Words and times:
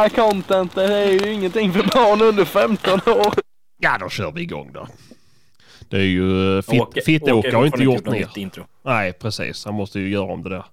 här 0.00 0.08
contentet 0.08 0.78
är 0.90 1.06
ju 1.10 1.32
ingenting 1.32 1.72
för 1.72 1.82
barn 1.82 2.22
under 2.22 2.44
15 2.44 3.00
år. 3.06 3.34
Ja, 3.78 3.98
då 4.00 4.08
kör 4.08 4.32
vi 4.32 4.42
igång 4.42 4.70
då. 4.72 4.88
Det 5.88 5.96
är 5.96 6.00
ju... 6.00 6.56
eh, 6.58 6.62
Fitt- 6.62 7.04
Fitt-Åke 7.04 7.56
har 7.56 7.66
inte 7.66 7.82
gjort 7.82 8.06
ner. 8.06 8.28
Intro. 8.38 8.64
Nej, 8.82 9.12
precis. 9.12 9.64
Han 9.64 9.74
måste 9.74 10.00
ju 10.00 10.08
göra 10.10 10.32
om 10.32 10.42
det 10.42 10.48
där. 10.50 10.64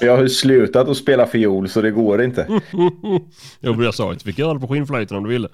Jag 0.00 0.16
har 0.16 0.22
ju 0.22 0.28
slutat 0.28 0.88
att 0.88 0.96
spela 0.96 1.26
fiol 1.26 1.68
så 1.68 1.80
det 1.80 1.90
går 1.90 2.22
inte. 2.22 2.46
Jo, 3.60 3.74
men 3.74 3.80
jag 3.80 3.94
sa 3.94 4.12
att 4.12 4.18
du 4.18 4.24
fick 4.24 4.38
göra 4.38 4.54
det 4.54 4.60
på 4.60 4.68
skinnflöjten 4.68 5.16
om 5.16 5.22
du 5.24 5.28
ville. 5.30 5.48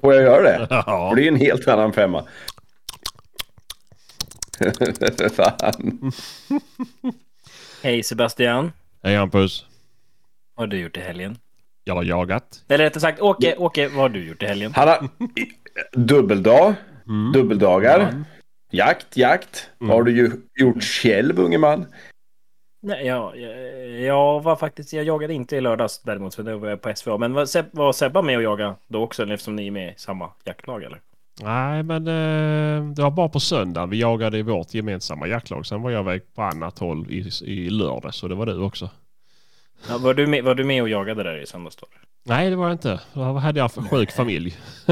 Får 0.00 0.14
jag 0.14 0.22
göra 0.22 0.42
det? 0.42 0.66
Ja. 0.86 1.08
För 1.10 1.16
det 1.16 1.24
är 1.24 1.28
en 1.28 1.36
helt 1.36 1.68
annan 1.68 1.92
femma. 1.92 2.24
Fan. 5.36 6.12
Hej 7.82 8.02
Sebastian. 8.02 8.72
Hej 9.02 9.16
Hampus. 9.16 9.66
Vad 10.54 10.62
har 10.62 10.66
du 10.66 10.80
gjort 10.80 10.96
i 10.96 11.00
helgen? 11.00 11.38
Jag 11.84 11.94
har 11.94 12.04
jagat. 12.04 12.64
Eller 12.68 12.84
rättare 12.84 13.00
sagt, 13.00 13.20
Åke, 13.20 13.56
Åke, 13.56 13.88
vad 13.88 13.96
har 13.96 14.08
du 14.08 14.28
gjort 14.28 14.42
i 14.42 14.46
helgen? 14.46 14.72
Han 14.74 14.88
har 14.88 15.08
dubbeldag, 15.92 16.74
dubbeldagar, 17.34 18.24
jakt, 18.70 19.16
jakt. 19.16 19.70
Har 19.80 20.02
du 20.02 20.16
ju 20.16 20.30
gjort 20.60 20.82
själv 20.82 21.38
unge 21.40 21.58
man? 21.58 21.86
Nej, 22.82 23.06
jag, 23.06 23.38
jag, 23.38 23.88
jag 24.00 24.42
var 24.42 24.56
faktiskt, 24.56 24.92
jag 24.92 25.04
jagade 25.04 25.34
inte 25.34 25.56
i 25.56 25.60
lördags 25.60 26.02
däremot, 26.02 26.34
för 26.34 26.42
då 26.42 26.56
var 26.58 26.68
jag 26.68 26.80
på 26.80 26.92
SVA. 26.94 27.18
Men 27.18 27.32
var, 27.32 27.46
Seb, 27.46 27.66
var 27.70 27.92
Sebba 27.92 28.22
med 28.22 28.36
och 28.36 28.42
jaga 28.42 28.76
då 28.86 29.02
också, 29.02 29.22
eftersom 29.22 29.56
ni 29.56 29.66
är 29.66 29.70
med 29.70 29.92
i 29.92 29.94
samma 29.96 30.30
jaktlag 30.44 30.82
eller? 30.82 31.00
Nej, 31.42 31.82
men 31.82 32.06
eh, 32.06 32.94
det 32.94 33.02
var 33.02 33.10
bara 33.10 33.28
på 33.28 33.40
söndag. 33.40 33.86
Vi 33.86 34.00
jagade 34.00 34.38
i 34.38 34.42
vårt 34.42 34.74
gemensamma 34.74 35.26
jaktlag. 35.26 35.66
Sen 35.66 35.82
var 35.82 35.90
jag 35.90 36.02
iväg 36.02 36.34
på 36.34 36.42
annat 36.42 36.78
håll 36.78 37.06
i, 37.10 37.30
i 37.44 37.70
lördag, 37.70 38.14
så 38.14 38.28
det 38.28 38.34
var 38.34 38.46
du 38.46 38.62
också. 38.62 38.90
Ja, 39.88 39.98
var, 39.98 40.14
du 40.14 40.26
med, 40.26 40.44
var 40.44 40.54
du 40.54 40.64
med 40.64 40.82
och 40.82 40.88
jagade 40.88 41.22
där 41.22 41.42
i 41.42 41.46
söndags 41.46 41.76
då? 41.76 41.86
Nej, 42.26 42.50
det 42.50 42.56
var 42.56 42.64
jag 42.64 42.74
inte. 42.74 43.00
Då 43.12 43.22
hade 43.22 43.58
jag 43.58 43.70
en 43.76 43.88
sjuk 43.88 44.12
familj. 44.12 44.56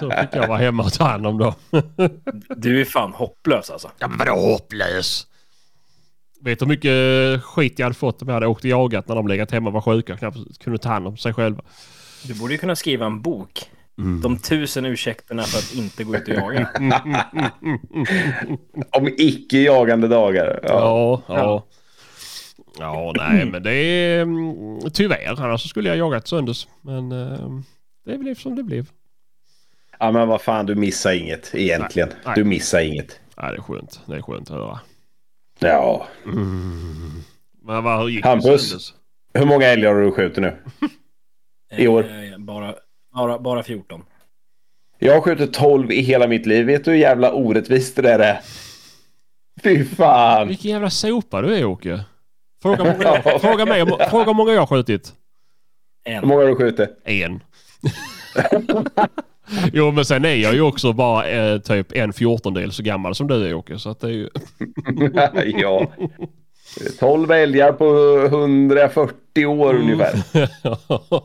så 0.00 0.10
fick 0.10 0.28
jag 0.32 0.48
vara 0.48 0.58
hemma 0.58 0.82
och 0.82 0.92
ta 0.92 1.04
hand 1.04 1.26
om 1.26 1.38
dem. 1.38 1.52
Du 2.56 2.80
är 2.80 2.84
fan 2.84 3.12
hopplös 3.12 3.70
alltså. 3.70 3.90
Ja, 3.98 4.08
men 4.08 4.18
vadå 4.18 4.32
hopplös? 4.32 5.26
Vet 6.40 6.58
du 6.58 6.64
hur 6.64 6.68
mycket 6.68 7.44
skit 7.44 7.78
jag 7.78 7.86
hade 7.86 7.94
fått 7.94 8.22
om 8.22 8.28
jag 8.28 8.34
hade 8.34 8.46
åkt 8.46 8.64
och 8.64 8.70
jagat 8.70 9.08
när 9.08 9.14
de 9.14 9.28
legat 9.28 9.50
hemma 9.50 9.68
och 9.68 9.72
var 9.72 9.80
sjuka 9.80 10.12
och 10.12 10.18
knappt 10.18 10.58
kunde 10.64 10.78
ta 10.78 10.88
hand 10.88 11.06
om 11.06 11.16
sig 11.16 11.34
själva? 11.34 11.62
Du 12.24 12.34
borde 12.34 12.52
ju 12.52 12.58
kunna 12.58 12.76
skriva 12.76 13.06
en 13.06 13.22
bok. 13.22 13.70
De 14.22 14.38
tusen 14.38 14.84
ursäkterna 14.84 15.42
för 15.42 15.58
att 15.58 15.74
inte 15.74 16.04
gå 16.04 16.16
ut 16.16 16.28
och 16.28 16.34
jaga. 16.34 16.70
Om 18.90 19.08
icke 19.18 19.58
jagande 19.58 20.08
dagar. 20.08 20.60
Ja. 20.62 21.22
Ja, 21.28 21.34
ja. 21.36 21.64
Ja, 22.78 23.12
nej, 23.16 23.44
men 23.52 23.62
det 23.62 23.72
är 23.74 24.22
mm, 24.22 24.80
tyvärr. 24.92 25.40
Annars 25.42 25.62
så 25.62 25.68
skulle 25.68 25.88
jag 25.88 25.98
jagat 25.98 26.28
söndags. 26.28 26.68
Men 26.82 27.12
eh, 27.12 27.50
det 28.06 28.18
blev 28.18 28.34
som 28.34 28.56
det 28.56 28.62
blev. 28.62 28.86
ja 29.98 30.10
men 30.12 30.28
vad 30.28 30.40
fan 30.42 30.66
du 30.66 30.74
missar 30.74 31.12
inget 31.12 31.54
egentligen. 31.54 32.08
Nej, 32.08 32.18
nej. 32.26 32.34
Du 32.36 32.44
missar 32.44 32.80
inget. 32.80 33.20
Ja, 33.36 33.42
det 33.50 33.56
är 33.56 33.60
skönt. 33.62 34.00
Det 34.06 34.16
är 34.16 34.22
skönt 34.22 34.50
att 34.50 34.56
höra. 34.56 34.80
Ja. 35.58 36.06
Men 37.62 37.84
vad, 37.84 38.00
hur 38.00 38.08
gick 38.08 38.24
Hampus? 38.24 38.68
söndags? 38.68 38.94
Hur 39.34 39.46
många 39.46 39.66
älgar 39.66 39.94
har 39.94 40.00
du 40.00 40.12
skjutit 40.12 40.38
nu? 40.42 40.56
I 41.76 41.88
år? 41.88 42.04
Eh, 42.04 42.38
Bara, 42.38 42.74
bara, 43.14 43.38
bara 43.38 43.62
14. 43.62 44.02
Jag 44.98 45.14
har 45.14 45.20
skjutit 45.20 45.52
12 45.54 45.90
i 45.92 46.00
hela 46.00 46.26
mitt 46.26 46.46
liv. 46.46 46.66
Vet 46.66 46.84
du 46.84 46.90
hur 46.90 46.98
jävla 46.98 47.32
orättvist 47.32 47.96
det 47.96 48.02
där 48.02 48.18
är? 48.18 48.40
Fy 49.62 49.84
fan. 49.84 50.48
Vilken 50.48 50.70
jävla 50.70 50.90
sopa 50.90 51.42
du 51.42 51.54
är 51.56 51.64
Åke. 51.64 52.04
Fråga, 52.64 52.84
många, 52.84 53.38
fråga, 53.38 53.66
mig, 53.66 53.82
om- 53.82 53.98
fråga 54.10 54.24
hur 54.24 54.34
många 54.34 54.52
jag 54.52 54.60
har 54.60 54.66
skjutit. 54.66 55.12
Hur 56.04 56.14
En. 56.14 56.28
många 56.28 56.40
har 56.42 56.48
du 56.48 56.56
skjutit? 56.56 56.88
En. 57.04 57.40
jo 59.72 59.90
men 59.90 60.04
sen 60.04 60.24
är 60.24 60.34
jag 60.34 60.54
ju 60.54 60.60
också 60.60 60.92
bara 60.92 61.26
eh, 61.28 61.58
typ 61.58 61.92
en 61.92 62.12
fjortondel 62.12 62.72
så 62.72 62.82
gammal 62.82 63.14
som 63.14 63.26
du 63.26 63.46
är 63.48 63.54
Åke. 63.54 63.78
Så 63.78 63.90
att 63.90 64.00
det 64.00 64.06
är 64.06 64.10
ju... 64.10 64.28
ja. 65.60 65.86
12 66.98 67.30
älgar 67.30 67.72
på 67.72 67.86
140 68.26 69.46
år 69.46 69.74
ungefär. 69.74 70.14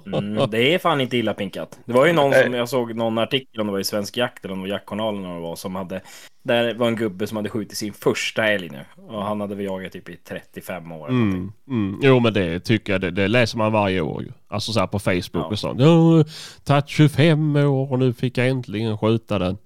Mm, 0.06 0.50
det 0.50 0.74
är 0.74 0.80
fan 0.80 1.02
inte 1.02 1.18
illa 1.18 1.34
pinkat. 1.34 1.80
Det 1.86 1.94
var 1.94 2.06
ju 2.06 2.14
någon 2.14 2.34
som, 2.34 2.54
jag 2.54 2.70
såg 2.70 2.96
någon 2.96 3.18
artikel 3.18 3.62
om 3.62 3.68
det 3.68 3.74
var 3.74 3.80
i 3.80 3.84
Svensk 3.84 4.18
Jakt 4.18 4.46
eller 4.46 4.54
om 4.54 4.60
det 4.60 4.64
var 4.70 4.76
Jaktjournalen 4.76 5.26
eller 5.26 5.40
var 5.40 5.56
som 5.56 5.76
hade, 5.76 6.02
där 6.44 6.74
var 6.74 6.88
en 6.88 6.96
gubbe 6.96 7.28
som 7.28 7.38
hade 7.38 7.50
skjutit 7.50 7.78
sin 7.78 7.94
första 7.94 8.48
älg 8.48 8.70
nu. 8.70 8.80
Och 9.08 9.24
han 9.24 9.42
hade 9.42 9.56
väl 9.56 9.66
jagat 9.66 9.92
typ 9.92 10.10
i 10.10 10.16
35 10.16 10.92
år. 10.92 11.10
Mm, 11.10 11.52
mm. 11.68 12.00
Jo 12.04 12.20
men 12.20 12.34
det 12.34 12.60
tycker 12.60 12.94
jag, 12.94 13.02
det, 13.02 13.12
det 13.12 13.28
läser 13.28 13.58
man 13.58 13.72
varje 13.72 14.02
år 14.02 14.24
ju. 14.24 14.32
Alltså 14.48 14.72
så 14.72 14.80
här 14.80 14.88
på 14.88 15.00
Facebook 15.00 15.52
och 15.52 15.60
sånt. 15.60 15.82
Ja, 15.82 16.24
tagit 16.64 16.90
25 16.90 17.56
år 17.56 17.92
och 17.92 18.00
nu 18.00 18.14
fick 18.14 18.38
jag 18.38 18.48
äntligen 18.48 18.98
skjuta 18.98 19.40
den. 19.40 19.58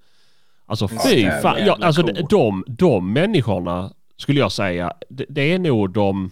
Alltså 0.66 0.88
fy 0.88 1.20
jävla 1.20 1.40
fan. 1.40 1.66
Ja, 1.66 1.78
alltså 1.80 2.02
de, 2.02 2.26
de, 2.30 2.64
de 2.66 3.12
människorna 3.12 3.92
skulle 4.16 4.40
jag 4.40 4.52
säga, 4.52 4.92
det, 5.10 5.26
det 5.28 5.52
är 5.52 5.58
nog 5.58 5.92
de 5.92 6.30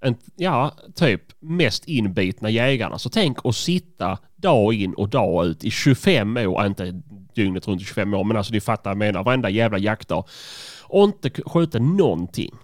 en, 0.00 0.16
ja, 0.36 0.74
typ 0.94 1.22
mest 1.40 1.84
inbitna 1.88 2.50
jägarna. 2.50 2.98
Så 2.98 3.08
tänk 3.10 3.38
att 3.44 3.56
sitta 3.56 4.18
dag 4.36 4.74
in 4.74 4.94
och 4.94 5.08
dag 5.08 5.46
ut 5.46 5.64
i 5.64 5.70
25 5.70 6.36
år, 6.36 6.66
inte 6.66 7.02
dygnet 7.34 7.68
runt 7.68 7.82
i 7.82 7.84
25 7.84 8.14
år, 8.14 8.24
men 8.24 8.36
alltså 8.36 8.52
ni 8.52 8.60
fattar 8.60 8.84
vad 8.84 8.90
jag 8.90 8.98
menar, 8.98 9.24
varenda 9.24 9.50
jävla 9.50 9.78
jaktdag. 9.78 10.24
Och 10.82 11.04
inte 11.04 11.30
skjuta 11.30 11.78
någonting. 11.78 12.54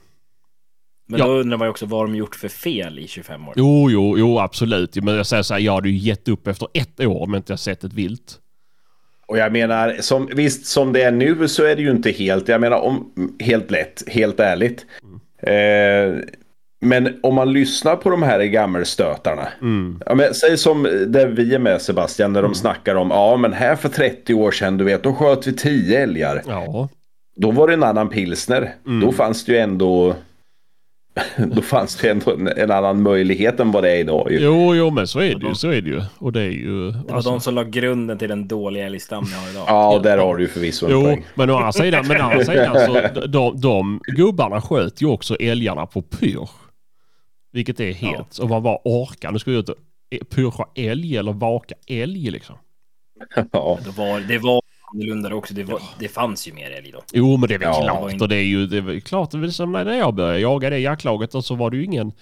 Men 1.08 1.20
Ja. 1.20 1.26
då 1.26 1.32
undrar 1.32 1.58
man 1.58 1.66
ju 1.66 1.70
också 1.70 1.86
vad 1.86 2.06
de 2.06 2.14
gjort 2.16 2.34
för 2.34 2.48
fel 2.48 2.98
i 2.98 3.08
25 3.08 3.48
år. 3.48 3.54
Jo, 3.56 3.90
jo, 3.90 4.18
jo, 4.18 4.38
absolut. 4.38 4.96
Men 4.96 5.14
jag 5.14 5.26
säger 5.26 5.42
så 5.42 5.54
här, 5.54 5.60
jag 5.60 5.72
hade 5.74 5.88
ju 5.88 5.96
gett 5.96 6.28
upp 6.28 6.46
efter 6.46 6.68
ett 6.74 7.00
år 7.00 7.22
om 7.22 7.34
inte 7.34 7.52
jag 7.52 7.60
sett 7.60 7.84
ett 7.84 7.92
vilt. 7.92 8.38
Och 9.32 9.38
jag 9.38 9.52
menar, 9.52 9.96
som, 10.00 10.28
visst 10.34 10.66
som 10.66 10.92
det 10.92 11.02
är 11.02 11.10
nu 11.10 11.48
så 11.48 11.64
är 11.64 11.76
det 11.76 11.82
ju 11.82 11.90
inte 11.90 12.10
helt, 12.10 12.48
jag 12.48 12.60
menar 12.60 12.80
om, 12.80 13.12
helt 13.40 13.70
lätt, 13.70 14.02
helt 14.08 14.40
ärligt. 14.40 14.86
Eh, 15.42 16.24
men 16.80 17.18
om 17.22 17.34
man 17.34 17.52
lyssnar 17.52 17.96
på 17.96 18.10
de 18.10 18.22
här 18.22 18.40
gammelstötarna. 18.40 19.48
Ja, 20.06 20.14
men, 20.14 20.34
säg 20.34 20.56
som 20.58 20.82
där 21.06 21.26
vi 21.26 21.54
är 21.54 21.58
med 21.58 21.82
Sebastian, 21.82 22.32
när 22.32 22.42
de 22.42 22.54
snackar 22.54 22.94
om, 22.94 23.10
ja 23.10 23.36
men 23.36 23.52
här 23.52 23.76
för 23.76 23.88
30 23.88 24.34
år 24.34 24.50
sedan, 24.50 24.76
du 24.76 24.84
vet, 24.84 25.02
då 25.02 25.14
sköt 25.14 25.46
vi 25.46 25.52
10 25.52 26.02
älgar. 26.02 26.42
Ja. 26.46 26.88
Då 27.36 27.50
var 27.50 27.68
det 27.68 27.74
en 27.74 27.82
annan 27.82 28.08
pilsner. 28.08 28.74
Då 29.02 29.12
fanns 29.12 29.44
det 29.44 29.52
ju 29.52 29.58
ändå, 29.58 30.14
då 31.54 31.62
fanns 31.62 31.96
det 31.96 32.10
ändå 32.10 32.30
en, 32.34 32.48
en 32.48 32.70
annan 32.70 33.02
möjlighet 33.02 33.60
än 33.60 33.72
vad 33.72 33.82
det 33.84 33.90
är 33.90 33.96
idag. 33.96 34.32
Ju. 34.32 34.38
Jo, 34.40 34.74
jo, 34.74 34.90
men 34.90 35.06
så 35.06 35.18
är 35.20 35.34
det 35.34 35.46
ju. 35.46 35.54
Så 35.54 35.68
är 35.68 35.80
det 35.82 35.90
ju. 35.90 36.02
Och 36.18 36.32
det 36.32 36.40
är 36.40 36.50
ju... 36.50 36.90
Det 36.90 36.98
var 37.08 37.14
alltså- 37.16 37.30
de 37.30 37.40
som 37.40 37.54
la 37.54 37.64
grunden 37.64 38.18
till 38.18 38.28
den 38.28 38.48
dåliga 38.48 38.86
älgstam 38.86 39.24
vi 39.24 39.34
har 39.34 39.50
idag. 39.50 39.64
Ja, 39.68 40.00
där 40.02 40.18
har 40.18 40.36
du 40.36 40.42
ju 40.42 40.48
förvisso 40.48 40.86
en 40.86 40.92
Jo, 40.92 41.02
poäng. 41.02 41.24
men 41.34 41.50
å 41.50 41.56
andra 41.56 41.72
sidan, 41.72 42.06
men 42.08 42.20
å 42.20 42.24
andra 42.24 42.44
sidan 42.44 42.76
så 42.86 43.26
de, 43.26 43.60
de 43.60 44.00
gubbarna 44.04 44.60
sköt 44.60 45.02
ju 45.02 45.06
också 45.06 45.34
älgarna 45.36 45.86
på 45.86 46.02
pyr. 46.02 46.48
Vilket 47.52 47.80
är 47.80 47.92
helt, 47.92 48.38
och 48.38 48.48
man 48.48 48.62
bara 48.62 48.78
orkar. 48.84 49.30
Nu 49.32 49.38
ska 49.38 49.50
vi 49.50 49.56
ut 49.56 49.68
och 49.68 49.76
pyrscha 50.34 50.64
älg 50.74 51.16
eller 51.16 51.32
vaka 51.32 51.74
älg 51.86 52.30
liksom. 52.30 52.56
Ja. 53.52 53.78
Det 53.84 53.90
var, 53.98 54.20
det 54.28 54.38
var 54.38 54.62
annorlunda 54.94 55.34
också. 55.34 55.54
Det, 55.54 55.64
var, 55.64 55.82
det 55.98 56.08
fanns 56.08 56.48
ju 56.48 56.52
mer 56.52 56.70
älg 56.70 56.92
då. 56.92 57.02
Jo, 57.12 57.36
men 57.36 57.48
det 57.48 57.54
är 57.54 57.58
väl 57.58 57.68
Ja. 57.68 57.82
klart. 57.82 58.20
Och 58.22 58.28
det 58.28 58.36
är 58.36 58.42
ju 58.44 58.66
det 58.66 58.76
är 58.94 59.00
klart. 59.00 59.30
Det 59.30 59.36
är 59.36 59.40
väl 59.40 59.52
som 59.52 59.72
när 59.72 59.98
jag 59.98 60.14
började 60.14 60.38
jaga 60.40 60.70
det 60.70 60.78
jaktlaget 60.78 61.34
och 61.34 61.44
så 61.44 61.54
var 61.54 61.70
det 61.70 61.76
ju 61.76 61.84
ingen... 61.84 62.12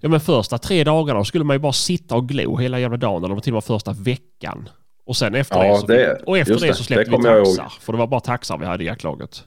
Ja 0.00 0.08
men 0.08 0.20
första 0.20 0.58
tre 0.58 0.84
dagarna 0.84 1.24
skulle 1.24 1.44
man 1.44 1.54
ju 1.54 1.60
bara 1.60 1.72
sitta 1.72 2.14
och 2.16 2.28
glo 2.28 2.56
hela 2.56 2.78
jävla 2.80 2.96
dagen. 2.96 3.24
Eller 3.24 3.40
till 3.40 3.52
och 3.52 3.56
med 3.56 3.64
första 3.64 3.92
veckan. 3.92 4.68
Och 5.06 5.16
sen 5.16 5.34
efter 5.34 5.64
Ja, 5.64 5.72
det 5.72 5.78
så, 5.80 5.86
det- 5.86 6.22
och 6.26 6.38
efter 6.38 6.54
det, 6.60 6.66
det. 6.66 6.74
så 6.74 6.84
släppte 6.84 7.10
Det 7.10 7.16
vi 7.40 7.44
taxar. 7.56 7.72
För 7.80 7.92
det 7.92 7.98
var 7.98 8.06
bara 8.06 8.20
taxar 8.20 8.58
vi 8.58 8.66
hade 8.66 8.84
i 8.84 8.86
jaktlaget. 8.86 9.44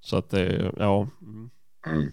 Så 0.00 0.16
att 0.16 0.30
det, 0.30 0.72
ja. 0.78 1.08
Mm. 1.22 1.50
Mm. 1.86 2.00
Nice. 2.02 2.12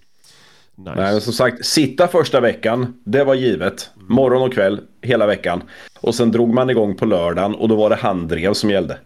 Nej, 0.95 1.11
men 1.11 1.21
som 1.21 1.33
sagt, 1.33 1.65
sitta 1.65 2.07
första 2.07 2.39
veckan, 2.39 3.01
det 3.05 3.23
var 3.23 3.33
givet. 3.35 3.89
Morgon 3.95 4.41
och 4.41 4.53
kväll, 4.53 4.81
hela 5.01 5.27
veckan. 5.27 5.63
Och 6.01 6.15
sen 6.15 6.31
drog 6.31 6.53
man 6.53 6.69
igång 6.69 6.95
på 6.95 7.05
lördagen 7.05 7.55
och 7.55 7.69
då 7.69 7.75
var 7.75 7.89
det 7.89 7.95
handdrev 7.95 8.53
som 8.53 8.69
gällde. 8.69 8.97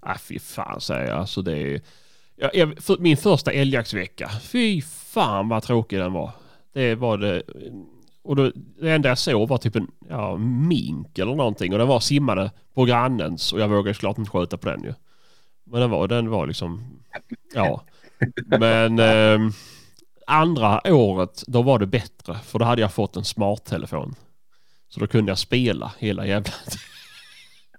Ah, 0.00 0.18
fy 0.18 0.38
fan 0.38 0.80
säger 0.80 1.08
jag. 1.08 1.18
Alltså 1.18 1.42
det 1.42 1.58
är... 1.58 1.80
Ja, 2.36 2.50
jag, 2.54 2.82
för, 2.82 2.98
min 2.98 3.16
första 3.16 3.52
älgjaktsvecka. 3.52 4.30
Fy 4.42 4.82
fan 4.82 5.48
vad 5.48 5.62
tråkig 5.62 5.98
den 5.98 6.12
var. 6.12 6.30
Det 6.72 6.94
var 6.94 7.18
det... 7.18 7.42
Och 8.24 8.36
då, 8.36 8.52
det 8.80 8.90
enda 8.90 9.08
jag 9.08 9.18
såg 9.18 9.48
var 9.48 9.58
typ 9.58 9.76
en 9.76 9.90
ja, 10.08 10.36
mink 10.36 11.18
eller 11.18 11.34
någonting 11.34 11.72
och 11.72 11.78
den 11.78 11.88
var 11.88 12.00
simmade 12.00 12.50
på 12.74 12.84
grannens 12.84 13.52
och 13.52 13.60
jag 13.60 13.68
vågade 13.68 13.94
såklart 13.94 14.18
inte 14.18 14.30
skjuta 14.30 14.56
på 14.56 14.68
den 14.68 14.82
ju. 14.82 14.94
Men 15.64 15.80
den 15.80 15.90
var, 15.90 16.08
den 16.08 16.30
var 16.30 16.46
liksom, 16.46 17.00
ja. 17.54 17.84
Men 18.46 18.98
eh, 18.98 19.52
andra 20.26 20.80
året 20.84 21.42
då 21.46 21.62
var 21.62 21.78
det 21.78 21.86
bättre 21.86 22.38
för 22.44 22.58
då 22.58 22.64
hade 22.64 22.82
jag 22.82 22.92
fått 22.92 23.16
en 23.16 23.24
smarttelefon. 23.24 24.14
Så 24.88 25.00
då 25.00 25.06
kunde 25.06 25.30
jag 25.30 25.38
spela 25.38 25.92
hela 25.98 26.26
jävla... 26.26 26.52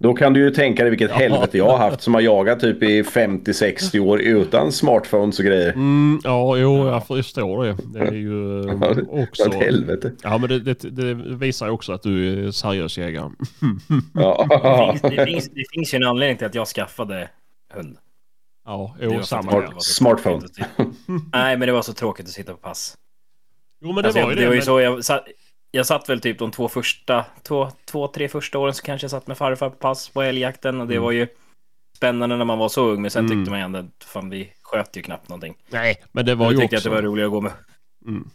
Då 0.03 0.13
kan 0.13 0.33
du 0.33 0.39
ju 0.39 0.51
tänka 0.51 0.83
dig 0.83 0.89
vilket 0.89 1.11
helvete 1.11 1.57
jag 1.57 1.69
har 1.69 1.77
haft 1.77 2.01
som 2.01 2.13
har 2.13 2.21
jagat 2.21 2.59
typ 2.59 2.83
i 2.83 3.01
50-60 3.03 3.99
år 3.99 4.21
utan 4.21 4.71
smartphones 4.71 5.39
och 5.39 5.45
grejer. 5.45 5.73
Mm, 5.73 6.19
ja, 6.23 6.57
jo, 6.57 6.87
jag 6.87 7.07
förstår 7.07 7.65
det. 7.65 7.77
Det 7.93 7.99
är 7.99 8.11
ju 8.13 8.59
också... 9.23 9.49
Vad 9.49 9.53
helvete. 9.63 10.11
Ja, 10.23 10.37
men 10.37 10.49
det, 10.49 10.59
det, 10.59 10.89
det 10.89 11.13
visar 11.13 11.65
ju 11.65 11.71
också 11.71 11.93
att 11.93 12.03
du 12.03 12.45
är 12.47 12.51
seriös 12.51 12.97
jägare. 12.97 13.29
Ja. 14.13 14.47
Det 15.01 15.09
finns, 15.09 15.15
det, 15.15 15.25
finns, 15.25 15.49
det 15.49 15.63
finns 15.73 15.93
ju 15.93 15.95
en 15.95 16.03
anledning 16.03 16.37
till 16.37 16.47
att 16.47 16.55
jag 16.55 16.67
skaffade 16.67 17.29
hund. 17.73 17.97
Ja, 18.65 18.95
jo, 19.01 19.23
samma 19.23 19.51
så 19.51 19.79
Smartphone. 19.79 20.47
Nej, 21.33 21.57
men 21.57 21.67
det 21.67 21.71
var 21.73 21.81
så 21.81 21.93
tråkigt 21.93 22.25
att 22.25 22.31
sitta 22.31 22.51
på 22.51 22.57
pass. 22.57 22.97
Jo, 23.81 23.87
men 23.93 23.95
det 24.03 24.07
Alltså, 24.07 24.21
var 24.23 24.29
ju 24.29 24.35
det. 24.35 24.41
det 24.41 24.47
var 24.47 24.53
ju 24.53 24.59
men- 24.59 24.65
så 24.65 24.79
jag 24.79 25.05
satt, 25.05 25.23
jag 25.75 25.85
satt 25.85 26.09
väl 26.09 26.21
typ 26.21 26.39
de 26.39 26.51
två 26.51 26.67
första, 26.69 27.25
två, 27.43 27.69
två, 27.85 28.07
tre 28.07 28.27
första 28.29 28.59
åren 28.59 28.73
så 28.73 28.83
kanske 28.83 29.05
jag 29.05 29.11
satt 29.11 29.27
med 29.27 29.37
farfar 29.37 29.69
på 29.69 29.75
pass 29.75 30.09
på 30.09 30.21
älgjakten 30.21 30.81
och 30.81 30.87
det 30.87 30.93
Mm. 30.93 31.03
var 31.03 31.11
ju 31.11 31.27
spännande 31.97 32.37
när 32.37 32.45
man 32.45 32.57
var 32.57 32.69
så 32.69 32.85
ung 32.85 33.01
men 33.01 33.11
sen 33.11 33.25
Mm. 33.25 33.37
tyckte 33.37 33.51
man 33.51 33.59
ändå 33.59 33.79
att 33.79 34.03
fan 34.03 34.29
vi 34.29 34.49
sköt 34.61 34.97
ju 34.97 35.01
knappt 35.01 35.29
någonting. 35.29 35.55
Nej, 35.69 36.03
men 36.11 36.25
det 36.25 36.35
var 36.35 36.45
Jag 36.45 36.53
ju 36.53 36.59
tyckte 36.59 36.75
också... 36.75 36.89
att 36.89 36.95
det 36.95 37.01
var 37.01 37.07
roligare 37.09 37.27
att 37.27 37.31
gå 37.33 37.41
med, 37.41 37.51
mm, 38.07 38.29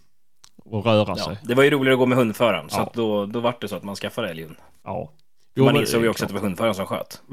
att 0.73 0.85
röra 0.87 1.05
ja, 1.09 1.25
sig. 1.25 1.39
det 1.43 1.55
var 1.55 1.63
ju 1.65 1.71
roligare 1.71 1.95
att 1.95 1.99
gå 1.99 2.07
med 2.07 2.19
hundföraren 2.19 2.71
så 2.71 2.79
Ja. 2.79 2.83
att 2.83 2.95
då, 2.95 3.27
då 3.27 3.41
var 3.41 3.57
det 3.61 3.69
så 3.69 3.77
att 3.77 3.83
man 3.83 3.97
skaffade 3.97 4.31
älghund. 4.31 4.57
Ja. 4.85 5.13
man 5.57 5.67
men- 5.67 5.77
insåg 5.77 6.03
ju 6.03 6.09
också 6.09 6.25
att 6.25 6.29
det 6.29 6.35
var 6.35 6.41
hundföraren 6.43 6.75
som 6.75 6.87
sköt. 6.87 7.21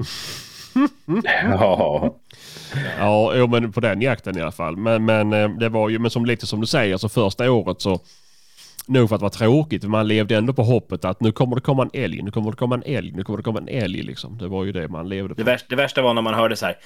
Ja. 1.44 2.16
Ja, 3.00 3.36
jo, 3.36 3.48
men 3.48 3.72
på 3.72 3.80
den 3.80 4.02
jakten 4.02 4.38
i 4.38 4.42
alla 4.42 4.52
fall. 4.52 4.78
Men, 4.78 5.06
men 5.06 5.34
eh, 5.34 5.50
det 5.50 5.70
var 5.70 5.90
ju, 5.90 6.00
men 6.00 6.12
som 6.12 6.26
lite 6.26 6.48
som 6.48 6.62
du 6.62 6.68
säger, 6.68 6.98
så 6.98 7.10
första 7.10 7.52
året 7.52 7.82
så 7.82 8.00
Nog 8.88 9.10
för 9.10 9.16
att 9.16 9.20
det 9.20 9.24
var 9.26 9.30
tråkigt, 9.30 9.82
men 9.82 9.92
man 9.92 10.08
levde 10.08 10.36
ändå 10.38 10.54
på 10.54 10.64
hoppet 10.64 11.06
att 11.06 11.22
nu 11.22 11.32
kommer 11.32 11.56
det 11.56 11.62
komma 11.62 11.84
en 11.84 11.90
älg, 11.94 12.22
nu 12.22 12.32
kommer 12.32 12.52
det 12.52 12.58
komma 12.58 12.76
en 12.76 12.84
älg, 12.86 13.12
nu 13.12 13.24
kommer 13.24 13.38
det 13.38 13.44
komma 13.44 13.60
en 13.60 13.68
älg 13.68 14.04
liksom. 14.04 14.38
Det 14.38 14.48
var 14.48 14.64
ju 14.66 14.72
det 14.72 14.88
man 14.88 15.10
levde 15.10 15.30
på. 15.36 15.42
Det 15.42 15.44
värsta, 15.44 15.66
det 15.70 15.76
värsta 15.76 16.02
var 16.02 16.14
när 16.14 16.22
man 16.22 16.34
hörde 16.34 16.56
så 16.56 16.66
här. 16.66 16.78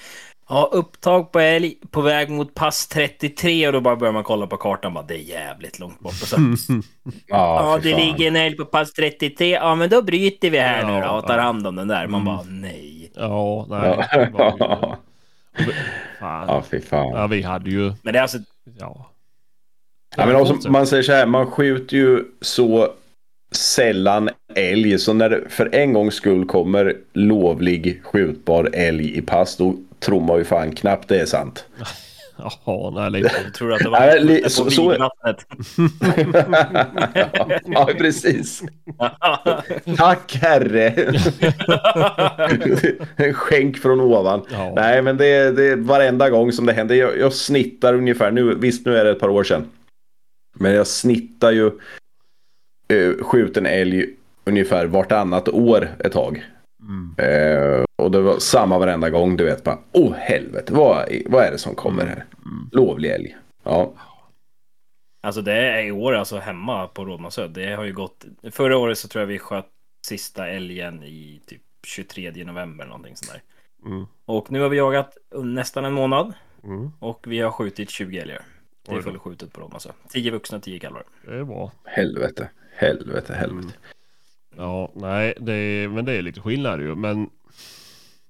Ja, 0.48 0.68
upptag 0.72 1.32
på 1.32 1.40
älg 1.40 1.74
på 1.90 2.00
väg 2.00 2.30
mot 2.30 2.54
pass 2.54 2.88
33 2.88 3.66
och 3.66 3.72
då 3.72 3.80
bara 3.80 3.96
börjar 3.96 4.12
man 4.12 4.24
kolla 4.24 4.46
på 4.46 4.56
kartan 4.56 4.94
bara 4.94 5.04
det 5.04 5.14
är 5.14 5.18
jävligt 5.28 5.78
långt 5.78 6.00
bort. 6.00 6.12
Och 6.12 6.28
så, 6.28 6.36
ja, 7.26 7.78
det 7.82 7.90
fan. 7.92 8.00
ligger 8.00 8.26
en 8.28 8.36
älg 8.36 8.56
på 8.56 8.64
pass 8.64 8.92
33. 8.92 9.50
Ja, 9.50 9.74
men 9.74 9.90
då 9.90 10.02
bryter 10.02 10.50
vi 10.50 10.58
här 10.58 10.84
nu 10.86 10.92
då 10.92 10.98
Ja, 10.98 11.18
och 11.18 11.26
tar 11.26 11.36
ja. 11.36 11.42
hand 11.42 11.66
om 11.66 11.76
den 11.76 11.88
där. 11.88 12.06
Man 12.06 12.20
Mm. 12.20 12.24
bara 12.36 12.42
nej. 12.48 13.12
Ja, 13.16 13.66
nej. 13.68 14.06
Det 14.12 14.30
var 14.32 14.52
ju, 14.52 14.58
fan. 16.20 16.48
Ja, 16.48 16.62
fy 16.70 16.80
fan. 16.80 17.08
Ja, 17.08 17.26
vi 17.26 17.42
hade 17.42 17.70
ju, 17.70 17.92
Men 18.02 18.12
det 18.12 18.18
är 18.18 18.22
alltså, 18.22 18.38
ja. 18.78 19.06
Ja, 20.16 20.26
men 20.26 20.36
också, 20.36 20.70
man 20.70 20.86
säger 20.86 21.02
så 21.02 21.12
här, 21.12 21.26
man 21.26 21.46
skjuter 21.46 21.96
ju 21.96 22.24
så 22.40 22.88
sällan 23.52 24.30
älg. 24.54 24.98
Så 24.98 25.12
när 25.12 25.30
det 25.30 25.40
för 25.48 25.74
en 25.74 25.92
gångs 25.92 26.14
skull 26.14 26.44
kommer 26.44 26.96
lovlig 27.12 28.00
skjutbar 28.04 28.70
älg 28.72 29.18
i 29.18 29.22
pass, 29.22 29.56
då 29.56 29.74
tror 30.00 30.20
man 30.20 30.38
ju 30.38 30.44
fan 30.44 30.72
knappt 30.74 31.08
det 31.08 31.20
är 31.20 31.26
sant. 31.26 31.64
Jaha, 32.64 32.90
nej 32.90 33.10
lite. 33.22 33.34
jag 33.44 33.54
tror 33.54 33.72
att 33.72 33.78
det 33.78 33.88
var 33.88 34.00
Nej, 34.24 34.42
på 34.42 34.50
så- 34.50 34.70
så- 34.70 34.94
ja, 37.66 37.88
precis. 37.98 38.62
Tack 39.96 40.34
herre. 40.42 40.88
en 43.16 43.34
skänk 43.34 43.78
från 43.78 44.00
ovan. 44.00 44.42
Ja. 44.52 44.72
Nej, 44.76 45.02
men 45.02 45.16
det 45.16 45.26
är, 45.26 45.52
det 45.52 45.64
är 45.64 45.76
varenda 45.76 46.30
gång 46.30 46.52
som 46.52 46.66
det 46.66 46.72
händer. 46.72 46.94
Jag, 46.94 47.18
jag 47.18 47.32
snittar 47.32 47.94
ungefär, 47.94 48.30
nu, 48.30 48.54
visst 48.54 48.86
nu 48.86 48.96
är 48.96 49.04
det 49.04 49.10
ett 49.10 49.20
par 49.20 49.28
år 49.28 49.44
sedan. 49.44 49.64
Men 50.60 50.72
jag 50.72 50.86
snittar 50.86 51.50
ju 51.50 51.70
uh, 52.92 53.22
skjuten 53.22 53.66
älg 53.66 54.06
ungefär 54.44 54.86
vartannat 54.86 55.48
år 55.48 55.88
ett 55.98 56.12
tag. 56.12 56.44
Mm. 56.82 57.14
Eh, 57.18 57.84
och 57.96 58.10
det 58.10 58.20
var 58.20 58.38
samma 58.38 58.78
varenda 58.78 59.10
gång, 59.10 59.36
du 59.36 59.44
vet 59.44 59.64
bara, 59.64 59.78
åh 59.92 60.12
helvete, 60.12 60.72
vad, 60.72 61.08
vad 61.26 61.44
är 61.44 61.50
det 61.50 61.58
som 61.58 61.74
kommer 61.74 62.06
här? 62.06 62.24
Lovlig 62.72 63.10
älg. 63.10 63.36
Ja. 63.64 63.92
Alltså 65.22 65.42
det 65.42 65.52
är 65.52 65.84
i 65.84 65.90
år 65.92 66.12
alltså 66.12 66.38
hemma 66.38 66.86
på 66.86 67.04
Rådmansö. 67.04 67.48
Det 67.48 67.74
har 67.74 67.84
ju 67.84 67.92
gått. 67.92 68.24
Förra 68.50 68.78
året 68.78 68.98
så 68.98 69.08
tror 69.08 69.22
jag 69.22 69.26
vi 69.26 69.38
sköt 69.38 69.66
sista 70.06 70.48
älgen 70.48 71.02
i 71.02 71.40
typ 71.46 71.62
23 71.86 72.44
november 72.44 72.86
någonting 72.86 73.16
sånt 73.16 73.32
där. 73.32 73.42
Mm. 73.90 74.06
Och 74.24 74.52
nu 74.52 74.60
har 74.60 74.68
vi 74.68 74.76
jagat 74.76 75.16
nästan 75.34 75.84
en 75.84 75.92
månad 75.92 76.32
Mm. 76.64 76.90
och 76.98 77.24
vi 77.26 77.40
har 77.40 77.50
skjutit 77.50 77.90
20 77.90 78.18
älgar. 78.18 78.42
Det 78.82 78.92
är 78.92 79.00
fullskjutet 79.02 79.52
på 79.52 79.60
Rådmansö. 79.60 79.90
10 80.08 80.30
vuxna, 80.30 80.60
10 80.60 80.78
kalvar. 80.78 81.02
Det 81.26 81.34
är 81.34 81.44
bra. 81.44 81.72
Helvete, 81.84 82.48
helvete, 82.76 83.34
helvete. 83.34 83.68
Ja, 84.56 84.90
nej, 84.94 85.34
det 85.40 85.52
är, 85.52 85.88
men 85.88 86.04
det 86.04 86.12
är 86.12 86.22
lite 86.22 86.40
skillnad 86.40 86.80
ju. 86.80 86.94
Men 86.94 87.30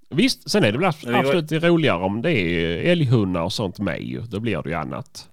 visst, 0.09 0.51
sen 0.51 0.65
är 0.65 0.73
det 0.73 0.79
väl 0.79 0.87
abs- 0.91 1.05
Men 1.05 1.15
vi 1.23 1.29
var- 1.29 1.35
absolut 1.37 1.65
roligare 1.65 2.03
om 2.05 2.23
det 2.23 2.33
är 2.33 2.91
älghundar 2.93 3.43
och 3.43 3.53
sånt 3.53 3.79
med 3.79 4.03
ju. 4.03 4.21
Då 4.21 4.41
blir 4.41 4.63
det 4.63 4.69
ju 4.69 4.75
annat. 4.75 5.29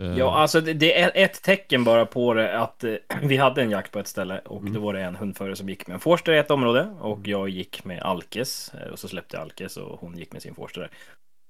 Eh, 0.00 0.06
Ja, 0.18 0.34
alltså 0.38 0.60
det, 0.60 0.72
det 0.72 1.00
är 1.00 1.10
ett 1.14 1.42
tecken 1.42 1.84
bara 1.84 2.06
på 2.06 2.34
det 2.34 2.58
att 2.58 2.84
eh, 2.84 2.94
vi 3.22 3.36
hade 3.36 3.62
en 3.62 3.70
jakt 3.70 3.92
på 3.92 3.98
ett 3.98 4.08
ställe 4.08 4.38
och 4.38 4.60
Mm. 4.60 4.72
då 4.72 4.80
var 4.80 4.94
det 4.94 5.00
en 5.02 5.16
hundförare 5.16 5.56
som 5.56 5.68
gick 5.68 5.86
med 5.86 5.94
en 5.94 6.00
forster 6.00 6.32
i 6.32 6.38
ett 6.38 6.50
område 6.50 6.96
och 7.00 7.26
jag 7.26 7.48
gick 7.48 7.84
med 7.84 8.02
Alkes 8.02 8.74
eh, 8.74 8.88
och 8.92 8.98
så 8.98 9.08
släppte 9.08 9.36
jag 9.36 9.42
Alkes 9.42 9.76
och 9.76 10.00
hon 10.00 10.18
gick 10.18 10.32
med 10.32 10.42
sin 10.42 10.54
forster. 10.54 10.80
där. 10.80 10.90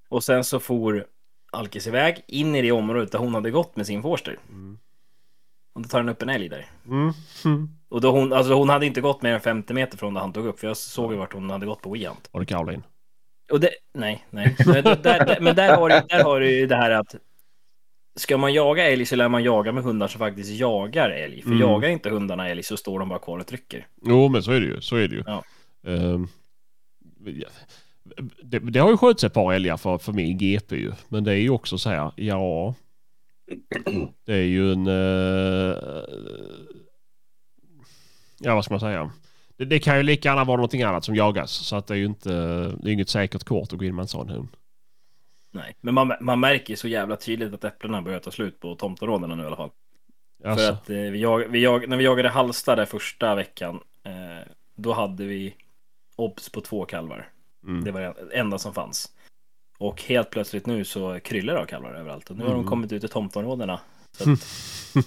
Och 0.09 0.23
sen 0.23 0.43
så 0.43 0.59
for 0.59 1.05
Alkes 1.51 1.87
iväg 1.87 2.23
in 2.27 2.55
i 2.55 2.61
det 2.61 2.71
området 2.71 3.11
där 3.11 3.19
hon 3.19 3.35
hade 3.35 3.51
gått 3.51 3.75
med 3.75 3.87
sin 3.87 4.01
forster. 4.01 4.39
Mm. 4.49 4.77
Och 5.73 5.81
då 5.81 5.89
tar 5.89 5.99
den 5.99 6.09
upp 6.09 6.21
en 6.21 6.29
älg 6.29 6.49
där. 6.49 6.65
Mm. 6.87 7.13
Mm. 7.45 7.69
Och 7.89 8.01
då 8.01 8.11
hon, 8.11 8.33
alltså 8.33 8.53
hon 8.53 8.69
hade 8.69 8.85
inte 8.85 9.01
gått 9.01 9.21
mer 9.21 9.33
än 9.33 9.39
50 9.41 9.73
meter 9.73 9.97
från 9.97 10.13
där 10.13 10.21
han 10.21 10.33
tog 10.33 10.45
upp 10.45 10.59
för 10.59 10.67
jag 10.67 10.77
såg 10.77 11.11
ju 11.11 11.17
vart 11.17 11.33
hon 11.33 11.49
hade 11.49 11.65
gått 11.65 11.81
på 11.81 11.89
WeHunt. 11.89 12.29
Var 12.31 12.39
det 12.41 12.45
Caroline? 12.45 12.83
Och 13.51 13.59
det, 13.59 13.69
nej, 13.93 14.25
nej. 14.29 14.55
Men 14.65 14.83
där, 14.83 14.95
där, 15.03 15.37
men 15.41 15.55
där 15.55 15.75
har, 15.77 15.89
du, 15.89 16.01
där 16.09 16.23
har 16.23 16.39
du 16.39 16.51
ju 16.51 16.67
det 16.67 16.75
här 16.75 16.91
att 16.91 17.15
ska 18.15 18.37
man 18.37 18.53
jaga 18.53 18.91
älg 18.91 19.05
så 19.05 19.15
lär 19.15 19.29
man 19.29 19.43
jaga 19.43 19.71
med 19.71 19.83
hundar 19.83 20.07
som 20.07 20.19
faktiskt 20.19 20.51
jagar 20.51 21.09
älg. 21.09 21.41
För 21.41 21.49
Mm. 21.49 21.59
jagar 21.59 21.89
inte 21.89 22.09
hundarna 22.09 22.49
älg 22.49 22.63
så 22.63 22.77
står 22.77 22.99
de 22.99 23.09
bara 23.09 23.19
kvar 23.19 23.39
och 23.39 23.47
trycker. 23.47 23.87
Jo, 24.05 24.29
men 24.29 24.43
så 24.43 24.51
är 24.51 24.59
det 24.59 24.65
ju. 24.65 24.81
Så 24.81 24.95
är 24.95 25.07
det 25.07 25.15
ju. 25.15 25.23
Ja. 25.25 25.43
Ehm, 25.87 26.27
det, 28.43 28.59
det 28.59 28.79
har 28.79 28.89
ju 28.89 28.97
skjutits 28.97 29.23
ett 29.23 29.33
par 29.33 29.53
älgar 29.53 29.77
för, 29.77 29.97
för 29.97 30.13
min 30.13 30.37
GP 30.37 30.75
ju. 30.75 30.91
Men 31.09 31.23
det 31.23 31.31
är 31.31 31.37
ju 31.37 31.49
också 31.49 31.77
så 31.77 31.89
här, 31.89 32.11
ja. 32.15 32.75
Det 34.25 34.33
är 34.33 34.43
ju 34.43 34.71
en... 34.73 34.87
eh, 34.87 35.77
ja, 38.39 38.55
vad 38.55 38.65
ska 38.65 38.73
man 38.73 38.79
säga? 38.79 39.11
Det, 39.57 39.65
det 39.65 39.79
kan 39.79 39.97
ju 39.97 40.03
lika 40.03 40.29
gärna 40.29 40.43
vara 40.43 40.57
någonting 40.57 40.83
annat 40.83 41.05
som 41.05 41.15
jagas. 41.15 41.51
Så 41.51 41.75
att 41.75 41.87
det 41.87 41.93
är 41.93 41.97
ju 41.97 42.05
inte... 42.05 42.29
Det 42.67 42.89
är 42.89 42.93
inget 42.93 43.09
säkert 43.09 43.43
kort 43.43 43.73
att 43.73 43.79
gå 43.79 43.85
in 43.85 43.95
med 43.95 44.03
en 44.03 44.07
sån 44.07 44.29
hund. 44.29 44.47
Nej, 45.51 45.75
men 45.81 45.93
man, 45.93 46.13
man 46.21 46.39
märker 46.39 46.75
så 46.75 46.87
jävla 46.87 47.15
tydligt 47.15 47.53
att 47.53 47.63
äpplena 47.63 48.01
börjar 48.01 48.19
ta 48.19 48.31
slut 48.31 48.59
på 48.59 48.75
tomtområdena 48.75 49.35
nu 49.35 49.43
i 49.43 49.45
alla 49.45 49.55
fall. 49.55 49.71
Alltså, 50.43 50.65
För 50.65 50.73
att 50.73 50.89
eh, 50.89 50.95
vi 50.95 51.19
jag, 51.21 51.39
vi 51.39 51.63
jag, 51.63 51.89
när 51.89 51.97
vi 51.97 52.03
jagade 52.03 52.29
Hallsta 52.29 52.75
där 52.75 52.85
första 52.85 53.35
veckan, 53.35 53.79
eh, 54.03 54.47
då 54.75 54.93
hade 54.93 55.25
vi 55.25 55.55
obs 56.15 56.49
på 56.49 56.61
två 56.61 56.85
kalvar. 56.85 57.30
Mm. 57.63 57.83
Det 57.83 57.91
var 57.91 58.01
det 58.01 58.15
enda 58.33 58.57
som 58.57 58.73
fanns. 58.73 59.11
Och 59.79 60.01
helt 60.01 60.29
plötsligt 60.29 60.65
nu 60.65 60.85
så 60.85 61.19
kryllar 61.19 61.53
det 61.53 61.59
av 61.59 61.65
kalvar 61.65 61.93
överallt. 61.93 62.29
Och 62.29 62.37
nu 62.37 62.43
har 62.43 62.51
Mm. 62.51 62.61
de 62.63 62.69
kommit 62.69 62.91
ut 62.91 63.03
i 63.03 63.07
tomtområdena. 63.07 63.79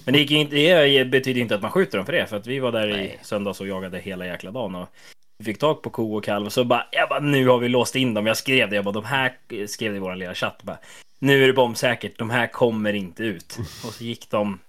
Men 0.05 0.13
det, 0.13 0.19
gick 0.19 0.31
inte, 0.31 0.55
det 0.55 1.05
betyder 1.05 1.41
inte 1.41 1.55
att 1.55 1.61
man 1.61 1.71
skjuter 1.71 1.97
dem 1.97 2.05
för 2.05 2.13
det. 2.13 2.27
För 2.27 2.37
att 2.37 2.47
vi 2.47 2.59
var 2.59 2.71
där 2.71 2.87
i 2.99 3.17
söndags 3.21 3.61
och 3.61 3.67
jagade 3.67 3.99
hela 3.99 4.25
jäkla 4.25 4.51
dagen. 4.51 4.75
Och 4.75 4.89
vi 5.37 5.45
fick 5.45 5.59
tag 5.59 5.81
på 5.81 5.89
ko 5.89 6.15
och 6.15 6.23
kalv 6.23 6.45
och 6.45 6.53
så 6.53 6.63
bara, 6.63 6.87
jag 6.91 7.09
bara, 7.09 7.19
nu 7.19 7.47
har 7.47 7.57
vi 7.59 7.69
låst 7.69 7.95
in 7.95 8.13
dem. 8.13 8.25
Jag 8.27 8.37
skrev 8.37 8.69
det, 8.69 8.75
jag 8.75 8.85
bara, 8.85 8.91
de 8.91 9.05
här, 9.05 9.37
skrev 9.67 9.91
det 9.91 9.97
i 9.97 9.99
vår 9.99 10.15
lilla 10.15 10.33
chatt. 10.35 10.63
Bara, 10.63 10.77
nu 11.19 11.43
är 11.43 11.47
det 11.47 11.53
bombsäkert, 11.53 12.17
de 12.17 12.29
här 12.29 12.47
kommer 12.47 12.93
inte 12.93 13.23
ut. 13.23 13.57
Och 13.59 13.93
så 13.93 14.03
gick 14.03 14.29
de 14.29 14.59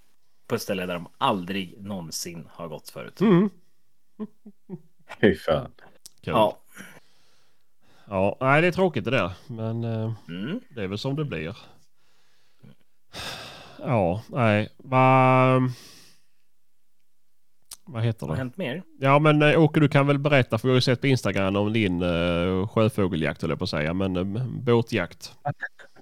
på 0.49 0.55
ett 0.55 0.63
ställe 0.63 0.87
där 0.87 0.95
de 0.95 1.09
aldrig 1.19 1.75
någonsin 1.83 2.49
har 2.53 2.69
gått 2.69 2.91
förut. 2.91 3.21
Mm. 3.21 3.51
Fy 5.21 5.35
fan. 5.35 5.71
Ja. 6.21 6.59
Ja. 8.09 8.37
Nej, 8.41 8.61
det 8.63 8.67
är 8.69 8.73
tråkigt 8.73 9.05
det 9.05 9.11
där. 9.11 9.31
Men... 9.47 9.85
eh, 9.85 10.13
Mm. 10.29 10.61
Det 10.69 10.83
är 10.83 10.87
väl 10.87 10.99
som 10.99 11.17
det 11.17 11.25
blir. 11.25 11.57
Ja, 13.79 14.23
nej. 14.29 14.69
Vad... 14.77 15.63
Vad 17.89 18.03
heter 18.03 18.21
Vad 18.21 18.31
har 18.31 18.37
det? 18.37 18.39
hänt 18.41 18.57
mer? 18.57 18.83
Ja 19.01 19.19
men 19.19 19.43
eh, 19.43 19.63
Åke 19.63 19.81
du 19.81 19.89
kan 19.89 20.07
väl 20.07 20.19
berätta 20.19 20.59
för 20.59 20.69
vi 20.69 20.73
har 20.73 20.77
ju 20.77 20.81
sett 20.81 21.01
på 21.01 21.07
Instagram 21.07 21.57
om 21.57 21.73
din 21.73 22.03
uh, 22.03 22.69
sjöfågeljakt 22.69 23.43
höll 23.43 23.51
jag 23.51 23.59
på 23.59 23.65
att 23.65 23.71
säga. 23.71 23.95
Men 23.95 24.17
uh, 24.17 24.45
båtjakt. 24.49 25.33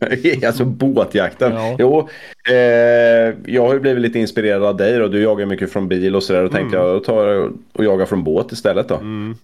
alltså 0.47 0.65
båtjakten. 0.65 1.53
Ja. 1.53 1.77
Jo, 1.79 2.09
eh, 2.51 3.35
jag 3.47 3.67
har 3.67 3.75
ju 3.75 3.81
blivit 3.81 4.03
lite 4.03 4.19
inspirerad 4.19 4.63
av 4.65 4.77
dig 4.77 5.03
och 5.03 5.11
du 5.11 5.23
jagar 5.23 5.47
mycket 5.47 5.73
från 5.73 5.89
bil 5.89 6.17
och 6.17 6.23
sådär. 6.23 6.43
Då 6.43 6.49
tänkte 6.49 6.77
Mm. 6.77 6.87
jag 6.89 6.97
jag 6.97 7.05
tar 7.05 7.51
och 7.73 7.85
jagar 7.85 8.07
från 8.07 8.25
båt 8.25 8.53
istället 8.53 8.89
då. 8.89 8.95
Mm. 8.95 9.37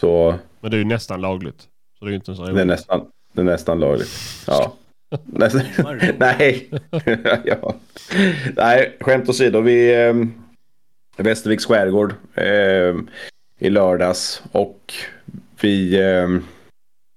Så 0.00 0.34
Men 0.60 0.70
det 0.70 0.76
är 0.76 0.78
ju 0.78 0.84
nästan 0.84 1.20
lagligt. 1.20 1.68
Så 1.98 2.04
det 2.04 2.08
är 2.08 2.10
ju 2.10 2.16
inte 2.16 2.34
så 2.34 2.46
det 2.46 2.60
är 2.60 2.64
nästan, 2.64 3.06
det 3.32 3.40
är 3.40 3.44
nästan 3.44 3.80
lagligt. 3.80 4.08
Ja. 4.46 4.74
Nästan, 5.24 5.62
nej. 6.18 6.70
ja. 7.44 7.74
nej, 8.56 8.96
skämt 9.00 9.28
åsido. 9.28 9.60
Vi... 9.60 10.04
Eh, 10.06 10.14
Västerviks 11.16 11.66
skärgård 11.66 12.14
eh, 12.34 12.94
i 13.58 13.70
lördags 13.70 14.42
och 14.52 14.94
vi... 15.60 15.94
Eh, 15.94 16.28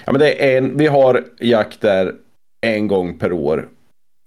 ja, 0.05 0.11
men 0.11 0.19
det 0.19 0.53
är 0.53 0.57
en, 0.57 0.77
vi 0.77 0.88
har 0.88 1.25
jakt 1.39 1.81
där 1.81 2.15
en 2.61 2.88
gång 2.88 3.19
per 3.19 3.31
år 3.31 3.69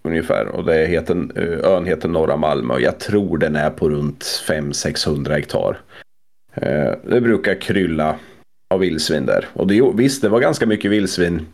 ungefär 0.03 0.47
och 0.47 0.65
det 0.65 0.87
heter, 0.87 1.29
eh, 1.37 1.71
ön 1.71 1.87
heter 1.87 2.09
Norra 2.09 2.37
Malmö 2.37 2.75
och 2.75 2.81
jag 2.81 3.01
tror 3.01 3.39
den 3.39 3.57
är 3.57 3.71
på 3.71 3.91
runt 3.91 4.25
500-600 4.49 5.31
hektar. 5.31 5.81
Eh, 6.55 6.93
det 7.05 7.21
brukar 7.21 7.61
krylla 7.61 8.19
av 8.71 8.81
vildsvin 8.81 9.27
där 9.27 9.49
och 9.53 9.67
det, 9.67 9.93
visst 9.95 10.23
det 10.23 10.29
var 10.29 10.41
ganska 10.41 10.67
mycket 10.67 10.91
vildsvin 10.91 11.47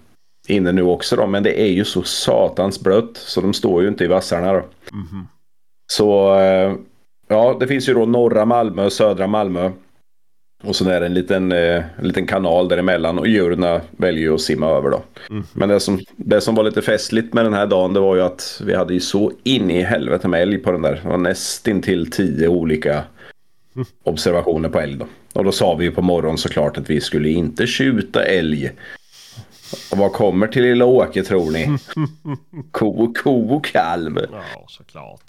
inne 0.48 0.72
nu 0.72 0.82
också 0.82 1.16
då 1.16 1.26
men 1.26 1.42
det 1.42 1.60
är 1.60 1.72
ju 1.72 1.84
så 1.84 2.02
satans 2.02 2.80
blött 2.80 3.16
så 3.16 3.40
de 3.40 3.54
står 3.54 3.82
ju 3.82 3.88
inte 3.88 4.04
i 4.04 4.06
vassarna 4.06 4.52
då. 4.52 4.62
Mhm. 4.92 5.26
Så 5.92 6.38
eh, 6.38 6.74
ja, 7.28 7.56
det 7.60 7.66
finns 7.66 7.88
ju 7.88 7.94
då 7.94 8.06
norra 8.06 8.44
Malmö 8.44 8.84
och 8.84 8.92
södra 8.92 9.26
Malmö. 9.26 9.70
Och 10.62 10.76
så 10.76 10.88
är 10.88 11.00
det 11.00 11.06
en 11.06 11.14
liten, 11.14 11.52
eh, 11.52 11.82
en 11.98 12.08
liten 12.08 12.26
kanal 12.26 12.68
däremellan 12.68 13.18
och 13.18 13.28
djuren 13.28 13.80
väljer 13.90 14.22
ju 14.22 14.34
att 14.34 14.40
simma 14.40 14.66
över 14.66 14.90
då. 14.90 15.02
Mhm. 15.30 15.44
Men 15.52 15.68
det 15.68 15.80
som, 15.80 16.00
det 16.16 16.40
som 16.40 16.54
var 16.54 16.64
lite 16.64 16.82
festligt 16.82 17.34
med 17.34 17.44
den 17.44 17.54
här 17.54 17.66
dagen 17.66 17.94
det 17.94 18.00
var 18.00 18.16
ju 18.16 18.22
att 18.22 18.62
vi 18.66 18.74
hade 18.74 18.94
ju 18.94 19.00
så 19.00 19.32
in 19.42 19.70
i 19.70 19.82
helvete 19.82 20.28
med 20.28 20.42
älg 20.42 20.58
på 20.58 20.72
den 20.72 20.82
där. 20.82 21.00
Det 21.02 21.08
var 21.08 21.18
nästan 21.18 21.82
till 21.82 22.10
tio 22.10 22.48
olika 22.48 23.04
observationer 24.04 24.68
på 24.68 24.80
älg 24.80 24.96
då. 24.96 25.06
Och 25.34 25.44
då 25.44 25.52
sa 25.52 25.74
vi 25.74 25.84
ju 25.84 25.90
på 25.90 26.02
morgonen 26.02 26.38
såklart 26.38 26.78
att 26.78 26.90
vi 26.90 27.00
skulle 27.00 27.28
inte 27.28 27.66
skjuta 27.66 28.24
älg. 28.24 28.70
Och 29.92 29.98
vad 29.98 30.12
kommer 30.12 30.46
till 30.46 30.62
lilla 30.62 30.84
Åke 30.84 31.22
tror 31.22 31.50
ni? 31.50 31.76
Ko, 32.70 33.14
ko 33.14 33.56
och 33.56 33.64
kalv. 33.64 34.18
Ja, 34.32 34.64
såklart. 34.68 35.20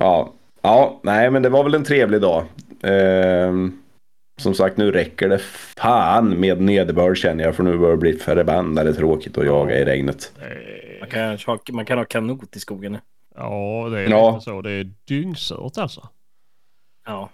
Ja, 0.00 0.32
ja, 0.62 1.00
nej 1.02 1.30
men 1.30 1.42
det 1.42 1.48
var 1.48 1.64
väl 1.64 1.74
en 1.74 1.84
trevlig 1.84 2.20
dag. 2.20 2.44
Ehm, 2.82 3.78
som 4.40 4.54
sagt 4.54 4.76
nu 4.76 4.90
räcker 4.92 5.28
det 5.28 5.38
fan 5.38 6.40
med 6.40 6.60
nederbörd 6.60 7.16
känner 7.18 7.44
jag 7.44 7.56
för 7.56 7.62
nu 7.62 7.78
börjar 7.78 7.90
det 7.96 8.00
bli 8.00 8.12
förbannade 8.12 8.94
tråkigt 8.94 9.38
att 9.38 9.46
jaga 9.46 9.78
i 9.78 9.84
regnet. 9.84 10.32
Eh, 10.40 11.00
Man 11.00 11.08
kan, 11.10 11.38
ha, 11.46 11.58
man 11.72 11.84
kan 11.84 11.98
ha 11.98 12.04
kanot 12.04 12.56
i 12.56 12.60
skogen 12.60 12.92
nu. 12.92 12.98
Ja, 13.34 13.88
det 13.92 14.00
är 14.00 14.08
Ja. 14.10 14.40
så. 14.40 14.62
Det 14.62 14.70
är 14.70 14.90
dyngsurt 15.08 15.78
alltså. 15.78 16.08
Ja, 17.06 17.30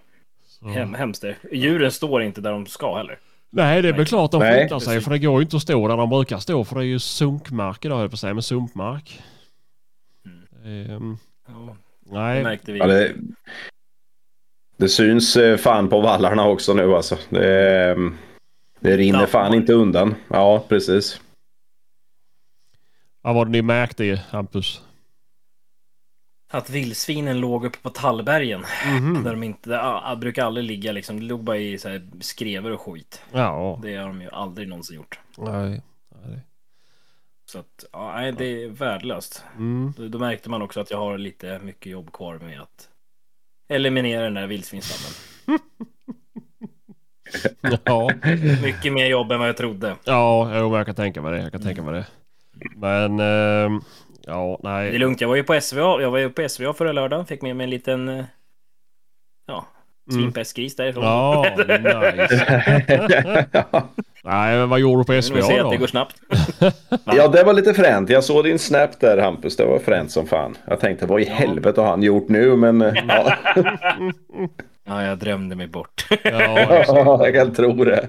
Hem, 0.65 0.95
hemskt 0.95 1.23
det. 1.23 1.37
Djuren 1.53 1.93
står 1.93 2.23
inte 2.23 2.41
där 2.41 2.51
de 2.51 2.67
ska 2.67 2.97
heller. 2.97 3.19
Nej, 3.51 3.83
det 3.83 3.89
är 3.89 3.93
väl 3.93 4.07
klart 4.07 4.31
de 4.31 4.41
flyttar 4.41 4.79
sig 4.79 4.89
precis. 4.89 5.05
för 5.05 5.11
det 5.11 5.19
går 5.19 5.41
ju 5.41 5.45
inte 5.45 5.57
att 5.57 5.63
stå 5.63 5.89
där 5.89 5.97
de 5.97 6.11
brukar 6.11 6.39
stå 6.39 6.65
för 6.65 6.77
det 6.77 6.83
är 6.83 6.87
ju 6.87 6.99
sunkmark 6.99 7.85
idag 7.85 7.95
höll 7.97 8.05
jag 8.05 8.11
på 8.11 8.15
att 8.15 8.21
säga, 8.21 8.35
men 8.35 8.43
sumpmark. 8.43 9.23
Ehm, 10.65 11.19
Ja, 11.49 11.77
det 12.01 12.15
nej, 12.15 12.43
märkte 12.43 12.73
vi. 12.73 12.79
Ja, 12.79 12.87
det, 12.87 13.15
det 14.77 14.89
syns 14.89 15.37
eh, 15.37 15.57
fan 15.57 15.89
på 15.89 16.01
vallarna 16.01 16.47
också 16.47 16.75
nu 16.75 16.95
alltså. 16.95 17.19
Det, 17.29 17.91
ehm, 17.91 18.19
det 18.81 18.97
rinner 18.97 19.27
fan 19.27 19.55
inte 19.55 19.73
undan. 19.73 20.15
Ja, 20.29 20.65
precis. 20.69 21.21
vad 23.23 23.35
var 23.35 23.45
det 23.45 23.51
ni 23.51 23.63
märkte 23.63 24.23
Hampus? 24.31 24.83
Att 26.53 26.71
vildsvinen 26.71 27.41
låg 27.41 27.65
uppe 27.65 27.79
på 27.79 27.91
tallbergen. 27.91 28.65
Mhm. 28.87 29.25
Där 29.25 29.31
de 29.31 29.43
inte, 29.43 29.81
ah, 29.83 30.17
brukar 30.17 30.45
aldrig 30.45 30.67
ligga 30.67 30.93
liksom. 30.93 31.21
Det 31.21 31.27
låg 31.27 31.45
bara 31.45 31.57
i 31.57 31.79
så 31.79 31.89
här 31.89 32.03
skrever 32.21 32.71
och 32.73 32.81
skit. 32.81 33.23
Ja, 33.33 33.81
Det 33.83 33.97
har 33.97 34.07
de 34.07 34.23
ju 34.23 34.29
aldrig 34.31 34.69
någonsin 34.69 34.97
gjort. 34.97 35.19
nej. 35.39 35.83
nej. 36.27 36.41
Så 37.51 37.59
att, 37.59 37.85
ja, 37.93 38.13
nej, 38.17 38.33
det 38.33 38.45
är 38.65 38.69
värdelöst. 38.69 39.45
Mm. 39.57 39.93
Då, 39.97 40.09
då 40.09 40.19
märkte 40.19 40.51
man 40.51 40.63
också 40.63 40.81
att 40.81 40.91
jag 40.91 40.99
har 40.99 41.19
lite 41.19 41.59
mycket 41.59 41.93
jobb 41.93 42.13
kvar 42.13 42.39
med 42.39 42.61
att 42.61 42.89
eliminera 43.69 44.23
den 44.23 44.35
där 44.35 44.47
vildsvinsstammen. 44.47 45.59
Ja, 47.85 48.11
Mycket 48.63 48.93
mer 48.93 49.07
jobb 49.07 49.33
än 49.33 49.39
vad 49.39 49.49
jag 49.49 49.57
trodde. 49.57 49.97
ja 50.05 50.55
jag 50.77 50.87
kan 50.87 50.95
tänka 50.95 51.23
mig 51.23 51.33
det. 51.33 51.43
Jag 51.43 51.53
kan 51.53 51.63
tänka 51.63 51.83
mig 51.83 51.95
det. 51.95 52.07
Men, 52.77 53.21
ehm, 53.21 53.81
ja, 54.31 54.59
Det 54.63 54.69
är 54.69 54.73
nej. 54.91 54.99
lugnt, 54.99 55.21
jag 55.21 55.29
var 55.29 55.37
ju 55.37 55.43
på 55.45 55.61
SVA, 55.61 56.01
jag 56.03 56.11
var 56.11 56.19
ju 56.19 56.31
på 56.31 56.49
SVA 56.49 56.73
förra 56.73 56.93
lördagen. 56.93 57.27
Fick 57.27 57.43
med 57.43 57.57
mig 57.57 57.65
en 57.65 57.71
liten, 57.71 58.09
eh, 58.09 58.25
ja, 59.47 59.67
Mm. 60.11 60.23
svinpestgris 60.23 60.77
därifrån. 60.77 61.05
Ja, 61.05 61.47
nice. 61.59 62.47
Nej, 64.25 64.57
men 64.59 64.69
vad 64.69 64.81
gjorde 64.81 65.01
du 65.01 65.05
på 65.17 65.23
SVA 65.23 65.43
se 65.43 65.59
att 65.59 65.65
då? 65.65 65.71
det 65.71 65.77
går 65.77 65.87
snabbt. 65.87 66.17
Ja, 67.05 67.29
det 67.29 67.43
var 67.45 67.53
lite 67.53 67.75
fränt. 67.75 68.11
Jag 68.11 68.25
såg 68.25 68.45
din 68.45 68.59
snap 68.59 69.01
där 69.01 69.19
Hampus. 69.19 69.57
Det 69.57 69.65
var 69.65 69.79
fränt 69.79 70.11
som 70.11 70.27
fan. 70.27 70.57
Jag 70.67 70.81
tänkte 70.81 71.07
vad 71.07 71.21
i 71.21 71.25
helvete 71.25 71.81
har 71.81 71.89
han 71.89 72.03
gjort 72.03 72.29
nu? 72.29 72.57
Men 72.57 72.83
eh, 72.83 72.93
ja, 73.09 73.37
Ja, 74.87 75.05
jag 75.05 75.19
drömde 75.19 75.57
mig 75.57 75.67
bort. 75.67 76.07
Ja, 76.25 77.25
jag 77.27 77.35
kan 77.35 77.55
tro 77.55 77.85
det. 77.85 78.09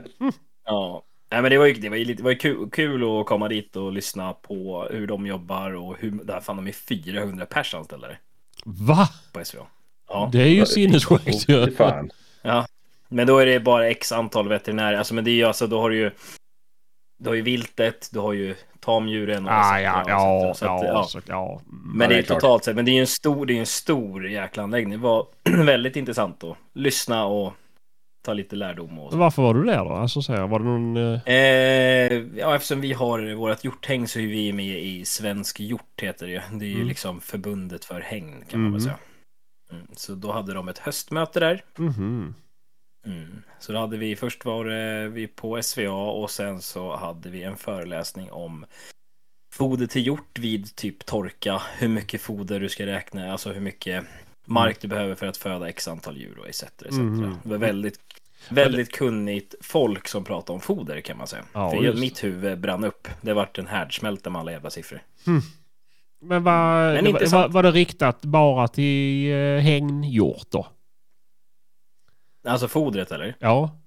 Ja. 0.65 1.03
Nej, 1.31 1.41
men 1.41 1.51
det 1.51 1.57
var 1.57 1.65
ju, 1.65 1.73
det 1.73 1.89
var 1.89 1.97
ju, 1.97 2.05
lite, 2.05 2.19
det 2.19 2.23
var 2.23 2.31
ju 2.31 2.38
kul, 2.38 2.69
kul 2.71 3.19
att 3.19 3.25
komma 3.25 3.47
dit 3.47 3.75
och 3.75 3.91
lyssna 3.91 4.33
på 4.33 4.88
hur 4.91 5.07
de 5.07 5.27
jobbar 5.27 5.71
och 5.71 5.95
hur, 6.00 6.11
där 6.11 6.39
fan 6.39 6.55
de 6.55 6.67
är 6.67 6.71
400 6.71 7.45
pers 7.45 7.73
anställda 7.75 8.07
Va? 8.65 9.09
på 9.31 9.45
SVA. 9.45 9.61
Ja. 10.09 10.29
Det 10.31 10.41
är 10.41 10.47
ju 10.47 10.65
sinnessjukt 10.65 11.50
ju. 11.50 11.71
fan. 11.71 12.11
Ja, 12.41 12.67
men 13.07 13.27
då 13.27 13.38
är 13.38 13.45
det 13.45 13.59
bara 13.59 13.88
x 13.89 14.11
antal 14.11 14.47
veterinärer. 14.47 14.97
Alltså, 14.97 15.13
men 15.13 15.23
det 15.23 15.31
är 15.31 15.35
ju 15.35 15.43
alltså, 15.43 15.67
då 15.67 15.81
har 15.81 15.89
du 15.89 15.97
ju. 15.97 16.11
Du 17.19 17.29
har 17.29 17.35
ju 17.35 17.41
viltet, 17.41 18.09
du 18.13 18.19
har 18.19 18.33
ju 18.33 18.55
tamdjuren. 18.79 19.45
och 19.45 19.51
Ah, 19.51 19.79
ja, 19.79 20.03
ja, 20.07 20.53
så 20.55 20.65
att, 20.65 20.83
ja, 20.83 21.03
så, 21.03 21.21
ja. 21.27 21.61
Mm. 21.63 21.97
Men 21.97 22.09
det 22.09 22.15
det 22.15 22.19
är 22.19 22.23
klart. 22.23 22.39
totalt 22.41 22.63
sett, 22.63 22.75
men 22.75 22.85
det 22.85 22.91
är 22.91 22.93
ju 22.93 23.00
en 23.01 23.07
stor, 23.07 23.45
det 23.45 23.53
är 23.53 23.55
ju 23.55 23.59
en 23.59 23.65
stor 23.65 24.27
jäkla 24.27 24.63
anläggning. 24.63 25.00
Det 25.00 25.03
var 25.03 25.27
väldigt 25.65 25.95
intressant 25.95 26.43
att 26.43 26.57
lyssna 26.73 27.25
och 27.25 27.53
ta 28.21 28.33
lite 28.33 28.55
lärdom 28.55 28.99
och 28.99 29.11
så. 29.11 29.17
Varför 29.17 29.41
var 29.41 29.53
du 29.53 29.63
där 29.63 29.85
då? 29.85 29.91
Alltså 29.91 30.21
så 30.21 30.33
här, 30.33 30.47
var 30.47 30.59
det 30.59 30.65
någon... 30.65 30.97
eh, 31.25 32.39
ja, 32.39 32.55
eftersom 32.55 32.81
vi 32.81 32.93
har 32.93 33.33
vårt 33.35 33.63
hjorthäng 33.63 34.07
så 34.07 34.19
är 34.19 34.27
vi 34.27 34.53
med 34.53 34.79
i 34.79 35.05
Svensk 35.05 35.59
hjort 35.59 36.01
heter 36.01 36.25
det 36.25 36.31
ju. 36.31 36.41
Det 36.59 36.65
är 36.65 36.69
ju 36.69 36.75
Mm. 36.75 36.87
liksom 36.87 37.21
förbundet 37.21 37.85
för 37.85 38.01
hägn 38.01 38.45
kan 38.49 38.59
man 38.61 38.71
väl 38.71 38.81
Mhm. 38.81 38.85
säga. 38.85 38.97
Mm, 39.71 39.87
så 39.95 40.15
då 40.15 40.31
hade 40.31 40.53
de 40.53 40.67
ett 40.67 40.77
höstmöte 40.77 41.39
där. 41.39 41.63
Mhm. 41.77 42.35
Mm. 43.07 43.43
Så 43.59 43.71
då 43.73 43.79
hade 43.79 43.97
vi, 43.97 44.15
först 44.15 44.45
var 44.45 44.65
vi 45.07 45.27
på 45.27 45.61
SVA 45.63 45.91
och 46.11 46.29
sen 46.31 46.61
så 46.61 46.95
hade 46.95 47.29
vi 47.29 47.43
en 47.43 47.57
föreläsning 47.57 48.31
om 48.31 48.65
foder 49.55 49.87
till 49.87 50.07
hjort 50.07 50.39
vid 50.39 50.75
typ 50.75 51.05
torka, 51.05 51.61
hur 51.77 51.87
mycket 51.87 52.21
foder 52.21 52.59
du 52.59 52.69
ska 52.69 52.85
räkna, 52.85 53.31
alltså 53.31 53.51
hur 53.51 53.61
mycket 53.61 54.05
mark 54.45 54.81
du 54.81 54.88
behöver 54.88 55.15
för 55.15 55.27
att 55.27 55.38
föda 55.38 55.69
x 55.69 55.88
antal 55.88 56.17
djur 56.17 56.38
och 56.39 56.50
etc. 56.50 56.63
etc. 56.63 56.91
Mm. 56.91 57.36
Det 57.43 57.50
var 57.50 57.57
väldigt, 57.57 58.00
väldigt 58.50 58.91
kunnigt 58.91 59.55
folk 59.62 60.07
som 60.07 60.24
pratade 60.24 60.53
om 60.55 60.62
foder 60.62 61.01
kan 61.01 61.17
man 61.17 61.27
säga. 61.27 61.43
Ja, 61.53 61.69
för 61.71 61.77
just 61.77 62.00
mitt 62.00 62.24
huvud 62.24 62.60
brann 62.60 62.83
upp. 62.83 63.07
Det 63.21 63.33
vart 63.33 63.57
en 63.57 63.67
härdsmälta 63.67 64.29
med 64.29 64.39
alla 64.39 64.51
jävla 64.51 64.69
siffror. 64.69 65.01
Men 66.24 66.43
var, 66.43 66.93
Men 66.93 67.07
intressant. 67.07 67.33
var, 67.33 67.50
var 67.50 67.63
det 67.63 67.71
riktat 67.71 68.21
bara 68.21 68.67
till 68.67 69.27
uh, 69.31 69.60
hägnhjort 69.60 70.48
då? 70.50 70.67
Alltså 72.48 72.67
fodret 72.67 73.12
eller? 73.12 73.36
Ja. 73.39 73.77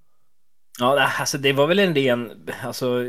Ja, 0.81 0.95
det- 0.95 1.03
alltså 1.21 1.39
det 1.39 1.53
var 1.53 1.67
väl 1.67 1.79
en 1.79 1.95
ren, 1.95 2.49
alltså 2.63 3.05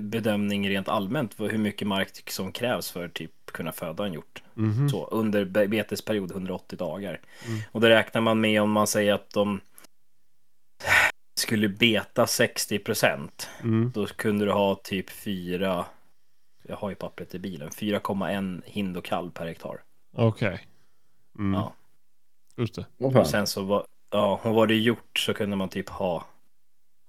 bedömning 0.00 0.68
rent 0.68 0.88
allmänt 0.88 1.34
hur 1.38 1.58
mycket 1.58 1.88
mark 1.88 2.30
som 2.30 2.52
krävs 2.52 2.90
för 2.90 3.08
typ 3.08 3.32
kunna 3.52 3.72
föda 3.72 4.06
en 4.06 4.12
hjort. 4.12 4.42
Mhm. 4.54 4.88
Så 4.88 5.06
under 5.06 5.44
be- 5.44 5.68
betesperiod 5.68 6.30
180 6.30 6.76
dagar. 6.78 7.20
Mm. 7.46 7.60
Och 7.72 7.80
då 7.80 7.88
räknar 7.88 8.20
man 8.20 8.40
med 8.40 8.62
om 8.62 8.70
man 8.70 8.86
säger 8.86 9.14
att 9.14 9.30
de 9.30 9.60
skulle 11.34 11.68
beta 11.68 12.26
60 12.26 12.78
procent. 12.78 13.48
Mm. 13.62 13.90
Då 13.94 14.06
kunde 14.06 14.44
du 14.44 14.52
ha 14.52 14.74
typ 14.74 15.10
4, 15.10 15.84
jag 16.62 16.76
har 16.76 16.88
ju 16.90 16.94
pappret 16.94 17.34
i 17.34 17.38
bilen, 17.38 17.70
4,1 17.70 18.62
hind 18.64 18.96
och 18.96 19.04
kalv 19.04 19.30
per 19.30 19.46
hektar. 19.46 19.82
Okej. 20.16 20.66
Mm. 21.38 21.54
Ja. 21.54 21.72
Just 22.56 22.74
det. 22.74 22.86
Och 22.98 23.26
sen 23.26 23.46
så 23.46 23.62
var, 23.62 23.84
ja, 24.10 24.40
och 24.42 24.54
var 24.54 24.66
det 24.66 24.74
gjort 24.74 25.18
så 25.18 25.34
kunde 25.34 25.56
man 25.56 25.68
typ 25.68 25.88
ha, 25.88 26.24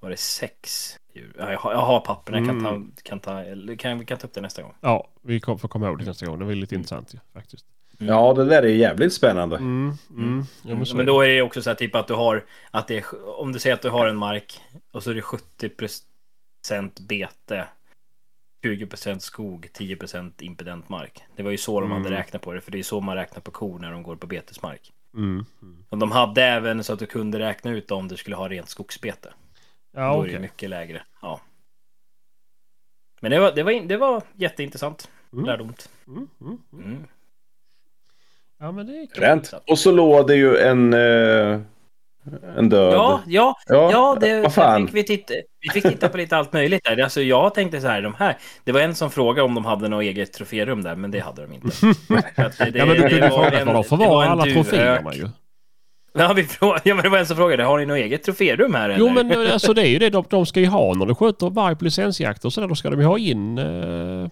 var 0.01 0.09
det 0.09 0.17
sex 0.17 0.95
djur? 1.13 1.35
Ja, 1.39 1.51
jag, 1.51 1.59
har, 1.59 1.71
jag 1.71 1.79
har 1.79 1.99
papperna, 1.99 2.37
jag 2.37 2.47
kan 2.47 2.63
ta, 2.63 2.69
Mm. 2.69 2.91
kan 3.03 3.19
ta, 3.19 3.39
eller 3.41 3.75
kan, 3.75 3.99
vi 3.99 4.05
kan 4.05 4.17
ta 4.17 4.27
upp 4.27 4.33
det 4.33 4.41
nästa 4.41 4.61
gång. 4.61 4.73
Ja, 4.81 5.07
vi 5.21 5.39
kom, 5.39 5.59
får 5.59 5.67
komma 5.67 5.87
ihåg 5.87 5.99
det 5.99 6.05
nästa 6.05 6.25
gång. 6.25 6.39
Det 6.39 6.45
var 6.45 6.53
lite 6.53 6.75
intressant 6.75 7.13
ju, 7.13 7.19
faktiskt. 7.33 7.65
Ja, 7.97 8.33
det 8.33 8.45
där 8.45 8.63
är 8.63 8.67
jävligt 8.67 9.13
spännande. 9.13 9.55
Mm. 9.57 9.93
Mm. 10.09 10.43
Ja, 10.63 10.75
men 10.75 10.85
så 10.85 10.95
Men 10.95 11.05
det. 11.05 11.11
då 11.11 11.21
är 11.21 11.27
det 11.27 11.41
också 11.41 11.61
så 11.61 11.69
här 11.69 11.75
typ 11.75 11.95
att 11.95 12.07
du 12.07 12.13
har, 12.13 12.45
att 12.71 12.87
det 12.87 12.97
är, 12.97 13.39
om 13.39 13.51
du 13.53 13.59
säger 13.59 13.73
att 13.75 13.81
du 13.81 13.89
har 13.89 14.07
en 14.07 14.17
mark 14.17 14.61
och 14.91 15.03
så 15.03 15.11
är 15.11 15.15
det 15.15 15.21
70 15.21 15.69
procent 15.69 16.99
bete. 16.99 17.65
20% 18.63 19.19
skog, 19.19 19.69
10% 19.73 20.31
impedent 20.39 20.89
mark. 20.89 21.23
Det 21.35 21.43
var 21.43 21.51
ju 21.51 21.57
så 21.57 21.81
de 21.81 21.91
hade 21.91 22.07
Mm. 22.07 22.13
räknat 22.13 22.41
på 22.41 22.53
det, 22.53 22.61
för 22.61 22.71
det 22.71 22.79
är 22.79 22.83
så 22.83 23.01
man 23.01 23.15
räknar 23.15 23.41
på 23.41 23.51
kor 23.51 23.79
när 23.79 23.91
de 23.91 24.03
går 24.03 24.15
på 24.15 24.27
betesmark. 24.27 24.91
Mm. 25.13 25.45
Mm. 25.61 25.85
Och 25.89 25.97
de 25.97 26.11
hade 26.11 26.43
även 26.43 26.83
så 26.83 26.93
att 26.93 26.99
du 26.99 27.05
kunde 27.05 27.39
räkna 27.39 27.71
ut 27.71 27.91
om 27.91 28.07
du 28.07 28.17
skulle 28.17 28.35
ha 28.35 28.49
rent 28.49 28.69
skogsbete. 28.69 29.33
Ja, 29.93 30.15
Då 30.15 30.23
är 30.23 30.27
det 30.27 30.39
mycket 30.39 30.69
lägre. 30.69 31.01
Ja. 31.21 31.41
Men 33.21 33.31
det 33.31 33.39
var, 33.39 33.51
det 33.51 33.63
var, 33.63 33.71
det 33.87 33.97
var 33.97 34.23
jätteintressant. 34.35 35.09
Mm. 35.33 35.45
Lärdomt. 35.45 35.89
Mm. 36.07 36.27
Mm. 36.41 36.57
Mm. 36.73 36.85
Mm. 36.85 37.07
Ja, 38.59 38.71
men 38.71 38.87
det 38.87 38.93
är 38.93 39.05
kul. 39.05 39.15
Fränt. 39.15 39.53
Och 39.67 39.79
så 39.79 39.91
låg 39.91 40.27
det 40.27 40.35
ju 40.35 40.57
en, 40.57 40.93
eh, 40.93 41.59
en 42.57 42.69
död. 42.69 42.93
Ja, 42.93 43.21
ja, 43.27 43.55
ja, 43.67 43.91
ja, 43.91 44.17
det, 44.21 44.41
vad 44.41 44.53
fan. 44.53 44.87
Fick 44.87 44.95
vi, 44.95 45.03
titta, 45.03 45.33
vi 45.59 45.69
fick 45.69 45.83
titta 45.83 46.09
på 46.09 46.17
lite 46.17 46.37
allt 46.37 46.53
möjligt 46.53 46.83
där. 46.83 46.99
Alltså, 47.03 47.21
jag 47.21 47.53
tänkte 47.53 47.81
så 47.81 47.87
här, 47.87 48.01
de 48.01 48.13
här. 48.13 48.37
Det 48.63 48.71
var 48.71 48.79
en 48.81 48.95
som 48.95 49.11
frågade 49.11 49.41
om 49.45 49.55
de 49.55 49.65
hade 49.65 49.87
något 49.87 50.03
eget 50.03 50.33
troférum 50.33 50.83
där, 50.83 50.95
men 50.95 51.11
det 51.11 51.19
hade 51.19 51.41
de 51.41 51.53
inte. 51.53 51.67
Det- 52.71 52.77
Ja, 52.77 52.85
men 52.85 52.95
du 52.95 53.09
kunde 53.09 53.29
var 53.29 53.43
fråga 53.43 53.59
en- 53.59 53.67
var 53.67 53.73
de 53.73 53.83
förvarar 53.83 54.27
alla 54.29 54.43
troféerna 54.45 55.13
ju. 55.13 55.29
Ja, 56.13 56.33
vi 56.33 56.43
frågade, 56.43 56.81
ja, 56.89 56.95
men 56.95 57.03
det 57.03 57.09
var 57.09 57.17
en 57.17 57.25
som 57.25 57.37
frågade, 57.37 57.63
har 57.63 57.79
ni 57.79 57.85
något 57.85 57.97
eget 57.97 58.23
troférum 58.23 58.73
här 58.73 58.95
Jo 58.99 59.07
eller? 59.07 59.23
men 59.23 59.51
alltså 59.51 59.73
det 59.73 59.81
är 59.81 59.87
ju 59.89 59.99
det 59.99 60.09
de, 60.09 60.25
de 60.29 60.45
ska 60.45 60.59
ju 60.59 60.65
ha 60.67 60.93
när 60.93 61.05
de 61.05 61.15
skjuter 61.15 61.49
varg 61.49 61.75
på 61.75 61.83
licensjakt 61.85 62.45
och 62.45 62.53
sådär. 62.53 62.67
Då 62.67 62.75
ska 62.75 62.89
de 62.89 62.99
ju 62.99 63.05
ha 63.05 63.17
in 63.17 63.57
eh, 63.57 63.63
kranier. 63.63 64.29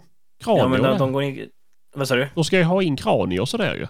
Ja, 0.63 0.67
men 0.67 0.83
de, 0.83 0.97
de 0.97 1.11
går 1.13 1.23
in... 1.23 1.49
Vad 1.95 2.07
sa 2.07 2.15
du? 2.15 2.27
De 2.35 2.43
ska 2.43 2.57
ju 2.57 2.63
ha 2.63 2.81
in 2.83 2.95
kranier 2.97 3.41
och 3.41 3.49
sådär 3.49 3.75
ju. 3.75 3.87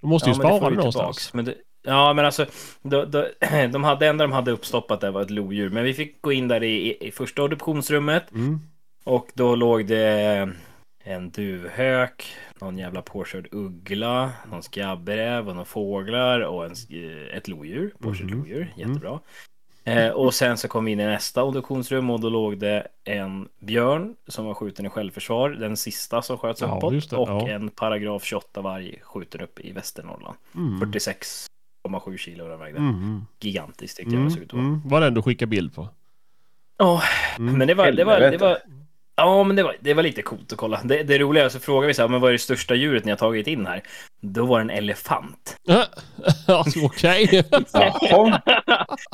De 0.00 0.10
måste 0.10 0.30
ju 0.30 0.34
Ja, 0.36 0.38
men 0.38 0.46
spara 0.56 0.64
det 0.64 0.70
vi 0.70 0.76
någonstans. 0.76 1.34
Men 1.34 1.44
det, 1.44 1.54
ja, 1.86 2.12
men 2.12 2.24
alltså, 2.24 2.46
då, 2.82 3.04
då, 3.04 3.26
de 3.72 3.84
hade, 3.84 4.00
det 4.04 4.06
enda 4.08 4.24
de 4.24 4.32
hade 4.32 4.50
uppstoppat 4.50 5.00
där 5.00 5.10
var 5.10 5.22
ett 5.22 5.30
lodjur. 5.30 5.70
Men 5.70 5.84
vi 5.84 5.94
fick 5.94 6.22
gå 6.22 6.32
in 6.32 6.48
där 6.48 6.62
i, 6.62 6.88
i, 6.88 7.06
i 7.08 7.10
första 7.10 7.42
adoptionsrummet 7.42 8.24
Mm. 8.34 8.60
och 9.04 9.28
då 9.34 9.54
låg 9.54 9.86
det 9.86 10.48
en 11.08 11.30
duvhök, 11.30 12.36
någon 12.60 12.78
jävla 12.78 13.02
påkörd 13.02 13.48
uggla, 13.52 14.30
någon 14.50 14.62
skabbräv 14.62 15.48
och 15.48 15.54
några 15.54 15.64
fåglar 15.64 16.40
och 16.40 16.64
en, 16.64 16.72
ett 17.32 17.48
lodjur, 17.48 17.94
påkört 17.98 18.26
Mhm. 18.30 18.38
lodjur, 18.38 18.72
jättebra. 18.76 19.20
Eh, 19.84 20.08
och 20.08 20.34
sen 20.34 20.56
så 20.56 20.68
kom 20.68 20.84
vi 20.84 20.92
in 20.92 21.00
i 21.00 21.06
nästa 21.06 21.42
obduktionsrum 21.42 22.10
och 22.10 22.20
då 22.20 22.28
låg 22.28 22.58
det 22.58 22.86
en 23.04 23.48
björn 23.58 24.14
som 24.26 24.44
var 24.46 24.54
skjuten 24.54 24.86
i 24.86 24.88
självförsvar, 24.88 25.50
den 25.50 25.76
sista 25.76 26.22
som 26.22 26.38
sköts 26.38 26.60
Ja, 26.60 26.76
uppåt, 26.76 27.10
det, 27.10 27.16
och 27.16 27.28
ja. 27.28 27.48
en 27.48 27.68
paragraf 27.70 28.24
28 28.24 28.60
varg 28.60 28.98
skjuten 29.02 29.40
upp 29.40 29.60
i 29.60 29.72
Västernorrland. 29.72 30.36
Mm. 30.54 30.80
46,7 30.80 32.16
kilo 32.16 32.48
den 32.48 32.58
vägde. 32.58 32.78
Mm. 32.78 33.20
Gigantiskt 33.40 33.96
tyckte 33.96 34.14
jag 34.14 34.24
det 34.24 34.30
såg 34.30 34.42
ut 34.42 34.52
Mm. 34.52 34.64
att 34.64 34.70
vara. 34.70 34.76
Mm. 34.78 34.88
Var 34.88 35.00
den 35.00 35.14
du 35.14 35.22
skickade 35.22 35.50
bild 35.50 35.74
på? 35.74 35.88
Ja, 36.78 37.02
Mm. 37.38 37.58
men 37.58 37.68
det 37.68 37.74
var, 37.74 37.92
det 37.92 38.04
var, 38.04 38.16
det 38.20 38.24
Helvete. 38.24 38.44
var, 38.44 38.58
ja 39.18 39.44
men 39.44 39.56
det 39.56 39.62
var, 39.62 39.76
det 39.80 39.94
var 39.94 40.02
lite 40.02 40.22
coolt 40.22 40.52
att 40.52 40.58
kolla. 40.58 40.80
Det, 40.84 41.02
det 41.02 41.18
roliga 41.18 41.44
är 41.44 41.48
så 41.48 41.58
frågar 41.60 41.88
vi 41.88 41.94
så 41.94 42.02
här, 42.02 42.08
men 42.08 42.20
vad 42.20 42.28
är 42.28 42.32
det 42.32 42.38
största 42.38 42.74
djuret 42.74 43.04
ni 43.04 43.10
har 43.10 43.16
tagit 43.16 43.46
in 43.46 43.66
här? 43.66 43.82
Då 44.20 44.46
var 44.46 44.58
det 44.58 44.62
en 44.62 44.70
elefant. 44.70 45.56
Okej. 46.84 47.44
Jaha. 47.72 48.40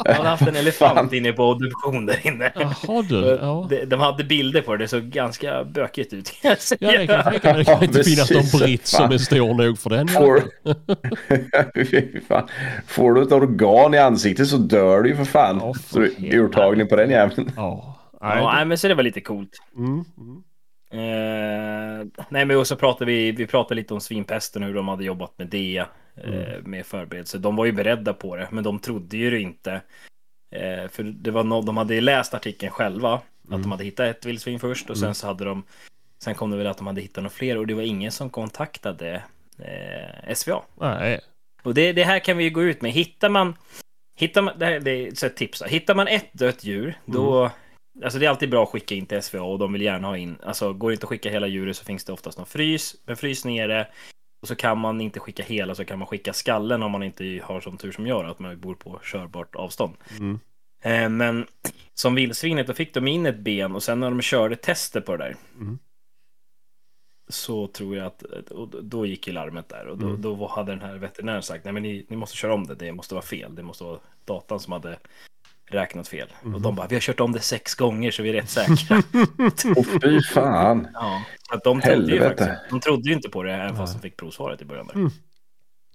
Man 0.07 0.17
hade 0.17 0.29
haft 0.29 0.49
en 0.49 0.57
elefant 0.57 0.95
Fan. 0.99 1.15
inne 1.15 1.33
på 1.33 1.45
obduktion 1.51 2.07
där 2.07 2.27
inne. 2.27 2.53
Jaha 2.55 3.03
du. 3.03 3.39
Ja. 3.45 3.67
De, 3.71 3.85
de 3.85 4.01
hade 4.01 4.25
bilder 4.25 4.61
på 4.61 4.77
det, 4.77 4.85
det 4.85 4.89
såg 4.89 5.03
ganska 5.03 5.65
bökigt 5.65 6.13
ut 6.13 6.41
kan 6.41 6.49
jag 6.51 6.61
säga. 6.61 6.93
Ja, 6.93 6.99
det 6.99 7.07
kan 7.07 7.25
tänka 7.33 7.53
mig. 7.53 7.59
Det 7.59 7.65
kan 7.65 7.75
Ja, 7.81 7.85
inte 7.85 8.05
finnas 8.05 8.31
någon 8.31 8.61
britt 8.61 8.87
som 8.87 9.13
är 9.13 9.19
stor 9.19 9.55
nog 9.55 9.79
för 9.79 9.91
den. 9.91 10.09
Får. 10.09 10.43
Får 12.87 13.15
du 13.15 13.23
ett 13.23 13.33
organ 13.33 13.95
i 13.95 13.99
ansiktet 13.99 14.49
så 14.49 14.57
dör 14.57 15.03
du 15.03 15.09
ju 15.09 15.17
för 15.17 15.25
fan. 15.25 15.59
Ja, 15.63 15.75
för 15.75 16.09
så 16.09 16.23
urtagning 16.23 16.89
på 16.89 16.97
den 16.97 17.11
jäveln. 17.11 17.51
Ja. 17.57 17.94
Ja, 18.29 18.35
Nej, 18.35 18.45
nej, 18.45 18.65
men 18.65 18.79
så 18.79 18.89
det 18.89 18.95
var 18.95 19.03
lite 19.03 19.21
coolt. 19.21 19.51
det- 19.73 19.79
mm. 19.81 20.05
Mm. 20.19 20.43
Eh, 20.93 22.07
nej, 22.29 22.45
men 22.45 22.57
också 22.57 22.77
pratade 22.77 23.05
vi, 23.05 23.33
vi 23.33 23.47
pratade 23.47 23.75
lite 23.75 23.95
om 23.95 24.01
svinpesten 24.01 24.63
och 24.63 24.69
hur 24.69 24.75
de 24.75 24.89
hade 24.89 25.05
jobbat 25.05 25.39
med 25.39 25.47
det. 25.47 25.85
Eh, 26.17 26.63
med 26.65 26.87
förberedelse. 26.87 27.39
De 27.39 27.57
var 27.57 27.65
ju 27.65 27.73
beredda 27.73 28.15
på 28.15 28.37
det, 28.37 28.49
men 28.53 28.65
de 28.65 28.79
trodde 28.79 29.17
ju 29.17 29.31
det 29.31 29.41
inte. 29.41 29.73
Eh, 30.55 30.89
för 30.89 31.03
det 31.03 31.31
var 31.31 31.45
no 31.45 31.63
de 31.63 31.77
hade 31.77 32.01
läst 32.01 32.35
artikeln 32.35 32.73
själva. 32.73 33.13
Att 33.15 33.63
de 33.63 33.71
hade 33.71 33.85
hittat 33.85 34.07
ett 34.17 34.25
vildsvin 34.27 34.61
först 34.61 34.91
och 34.91 34.99
sen 34.99 35.15
så 35.15 35.27
hade 35.27 35.45
de 35.45 35.63
Sen 36.19 36.35
kom 36.35 36.51
det 36.51 36.57
väl 36.57 36.67
att 36.67 36.79
de 36.79 36.87
hade 36.87 37.01
hittat 37.01 37.17
några 37.17 37.31
fler 37.35 37.59
och 37.59 37.67
det 37.67 37.75
var 37.75 37.83
ingen 37.83 38.13
som 38.13 38.31
kontaktade 38.31 39.23
eh, 39.59 40.35
SVA. 40.35 40.63
Nej. 40.81 41.21
Och 41.63 41.75
det, 41.75 41.93
det 41.93 42.05
här 42.05 42.19
kan 42.19 42.37
vi 42.37 42.45
ju 42.45 42.51
gå 42.51 42.63
ut 42.63 42.83
med. 42.83 42.93
Hittar 42.93 43.29
man, 43.29 43.57
hittar 44.17 44.43
man 44.43 44.59
det, 44.59 44.67
här, 44.67 44.81
det 44.81 44.91
är 44.91 45.15
så 45.15 45.27
ett 45.27 45.37
tips. 45.37 45.63
Hittar 45.63 45.95
man 45.95 46.09
ett 46.09 46.33
dött 46.33 46.65
djur, 46.65 46.99
då... 47.05 47.51
Alltså 48.03 48.19
det 48.19 48.27
är 48.27 48.31
alltid 48.31 48.51
bra 48.51 48.63
att 48.63 48.69
skicka 48.69 48.95
in 48.95 49.07
till 49.07 49.23
SVA 49.23 49.43
och 49.43 49.59
de 49.59 49.73
vill 49.73 49.83
gärna 49.83 50.09
ha 50.09 50.17
in... 50.17 50.37
Alltså 50.43 50.73
går 50.73 50.91
det 50.91 50.95
inte 50.95 51.05
att 51.05 51.09
skicka 51.09 51.31
hela 51.31 51.47
djuret 51.47 51.77
så 51.77 51.85
finns 51.85 52.05
det 52.05 52.13
oftast 52.13 52.39
någon 52.39 52.47
frys. 52.47 52.97
Men 53.05 53.17
frys 53.17 53.45
ner 53.45 53.69
det. 53.69 53.89
Och 54.43 54.49
så 54.49 54.55
kan 54.57 54.79
man 54.79 55.01
inte 55.01 55.21
skicka 55.21 55.43
hela 55.43 55.75
så 55.75 55.85
kan 55.85 55.99
man 55.99 56.09
skicka 56.09 56.33
skallen 56.33 56.83
om 56.83 56.93
man 56.93 57.03
inte 57.03 57.41
har 57.45 57.61
sån 57.61 57.77
tur 57.77 57.93
som 57.93 58.07
gör 58.07 58.25
att 58.25 58.39
man 58.39 58.61
bor 58.61 58.75
på 58.75 59.01
körbart 59.03 59.55
avstånd. 59.55 59.95
Mm. 60.19 60.39
Eh, 60.83 61.09
men 61.09 61.47
som 61.95 62.15
vildsvinet, 62.15 62.67
då 62.67 62.75
fick 62.75 62.95
de 62.95 63.09
in 63.09 63.27
ett 63.27 63.39
ben 63.39 63.75
och 63.75 63.83
sen 63.83 64.01
när 64.01 64.11
de 64.11 64.21
körde 64.21 64.57
tester 64.57 65.01
på 65.01 65.17
det 65.17 65.25
där. 65.25 65.37
Mm. 65.61 65.79
Så 67.29 67.67
tror 67.67 67.97
jag 67.97 68.07
att, 68.07 68.23
då 68.83 69.07
gick 69.07 69.27
ju 69.27 69.33
larmet 69.33 69.69
där 69.69 69.87
och 69.87 69.99
då, 69.99 70.07
Mm. 70.09 70.23
då 70.23 70.47
hade 70.47 70.73
den 70.73 70.81
här 70.81 70.97
veterinären 70.97 71.43
sagt 71.43 71.65
nej 71.65 71.73
men 71.73 71.83
ni, 71.83 72.07
ni 72.09 72.17
måste 72.17 72.37
köra 72.37 72.55
om 72.55 72.67
det, 72.67 72.75
det 72.75 72.93
måste 72.93 73.15
vara 73.15 73.25
fel, 73.25 73.55
det 73.55 73.63
måste 73.63 73.85
vara 73.85 73.99
datan 74.25 74.61
som 74.61 74.73
hade 74.73 74.99
räknat 75.75 76.09
fel. 76.09 76.29
Mm. 76.43 76.55
Och 76.55 76.61
de 76.61 76.75
bara, 76.75 76.87
vi 76.87 76.95
har 76.97 77.01
kört 77.01 77.21
om 77.21 77.33
det 77.33 77.41
sex 77.41 77.75
gånger 77.75 78.11
så 78.11 78.23
vi 78.23 78.29
är 78.29 78.33
rätt 78.35 78.51
säkra. 78.51 79.03
Åh 79.77 79.85
fy 80.03 80.21
fan. 80.23 80.89
ja. 80.95 81.23
Att 81.51 81.65
de 81.65 81.81
trodde 81.81 82.13
ju 82.13 82.21
faktiskt, 82.23 82.51
de 82.71 82.81
trodde 82.81 83.09
ju 83.09 83.15
inte 83.15 83.29
på 83.29 83.43
det 83.43 83.53
även 83.53 83.77
fast 83.77 83.95
de 83.95 84.01
fick 84.01 84.17
provsvaret 84.17 84.63
i 84.63 84.65
början. 84.65 84.87
Där. 84.87 84.95
Mm. 84.95 85.11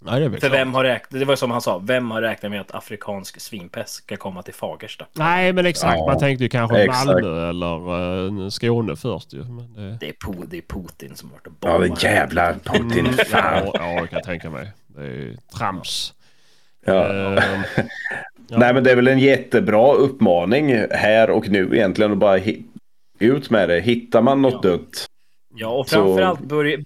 Nej, 0.01 0.19
det 0.21 0.29
För 0.31 0.37
klart. 0.39 0.51
vem 0.51 0.73
har 0.73 0.83
räknat, 0.83 1.19
det 1.19 1.25
var 1.25 1.35
som 1.35 1.51
han 1.51 1.61
sa, 1.61 1.77
vem 1.77 2.11
har 2.11 2.21
räknat 2.21 2.51
med 2.51 2.61
att 2.61 2.75
afrikansk 2.75 3.39
svinpest 3.41 3.93
ska 3.93 4.17
komma 4.17 4.43
till 4.43 4.53
Fagersta? 4.53 5.05
Nej, 5.13 5.53
men 5.53 5.65
exakt. 5.65 5.97
Ja, 5.97 6.05
Man 6.05 6.19
tänkte 6.19 6.43
ju 6.43 6.49
kanske 6.49 6.77
exakt. 6.83 7.05
Malmö 7.05 7.49
eller 7.49 8.43
eh, 8.43 8.49
Skåne 8.49 8.95
först 8.95 9.33
ju. 9.33 9.43
Men 9.43 9.73
det... 9.73 9.97
Det 9.99 10.09
är, 10.09 10.13
po- 10.13 10.45
det 10.47 10.57
är 10.57 10.61
Putin 10.61 11.15
som 11.15 11.29
har 11.29 11.33
varit 11.37 11.47
och 11.47 11.53
Ja, 11.59 11.79
bombat. 11.79 11.99
det 11.99 12.07
jävla 12.07 12.53
Putin. 12.53 12.91
Mm, 13.07 13.13
Fan. 13.13 13.63
ja, 13.65 13.71
ja, 13.73 13.91
jag 13.93 14.09
kan 14.09 14.21
tänka 14.21 14.49
mig. 14.49 14.71
Det 14.87 15.01
är 15.01 15.37
trams. 15.57 16.13
Ja. 16.85 17.07
Ehm, 17.13 17.63
Ja. 18.49 18.57
Nej 18.57 18.73
men 18.73 18.83
det 18.83 18.91
är 18.91 18.95
väl 18.95 19.07
en 19.07 19.19
jättebra 19.19 19.93
uppmaning 19.93 20.75
här 20.91 21.29
och 21.29 21.49
nu 21.49 21.69
egentligen 21.75 22.11
att 22.11 22.17
bara 22.17 22.39
ut 23.19 23.49
med 23.49 23.69
det. 23.69 23.79
Hittar 23.81 24.21
man 24.21 24.41
något 24.41 24.59
Ja. 24.63 24.69
dött. 24.69 25.05
Ja, 25.55 25.67
och 25.67 25.89
Så- 25.89 25.95
framförallt 25.95 26.39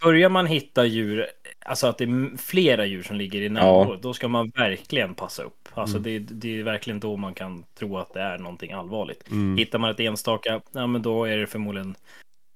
börjar, 0.04 0.30
man 0.30 0.45
hitta 0.47 0.86
djur, 0.86 1.26
alltså 1.65 1.88
att 1.88 1.97
det 1.97 2.04
är 2.04 2.38
flera 2.38 2.86
djur 2.86 3.04
som 3.04 3.15
ligger 3.15 3.41
i 3.41 3.49
närområdet, 3.49 4.02
då 4.02 4.13
ska 4.13 4.28
man 4.28 4.49
verkligen 4.56 5.13
passa 5.15 5.43
upp. 5.43 5.69
Alltså 5.73 5.99
det, 5.99 6.19
det 6.19 6.60
är 6.60 6.63
verkligen 6.63 6.99
då 6.99 7.17
man 7.17 7.34
kan 7.34 7.63
tro 7.80 7.97
att 7.97 8.13
det 8.13 8.21
är 8.21 8.38
någonting 8.38 8.71
allvarligt. 8.71 9.32
mm. 9.32 9.58
Hittar 9.58 9.80
man 9.80 9.89
ett 9.91 9.99
enstaka, 9.99 10.62
ja 10.73 10.88
men 10.88 11.02
då 11.02 11.26
är 11.26 11.38
det 11.38 11.47
förmodligen 11.47 11.95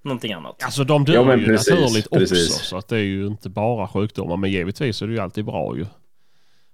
någonting 0.03 0.33
annat. 0.33 0.63
Alltså 0.63 0.83
de 0.83 1.05
dör 1.05 1.13
Ja, 1.13 1.35
ju 1.35 1.45
precis, 1.45 1.69
naturligt 1.73 2.09
precis. 2.11 2.49
också. 2.55 2.65
Så 2.65 2.77
att 2.77 2.87
det 2.87 2.97
är 2.97 3.03
ju 3.03 3.27
inte 3.27 3.49
bara 3.49 3.87
sjukdomar. 3.87 4.37
Men 4.37 4.51
givetvis 4.51 5.01
är 5.01 5.07
det 5.07 5.13
ju 5.13 5.19
alltid 5.19 5.45
bra 5.45 5.77
ju. 5.77 5.85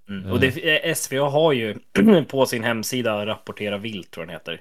Mm. 0.08 0.32
Och 0.32 0.40
det, 0.40 0.86
eh, 0.88 0.94
SVA 0.94 1.28
har 1.30 1.52
ju 1.52 1.74
på 2.28 2.46
sin 2.46 2.64
hemsida 2.64 3.26
rapportera 3.26 3.78
vilt, 3.78 4.10
tror 4.10 4.26
jag 4.26 4.28
den 4.28 4.56
heter. 4.56 4.60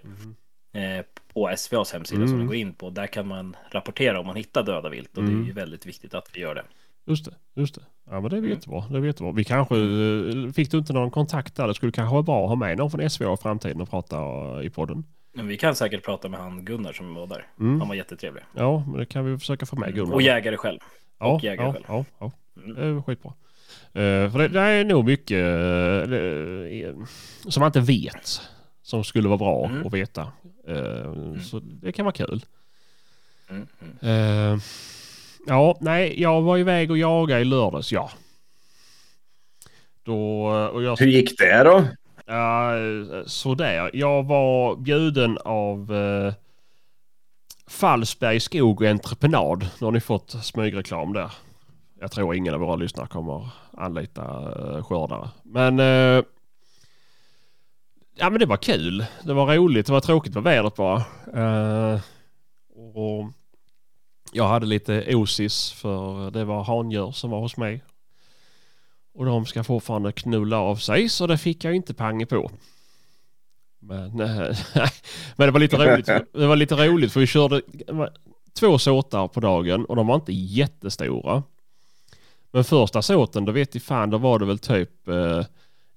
Eh, 0.99 1.05
på 1.33 1.53
SVAs 1.57 1.93
hemsida 1.93 2.19
som 2.19 2.27
Mm. 2.27 2.37
den 2.37 2.47
går 2.47 2.55
in 2.55 2.73
på, 2.73 2.89
där 2.89 3.07
kan 3.07 3.27
man 3.27 3.55
rapportera 3.71 4.19
om 4.19 4.25
man 4.27 4.35
hittar 4.35 4.63
döda 4.63 4.89
vilt. 4.89 5.17
Och 5.17 5.23
det 5.23 5.29
Mm. 5.29 5.41
är 5.43 5.47
ju 5.47 5.53
väldigt 5.53 5.85
viktigt 5.85 6.13
att 6.13 6.29
vi 6.33 6.39
gör 6.41 6.55
det. 6.55 6.63
Just 7.05 7.25
det, 7.25 7.31
just 7.61 7.75
det. 7.75 7.81
Ja 8.09 8.21
men 8.21 8.29
det 8.29 8.35
är 8.35 8.37
Mm. 8.37 8.49
jättebra. 8.49 8.83
Det 8.89 8.97
är 8.97 9.01
jättebra. 9.03 9.31
Vi 9.31 9.43
kanske, 9.43 9.75
eh, 9.75 10.51
fick 10.55 10.71
du 10.71 10.77
inte 10.77 10.93
någon 10.93 11.11
kontakt 11.11 11.55
där? 11.55 11.67
Det 11.67 11.73
skulle 11.73 11.91
kanske 11.91 12.13
vara 12.13 12.23
bra 12.23 12.43
att 12.43 12.49
ha 12.49 12.55
med 12.55 12.77
någon 12.77 12.91
från 12.91 13.09
SVA 13.09 13.33
i 13.33 13.37
framtiden 13.37 13.81
och 13.81 13.89
prata 13.89 14.17
i 14.63 14.69
podden. 14.69 15.03
Men 15.35 15.47
vi 15.47 15.57
kan 15.57 15.75
säkert 15.75 16.05
prata 16.05 16.29
med 16.29 16.39
han 16.39 16.65
Gunnar 16.65 16.93
som 16.93 17.13
var 17.13 17.27
där. 17.27 17.47
Mm. 17.59 17.79
Han 17.79 17.87
var 17.87 17.95
jättetrevlig. 17.95 18.43
Ja, 18.55 18.83
men 18.87 18.97
det 18.99 19.05
kan 19.05 19.25
vi 19.31 19.37
försöka 19.39 19.65
få 19.65 19.75
med 19.75 19.95
Gunnar. 19.95 20.13
Och 20.13 20.21
jägare 20.21 20.57
själv. 20.57 20.79
ja, 21.19 21.33
och 21.35 21.43
jägare 21.43 21.67
ja, 21.67 21.73
själv. 21.73 21.83
ja, 21.87 22.05
ja. 22.19 22.31
Mm. 22.63 22.75
Det 22.75 22.81
är 22.85 23.01
skitbra. 23.01 23.33
Eh, 23.95 24.31
för 24.31 24.37
det, 24.37 24.47
det 24.47 24.59
är 24.59 24.83
nog 24.85 25.05
mycket 25.05 25.37
uh, 25.37 27.05
som 27.49 27.61
man 27.61 27.67
inte 27.67 27.79
vet. 27.79 28.41
Som 28.81 29.03
skulle 29.03 29.27
vara 29.27 29.37
bra 29.37 29.65
Mm. 29.65 29.87
att 29.87 29.93
veta. 29.93 30.21
Eh, 30.67 31.41
Så 31.43 31.59
det 31.59 31.91
kan 31.91 32.05
vara 32.05 32.15
kul. 32.15 32.45
Mm. 33.49 33.67
Eh, 34.01 34.59
ja, 35.47 35.77
nej, 35.81 36.21
jag 36.21 36.41
var 36.41 36.57
iväg 36.57 36.91
och 36.91 36.97
jagade 36.97 37.41
i 37.41 37.45
lördags, 37.45 37.91
ja. 37.91 38.09
Då, 40.03 40.45
och 40.47 40.83
jag, 40.83 40.97
Hur 40.99 41.07
gick 41.07 41.37
det 41.39 41.63
då? 41.63 41.85
ja, 42.25 42.71
sådär. 43.25 43.89
Jag 43.93 44.23
var 44.23 44.75
bjuden 44.75 45.37
av 45.45 45.91
uh, 45.91 46.33
Fallsberg 47.67 48.39
Skog 48.39 48.81
och 48.81 48.87
Entreprenad. 48.87 49.67
Nu 49.79 49.85
har 49.85 49.91
ni 49.91 49.99
fått 49.99 50.29
smygreklam 50.45 51.13
där. 51.13 51.31
Jag 52.03 52.11
tror 52.11 52.35
ingen 52.35 52.53
av 52.53 52.59
våra 52.59 52.75
lyssnare 52.75 53.07
kommer 53.07 53.49
anlita 53.71 54.21
eh, 54.21 54.83
skördare. 54.83 55.29
Men 55.43 55.79
eh, 55.79 56.23
ja, 58.15 58.29
men 58.29 58.39
det 58.39 58.45
var 58.45 58.57
kul. 58.57 59.05
Det 59.23 59.33
var 59.33 59.55
roligt. 59.55 59.85
Det 59.85 59.91
var 59.93 59.99
tråkigt 59.99 60.33
med 60.33 60.43
vädret 60.43 60.75
bara. 60.75 60.97
Eh, 61.33 62.01
och 62.95 63.31
Jag 64.33 64.47
hade 64.47 64.65
lite 64.65 65.15
osis 65.15 65.71
för 65.71 66.31
det 66.31 66.45
var 66.45 66.63
handjur 66.63 67.11
som 67.11 67.29
var 67.31 67.39
hos 67.39 67.57
mig. 67.57 67.83
Och 69.13 69.25
de 69.25 69.45
ska 69.45 69.63
fortfarande 69.63 70.11
knulla 70.11 70.59
av 70.59 70.75
sig 70.75 71.09
så 71.09 71.27
det 71.27 71.37
fick 71.37 71.63
jag 71.63 71.75
inte 71.75 71.93
pang 71.93 72.25
på. 72.27 72.51
Men, 73.79 74.11
nej, 74.17 74.55
men 75.35 75.47
det 75.47 75.51
var 75.51 75.59
lite 75.59 75.77
roligt. 75.77 76.05
Det 76.33 76.47
var 76.47 76.55
lite 76.55 76.87
roligt 76.87 77.13
för 77.13 77.19
vi 77.19 77.27
körde 77.27 77.61
två 78.59 78.77
såtar 78.77 79.27
på 79.27 79.39
dagen 79.39 79.85
och 79.85 79.95
de 79.95 80.07
var 80.07 80.15
inte 80.15 80.33
jättestora. 80.33 81.43
Men 82.53 82.63
första 82.63 83.01
såten, 83.01 83.45
då 83.45 83.51
vet 83.51 83.75
jag 83.75 83.83
fan, 83.83 84.09
då 84.09 84.17
var 84.17 84.39
det 84.39 84.45
väl 84.45 84.59
typ 84.59 85.07
eh, 85.07 85.45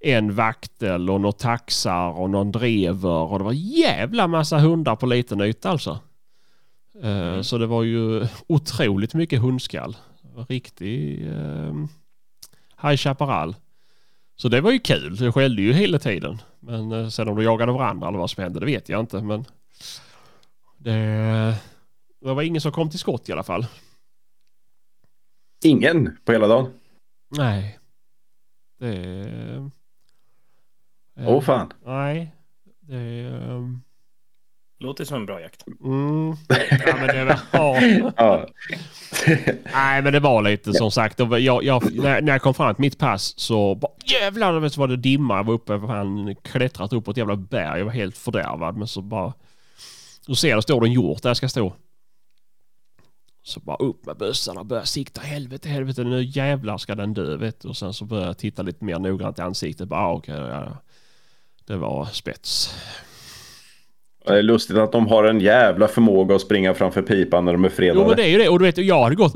en 0.00 0.34
vaktel 0.34 1.10
och 1.10 1.20
några 1.20 1.32
taxar 1.32 2.18
och 2.18 2.30
någon 2.30 2.52
drever 2.52 3.32
och 3.32 3.38
det 3.38 3.44
var 3.44 3.52
jävla 3.52 4.26
massa 4.26 4.58
hundar 4.58 4.96
på 4.96 5.06
liten 5.06 5.40
yta 5.40 5.70
alltså. 5.70 5.98
Eh, 7.02 7.10
mm. 7.10 7.44
Så 7.44 7.58
det 7.58 7.66
var 7.66 7.82
ju 7.82 8.26
otroligt 8.46 9.14
mycket 9.14 9.40
hundskall. 9.40 9.96
Riktig 10.48 11.26
eh, 11.28 11.74
High 12.82 12.96
Chaparral. 12.96 13.56
Så 14.36 14.48
det 14.48 14.60
var 14.60 14.70
ju 14.70 14.78
kul. 14.78 15.16
Det 15.16 15.32
skällde 15.32 15.62
ju 15.62 15.72
hela 15.72 15.98
tiden. 15.98 16.38
Men 16.60 16.92
eh, 16.92 17.08
sen 17.08 17.28
om 17.28 17.36
de 17.36 17.44
jagade 17.44 17.72
varandra 17.72 18.08
eller 18.08 18.18
vad 18.18 18.30
som 18.30 18.42
hände 18.42 18.60
det 18.60 18.66
vet 18.66 18.88
jag 18.88 19.00
inte. 19.00 19.22
Men 19.22 19.44
det, 20.78 21.54
det 22.20 22.34
var 22.34 22.42
ingen 22.42 22.60
som 22.60 22.72
kom 22.72 22.90
till 22.90 22.98
skott 22.98 23.28
i 23.28 23.32
alla 23.32 23.42
fall. 23.42 23.66
Ingen 25.64 26.16
på 26.24 26.32
hela 26.32 26.46
dagen? 26.46 26.72
Nej. 27.36 27.78
Det... 28.80 29.70
Åh 31.18 31.28
oh, 31.28 31.42
fan. 31.42 31.72
Nej. 31.84 32.34
Det... 32.80 33.26
Um... 33.28 33.82
Låter 34.78 35.04
som 35.04 35.16
en 35.16 35.26
bra 35.26 35.40
jakt. 35.40 35.64
Mm. 35.84 36.36
Ja, 36.86 36.96
men 36.96 37.06
det 37.06 37.24
var... 37.24 37.40
ja. 38.16 38.46
Nej, 39.72 40.02
men 40.02 40.12
det 40.12 40.20
var 40.20 40.42
lite 40.42 40.72
som 40.72 40.90
sagt. 40.90 41.18
Jag, 41.18 41.64
jag, 41.64 41.94
när 41.94 42.28
jag 42.28 42.42
kom 42.42 42.54
fram 42.54 42.74
till 42.74 42.82
mitt 42.82 42.98
pass 42.98 43.38
så 43.38 43.74
bara, 43.74 43.92
jävlar 44.04 44.68
så 44.68 44.80
var 44.80 44.88
det 44.88 44.96
dimma. 44.96 45.36
Jag 45.36 45.44
var 45.44 45.54
uppe, 45.54 45.72
han 45.72 46.36
klättrat 46.42 46.92
upp 46.92 47.04
på 47.04 47.10
ett 47.10 47.16
jävla 47.16 47.36
berg. 47.36 47.78
Jag 47.78 47.84
var 47.84 47.92
helt 47.92 48.18
fördärvad. 48.18 48.76
Men 48.76 48.88
så 48.88 49.02
bara... 49.02 49.32
Då 50.26 50.34
ser 50.34 50.48
jag, 50.48 50.58
det 50.58 50.62
står 50.62 50.80
det 50.80 50.86
en 50.86 50.92
hjort 50.92 51.22
där 51.22 51.30
jag 51.30 51.36
ska 51.36 51.48
stå. 51.48 51.74
Så 53.46 53.60
bara 53.60 53.76
upp 53.76 54.06
med 54.06 54.16
bössan 54.16 54.58
och 54.58 54.66
börja 54.66 54.84
sikta. 54.84 55.20
Helvete, 55.20 55.68
helvete, 55.68 56.04
nu 56.04 56.22
jävlar 56.22 56.78
ska 56.78 56.94
den 56.94 57.14
dö 57.14 57.36
vet 57.36 57.60
du. 57.60 57.68
Och 57.68 57.76
sen 57.76 57.92
så 57.92 58.04
började 58.04 58.26
jag 58.26 58.38
titta 58.38 58.62
lite 58.62 58.84
mer 58.84 58.98
noggrant 58.98 59.38
i 59.38 59.42
ansiktet. 59.42 59.88
Bara, 59.88 60.00
ah, 60.00 60.12
okej, 60.12 60.34
ja, 60.34 60.76
det 61.66 61.76
var 61.76 62.04
spets. 62.12 62.74
Det 64.26 64.38
är 64.38 64.42
lustigt 64.42 64.76
att 64.76 64.92
de 64.92 65.06
har 65.06 65.24
en 65.24 65.40
jävla 65.40 65.88
förmåga 65.88 66.34
att 66.34 66.40
springa 66.40 66.74
framför 66.74 67.02
pipan 67.02 67.44
när 67.44 67.52
de 67.52 67.64
är 67.64 67.68
fredade. 67.68 68.00
Jo 68.00 68.06
men 68.06 68.16
det 68.16 68.22
är 68.24 68.28
ju 68.28 68.38
det. 68.38 68.48
Och 68.48 68.58
du 68.58 68.64
vet, 68.64 68.78
jag 68.78 69.02
hade 69.02 69.14
gått 69.14 69.34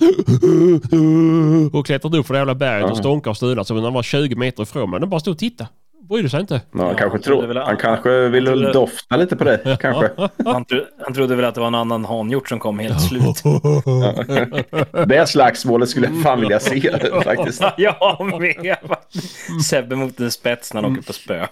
och 1.73 1.87
klättrat 1.87 2.15
upp 2.15 2.27
för 2.27 2.35
det 2.35 2.41
jävla 2.41 2.55
berget 2.55 2.91
och 2.91 2.97
stånkat 2.97 3.31
och 3.31 3.37
stunat. 3.37 3.67
Så 3.67 3.75
när 3.75 3.83
den 3.83 3.93
var 3.93 4.03
20 4.03 4.37
meter 4.37 4.63
ifrån 4.63 4.91
mig. 4.91 5.01
Den 5.01 5.11
bara 5.11 5.21
stod 5.21 5.33
och 5.33 5.39
tittade 5.39 5.71
brydde 6.11 6.31
sig 6.31 6.41
inte. 6.41 6.61
Ja, 6.73 6.87
han, 6.87 6.97
kanske 6.97 7.19
tro, 7.19 7.47
han, 7.47 7.57
han 7.57 7.77
kanske 7.77 8.29
ville 8.29 8.51
trodde... 8.51 8.73
dofta 8.73 9.17
lite 9.17 9.37
på 9.37 9.45
det. 9.45 9.79
Kanske. 9.81 10.11
Han, 10.45 10.65
tro, 10.65 10.81
han 11.05 11.15
trodde 11.15 11.37
väl 11.37 11.45
att 11.45 11.55
det 11.55 11.61
var 11.61 11.69
en 11.69 11.75
annan 11.75 12.05
hanhjort 12.05 12.49
som 12.49 12.59
kom 12.59 12.79
helt 12.79 13.01
slut. 13.01 13.43
det 15.07 15.29
slagsmålet 15.29 15.89
skulle 15.89 16.07
jag 16.07 16.23
fan 16.23 16.41
vilja 16.41 16.61
se 16.61 16.99
faktiskt. 17.25 17.63
jag 17.77 18.41
med. 18.41 18.77
Sebbe 19.69 19.97
mot 19.97 20.21
en 20.21 20.31
spets 20.31 20.75
när 20.75 20.83
han 20.83 20.93
åker 20.93 21.03
på 21.03 21.13
spö. 21.13 21.47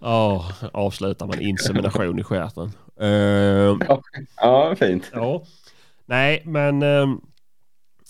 oh, 0.00 0.52
avslutar 0.72 1.26
man 1.26 1.40
insemination 1.40 2.18
i 2.18 2.24
stjärten. 2.24 2.72
Uh, 3.02 3.78
ja, 4.36 4.74
fint. 4.78 5.10
Ja. 5.12 5.42
Nej, 6.06 6.42
men... 6.44 6.82
Uh, 6.82 7.08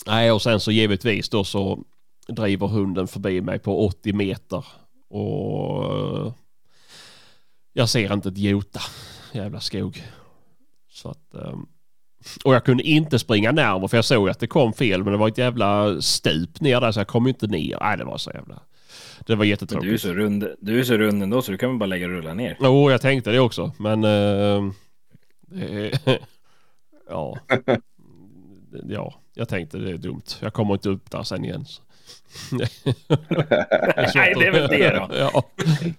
nej, 0.07 0.31
och 0.31 0.41
sen 0.41 0.59
så 0.59 0.71
givetvis 0.71 1.29
då 1.29 1.43
så 1.43 1.79
driver 2.27 2.67
hunden 2.67 3.07
förbi 3.07 3.41
mig 3.41 3.59
på 3.59 3.85
80 3.85 4.13
meter. 4.13 4.65
Och 5.09 6.33
jag 7.73 7.89
ser 7.89 8.13
inte 8.13 8.29
ett 8.29 8.37
jota. 8.37 8.79
Jävla 9.31 9.59
skog. 9.59 10.03
Så 10.89 11.09
att... 11.09 11.33
Ehm, 11.33 11.65
och 12.43 12.55
jag 12.55 12.65
kunde 12.65 12.83
inte 12.83 13.19
springa 13.19 13.51
närmare 13.51 13.87
för 13.87 13.97
jag 13.97 14.05
såg 14.05 14.29
att 14.29 14.39
det 14.39 14.47
kom 14.47 14.73
fel 14.73 15.03
men 15.03 15.13
det 15.13 15.19
var 15.19 15.27
ett 15.27 15.37
jävla 15.37 16.01
stup 16.01 16.61
ner 16.61 16.81
där 16.81 16.91
så 16.91 16.99
jag 16.99 17.07
kom 17.07 17.27
inte 17.27 17.47
ner. 17.47 17.77
Nej 17.81 17.97
det 17.97 18.03
var 18.03 18.17
så 18.17 18.31
jävla... 18.31 18.59
Det 19.25 19.35
var 19.35 19.45
jättetråkigt. 19.45 19.87
Du 19.87 19.93
är 19.93 19.97
så 19.97 20.13
rund, 20.13 20.47
du 20.59 20.79
är 20.79 20.83
så 20.83 20.97
rund 20.97 21.23
ändå 21.23 21.41
så 21.41 21.51
du 21.51 21.57
kan 21.57 21.69
väl 21.69 21.79
bara 21.79 21.85
lägga 21.85 22.05
och 22.05 22.11
rulla 22.11 22.33
ner. 22.33 22.57
Jo, 22.59 22.67
oh, 22.67 22.91
jag 22.91 23.01
tänkte 23.01 23.31
det 23.31 23.39
också 23.39 23.71
men... 23.77 24.03
Uh, 24.03 24.71
ja. 27.09 27.37
ja, 28.87 29.13
jag 29.33 29.49
tänkte 29.49 29.77
det 29.77 29.91
är 29.91 29.97
dumt. 29.97 30.23
Jag 30.41 30.53
kommer 30.53 30.73
inte 30.73 30.89
upp 30.89 31.11
där 31.11 31.23
sen 31.23 31.45
igen. 31.45 31.65
Så. 31.65 31.81
Nej, 34.15 34.33
det 34.35 34.47
är 34.47 34.51
väl 34.51 34.67
det 34.67 34.89
då. 34.89 35.09
ja, 35.17 35.43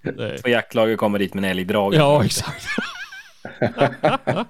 det. 0.02 0.42
För 0.42 0.48
jaktlaget 0.48 0.98
kommer 0.98 1.18
dit 1.18 1.34
med 1.34 1.44
en 1.44 1.50
älgdrag. 1.50 1.94
Ja, 1.94 2.24
exakt. 2.24 2.66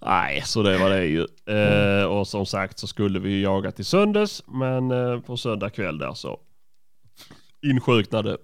Nej, 0.00 0.42
så 0.44 0.62
det 0.62 0.78
var 0.78 0.90
det 0.90 1.04
ju. 1.04 1.26
Eh, 1.46 2.04
och 2.04 2.28
som 2.28 2.46
sagt 2.46 2.78
så 2.78 2.86
skulle 2.86 3.18
vi 3.18 3.42
jaga 3.42 3.72
till 3.72 3.84
söndags. 3.84 4.42
Men 4.46 4.90
eh, 4.90 5.20
på 5.20 5.36
söndag 5.36 5.70
kväll 5.70 5.98
där 5.98 6.14
så 6.14 6.40
insjuknade 7.62 8.36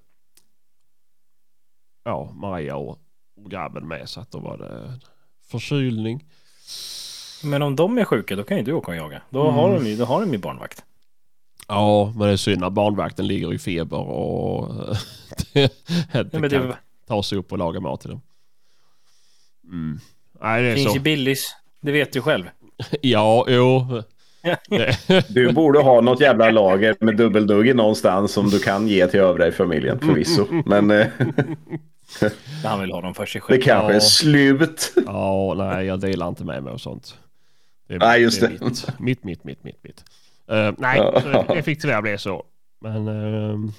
ja, 2.04 2.32
Maria 2.34 2.76
och 2.76 2.98
grabben 3.50 3.88
med. 3.88 4.08
Så 4.08 4.20
att 4.20 4.30
då 4.30 4.38
var 4.38 4.58
det 4.58 5.00
förkylning. 5.50 6.24
Men 7.44 7.62
om 7.62 7.76
de 7.76 7.98
är 7.98 8.04
sjuka 8.04 8.36
då 8.36 8.42
kan 8.42 8.56
ju 8.56 8.62
du 8.62 8.72
åka 8.72 8.90
och 8.90 8.96
jaga. 8.96 9.22
Då, 9.30 9.42
mm. 9.42 9.54
har, 9.54 9.74
de 9.74 9.86
ju, 9.86 9.96
då 9.96 10.04
har 10.04 10.20
de 10.20 10.32
ju 10.32 10.38
barnvakt. 10.38 10.84
Ja, 11.68 12.12
men 12.16 12.26
det 12.26 12.32
är 12.32 12.36
synd 12.36 12.64
att 12.64 12.72
barnvakten 12.72 13.26
ligger 13.26 13.54
i 13.54 13.58
feber 13.58 13.98
och 13.98 14.74
det, 15.52 15.72
det 16.32 16.50
kan 16.50 16.74
ta 17.08 17.22
sig 17.22 17.38
upp 17.38 17.52
och 17.52 17.58
laga 17.58 17.80
mat 17.80 18.00
till 18.00 18.10
dem. 18.10 18.20
Mm. 19.64 20.00
Nej, 20.40 20.62
det 20.62 20.68
är 20.68 20.76
finns 20.76 20.96
ju 20.96 21.00
Billys. 21.00 21.46
Det 21.80 21.92
vet 21.92 22.12
du 22.12 22.20
själv. 22.20 22.44
ja, 23.00 23.44
jo. 23.48 24.02
du 25.28 25.52
borde 25.52 25.78
ha 25.78 26.00
något 26.00 26.20
jävla 26.20 26.50
lager 26.50 26.96
med 27.00 27.16
dubbeldugg 27.16 27.76
någonstans 27.76 28.32
som 28.32 28.50
du 28.50 28.58
kan 28.58 28.88
ge 28.88 29.06
till 29.06 29.20
övriga 29.20 29.48
i 29.48 29.52
familjen 29.52 29.98
förvisso. 29.98 30.46
Men... 30.66 30.90
Eh, 30.90 31.06
Han 32.64 32.80
vill 32.80 32.92
ha 32.92 33.00
dem 33.00 33.14
för 33.14 33.26
sig 33.26 33.40
själv. 33.40 33.60
Det 33.60 33.64
kanske 33.64 33.92
ja. 33.92 33.96
är 33.96 34.00
slut. 34.00 34.92
ja, 35.06 35.54
nej, 35.56 35.86
jag 35.86 36.00
delar 36.00 36.28
inte 36.28 36.44
med 36.44 36.62
mig 36.62 36.72
och 36.72 36.80
sånt. 36.80 37.18
Det 37.88 37.94
är, 37.94 37.98
nej, 37.98 38.22
just 38.22 38.40
det. 38.40 38.50
Mitt, 38.50 38.98
mitt, 38.98 39.24
mitt, 39.24 39.44
mitt, 39.44 39.64
mitt. 39.64 39.84
mitt. 39.84 40.04
Uh, 40.50 40.72
nej, 40.78 41.22
det 41.48 41.62
fick 41.62 41.80
tyvärr 41.80 42.02
bli 42.02 42.18
så. 42.18 42.44
Men 42.80 43.08
uh, 43.08 43.70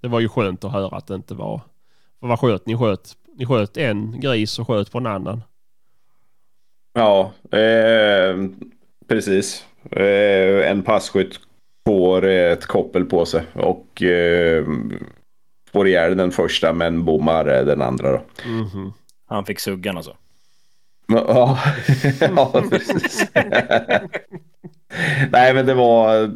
det 0.00 0.08
var 0.08 0.20
ju 0.20 0.28
skönt 0.28 0.64
att 0.64 0.72
höra 0.72 0.96
att 0.96 1.06
det 1.06 1.14
inte 1.14 1.34
var... 1.34 1.60
För 2.20 2.26
vad 2.26 2.40
sköt 2.40 2.66
ni? 2.66 2.76
Sköt, 2.76 3.16
ni 3.36 3.46
sköt 3.46 3.76
en 3.76 4.20
gris 4.20 4.58
och 4.58 4.66
sköt 4.66 4.92
på 4.92 4.98
en 4.98 5.06
annan. 5.06 5.42
Ja, 6.92 7.32
eh, 7.58 8.36
precis. 9.08 9.64
Eh, 9.90 10.70
en 10.70 10.82
passkytt 10.82 11.40
får 11.86 12.24
ett 12.26 12.66
koppel 12.66 13.04
på 13.04 13.26
sig 13.26 13.44
och 13.52 14.02
eh, 14.02 14.66
får 15.72 15.88
ihjäl 15.88 16.16
den 16.16 16.30
första 16.30 16.72
men 16.72 17.04
bommar 17.04 17.44
den 17.44 17.82
andra. 17.82 18.12
Då. 18.12 18.20
Mm 18.44 18.64
-hmm. 18.64 18.92
Han 19.26 19.44
fick 19.44 19.60
suggan 19.60 19.96
alltså? 19.96 20.16
Ja, 21.06 21.58
ja 22.20 22.64
precis. 22.70 23.30
Nej, 25.32 25.54
men 25.54 25.66
det 25.66 25.74
var... 25.74 26.30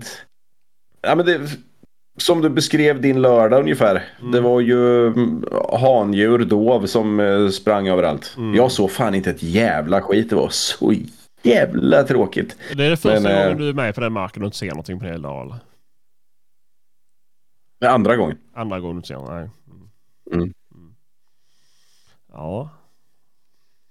Ja, 1.01 1.14
men 1.14 1.27
det... 1.27 1.40
Som 2.16 2.42
du 2.42 2.51
beskrev 2.51 3.01
din 3.01 3.23
lördag 3.23 3.61
ungefär. 3.61 4.05
Mm. 4.21 4.33
Det 4.33 4.40
var 4.40 4.61
ju 4.61 5.07
mm, 5.07 5.44
handjur, 5.73 6.38
dov 6.38 6.87
som 6.87 7.21
eh, 7.21 7.49
sprang 7.49 7.88
överallt. 7.88 8.35
Mm. 8.37 8.55
Jag 8.55 8.73
såg 8.73 8.90
fan 8.90 9.14
inte 9.14 9.31
ett 9.31 9.42
jävla 9.42 10.03
skit. 10.03 10.31
Det 10.31 10.37
var 10.37 10.49
så 10.49 10.94
jävla 11.42 12.03
tråkigt. 12.03 12.57
Det 12.77 12.85
är 12.85 12.90
det 12.90 12.97
första 12.97 13.21
men, 13.21 13.37
gången 13.37 13.53
äh... 13.53 13.57
du 13.57 13.68
är 13.68 13.73
med 13.73 13.94
på 13.94 14.01
den 14.01 14.12
marken 14.12 14.42
och 14.42 14.47
inte 14.47 14.59
ser 14.59 14.68
någonting 14.68 14.99
på 14.99 15.05
en 15.05 15.11
hel 15.11 15.23
dag 15.23 15.47
eller? 15.47 15.59
Andra 17.92 18.16
gången. 18.16 18.38
Andra 18.55 18.81
gången 18.81 18.97
du 18.97 18.99
inte 18.99 19.09
ser, 19.09 19.35
nej. 19.35 19.51
Mm. 20.33 20.53
mm. 20.75 20.94
Ja. 22.33 22.71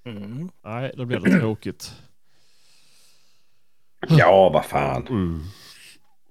Mm. 0.06 0.50
Nej, 0.66 0.92
då 0.98 1.06
blir 1.06 1.20
det 1.20 1.40
tråkigt. 1.40 1.94
Ja, 4.08 4.50
vad 4.50 4.66
fan. 4.66 5.08
Mm. 5.08 5.44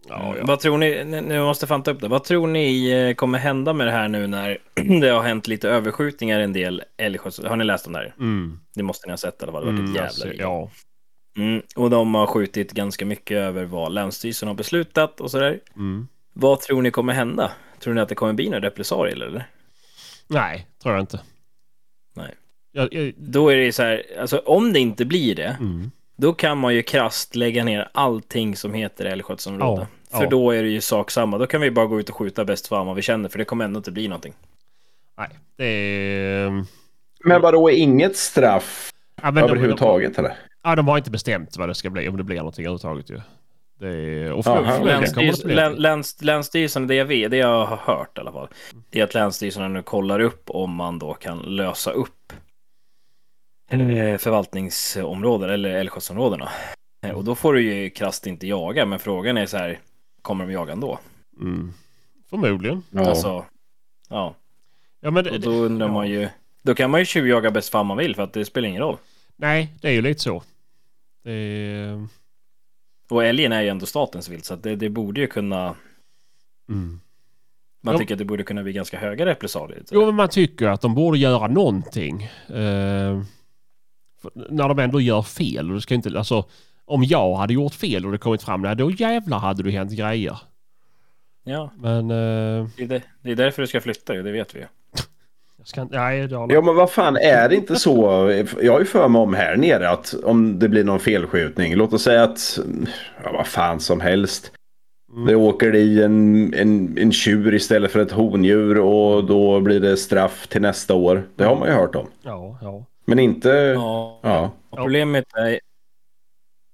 Ja, 0.09 0.35
ja. 0.39 0.45
Vad 0.47 0.61
tror 0.61 0.79
ni, 0.79 1.05
nu 1.05 1.41
måste 1.41 1.67
fan 1.67 1.83
ta 1.83 1.91
upp 1.91 2.01
det, 2.01 2.09
vad 2.09 2.25
tror 2.25 2.47
ni 2.47 2.91
eh, 2.91 3.15
kommer 3.15 3.39
hända 3.39 3.73
med 3.73 3.87
det 3.87 3.91
här 3.91 4.09
nu 4.09 4.27
när 4.27 4.59
det 5.01 5.09
har 5.09 5.23
hänt 5.23 5.49
lite 5.49 5.69
överskjutningar 5.69 6.41
en 6.41 6.53
del 6.53 6.83
älgsköts? 6.97 7.45
Har 7.45 7.57
ni 7.57 7.65
läst 7.65 7.87
om 7.87 7.93
det 7.93 7.99
här? 7.99 8.15
Mm. 8.19 8.61
Det 8.75 8.83
måste 8.83 9.07
ni 9.07 9.13
ha 9.13 9.17
sett, 9.17 9.43
eller 9.43 9.53
vad 9.53 9.63
det 9.63 9.67
varit 9.67 9.75
ett 9.75 9.81
mm, 9.81 9.95
jävla 9.95 10.09
alltså, 10.09 10.33
Ja. 10.33 10.71
Mm, 11.37 11.63
och 11.77 11.91
de 11.91 12.15
har 12.15 12.27
skjutit 12.27 12.73
ganska 12.73 13.07
mycket 13.07 13.37
över 13.37 13.65
vad 13.65 13.93
Länsstyrelsen 13.93 14.49
har 14.49 14.55
beslutat 14.55 15.21
och 15.21 15.31
sådär. 15.31 15.61
Mm. 15.77 16.09
Vad 16.33 16.61
tror 16.61 16.83
ni 16.83 16.91
kommer 16.91 17.13
hända? 17.13 17.51
Tror 17.81 17.95
ni 17.95 18.01
att 18.01 18.09
det 18.09 18.15
kommer 18.15 18.33
bli 18.33 18.49
några 18.49 18.67
repressalier 18.67 19.17
eller? 19.17 19.47
Nej, 20.29 20.67
tror 20.83 20.95
jag 20.95 21.03
inte. 21.03 21.21
Nej. 22.17 22.35
Jag, 22.73 22.95
jag, 22.95 23.15
Då 23.17 23.49
är 23.49 23.57
det 23.57 23.73
så 23.73 23.83
här, 23.83 24.03
alltså 24.21 24.39
om 24.39 24.73
det 24.73 24.81
inte 24.81 25.05
blir 25.05 25.35
det, 25.35 25.57
mm. 25.61 25.91
Då 26.17 26.33
kan 26.33 26.59
man 26.59 26.75
ju 26.75 26.83
krasst 26.83 27.37
lägga 27.37 27.65
ner 27.65 27.89
allting 27.95 28.57
som 28.57 28.75
heter 28.75 29.05
älgskötselområde. 29.05 29.87
Ja, 30.11 30.17
För 30.19 30.25
ja. 30.25 30.31
då 30.31 30.51
är 30.51 30.63
det 30.63 30.69
ju 30.69 30.81
sak 30.81 31.11
samma. 31.11 31.39
Då 31.39 31.47
kan 31.47 31.61
vi 31.61 31.71
bara 31.71 31.87
gå 31.87 32.01
ut 32.01 32.09
och 32.09 32.17
skjuta 32.17 32.45
bäst 32.45 32.67
fan 32.67 32.87
vad 32.87 32.97
vi 32.97 33.03
känner, 33.03 33.29
för 33.29 33.39
det 33.39 33.45
kommer 33.45 33.65
ändå 33.65 33.79
inte 33.79 33.93
bli 33.93 34.09
någonting. 34.09 34.35
Nej, 35.19 35.29
det 35.57 35.65
är... 35.65 36.65
Men 37.25 37.43
vadå, 37.43 37.71
inget 37.71 38.17
straff 38.17 38.91
Ja, 39.23 39.31
men 39.31 39.35
de- 39.35 39.51
överhuvudtaget 39.51 40.19
eller? 40.19 40.37
Ja, 40.65 40.77
de 40.77 40.89
har 40.89 40.99
inte 40.99 41.11
bestämt 41.11 41.57
vad 41.57 41.69
det 41.69 41.75
ska 41.75 41.91
bli, 41.91 42.09
om 42.09 42.17
det 42.17 42.23
blir 42.25 42.37
någonting 42.37 42.65
överhuvudtaget 42.65 43.11
ju. 43.11 43.21
Det 43.81 43.89
är... 43.89 44.33
Och 44.33 44.45
för, 44.45 44.63
det 44.63 44.85
Länsstyrelsen, 44.85 45.25
inte 45.25 45.47
bli 45.47 45.55
län, 45.55 45.65
någonting. 45.65 45.83
läns, 45.83 46.23
länsstyrelsen, 46.23 46.87
det 46.87 46.95
jag 46.95 47.05
vet, 47.05 47.31
det 47.31 47.37
jag 47.37 47.67
har 47.67 47.77
hört 47.77 48.19
i 48.19 48.21
alla 48.21 48.33
fall, 48.33 48.49
det 48.91 49.01
är 49.01 49.05
att 49.05 49.15
länsstyrelserna 49.15 49.69
nu 49.69 49.83
kollar 49.83 50.21
upp 50.21 50.51
om 50.51 50.75
man 50.75 50.99
då 50.99 51.15
kan 51.15 51.39
lösa 51.39 51.91
upp 51.91 52.26
förvaltningsområden 54.19 55.51
eller 55.51 55.71
älgskötselområdena. 55.71 56.49
Eh, 57.07 57.11
Och 57.11 57.25
då 57.25 57.35
får 57.35 57.55
du 57.55 57.63
ju 57.75 57.91
krasst 57.91 58.27
inte 58.27 58.47
jaga, 58.47 58.87
men 58.87 58.99
frågan 58.99 59.37
är 59.37 59.47
så 59.47 59.57
här, 59.57 59.79
kommer 60.23 60.47
de 60.47 60.53
jaga 60.53 60.73
ändå? 60.73 60.99
Mm. 61.41 61.73
Förmodligen. 62.31 62.83
Ja. 62.91 63.09
Alltså, 63.09 63.45
ja. 64.09 64.35
Ja, 65.01 65.11
men 65.11 65.27
Och 65.27 65.33
det, 65.33 65.39
då 65.39 65.51
undrar 65.51 65.89
man 65.89 66.09
ju, 66.09 66.29
då 66.63 66.75
kan 66.75 66.91
man 66.91 67.01
ju 67.01 67.07
tjuvjaga 67.07 67.51
bäst 67.51 67.69
fan 67.69 67.87
man 67.87 67.97
vill 67.97 68.15
för 68.15 68.23
att 68.23 68.33
det 68.33 68.45
spelar 68.45 68.69
ingen 68.69 68.83
roll. 68.83 68.97
Nej, 69.37 69.75
det 69.81 69.89
är 69.89 69.93
ju 69.93 70.03
lite 70.03 70.21
så. 70.21 70.43
Det 71.25 71.33
är... 71.33 72.07
Och 73.11 73.25
älgen 73.25 73.53
är 73.53 73.63
ju 73.63 73.69
ändå 73.69 73.87
statens 73.87 74.29
vilt 74.29 74.45
så 74.45 74.55
att 74.55 74.63
det, 74.63 74.77
det 74.77 74.89
borde 74.89 75.21
ju 75.21 75.27
kunna, 75.27 75.75
Mm. 76.69 77.01
man 77.83 77.95
Jo. 77.95 77.99
tycker 77.99 78.15
att 78.15 78.19
det 78.19 78.25
borde 78.25 78.43
kunna 78.43 78.63
bli 78.63 78.73
ganska 78.73 78.99
höga 78.99 79.27
repressalier. 79.27 79.83
Jo, 79.91 80.07
men 80.07 80.15
man 80.15 80.29
tycker 80.29 80.67
att 80.69 80.81
de 80.81 80.95
borde 80.95 81.19
göra 81.19 81.47
någonting. 81.47 82.23
Eh, 82.49 82.49
för 82.49 83.36
när 84.35 84.69
de 84.69 84.79
ändå 84.79 85.01
gör 85.01 85.23
fel. 85.23 85.69
Och 85.69 85.75
det 85.75 85.81
ska 85.81 85.95
inte, 85.95 86.19
alltså, 86.19 86.45
om 86.85 87.05
jag 87.05 87.35
hade 87.35 87.55
gjort 87.55 87.75
fel 87.75 88.07
och 88.07 88.13
det 88.13 88.19
kommit 88.19 88.43
fram 88.43 88.77
då 88.77 88.91
jävlar 88.91 89.39
hade 89.39 89.63
det 89.63 89.71
hänt 89.71 89.93
grejer. 89.93 90.39
Ja, 91.45 91.71
Men... 91.77 92.11
Eh, 92.11 92.69
det 92.77 92.83
är, 92.83 92.89
det, 92.89 93.03
det 93.23 93.31
är 93.31 93.37
därför 93.37 93.63
du 93.63 93.69
ska 93.69 93.81
flytta 93.81 94.15
ju, 94.15 94.23
det 94.23 94.33
vet 94.33 94.55
vi 94.55 94.59
ju. 94.59 94.67
Nej, 95.91 96.29
det 96.29 96.35
Ja 96.35 96.63
men 96.63 96.77
vad 96.77 96.91
fan 96.91 97.17
är 97.17 97.49
det 97.49 97.55
inte 97.55 97.77
så? 97.77 97.95
Jag 98.63 98.73
har 98.73 98.81
ju 98.81 98.87
för 98.87 99.09
mig 99.09 99.21
om 99.21 99.35
här 99.35 99.57
nere 99.57 99.91
att 99.91 100.15
om 100.25 100.59
det 100.59 100.69
blir 100.69 100.85
någon 100.85 101.01
felskjutning. 101.01 101.75
Låt 101.75 101.93
oss 101.93 102.03
säga 102.03 102.23
att, 102.23 102.59
ja, 103.25 103.33
vad 103.33 103.47
fan 103.47 103.81
som 103.81 104.01
helst. 104.01 104.53
Mm. 105.13 105.27
Det 105.27 105.35
åker 105.35 105.75
i 105.75 106.03
en, 106.03 106.55
en, 106.55 106.99
en 106.99 107.13
tjur 107.13 107.55
istället 107.55 107.91
för 107.91 108.01
ett 108.01 108.13
hondjur 108.13 108.79
och 108.79 109.25
då 109.25 109.61
blir 109.61 109.81
det 109.81 109.97
straff 109.97 110.47
till 110.49 110.63
nästa 110.63 110.95
år. 110.95 111.29
Det 111.37 111.45
har 111.45 111.57
man 111.57 111.69
ju 111.69 111.75
hört 111.75 111.95
om. 111.95 112.07
Ja, 112.23 112.59
ja. 112.63 112.85
Men 113.07 113.19
inte... 113.19 113.49
Ja, 113.49 114.21
Ja. 114.23 114.53
problemet 114.71 115.25
är, 115.35 115.61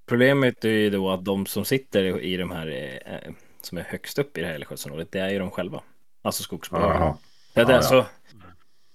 problemet 0.08 0.64
är 0.64 0.68
ju 0.68 0.90
då 0.90 1.10
att 1.10 1.24
de 1.24 1.46
som 1.46 1.64
sitter 1.64 2.20
i 2.20 2.36
de 2.36 2.50
här, 2.50 2.66
eh, 3.06 3.32
som 3.60 3.78
är 3.78 3.82
högst 3.82 4.18
upp 4.18 4.38
i 4.38 4.40
det 4.40 4.46
här 4.46 4.54
älgskötselområdet, 4.54 5.12
det 5.12 5.18
är 5.20 5.28
ju 5.30 5.38
de 5.38 5.50
själva. 5.50 5.82
Alltså 6.22 6.42
skogsbolagen. 6.42 7.14
Det, 7.54 7.60
Ja, 7.60 7.76
alltså, 7.76 8.06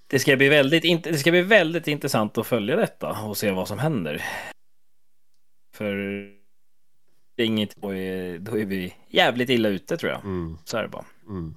det, 0.08 0.20
ska 0.20 0.36
bli 0.36 0.50
väldigt, 0.50 1.04
det 1.04 1.18
ska 1.18 1.32
bli 1.32 1.42
väldigt 1.42 1.88
intressant 1.88 2.38
att 2.38 2.48
följa 2.48 2.76
detta 2.76 3.12
och 3.22 3.38
se 3.38 3.52
vad 3.52 3.68
som 3.68 3.80
händer. 3.80 4.24
För 5.74 6.28
inget, 7.38 7.76
då 7.76 7.96
är, 7.96 8.40
då 8.40 8.58
är 8.60 8.66
vi 8.66 8.96
jävligt 9.08 9.50
illa 9.50 9.70
ute 9.70 9.98
tror 9.98 10.12
jag. 10.12 10.24
Mm, 10.24 10.58
Så 10.66 10.78
är 10.78 10.82
det 10.82 10.88
bara. 10.90 11.06
mm. 11.28 11.56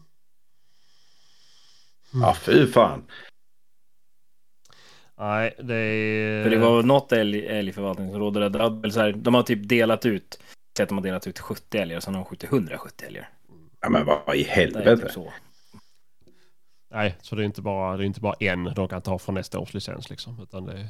Ja 2.13 2.35
fy 2.35 2.67
fan. 2.67 3.05
Nej, 5.21 5.55
det 5.63 5.75
är... 5.75 6.43
För 6.43 6.51
det 6.51 6.59
var 6.59 6.83
något 6.83 7.13
älg, 7.13 7.47
älgförvaltningsområde 7.47 8.49
där 8.49 8.91
så 8.91 9.01
här, 9.01 9.13
de 9.13 9.35
har 9.35 9.43
typ 9.43 9.69
delat 9.69 10.07
ut, 10.07 10.41
säg 10.77 10.83
att 10.83 10.89
de 10.89 10.99
har 10.99 11.03
delat 11.05 11.27
ut 11.27 11.39
70 11.39 11.79
älgar 11.79 11.97
och 11.97 12.03
sen 12.03 12.15
har 12.15 12.21
de 12.21 12.25
skjutit 12.29 12.53
170 12.53 13.07
älgar. 13.07 13.29
Ja 13.81 13.89
men 13.89 14.05
vad 14.07 14.37
i 14.37 14.43
Det 14.43 14.51
är 14.51 14.55
helvete. 14.55 14.97
typ 14.97 15.11
så. 15.11 15.33
Nej, 16.91 17.17
så 17.23 17.37
det 17.37 17.43
är 17.43 17.45
inte 17.45 17.63
bara, 17.63 17.97
det 17.97 18.05
är 18.05 18.07
inte 18.07 18.21
bara 18.21 18.35
en 18.41 18.65
de 18.65 18.89
kan 18.89 19.03
ta 19.03 19.19
från 19.19 19.35
nästa 19.35 19.59
års 19.59 19.75
licens 19.75 20.11
liksom. 20.11 20.41
Utan 20.43 20.65
det 20.65 20.73
är... 20.73 20.87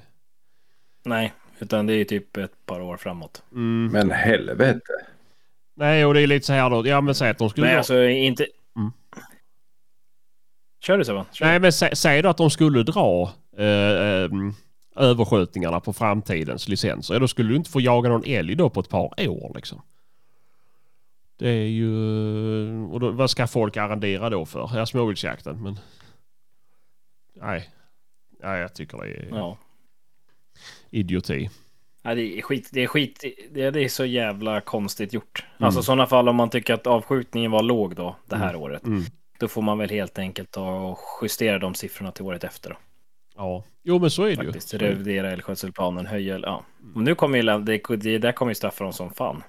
Nej, 1.04 1.32
utan 1.58 1.86
det 1.86 1.92
är 1.94 2.04
typ 2.04 2.36
ett 2.36 2.66
par 2.66 2.80
år 2.80 2.96
framåt. 2.96 3.42
Mm. 3.52 3.92
Men 3.92 4.10
helvete. 4.10 4.80
Nej, 5.76 6.06
och 6.06 6.14
det 6.14 6.20
är 6.20 6.26
lite 6.26 6.46
så 6.46 6.52
här 6.52 6.70
då. 6.70 6.86
Ja, 6.86 7.00
men 7.00 7.14
säg 7.14 7.30
att 7.30 7.38
de 7.38 7.50
skulle... 7.50 7.66
Nej, 7.66 7.74
dra- 7.74 7.78
alltså 7.78 8.02
inte... 8.04 8.46
Mm. 8.76 8.92
Kör 10.80 10.98
du 10.98 11.04
Sebban. 11.04 11.24
Nej, 11.40 11.58
men 11.60 11.72
sä, 11.72 11.96
säg 11.96 12.22
då 12.22 12.28
att 12.28 12.36
de 12.36 12.50
skulle 12.50 12.82
dra 12.82 13.32
överskjutningarna 14.96 15.80
på 15.80 15.92
framtidens 15.92 16.68
licenser. 16.68 17.14
Ja, 17.14 17.20
då 17.20 17.28
skulle 17.28 17.48
du 17.48 17.56
inte 17.56 17.70
få 17.70 17.80
jaga 17.80 18.08
någon 18.08 18.24
älg 18.26 18.54
då 18.54 18.70
på 18.70 18.80
ett 18.80 18.88
par 18.88 19.28
år 19.28 19.52
liksom. 19.54 19.82
Det 21.38 21.48
är 21.48 21.68
ju... 21.68 21.92
Och 22.84 23.00
då, 23.00 23.10
vad 23.10 23.30
ska 23.30 23.46
folk 23.46 23.76
arrendera 23.76 24.30
då 24.30 24.46
för? 24.46 24.70
Ja, 24.74 24.86
småviltsjakten, 24.86 25.62
men... 25.62 25.78
Nej. 27.34 27.70
Nej, 28.42 28.60
jag 28.60 28.74
tycker 28.74 28.98
det 28.98 29.08
är 29.08 29.28
Ja. 29.30 29.58
idioti. 30.90 31.50
Nej, 32.02 32.16
det 32.16 32.38
är 32.38 32.42
skit. 32.42 32.70
Det 32.72 32.82
är 32.82 32.86
skit. 32.86 33.24
Det 33.50 33.62
är, 33.62 33.70
det 33.70 33.84
är 33.84 33.88
så 33.88 34.04
jävla 34.04 34.60
konstigt 34.60 35.12
gjort. 35.12 35.44
Mm. 35.58 35.66
Alltså 35.66 35.82
sådana 35.82 36.06
fall 36.06 36.28
om 36.28 36.36
man 36.36 36.50
tycker 36.50 36.74
att 36.74 36.86
avskjutningen 36.86 37.50
var 37.50 37.62
låg 37.62 37.96
då, 37.96 38.16
det 38.26 38.36
här 38.36 38.56
året. 38.56 38.86
Mm. 38.86 39.02
Då 39.38 39.48
får 39.48 39.62
man 39.62 39.78
väl 39.78 39.90
helt 39.90 40.18
enkelt 40.18 40.50
ta 40.50 40.80
och 40.80 40.98
justera 41.22 41.58
de 41.58 41.74
siffrorna 41.74 42.12
till 42.12 42.24
året 42.24 42.44
efter 42.44 42.70
då. 42.70 42.76
Ja. 43.40 43.64
Jo, 43.82 43.98
men 43.98 44.10
så 44.10 44.22
är 44.24 44.30
det 44.30 44.36
Faktiskt. 44.36 44.74
ju. 44.74 44.78
Revidera 44.78 45.30
älgskötselplanen, 45.30 46.06
höja, 46.06 46.38
ja. 46.38 46.64
Och 46.94 47.02
nu 47.02 47.14
kommer 47.14 47.38
ju, 47.38 47.42
det, 47.58 47.96
det 47.96 48.18
där 48.18 48.32
kommer 48.32 48.50
ju 48.50 48.54
straffa 48.54 48.84
dem 48.84 48.92
som 48.92 49.10
fan. 49.14 49.42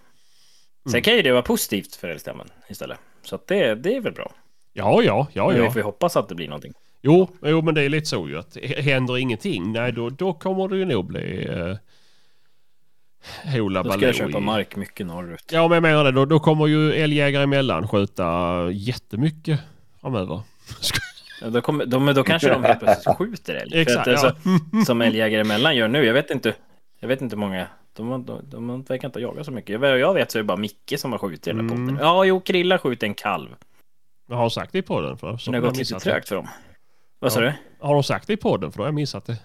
Sen 0.84 0.92
Mm. 0.94 1.02
kan 1.04 1.16
ju 1.16 1.22
det 1.22 1.32
vara 1.32 1.42
positivt 1.42 1.96
för 1.96 2.08
älgstammen 2.08 2.48
istället. 2.70 2.98
Så 3.22 3.36
att 3.36 3.48
det, 3.48 3.76
det 3.76 3.96
är 3.96 4.02
väl 4.02 4.14
bra. 4.14 4.32
Ja, 4.74 5.04
ja, 5.04 5.28
ja, 5.34 5.48
vi 5.48 5.58
ja. 5.58 5.72
ju 5.76 5.82
hoppas 5.82 6.18
att 6.18 6.30
det 6.30 6.36
blir 6.36 6.48
någonting. 6.48 6.74
Jo, 7.02 7.28
jo, 7.42 7.62
men 7.62 7.74
det 7.76 7.84
är 7.84 7.90
lite 7.90 8.06
så 8.06 8.30
ju 8.30 8.38
att 8.40 8.58
händer 8.78 9.18
ingenting, 9.18 9.72
nej 9.72 9.92
då, 9.92 10.10
då 10.10 10.34
kommer 10.34 10.68
det 10.68 10.78
ju 10.78 10.86
nog 10.86 11.06
bli 11.06 11.48
eh, 11.50 11.76
Hoola 13.54 13.84
Då 13.84 13.92
ska 13.92 14.06
jag 14.06 14.16
köpa 14.16 14.40
mark 14.40 14.76
mycket 14.76 15.06
norrut. 15.06 15.50
Ja, 15.52 15.68
men 15.68 15.76
jag 15.76 15.82
menar 15.82 16.04
det. 16.04 16.12
Då, 16.12 16.26
då 16.26 16.40
kommer 16.40 16.68
ju 16.68 16.94
älgjägare 16.94 17.44
emellan 17.44 17.88
skjuta 17.88 18.58
jättemycket 18.72 19.60
framöver. 20.02 20.42
Då, 21.50 21.62
kommer, 21.62 21.86
då, 21.86 22.14
då 22.14 22.24
kanske 22.24 22.50
de 22.50 22.64
helt 22.64 22.80
plötsligt 22.80 23.18
skjuter 23.18 23.56
älg. 23.56 23.82
Exakt, 23.82 24.08
att, 24.08 24.24
alltså, 24.24 24.50
ja. 24.76 24.86
Som 24.86 25.02
älgjägare 25.02 25.42
emellan 25.42 25.76
gör 25.76 25.88
nu. 25.88 26.06
Jag 26.06 26.14
vet 26.14 26.32
inte. 26.32 26.54
Jag 27.00 27.08
vet 27.08 27.22
inte 27.22 27.36
hur 27.36 27.40
många. 27.42 27.68
De, 27.94 28.26
de, 28.26 28.42
de 28.50 28.84
verkar 28.84 29.08
inte 29.08 29.20
jaga 29.20 29.44
så 29.44 29.52
mycket. 29.52 29.80
Vad 29.80 30.00
jag 30.00 30.14
vet 30.14 30.32
så 30.32 30.38
är 30.38 30.40
det 30.44 30.48
bara 30.48 30.58
Micke 30.58 30.94
som 30.98 31.12
har 31.12 31.20
skjutit 31.20 31.46
här 31.46 31.54
Mm. 31.54 31.70
podden. 31.70 31.98
Ja, 32.02 32.24
jo, 32.26 32.40
Krilla 32.42 32.78
skjuter 32.78 33.08
en 33.08 33.14
kalv. 33.14 33.50
Jag 34.30 34.36
har 34.36 34.50
sagt 34.50 34.72
det 34.72 34.78
i 34.78 34.82
podden 34.82 35.18
för 35.18 35.38
så 35.38 35.52
det 35.52 35.58
har 35.58 35.62
gått 35.62 35.78
lite 35.78 36.00
trögt 36.00 36.28
för 36.28 36.36
dem. 36.36 36.48
Vad 37.20 37.32
sa 37.34 37.42
Ja. 37.44 37.46
du? 37.46 37.54
Har 37.88 37.94
de 37.94 38.04
sagt 38.04 38.28
det 38.28 38.34
i 38.34 38.38
podden 38.38 38.72
för 38.72 38.78
då 38.78 38.84
har 38.84 38.88
jag 38.88 38.94
missat 38.96 39.26
det. 39.26 39.38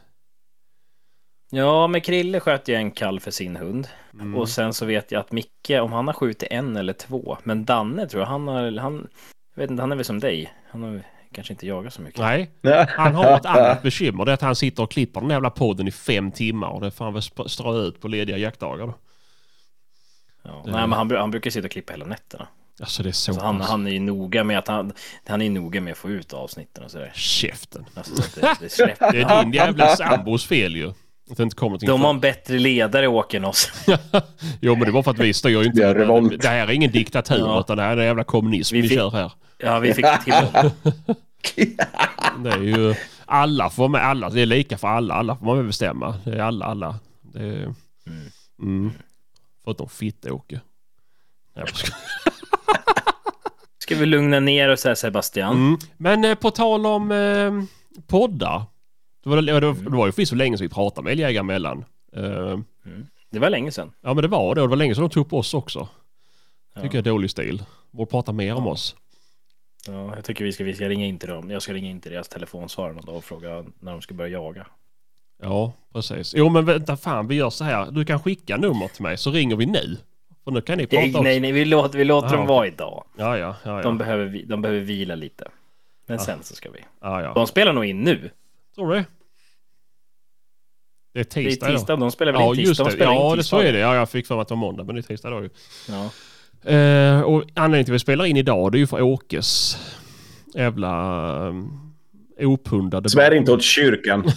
Ja, 1.51 1.87
men 1.87 2.01
Krille 2.01 2.41
sköt 2.41 2.69
ju 2.69 2.75
en 2.75 2.91
kalv 2.91 3.21
för 3.21 3.31
sin 3.31 3.57
hund. 3.57 3.89
Mm. 4.15 4.37
Och 4.37 4.49
sen 4.49 4.73
så 4.75 4.87
vet 4.87 5.13
jag 5.13 5.21
att 5.21 5.33
Micke, 5.33 5.71
om 5.83 5.93
han 5.93 6.07
har 6.07 6.15
skjutit 6.15 6.49
en 6.51 6.77
eller 6.77 6.93
två. 6.93 7.39
Men 7.43 7.65
Danne 7.65 8.07
tror 8.09 8.23
jag, 8.23 8.29
han 8.29 8.49
har, 8.49 8.79
han, 8.79 9.09
jag 9.55 9.63
vet 9.63 9.71
inte, 9.71 9.83
han 9.83 9.93
är 9.93 9.97
väl 9.97 10.05
som 10.05 10.21
dig. 10.21 10.53
Han 10.71 10.83
har 10.83 11.03
kanske 11.33 11.53
inte 11.53 11.67
jagat 11.67 11.95
så 11.95 12.03
mycket. 12.03 12.21
Nej, 12.21 12.51
han 12.89 13.15
har 13.15 13.37
ett 13.37 13.47
annat 13.47 13.83
bekymmer. 13.83 14.25
Det 14.25 14.31
är 14.31 14.35
att 14.35 14.41
han 14.41 14.57
sitter 14.57 14.83
och 14.83 14.91
klipper 14.91 15.21
den 15.21 15.31
jävla 15.31 15.51
podden 15.51 15.89
i 15.89 15.93
fem 15.93 16.31
timmar 16.33 16.69
och 16.69 16.81
det 16.81 16.91
får 16.91 17.05
han 17.05 17.15
väl 17.15 17.23
strö 17.49 17.73
ut 17.79 18.01
på 18.01 18.09
lediga 18.09 18.37
jaktdagar 18.37 18.87
då. 18.87 18.95
Ja. 20.43 20.63
Det- 20.65 20.71
Nej, 20.71 20.81
men 20.81 20.93
han, 20.93 21.11
han 21.11 21.31
brukar 21.31 21.51
sitta 21.51 21.65
och 21.67 21.71
klippa 21.73 21.93
hela 21.93 22.05
nätterna. 22.07 22.47
Alltså 22.81 23.03
det 23.03 23.09
är 23.09 23.13
så 23.13 23.35
Så 23.35 23.41
han, 23.41 23.61
han 23.61 23.87
är 23.87 23.91
ju 23.91 24.01
noga 24.01 24.45
med 24.45 24.59
att 24.59 24.69
han, 24.69 24.93
han 25.27 25.43
är 25.43 25.51
noga 25.51 25.81
med 25.81 25.93
att 25.93 25.99
få 25.99 26.11
ut 26.11 26.33
avsnitten 26.33 26.85
och 26.85 26.91
sådär. 26.91 27.13
Käften. 27.15 27.85
Alltså, 27.95 28.41
det, 28.41 28.57
det 28.61 28.69
släpper. 28.69 29.13
Det 29.13 29.23
är 29.23 29.43
din 29.43 29.53
jävla 29.53 29.97
sambos 29.97 30.47
fel 30.47 30.77
ju. 30.77 30.89
Att 31.31 31.37
det 31.37 31.43
inte 31.43 31.57
kommer 31.57 31.79
De 31.87 32.01
har 32.03 32.11
en 32.11 32.21
bättre 32.21 32.59
ledare 32.59 33.09
Åke 33.09 33.37
än 33.37 33.45
oss. 33.45 33.73
Jo 34.61 34.75
men 34.75 34.85
det 34.85 34.91
var 34.91 35.03
för 35.03 35.11
att 35.11 35.19
vi 35.19 35.35
styr 35.35 35.51
ju 35.51 35.65
inte. 35.65 35.93
Det. 35.95 36.37
Det 36.37 36.49
här 36.49 36.67
är 36.67 36.71
ingen 36.73 36.91
diktatur 36.93 37.39
Ja. 37.39 37.61
utan 37.61 37.77
det 37.77 37.83
här 37.83 37.97
är 37.97 38.01
en 38.01 38.07
jävla 38.07 38.25
kommunism 38.25 38.75
vi, 38.77 38.81
Vi 38.81 38.89
fick- 38.89 38.99
kör 38.99 39.11
här. 39.11 39.33
Ja, 39.59 39.79
vi 39.79 39.95
fick 39.95 40.07
till. 40.25 40.35
Det 42.45 42.51
är 42.51 42.63
ju 42.63 42.95
alla 43.27 43.71
får 43.71 43.83
vara 43.83 43.89
med. 43.89 44.05
Alla. 44.07 44.31
Det 44.31 44.41
är 44.41 44.47
lika 44.47 44.79
för 44.79 44.89
alla. 44.89 45.15
Alla 45.15 45.37
får 45.37 45.47
man 45.47 45.57
väl 45.57 45.67
bestämma. 45.67 46.15
Det 46.25 46.31
är 46.33 46.39
alla, 46.39 46.65
alla. 46.65 46.99
Det 47.23 47.39
är, 47.39 47.75
Mm. 48.07 48.31
mm. 48.63 48.91
Förutom 49.65 49.89
fitt-Åke. 49.89 50.61
Ska 53.79 53.97
vi 53.97 54.07
lugna 54.07 54.41
ner 54.41 54.69
oss 54.69 54.85
här 54.85 54.95
Sebastian? 54.95 55.57
Mm. 55.57 55.79
Men 55.97 56.25
eh, 56.25 56.35
på 56.35 56.51
tal 56.51 56.87
om 56.87 57.13
eh, 57.13 57.53
poddar. 58.07 58.63
Det 59.25 59.29
var, 59.31 59.43
det, 59.43 59.53
var, 59.53 59.61
det 59.61 59.97
var 59.97 60.07
ju 60.07 60.13
för 60.13 60.25
så 60.25 60.35
länge 60.35 60.59
sedan 60.59 60.65
vi 60.65 60.75
pratade 60.75 61.05
med 61.05 61.13
älgjägare 61.13 61.41
emellan. 61.41 61.85
Eh, 62.17 62.59
Det 63.31 63.39
var 63.39 63.51
länge 63.51 63.71
sedan. 63.71 63.93
ja 64.01 64.15
men 64.15 64.23
det 64.23 64.29
var 64.29 64.55
det. 64.55 64.61
Och 64.63 64.67
det 64.69 64.71
var 64.71 64.77
länge 64.77 64.95
sedan 64.95 65.03
de 65.05 65.11
tog 65.11 65.27
upp 65.27 65.33
oss 65.33 65.55
också. 65.55 65.89
Ja. 66.75 66.83
Tycker 66.83 66.99
jag 66.99 67.07
är 67.07 67.11
dålig 67.11 67.31
stil. 67.31 67.63
Borde 67.91 68.11
prata 68.11 68.33
mer 68.33 68.55
om 68.55 68.67
oss. 68.67 68.97
Ja, 69.89 70.13
jag 70.17 70.25
tycker 70.25 70.45
vi 70.45 70.53
ska, 70.53 70.65
vi 70.65 70.75
ska 70.75 70.89
ringa 70.89 71.07
in 71.07 71.19
till 71.19 71.29
dem. 71.29 71.51
Jag 71.51 71.63
ska 71.63 71.73
ringa 71.73 71.91
in 71.91 72.01
till 72.01 72.13
deras 72.13 72.29
telefonsvarare 72.29 72.93
någon 72.93 73.05
dag 73.05 73.17
och 73.17 73.25
fråga 73.25 73.65
när 73.81 73.93
de 73.93 74.03
ska 74.03 74.15
börja 74.15 74.31
jaga. 74.31 74.67
Ja, 75.43 75.73
precis. 75.93 76.35
Jo 76.37 76.49
men 76.49 76.65
vänta 76.65 76.97
fan, 76.97 77.29
vi 77.29 77.35
gör 77.35 77.51
så 77.51 77.65
här. 77.65 77.91
Du 77.91 78.05
kan 78.05 78.23
skicka 78.23 78.57
nummer 78.57 78.89
till 78.89 79.03
mig 79.03 79.17
så 79.17 79.31
ringer 79.31 79.57
vi 79.57 79.67
nu. 79.67 79.97
För 80.45 80.51
nu 80.51 80.61
kan 80.61 80.79
ni 80.79 80.87
prata 80.87 81.01
Nej, 81.01 81.11
också. 81.11 81.23
nej, 81.23 81.41
nej, 81.41 81.53
vi 81.53 81.65
låter, 81.65 81.99
vi 81.99 82.05
låter 82.05 82.29
Aha, 82.29 82.37
dem 82.37 82.47
vara 82.47 82.67
idag. 82.67 83.05
Ja, 83.17 83.39
ja, 83.39 83.57
ja. 83.65 83.77
ja. 83.77 83.83
De, 83.83 83.99
behöver, 83.99 84.43
de 84.47 84.63
behöver 84.63 84.81
vila 84.81 85.15
lite. 85.15 85.49
Men 86.07 86.19
sen 86.19 86.43
så 86.43 86.55
ska 86.55 86.71
vi. 86.71 86.79
ja, 87.01 87.23
ja. 87.23 87.33
De 87.35 87.47
spelar 87.47 87.73
nog 87.73 87.85
in 87.85 88.01
nu. 88.01 88.31
Tror 88.75 88.89
du 88.91 88.95
det? 88.95 89.05
Det 91.15 91.21
är 91.21 91.25
Det 91.25 91.41
är 91.41 91.45
tisdag, 91.45 91.67
tisdag, 91.67 91.97
de 91.97 92.11
spelar 92.11 92.33
väl 92.33 92.41
Ja, 92.41 92.55
in 92.55 92.61
just 92.61 92.71
tisdag? 92.71 92.85
De 92.85 92.91
det. 92.91 92.97
spelar 92.97 93.13
in 93.13 93.19
Ja, 93.21 93.37
det 93.37 93.43
så 93.45 93.59
är 93.59 93.73
det. 93.73 93.79
Ja, 93.79 93.95
jag 93.95 94.11
fick 94.11 94.27
för 94.27 94.35
mig 94.35 94.43
att 94.43 94.49
det 94.49 94.55
var 94.55 94.61
måndag, 94.61 94.85
men 94.85 94.95
det 94.95 95.01
är 95.01 95.03
tisdag 95.03 95.31
då 95.31 95.43
ju. 95.43 95.51
Ja. 95.89 96.11
Eh, 96.67 97.21
och 97.21 97.45
anledningen 97.55 97.85
till 97.85 97.93
att 97.93 97.95
vi 97.95 97.99
spelar 97.99 98.25
in 98.25 98.37
idag, 98.37 98.73
det 98.73 98.79
är 98.79 98.81
ju 98.81 98.87
för 98.87 99.03
Åkes 99.03 99.79
jävla 100.55 101.49
um, 101.49 101.81
opundade 102.41 103.11
Svär 103.11 103.35
inte 103.35 103.53
åt 103.53 103.63
kyrkan. 103.63 104.31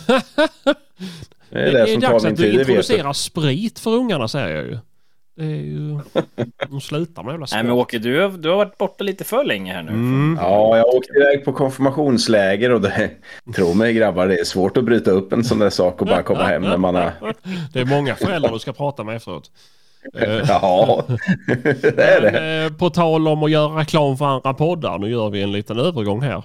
Det 1.51 1.59
är 1.59 1.65
Det 1.65 1.71
det 1.71 1.79
är 1.79 1.85
som 1.85 2.01
tar 2.01 2.11
dags 2.11 2.23
min 2.23 2.35
tid, 2.35 2.45
det 2.45 2.57
vet 2.57 2.67
du. 2.67 2.73
introducerar 2.73 3.13
sprit 3.13 3.79
för 3.79 3.91
ungarna 3.91 4.27
säger 4.27 4.55
jag 4.55 4.65
ju. 4.65 4.77
Det 5.35 5.43
är 5.43 5.47
ju... 5.47 5.99
De 6.69 6.81
slutar 6.81 7.23
med 7.23 7.31
jävla 7.31 7.47
Nej 7.51 7.63
men. 7.63 7.71
Åke, 7.71 7.99
du 7.99 8.21
har, 8.21 8.29
du 8.29 8.49
har 8.49 8.55
varit 8.55 8.77
borta 8.77 9.03
lite 9.03 9.23
för 9.23 9.43
länge 9.43 9.73
här 9.73 9.83
nu. 9.83 9.91
Mm. 9.91 10.37
Ja, 10.41 10.77
jag 10.77 10.87
åkte 10.87 11.13
iväg 11.13 11.45
på 11.45 11.53
konfirmationsläger 11.53 12.71
och 12.71 12.81
det, 12.81 13.11
tro 13.55 13.73
mig 13.73 13.93
grabbar, 13.93 14.27
det 14.27 14.39
är 14.39 14.43
svårt 14.43 14.77
att 14.77 14.83
bryta 14.83 15.11
upp 15.11 15.33
en 15.33 15.43
sån 15.43 15.59
där 15.59 15.69
sak 15.69 16.01
och 16.01 16.07
bara 16.07 16.23
komma 16.23 16.43
hem 16.43 16.61
när 16.61 16.77
man 16.77 16.95
har... 16.95 17.13
Det 17.73 17.79
är 17.79 17.85
många 17.85 18.15
föräldrar 18.15 18.51
du 18.51 18.59
ska 18.59 18.73
prata 18.73 19.03
med 19.03 19.15
efteråt. 19.15 19.51
Eh, 20.13 20.29
Ja, 20.47 21.03
det 21.47 21.99
är 22.03 22.21
det. 22.21 22.31
Men, 22.31 22.65
eh, 22.65 22.73
på 22.77 22.89
tal 22.89 23.27
om 23.27 23.43
att 23.43 23.51
göra 23.51 23.79
reklam 23.81 24.17
för 24.17 24.25
andra 24.25 24.53
poddar, 24.53 24.99
nu 24.99 25.09
gör 25.09 25.29
vi 25.29 25.41
en 25.41 25.51
liten 25.51 25.79
övergång 25.79 26.21
här. 26.21 26.43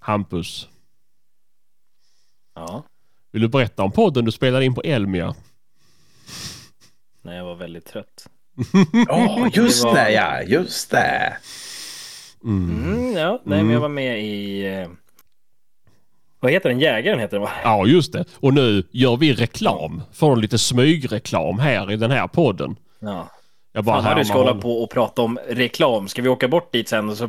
Hampus, 0.00 0.68
Ja, 2.54 2.82
vill 3.32 3.42
du 3.42 3.48
berätta 3.48 3.82
om 3.82 3.92
podden 3.92 4.24
du 4.24 4.32
spelade 4.32 4.64
in 4.64 4.74
på 4.74 4.80
Elmia? 4.82 5.34
när 7.22 7.36
jag 7.36 7.44
var 7.44 7.54
väldigt 7.54 7.84
trött. 7.86 8.26
Ja, 9.08 9.48
just 9.52 9.82
Det 9.82 9.88
var- 9.88 9.94
det 9.94 10.10
ja, 10.12 10.42
just 10.42 10.90
det. 10.90 11.36
Mm, 12.44 13.12
ja, 13.16 13.42
nej 13.44 13.62
men 13.62 13.70
jag 13.72 13.80
var 13.80 13.88
med 13.88 14.24
i... 14.24 14.86
Vad 16.40 16.52
heter 16.52 16.68
den? 16.68 16.80
Jägaren 16.80 17.18
heter 17.18 17.36
den 17.36 17.42
va? 17.42 17.50
Ja, 17.64 17.86
just 17.86 18.12
det. 18.12 18.24
Och 18.40 18.54
nu 18.54 18.82
gör 18.90 19.16
vi 19.16 19.34
reklam. 19.34 20.02
Får 20.12 20.36
lite 20.36 20.58
smygreklam 20.58 21.58
här 21.58 21.92
i 21.92 21.96
den 21.96 22.10
här 22.10 22.26
podden. 22.26 22.76
Ja. 23.00 23.28
Jag 23.72 23.84
bara 23.84 24.02
Fan, 24.02 24.18
du 24.18 24.24
ska 24.24 24.38
hålla 24.38 24.54
på 24.54 24.82
och 24.82 24.90
prata 24.90 25.22
om 25.22 25.38
reklam. 25.48 26.08
Ska 26.08 26.22
vi 26.22 26.28
åka 26.28 26.48
bort 26.48 26.72
dit 26.72 26.88
sen? 26.88 27.08
Och 27.08 27.16
så, 27.16 27.28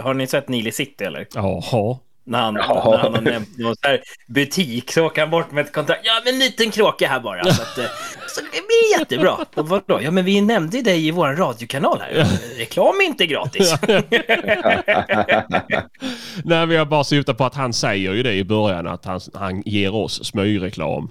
har 0.00 0.14
ni 0.14 0.26
sett 0.26 0.48
Nile 0.48 0.72
City 0.72 1.04
eller? 1.04 1.26
Jaha. 1.34 1.98
När 2.24 2.40
han, 2.40 2.54
Ja. 2.54 2.90
när 2.90 2.98
han 2.98 3.14
har 3.14 3.20
nämnt 3.20 3.58
någon 3.58 3.76
så 3.76 3.88
här 3.88 4.00
butik 4.28 4.92
så 4.92 5.06
åker 5.06 5.20
han 5.20 5.30
bort 5.30 5.52
med 5.52 5.66
ett 5.66 5.72
kontrakt. 5.72 6.00
Ja, 6.04 6.12
men 6.24 6.34
en 6.34 6.40
liten 6.40 6.70
kråka 6.70 7.08
här 7.08 7.20
bara. 7.20 7.44
Så, 7.44 7.62
att, 7.62 7.78
eh, 7.78 7.84
så 8.28 8.40
det 8.40 8.50
blir 8.50 8.98
jättebra. 8.98 9.36
Och 9.54 9.68
vadå? 9.68 10.00
Ja, 10.02 10.10
men 10.10 10.24
vi 10.24 10.40
nämnde 10.40 10.76
ju 10.76 10.82
dig 10.82 11.06
i 11.06 11.10
vår 11.10 11.28
radiokanal 11.28 12.00
här. 12.00 12.26
Reklam 12.58 12.94
är 13.00 13.04
inte 13.06 13.26
gratis. 13.26 13.74
Nej, 16.44 16.66
vi 16.66 16.76
har 16.76 16.84
bara 16.84 17.04
syftat 17.04 17.38
på 17.38 17.44
att 17.44 17.54
han 17.54 17.72
säger 17.72 18.12
ju 18.12 18.22
det 18.22 18.34
i 18.34 18.44
början 18.44 18.86
att 18.86 19.04
han, 19.04 19.20
han 19.34 19.62
ger 19.66 19.94
oss 19.94 20.24
smygreklam. 20.24 21.10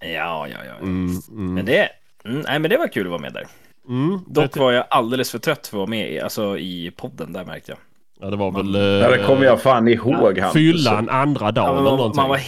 ja, 0.00 0.48
ja, 0.48 0.58
ja. 0.68 0.74
Mm, 0.80 1.20
mm, 1.30 1.54
Men 1.54 1.64
det, 1.66 1.88
mm, 2.24 2.40
nej, 2.40 2.58
men 2.58 2.70
det 2.70 2.76
var 2.76 2.88
kul 2.88 3.06
att 3.06 3.10
vara 3.10 3.20
med 3.20 3.32
där. 3.32 3.46
mm. 3.88 4.20
Dock 4.26 4.56
var 4.56 4.72
jag 4.72 4.84
alldeles 4.90 5.30
för 5.30 5.38
trött 5.38 5.66
för 5.66 5.76
att 5.76 5.78
vara 5.78 5.86
med 5.90 6.22
alltså, 6.22 6.58
i 6.58 6.90
podden 6.96 7.32
där 7.32 7.44
märkte 7.44 7.72
jag. 7.72 7.78
Ja, 8.20 8.30
det 8.30 8.36
var 8.36 8.50
väl... 8.50 8.74
Ja, 9.02 9.10
det 9.16 9.24
kommer 9.26 9.44
jag 9.44 9.62
fan 9.62 9.88
ihåg. 9.88 10.38
Hampus. 10.38 10.52
Fylla 10.52 10.98
en 10.98 11.08
andra 11.08 11.52
dag 11.52 11.64
Ja, 11.64 11.72
eller 11.72 11.82
man, 11.82 11.96
någonting. 11.96 12.16
man 12.22 12.28
var 12.28 12.40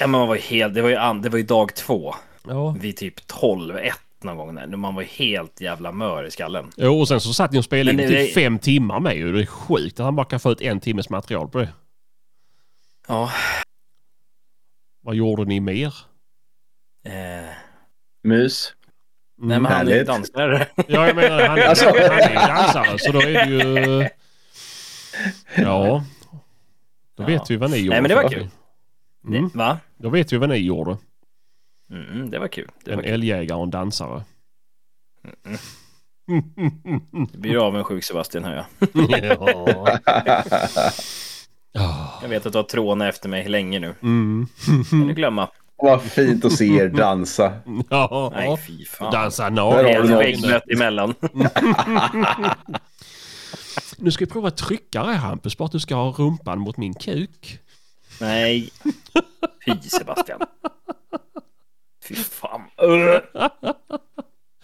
ja, 0.00 0.06
men 0.06 0.10
man 0.10 0.28
var 0.28 0.36
helt, 0.36 0.74
det 0.74 0.82
var 0.82 0.88
ju, 0.88 0.96
an, 0.96 1.22
det 1.22 1.28
var 1.28 1.38
ju 1.38 1.44
dag 1.44 1.74
två. 1.74 2.14
Ja. 2.48 2.76
Vid 2.80 2.96
typ 2.96 3.26
12, 3.26 3.76
1 3.76 3.94
någon 4.22 4.36
gång 4.36 4.54
där. 4.54 4.66
Man 4.66 4.94
var 4.94 5.02
helt 5.02 5.60
jävla 5.60 5.92
mör 5.92 6.24
i 6.24 6.30
skallen. 6.30 6.70
Jo, 6.76 7.00
och 7.00 7.08
sen 7.08 7.20
så 7.20 7.32
satt 7.32 7.52
ni 7.52 7.58
och 7.58 7.64
spelade 7.64 7.90
in 7.90 7.96
Men 7.96 8.08
typ 8.08 8.34
det- 8.34 8.40
fem 8.42 8.58
timmar 8.58 9.00
med 9.00 9.16
ju. 9.16 9.32
Det 9.32 9.40
är 9.42 9.46
sjukt 9.46 10.00
att 10.00 10.04
han 10.04 10.16
bara 10.16 10.26
kan 10.26 10.40
få 10.40 10.52
ut 10.52 10.60
en 10.60 10.80
timmes 10.80 11.10
material 11.10 11.48
på 11.48 11.58
det. 11.58 11.68
Ja. 13.08 13.30
Vad 15.02 15.14
gjorde 15.14 15.44
ni 15.44 15.60
mer? 15.60 15.94
Eh, 17.06 17.12
Mus. 18.24 18.72
nej, 19.38 19.60
men 19.60 19.72
han 19.72 19.88
är 19.88 19.94
ju 19.94 20.04
dansare. 20.04 20.66
Ja, 20.88 21.06
jag 21.06 21.16
menar 21.16 21.46
han 21.48 21.58
är, 21.58 21.66
Alltså. 21.68 21.84
han 21.86 21.96
är 21.96 22.28
ju 22.30 22.34
dansare 22.34 22.98
så 22.98 23.12
då 23.12 23.20
är 23.22 23.32
det 23.32 23.44
ju... 23.46 24.08
Ja. 25.56 26.04
Då 27.16 27.24
vet 27.24 27.34
Ja. 27.36 27.44
vi 27.48 27.56
vad 27.56 27.70
ni 27.70 27.76
gjorde. 27.78 28.00
men 28.00 28.08
det 28.08 28.14
var 28.14 28.28
kul. 28.28 28.48
Mm. 29.28 29.50
Va? 29.54 29.78
Då 29.96 30.08
vet 30.08 30.32
vi 30.32 30.36
vad 30.36 30.48
ni 30.48 30.56
gjorde. 30.56 30.96
Mm, 31.90 32.30
det 32.30 32.38
var 32.38 32.48
kul. 32.48 32.70
Det 32.84 32.90
En 32.90 32.96
var 32.96 33.02
kul. 33.04 33.12
älgjägare 33.12 33.56
och 33.58 33.64
en 33.64 33.70
dansare. 33.70 34.22
Du 37.32 37.38
blir 37.38 37.66
avundsjuk 37.66 38.04
Sebastian 38.04 38.44
hör 38.44 38.54
jag. 38.54 38.66
ja. 39.22 39.98
Ja. 41.72 42.18
Jag 42.22 42.28
vet 42.28 42.46
att 42.46 42.52
du 42.52 42.58
har 42.58 42.62
tråna 42.64 43.08
efter 43.08 43.28
mig 43.28 43.48
länge 43.48 43.78
nu. 43.80 43.94
Mm. 44.02 44.46
Kan 44.90 45.06
du 45.06 45.14
glömma? 45.14 45.48
Vad 45.76 46.02
fint 46.02 46.44
att 46.44 46.52
se 46.52 46.64
er 46.76 46.88
dansa. 46.88 47.52
Ja. 47.90 48.32
Nej, 48.34 48.56
fy 48.66 48.84
fan. 48.84 49.12
Dansa 49.12 49.50
Där 49.50 49.62
har 49.62 50.02
du 50.02 50.52
något. 50.52 50.62
emellan. 50.72 51.14
Nu 54.02 54.10
ska 54.10 54.24
vi 54.24 54.30
prova 54.30 54.50
tryckare 54.50 55.12
Hampus, 55.12 55.56
bara 55.58 55.64
att 55.64 55.72
du 55.72 55.80
ska 55.80 55.94
ha 55.94 56.10
rumpan 56.18 56.58
mot 56.58 56.76
min 56.76 56.94
kuk. 56.94 57.58
Nej. 58.20 58.70
Fy 59.64 59.88
Sebastian. 59.88 60.40
Fy 62.08 62.14
fan. 62.14 62.60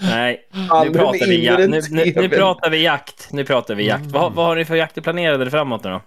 Nej, 0.01 0.49
nu 0.85 0.93
pratar, 0.93 1.27
vi 1.29 1.47
ja- 1.47 1.59
nu, 1.59 1.67
nu, 1.91 2.13
nu 2.17 2.29
pratar 2.29 2.71
vi 2.71 2.83
jakt. 2.83 3.29
Nu 3.33 3.45
pratar 3.45 3.75
vi 3.75 3.87
jakt. 3.87 4.01
Mm. 4.01 4.13
Vad, 4.13 4.33
vad 4.33 4.47
har 4.47 4.57
ni 4.57 4.65
för 4.65 4.77
jakter 4.77 5.03
planerade 5.03 5.51
framåt 5.51 5.85
nu 5.85 5.91
då? 5.91 6.01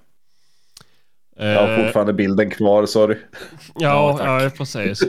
Jag 1.36 1.67
har 1.67 1.84
fortfarande 1.84 2.13
bilden 2.13 2.50
kvar, 2.52 2.86
sorry. 2.86 3.17
Ja, 3.76 4.17
Ja, 4.20 4.44
ja, 4.44 4.50
precis. 4.50 5.04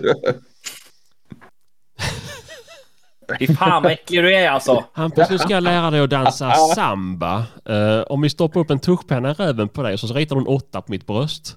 Fy 3.38 3.54
fan 3.56 3.82
vad 3.82 3.92
äcklig 3.92 4.22
du 4.22 4.34
är 4.34 4.50
alltså. 4.50 4.84
Hampus, 4.92 5.30
nu 5.30 5.38
ska 5.38 5.48
jag 5.48 5.62
lära 5.62 5.90
dig 5.90 6.00
att 6.00 6.10
dansa 6.10 6.54
samba. 6.74 7.44
Eh, 7.68 8.00
om 8.06 8.20
vi 8.20 8.30
stoppar 8.30 8.60
upp 8.60 8.70
en 8.70 8.78
tuschpenna 8.80 9.30
i 9.30 9.34
röven 9.34 9.68
på 9.68 9.82
dig 9.82 9.98
så 9.98 10.14
ritar 10.14 10.36
du 10.36 10.40
en 10.42 10.46
åtta 10.48 10.80
på 10.82 10.90
mitt 10.92 11.06
bröst. 11.06 11.56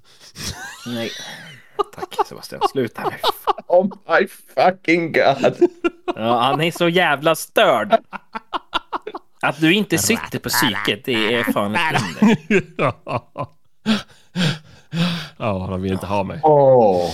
Nej. 0.88 1.09
Tack 1.95 2.27
Sebastian, 2.27 2.61
sluta 2.71 3.01
nu. 3.03 3.15
Oh 3.67 3.85
my 3.85 4.27
fucking 4.55 5.11
god. 5.11 5.55
Ja, 6.15 6.39
han 6.41 6.61
är 6.61 6.71
så 6.71 6.89
jävla 6.89 7.35
störd. 7.35 7.97
Att 9.41 9.59
du 9.61 9.73
inte 9.73 9.97
sitter 9.97 10.39
på 10.39 10.49
psyket, 10.49 11.05
det 11.05 11.33
är 11.35 11.43
fan 11.43 11.75
ett 11.75 12.01
under. 12.21 12.93
Ja, 15.38 15.67
de 15.69 15.81
vill 15.81 15.91
inte 15.93 16.05
ha 16.05 16.23
mig. 16.23 16.39
Åh. 16.43 17.09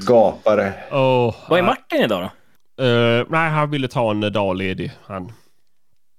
Skapare. 0.02 0.72
Oh, 0.90 1.34
Vad 1.48 1.58
är 1.58 1.62
Martin 1.62 2.00
idag 2.00 2.22
då? 2.22 2.30
Eh, 2.78 3.26
nej, 3.28 3.50
han 3.50 3.70
ville 3.70 3.88
ta 3.88 4.10
en 4.10 4.20
dag 4.32 4.56
ledig. 4.56 4.92
Han. 5.04 5.32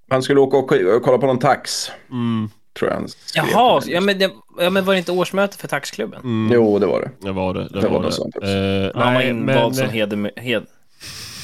Han 0.10 0.24
skulle 0.24 0.40
åka 0.40 0.58
och 0.58 0.68
kolla 1.04 1.18
på 1.18 1.26
någon 1.28 1.40
tax. 1.40 1.92
Mm, 2.12 2.50
Tror 2.80 2.90
jag 2.92 2.98
han 2.98 3.08
skrev. 3.08 3.46
Jaha, 3.52 3.82
ja 3.86 4.02
men, 4.02 4.20
det, 4.20 4.32
ja, 4.60 4.70
men 4.70 4.86
var 4.86 4.94
det 4.94 4.98
inte 5.00 5.12
årsmöte 5.12 5.58
för 5.58 5.68
taxklubben? 5.68 6.22
mm, 6.24 6.54
Jo, 6.54 6.80
det 6.80 6.86
var 6.86 7.02
det. 7.02 7.12
det 7.26 7.32
var 7.32 7.54
det. 7.54 7.64
Det, 7.68 7.82
Det 7.82 7.88
var 7.88 8.00
var 8.00 8.06
det. 8.06 8.12
sånt 8.12 8.36
också. 8.36 8.50
Eh, 8.50 8.92
Han 8.96 9.14
var 9.14 9.22
invald 9.22 9.76
som 9.76 9.90
heder... 9.90 10.32
hed... 10.40 10.66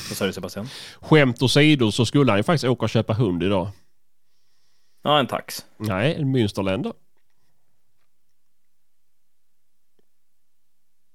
Vad 0.10 0.17
sa 0.17 0.26
du 0.26 0.34
Sebastian? 0.34 0.67
skämt 1.02 1.41
åsido 1.41 1.91
så 1.91 2.06
skulle 2.06 2.32
han 2.32 2.39
ju 2.39 2.43
faktiskt 2.43 2.63
åka 2.65 2.86
och 2.86 2.89
köpa 2.89 3.13
hund 3.13 3.43
idag. 3.43 3.67
Ja, 5.04 5.19
en 5.19 5.28
tax. 5.28 5.65
Nej, 5.78 6.15
en 6.15 6.36
Münsterländer. 6.36 6.93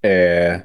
Eh. 0.03 0.61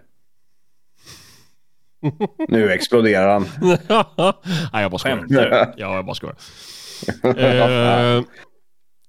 Nu 2.48 2.72
exploderar 2.72 3.34
han. 3.34 3.46
nej, 4.74 4.82
jag 4.82 4.92
bara 4.92 4.98
skojar. 5.00 5.26
Ja, 5.78 5.96
jag 5.96 6.06
bara 6.06 6.16
skojar. 6.16 6.36
Eh, 7.24 8.24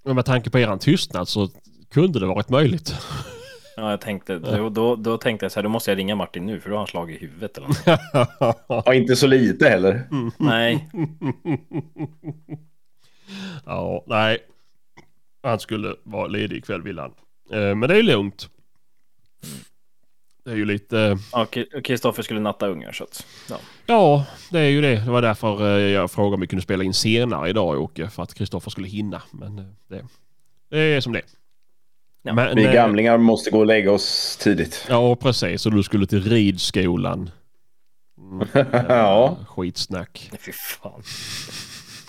men 0.05 0.15
med 0.15 0.25
tanke 0.25 0.51
på 0.51 0.59
eran 0.59 0.79
tystnad 0.79 1.29
så 1.29 1.49
kunde 1.91 2.21
det 2.21 2.27
varit 2.27 2.49
möjligt. 2.49 2.95
Ja, 3.77 3.91
jag 3.91 4.01
tänkte, 4.01 4.39
då, 4.39 4.69
då, 4.69 4.97
då 4.97 5.19
tänkte 5.19 5.45
jag 5.45 5.53
så 5.53 5.59
här, 5.59 5.63
då 5.63 5.69
måste 5.69 5.91
jag 5.91 5.99
ringa 5.99 6.15
Martin 6.15 6.47
nu 6.47 6.61
för 6.61 6.71
då 6.71 6.75
har 6.77 6.81
han 6.81 6.87
slagit 6.87 7.23
i 7.23 7.27
huvudet 7.27 7.59
eller 7.59 7.67
något. 7.69 8.67
Ja, 8.87 8.95
inte 8.95 9.17
så 9.17 9.27
lite 9.27 9.69
heller. 9.69 10.03
Nej, 10.39 10.89
ja, 13.67 14.05
nej. 14.07 14.39
Han 15.43 15.61
skulle 15.61 15.95
vara 16.03 16.27
ledig 16.27 16.57
ikväll 16.57 16.83
vill 16.83 16.99
han. 16.99 17.13
Eh, 17.53 17.75
men 17.75 17.81
det 17.81 17.95
är 17.95 17.97
ju 17.97 18.03
lugnt. 18.03 18.49
Det 20.45 20.51
är 20.51 20.57
ju 20.57 20.65
lite... 20.65 21.19
ja, 21.33 21.47
Kristoffer 21.85 22.23
skulle 22.23 22.41
natta 22.41 22.67
ungar 22.67 22.93
så 22.93 23.05
att, 23.05 23.27
ja. 23.49 23.57
Ja, 23.87 24.27
det 24.51 24.59
är 24.59 24.69
ju 24.69 24.81
det. 24.81 24.95
Det 24.97 25.11
var 25.11 25.23
därför 25.23 25.79
eh, 25.79 25.91
jag 25.91 26.11
frågade 26.11 26.35
om 26.35 26.41
vi 26.41 26.47
kunde 26.47 26.63
spela 26.63 26.85
in 26.85 26.95
senare 26.95 27.49
idag 27.49 27.77
Jocke. 27.77 28.09
För 28.09 28.23
att 28.23 28.35
Kristoffer 28.35 28.71
skulle 28.71 28.89
hinna. 28.89 29.23
Men 29.31 29.59
eh, 29.59 29.65
det, 29.89 30.05
det 30.71 30.79
är 30.79 31.01
som 31.01 31.13
det. 31.13 31.23
Ja. 32.23 32.33
Men, 32.35 32.57
Vi 32.57 32.65
eh, 32.65 32.73
gamlingar 32.73 33.19
måste 33.19 33.51
gå 33.51 33.59
och 33.59 33.67
lägga 33.67 33.93
oss 33.93 34.37
tidigt. 34.37 34.87
Ja, 34.89 35.17
precis. 35.17 35.67
Och 35.67 35.73
du 35.73 35.83
skulle 35.83 36.07
till 36.07 36.31
ridskolan. 36.31 37.31
Mm, 38.19 38.49
Ja. 38.89 39.37
Skitsnack. 39.49 40.31
Fy 40.47 40.53
fan. 40.53 41.03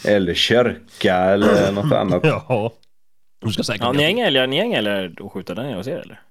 Eller 0.05 0.33
kyrka 0.33 1.15
eller 1.15 1.71
något 1.83 1.91
annat. 1.91 2.21
Ja. 2.23 2.73
Du 3.41 3.51
ska 3.51 3.63
säkert... 3.63 3.81
Ja, 3.81 3.91
ni 3.91 4.03
har 4.03 4.09
inga 4.09 4.27
älgar, 4.27 4.47
ni 4.47 4.57
har 4.57 4.65
inga 4.65 4.77
älgar 4.77 5.13
att 5.25 5.31
skjuta 5.31 5.55
där 5.55 5.63
nere 5.63 5.77
hos 5.77 5.87
er 5.87 5.97
eller? 5.97 6.21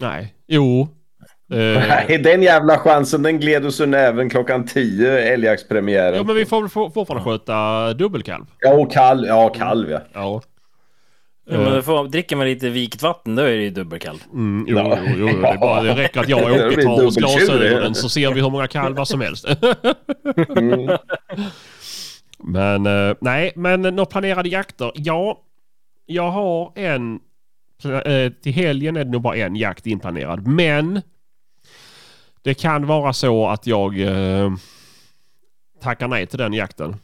Nej. 0.00 0.34
Jo. 0.46 0.88
Eh, 1.50 1.56
Nej, 1.88 2.18
den 2.24 2.42
jävla 2.42 2.78
chansen 2.78 3.22
den 3.22 3.40
gled 3.40 3.66
oss 3.66 3.80
ur 3.80 3.86
näven 3.86 4.30
klockan 4.30 4.66
10 4.66 5.18
älgjaktspremiären. 5.18 6.14
ja, 6.16 6.22
men 6.22 6.34
vi 6.36 6.46
får 6.46 6.60
väl 6.60 6.70
for- 6.70 6.90
fortfarande 6.90 7.30
skjuta 7.30 7.92
dubbelkalv. 7.94 8.44
Ja, 8.58 8.72
och 8.74 8.92
kalv. 8.92 9.26
Ja, 9.26 9.48
kalv 9.48 9.90
ja. 9.90 10.00
Ja. 10.12 10.42
Ja, 11.50 11.58
men 11.58 11.72
då 11.74 11.82
får, 11.82 12.08
dricker 12.08 12.36
man 12.36 12.46
lite 12.46 12.68
vikt 12.70 13.02
vatten 13.02 13.36
då 13.36 13.42
är 13.42 13.50
det 13.56 13.62
ju 13.62 13.70
dubbelkalv. 13.70 14.18
Mm, 14.32 14.64
jo, 14.68 14.78
Ja. 14.78 14.98
jo, 15.06 15.14
jo, 15.18 15.26
det, 15.42 15.48
är 15.48 15.58
bara, 15.58 15.82
det 15.82 15.94
räcker 15.94 16.20
att 16.20 16.28
jag 16.28 16.42
och 16.44 16.66
Åke 16.66 16.82
tar 16.82 17.06
oss 17.06 17.16
glasögonen 17.16 17.94
så 17.94 18.08
ser 18.08 18.32
vi 18.34 18.40
hur 18.40 18.50
många 18.50 18.66
kalvar 18.66 19.04
som 19.04 19.20
helst. 19.20 19.46
Mm. 20.56 20.98
Men 22.44 22.86
eh, 22.86 23.14
nej, 23.20 23.52
men 23.56 23.82
några 23.82 24.04
planerade 24.06 24.48
jakter? 24.48 24.92
Ja, 24.94 25.40
jag 26.06 26.30
har 26.30 26.72
en. 26.78 27.20
eh, 28.04 28.32
Till 28.42 28.52
helgen 28.52 28.96
är 28.96 29.04
det 29.04 29.10
nog 29.10 29.22
bara 29.22 29.36
en 29.36 29.56
jakt 29.56 29.86
inplanerad. 29.86 30.46
Men 30.46 31.00
det 32.42 32.54
kan 32.54 32.86
vara 32.86 33.12
så 33.12 33.48
att 33.48 33.66
jag 33.66 34.00
eh, 34.00 34.50
tackar 35.82 36.08
nej 36.08 36.26
till 36.26 36.38
den 36.38 36.52
jakten. 36.52 36.96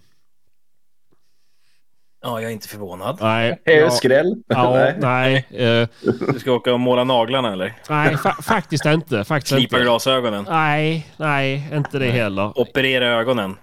Ja, 2.23 2.41
jag 2.41 2.51
är 2.51 2.53
inte 2.55 2.69
förvånad. 2.69 3.19
Nej, 3.21 3.61
jag- 3.65 3.93
skräll? 3.93 4.35
Ja, 4.47 4.71
Nej. 5.01 5.47
nej, 5.51 5.69
eh, 5.69 5.89
Du 6.33 6.39
ska 6.39 6.53
åka 6.53 6.73
och 6.73 6.81
måla 6.81 7.05
naglarna 7.05 7.53
eller? 7.53 7.75
nej 7.89 8.17
fa 8.17 8.33
faktiskt 8.43 8.85
inte. 8.87 9.25
Faktiskt 9.25 9.55
Slipa 9.57 9.77
inte. 9.77 9.85
glasögonen? 9.85 10.47
Nej, 10.49 11.07
nej, 11.17 11.69
inte 11.73 11.99
det 11.99 12.11
heller. 12.11 12.59
Operera 12.59 13.07
ögonen? 13.09 13.57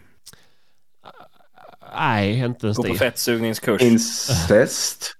Nej, 1.96 2.40
inte 2.40 2.66
ens 2.68 2.78
Gå 2.78 2.84
på 2.84 2.94
fettsugningskurs? 2.96 3.82
Incest? 3.82 5.16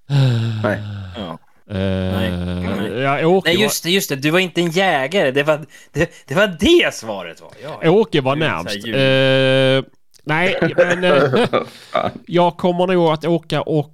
Nej. 0.64 0.80
Ja. 1.18 1.38
Eh, 1.70 1.76
Nej. 1.78 3.02
ja, 3.02 3.26
Åke, 3.26 3.50
Nej 3.50 3.62
just 3.62 3.84
det, 3.84 3.92
just 3.92 4.10
det. 4.10 4.16
Du 4.16 4.30
var 4.30 4.40
inte 4.40 4.62
en 4.62 4.72
jägare. 4.72 5.32
Det 5.32 5.44
var 5.44 5.66
det, 5.92 6.12
det, 6.28 6.36
var 6.36 6.58
det 6.60 6.94
svaret 6.94 7.42
var. 7.42 7.52
Ja, 7.64 7.80
var, 7.84 7.90
Åke 7.90 8.22
var 8.22 8.36
närmst. 8.36 8.88
Eh, 8.88 9.94
nej, 10.24 10.74
men 10.78 11.04
eh, 11.04 11.62
jag 12.28 12.58
kommer 12.58 12.88
nog 12.88 13.08
att 13.08 13.26
åka 13.26 13.62
och 13.62 13.94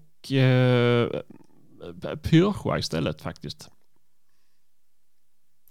pyrscha 2.23 2.77
istället 2.77 3.21
faktiskt. 3.21 3.69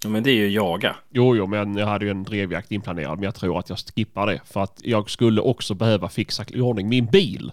Ja, 0.03 0.09
men 0.09 0.22
det 0.22 0.30
är 0.30 0.34
ju 0.34 0.49
jaga. 0.49 0.96
Jo, 1.11 1.36
jo, 1.36 1.46
men 1.46 1.76
jag 1.76 1.86
hade 1.86 2.05
ju 2.05 2.11
en 2.11 2.24
drevjakt 2.24 2.72
inplanerad, 2.72 3.18
men 3.18 3.22
jag 3.22 3.34
tror 3.34 3.59
att 3.59 3.68
jag 3.68 3.78
skippar 3.78 4.26
det. 4.26 4.40
För 4.44 4.61
att 4.61 4.80
jag 4.82 5.11
skulle 5.11 5.40
också 5.40 5.74
behöva 5.74 6.09
fixa 6.09 6.44
i 6.49 6.61
ordning 6.61 6.88
min 6.88 7.07
bil. 7.07 7.53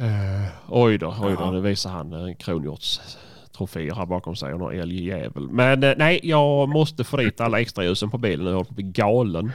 Uh, 0.00 0.46
oj 0.68 0.98
då, 0.98 1.16
oj 1.20 1.36
då, 1.38 1.50
nu 1.50 1.60
visar 1.60 1.90
han 1.90 2.12
en 2.12 2.34
kronhjortstroféer 2.36 3.94
här 3.94 4.06
bakom 4.06 4.36
sig 4.36 4.52
och 4.52 4.58
någon 4.60 4.80
älgjävel. 4.80 5.48
Men 5.50 5.82
eh, 5.84 5.94
nej, 5.96 6.20
jag 6.22 6.68
måste 6.68 7.04
få 7.04 7.16
dit 7.16 7.40
alla 7.40 7.60
extraljusen 7.60 8.10
på 8.10 8.18
bilen. 8.18 8.46
Jag 8.46 8.52
håller 8.52 8.64
på 8.64 8.70
att 8.70 8.76
bli 8.76 8.84
galen. 8.84 9.52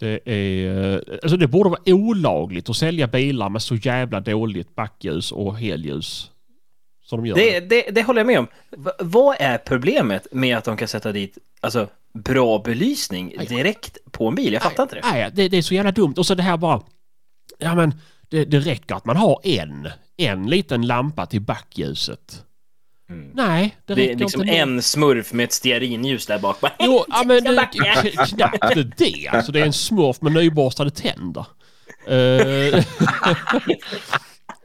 Det 0.00 0.28
är... 0.28 0.92
eh, 0.94 1.00
Alltså 1.22 1.36
det 1.36 1.46
borde 1.46 1.70
vara 1.70 1.80
olagligt 1.86 2.70
att 2.70 2.76
sälja 2.76 3.06
bilar 3.06 3.48
med 3.48 3.62
så 3.62 3.74
jävla 3.74 4.20
dåligt 4.20 4.74
backljus 4.74 5.32
och 5.32 5.58
helljus. 5.58 6.30
Som 7.02 7.22
de 7.22 7.28
gör. 7.28 7.36
Det, 7.36 7.60
det, 7.60 7.90
det 7.90 8.02
håller 8.02 8.20
jag 8.20 8.26
med 8.26 8.38
om. 8.38 8.46
Va, 8.70 8.92
vad 8.98 9.36
är 9.40 9.58
problemet 9.58 10.26
med 10.32 10.56
att 10.58 10.64
de 10.64 10.76
kan 10.76 10.88
sätta 10.88 11.12
dit 11.12 11.38
alltså, 11.60 11.88
bra 12.14 12.58
belysning 12.58 13.34
direkt 13.48 13.98
på 14.12 14.28
en 14.28 14.34
bil? 14.34 14.52
Jag 14.52 14.62
fattar 14.62 14.82
inte 14.82 14.94
det. 14.94 15.00
Nej, 15.04 15.30
det, 15.34 15.48
det 15.48 15.56
är 15.56 15.62
så 15.62 15.74
jävla 15.74 15.92
dumt. 15.92 16.14
Och 16.16 16.26
så 16.26 16.34
det 16.34 16.42
här 16.42 16.56
bara... 16.56 16.82
Ja 17.58 17.74
men 17.74 17.94
det, 18.34 18.44
det 18.44 18.58
räcker 18.58 18.94
att 18.94 19.04
man 19.04 19.16
har 19.16 19.40
en. 19.44 19.88
En 20.16 20.46
liten 20.46 20.86
lampa 20.86 21.26
till 21.26 21.40
backljuset. 21.40 22.44
Mm. 23.10 23.30
Nej, 23.34 23.76
det, 23.86 23.94
Det 23.94 24.12
är 24.12 24.16
liksom 24.16 24.42
inte. 24.42 24.54
en 24.54 24.82
smurf 24.82 25.32
med 25.32 25.44
ett 25.44 25.52
stearinljus 25.52 26.26
där 26.26 26.38
bak. 26.38 26.60
Bara, 26.60 26.72
Jo, 26.78 27.04
ja, 27.08 27.22
men 27.26 27.44
det, 27.44 27.68
knappt 28.28 28.98
det. 28.98 29.28
Alltså 29.28 29.52
det 29.52 29.60
är 29.60 29.66
en 29.66 29.72
smurf 29.72 30.20
med 30.20 30.32
nyborstade 30.32 30.90
tänder. 30.90 31.46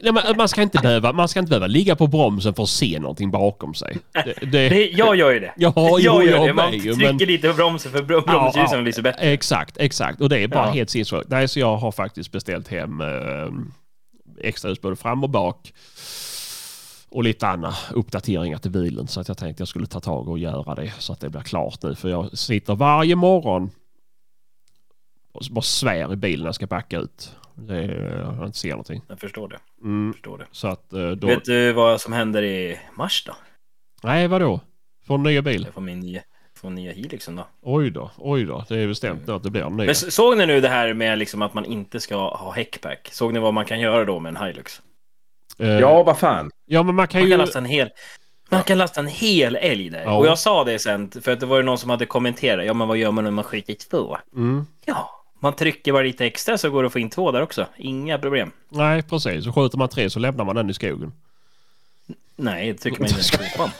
Nej, 0.01 0.13
men 0.13 0.37
man, 0.37 0.49
ska 0.49 0.61
inte 0.61 0.77
behöva, 0.81 1.13
man 1.13 1.27
ska 1.27 1.39
inte 1.39 1.49
behöva 1.49 1.67
ligga 1.67 1.95
på 1.95 2.07
bromsen 2.07 2.53
för 2.53 2.63
att 2.63 2.69
se 2.69 2.99
någonting 2.99 3.31
bakom 3.31 3.73
sig. 3.73 3.97
Det, 4.13 4.33
det, 4.51 4.69
Det, 4.69 4.89
jag 4.89 5.15
gör 5.15 5.31
ju 5.31 5.39
det. 5.39 5.53
Ja, 5.57 5.73
jo, 5.75 5.99
jag 5.99 6.25
gör 6.25 6.35
jag 6.37 6.47
det. 6.47 6.53
Man 6.53 6.71
trycker 6.71 6.95
men- 6.95 7.17
lite 7.17 7.47
på 7.49 7.53
bromsen 7.53 7.91
för 7.91 8.03
brom- 8.03 8.23
bromsljusen 8.25 8.83
blir 8.83 8.93
så 8.93 9.01
bättre. 9.01 9.21
Exakt, 9.21 9.77
exakt. 9.77 10.21
Och 10.21 10.29
det 10.29 10.39
är 10.39 10.47
bara 10.47 10.65
Ja. 10.67 10.71
helt 10.71 10.89
sinnessjukt. 10.89 11.29
Nej, 11.29 11.47
så 11.47 11.59
jag 11.59 11.77
har 11.77 11.91
faktiskt 11.91 12.31
beställt 12.31 12.67
hem 12.67 13.01
eh, 13.01 13.07
extra 14.41 14.69
ljus 14.69 14.81
både 14.81 14.95
fram 14.95 15.23
och 15.23 15.29
bak. 15.29 15.73
Och 17.11 17.23
lite 17.23 17.47
andra 17.47 17.73
uppdateringar 17.93 18.57
till 18.57 18.71
bilen. 18.71 19.07
Så 19.07 19.19
att 19.21 19.27
jag 19.27 19.37
tänkte 19.37 19.61
jag 19.61 19.67
skulle 19.67 19.85
ta 19.87 19.99
tag 19.99 20.27
och 20.29 20.39
göra 20.39 20.75
det 20.75 20.93
så 20.99 21.13
att 21.13 21.19
det 21.19 21.29
blir 21.29 21.41
klart 21.41 21.83
nu. 21.83 21.95
För 21.95 22.09
jag 22.09 22.37
sitter 22.37 22.75
varje 22.75 23.15
morgon 23.15 23.69
och 25.31 25.41
bara 25.51 25.61
svär 25.61 26.13
i 26.13 26.15
bilen 26.15 26.39
när 26.39 26.47
jag 26.47 26.55
ska 26.55 26.67
backa 26.67 26.97
ut. 26.97 27.31
Det 27.67 27.75
är, 27.77 28.33
jag 28.37 28.45
inte 28.45 28.57
ser 28.59 28.69
någonting. 28.69 29.01
Jag 29.07 29.19
förstår 29.19 29.47
det. 29.47 29.59
Mm, 29.83 30.05
Jag 30.07 30.15
förstår 30.15 30.37
det. 30.37 30.45
så 30.51 30.67
att 30.67 30.93
eh, 30.93 31.09
då... 31.09 31.27
Vet 31.27 31.45
du 31.45 31.73
vad 31.73 32.01
som 32.01 32.13
händer 32.13 32.43
i 32.43 32.79
mars 32.95 33.23
då? 33.27 33.35
Nej, 34.03 34.27
vadå? 34.27 34.59
Får 35.07 35.15
en 35.15 35.23
nya 35.23 35.41
bil? 35.41 35.63
Jag 35.65 35.73
får 35.73 35.81
min 35.81 35.99
nya, 35.99 36.21
får 36.55 36.69
nya 36.69 36.91
Helixen 36.93 37.35
då. 37.35 37.47
Oj 37.61 37.89
då, 37.91 38.11
oj 38.17 38.43
då. 38.45 38.65
Det 38.69 38.79
är 38.79 38.87
bestämt 38.87 39.27
nu 39.27 39.33
att 39.33 39.43
det 39.43 39.49
blir 39.49 39.61
en 39.63 39.77
ny. 39.77 39.85
Men 39.85 39.95
såg 39.95 40.37
ni 40.37 40.45
nu 40.45 40.61
det 40.61 40.69
här 40.69 40.93
med 40.93 41.17
liksom 41.19 41.41
att 41.41 41.53
man 41.53 41.65
inte 41.65 41.99
ska 41.99 42.15
ha 42.35 42.51
häckpack? 42.51 43.09
Såg 43.11 43.33
ni 43.33 43.39
vad 43.39 43.53
man 43.53 43.65
kan 43.65 43.79
göra 43.79 44.05
då 44.05 44.19
med 44.19 44.37
en 44.37 44.45
Hilux? 44.47 44.81
Eh, 45.59 45.67
Ja, 45.79 46.03
vad 46.03 46.17
fan. 46.19 46.51
ja, 46.65 46.83
men 46.83 46.95
man 46.95 47.07
kan 47.07 47.21
Man 47.21 47.27
ju... 47.29 47.33
kan 47.33 47.39
lasta 47.39 47.59
en 47.59 47.65
hel... 47.65 47.89
Man 48.51 48.63
kan 48.63 48.77
lasta 48.77 48.99
en 48.99 49.07
hel 49.07 49.55
älg 49.55 49.89
där. 49.89 50.01
Ja. 50.03 50.17
Och 50.17 50.25
jag 50.25 50.39
sa 50.39 50.63
det 50.63 50.79
sen, 50.79 51.11
för 51.11 51.31
att 51.31 51.39
det 51.39 51.45
var 51.45 51.57
ju 51.57 51.63
någon 51.63 51.77
som 51.77 51.89
hade 51.89 52.05
kommenterat. 52.05 52.65
Ja, 52.65 52.73
men 52.73 52.87
vad 52.87 52.97
gör 52.97 53.11
man 53.11 53.23
när 53.23 53.31
man 53.31 53.43
skjuter 53.43 53.73
två? 53.89 54.17
Mm. 54.35 54.65
Ja, 54.85 55.18
man 55.39 55.53
trycker 55.55 55.91
bara 55.93 56.03
lite 56.03 56.25
extra 56.25 56.57
så 56.57 56.69
går 56.69 56.83
det 56.83 56.87
att 56.87 56.93
få 56.93 56.99
in 56.99 57.09
två 57.09 57.31
där 57.31 57.41
också. 57.41 57.65
Inga 57.77 58.17
problem. 58.17 58.51
Nej, 58.69 59.01
precis. 59.03 59.43
Så 59.43 59.51
skjuter 59.53 59.77
man 59.77 59.89
tre 59.89 60.09
så 60.09 60.19
lämnar 60.19 60.45
man 60.45 60.55
den 60.55 60.69
i 60.69 60.73
skogen. 60.73 61.11
Nej, 62.35 62.71
det 62.71 62.77
tycker 62.77 62.99
man 62.99 63.09
inte. 63.09 63.71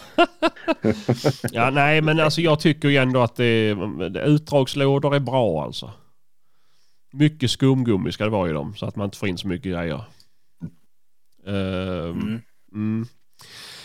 Ja, 1.52 1.70
nej, 1.70 2.02
men 2.02 2.20
alltså 2.20 2.42
jag 2.42 2.60
tycker 2.60 2.90
ju 2.90 2.98
ändå 2.98 3.22
att 3.22 3.36
det, 3.36 3.76
utdragslådor 4.26 5.16
är 5.16 5.20
bra 5.20 5.64
alltså. 5.64 5.92
Mycket 7.12 7.52
skumgummi 7.52 8.12
ska 8.12 8.24
det 8.24 8.30
vara 8.30 8.50
i 8.50 8.54
dem 8.54 8.76
så 8.76 8.86
att 8.86 8.96
man 8.96 9.06
inte 9.06 9.18
får 9.18 9.30
in 9.30 9.38
så 9.38 9.48
mycket 9.48 9.72
grejer. 9.72 10.04
Ehm, 11.48 12.12
Mm. 12.12 12.42
mm. 12.74 13.06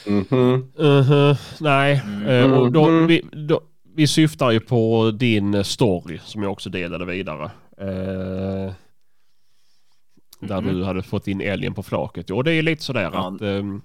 Mhm. 0.06 0.72
Mhm, 0.78 1.36
nej, 1.60 2.02
Mm. 2.04 2.26
Eh, 2.28 2.58
och 2.58 2.72
då, 2.72 2.88
Mhm. 2.90 3.06
vi, 3.06 3.22
då, 3.32 3.60
vi 3.96 4.06
syftar 4.06 4.50
ju 4.50 4.60
på 4.60 5.10
din 5.10 5.64
story 5.64 6.18
som 6.24 6.42
jag 6.42 6.52
också 6.52 6.70
delade 6.70 7.04
vidare. 7.04 7.50
Eh, 7.78 8.72
där 10.40 10.60
Mhm. 10.60 10.74
du 10.74 10.84
hade 10.84 11.02
fått 11.02 11.28
in 11.28 11.40
älgen 11.40 11.74
på 11.74 11.82
flaket. 11.82 12.30
Och 12.30 12.44
det 12.44 12.52
är 12.52 12.62
lite 12.62 12.82
sådär 12.82 13.10
Ja. 13.12 13.28
att... 13.34 13.40
ehm, 13.40 13.82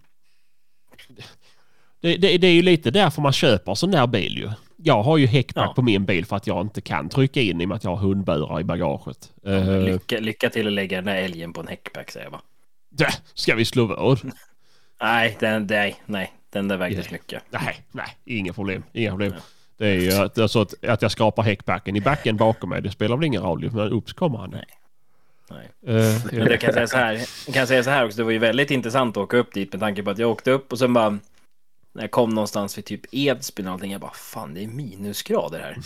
det, 2.01 2.17
det, 2.17 2.37
det 2.37 2.47
är 2.47 2.51
ju 2.53 2.61
lite 2.61 2.91
därför 2.91 3.21
man 3.21 3.33
köper 3.33 3.75
sån 3.75 3.91
där 3.91 4.07
bil 4.07 4.37
ju. 4.37 4.49
Jag 4.77 5.03
har 5.03 5.17
ju 5.17 5.25
häckback 5.27 5.69
Ja. 5.69 5.73
på 5.73 5.81
min 5.81 6.05
bil 6.05 6.25
för 6.25 6.35
att 6.35 6.47
jag 6.47 6.61
inte 6.61 6.81
kan 6.81 7.09
trycka 7.09 7.41
in 7.41 7.61
i 7.61 7.65
och 7.65 7.69
med 7.69 7.75
att 7.75 7.83
jag 7.83 7.91
har 7.95 8.07
hundburar 8.07 8.59
i 8.59 8.63
bagaget. 8.63 9.31
Eh, 9.45 9.79
Lycka, 9.83 10.19
lycka 10.19 10.49
till 10.49 10.67
att 10.67 10.73
lägga 10.73 10.97
den 10.97 11.05
där 11.05 11.15
älgen 11.15 11.53
på 11.53 11.61
en 11.61 11.67
häckpack 11.67 12.11
säger 12.11 12.25
jag 12.25 12.31
bara. 12.31 12.41
där, 12.89 13.13
ska 13.33 13.55
vi 13.55 13.65
slå 13.65 13.85
vad? 13.85 14.19
Nej, 15.01 15.37
den, 15.39 15.67
nej, 15.69 15.95
nej. 16.05 16.33
Den 16.49 16.67
där 16.67 16.77
vägdes 16.77 17.11
mycket. 17.11 17.43
Nej, 17.49 17.81
nej, 17.91 18.17
inga 18.25 18.53
problem. 18.53 18.83
Inga 18.93 19.09
problem. 19.11 19.33
Det 19.79 19.87
är 19.87 19.99
ju 19.99 20.11
att, 20.13 20.37
alltså 20.37 20.61
att, 20.61 20.85
att 20.85 21.01
jag 21.01 21.11
skrapar 21.11 21.43
häckbacken 21.43 21.95
i 21.95 22.01
backen 22.01 22.37
bakom 22.37 22.69
mig. 22.69 22.81
Det 22.81 22.91
spelar 22.91 23.17
väl 23.17 23.25
ingen 23.25 23.41
roll. 23.41 23.71
Men 23.71 23.91
upp 23.91 24.13
kommer 24.13 24.37
han. 24.37 24.49
Nej. 24.49 24.65
Nej. 25.51 25.95
Eh, 25.97 26.15
Men 26.31 26.47
jag 26.47 26.61
kan 26.61 26.73
säga 26.73 26.87
så 26.87 26.97
här, 26.97 27.21
jag 27.45 27.55
kan 27.55 27.67
säga 27.67 27.83
så 27.83 27.89
här 27.89 28.05
också, 28.05 28.17
det 28.17 28.23
var 28.23 28.31
ju 28.31 28.37
väldigt 28.37 28.71
intressant 28.71 29.17
att 29.17 29.23
åka 29.23 29.37
upp 29.37 29.53
dit 29.53 29.73
med 29.73 29.79
tanke 29.79 30.03
på 30.03 30.09
att 30.09 30.17
jag 30.17 30.29
åkte 30.29 30.51
upp 30.51 30.71
och 30.71 30.79
sen 30.79 30.93
bara 30.93 31.09
när 31.93 32.03
jag 32.03 32.11
kom 32.11 32.29
någonstans 32.29 32.77
vid 32.77 32.85
typ 32.85 33.01
Edsbyn 33.11 33.67
och 33.67 33.73
allting, 33.73 33.91
jag 33.91 34.01
bara 34.01 34.13
fan 34.13 34.53
det 34.53 34.63
är 34.63 34.67
minusgrader 34.67 35.59
här. 35.59 35.77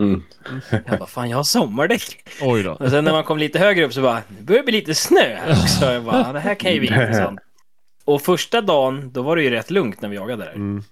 Mm. 0.00 0.22
Jag 0.70 0.98
bara 0.98 1.06
fan 1.06 1.30
jag 1.30 1.36
har 1.36 1.44
sommardäck. 1.44 2.28
oj 2.42 2.62
då. 2.62 2.72
Och 2.72 2.90
sen 2.90 3.04
när 3.04 3.12
man 3.12 3.24
kom 3.24 3.38
lite 3.38 3.58
högre 3.58 3.84
upp 3.84 3.92
så 3.92 4.02
bara, 4.02 4.22
det 4.28 4.42
börjar 4.42 4.62
bli 4.62 4.72
lite 4.72 4.94
snö 4.94 5.36
här 5.36 5.50
också. 5.50 5.92
Jag 5.92 6.04
bara, 6.04 6.32
det 6.32 6.40
här 6.40 6.54
kan 6.54 6.72
ju 6.72 6.80
bli 6.80 6.88
intressant. 6.88 7.40
Och 8.04 8.22
första 8.22 8.60
dagen, 8.60 9.10
då 9.12 9.22
var 9.22 9.36
det 9.36 9.42
ju 9.42 9.50
rätt 9.50 9.70
lugnt 9.70 10.00
när 10.00 10.08
vi 10.08 10.16
jagade 10.16 10.44
där. 10.44 10.52
Mm, 10.52 10.84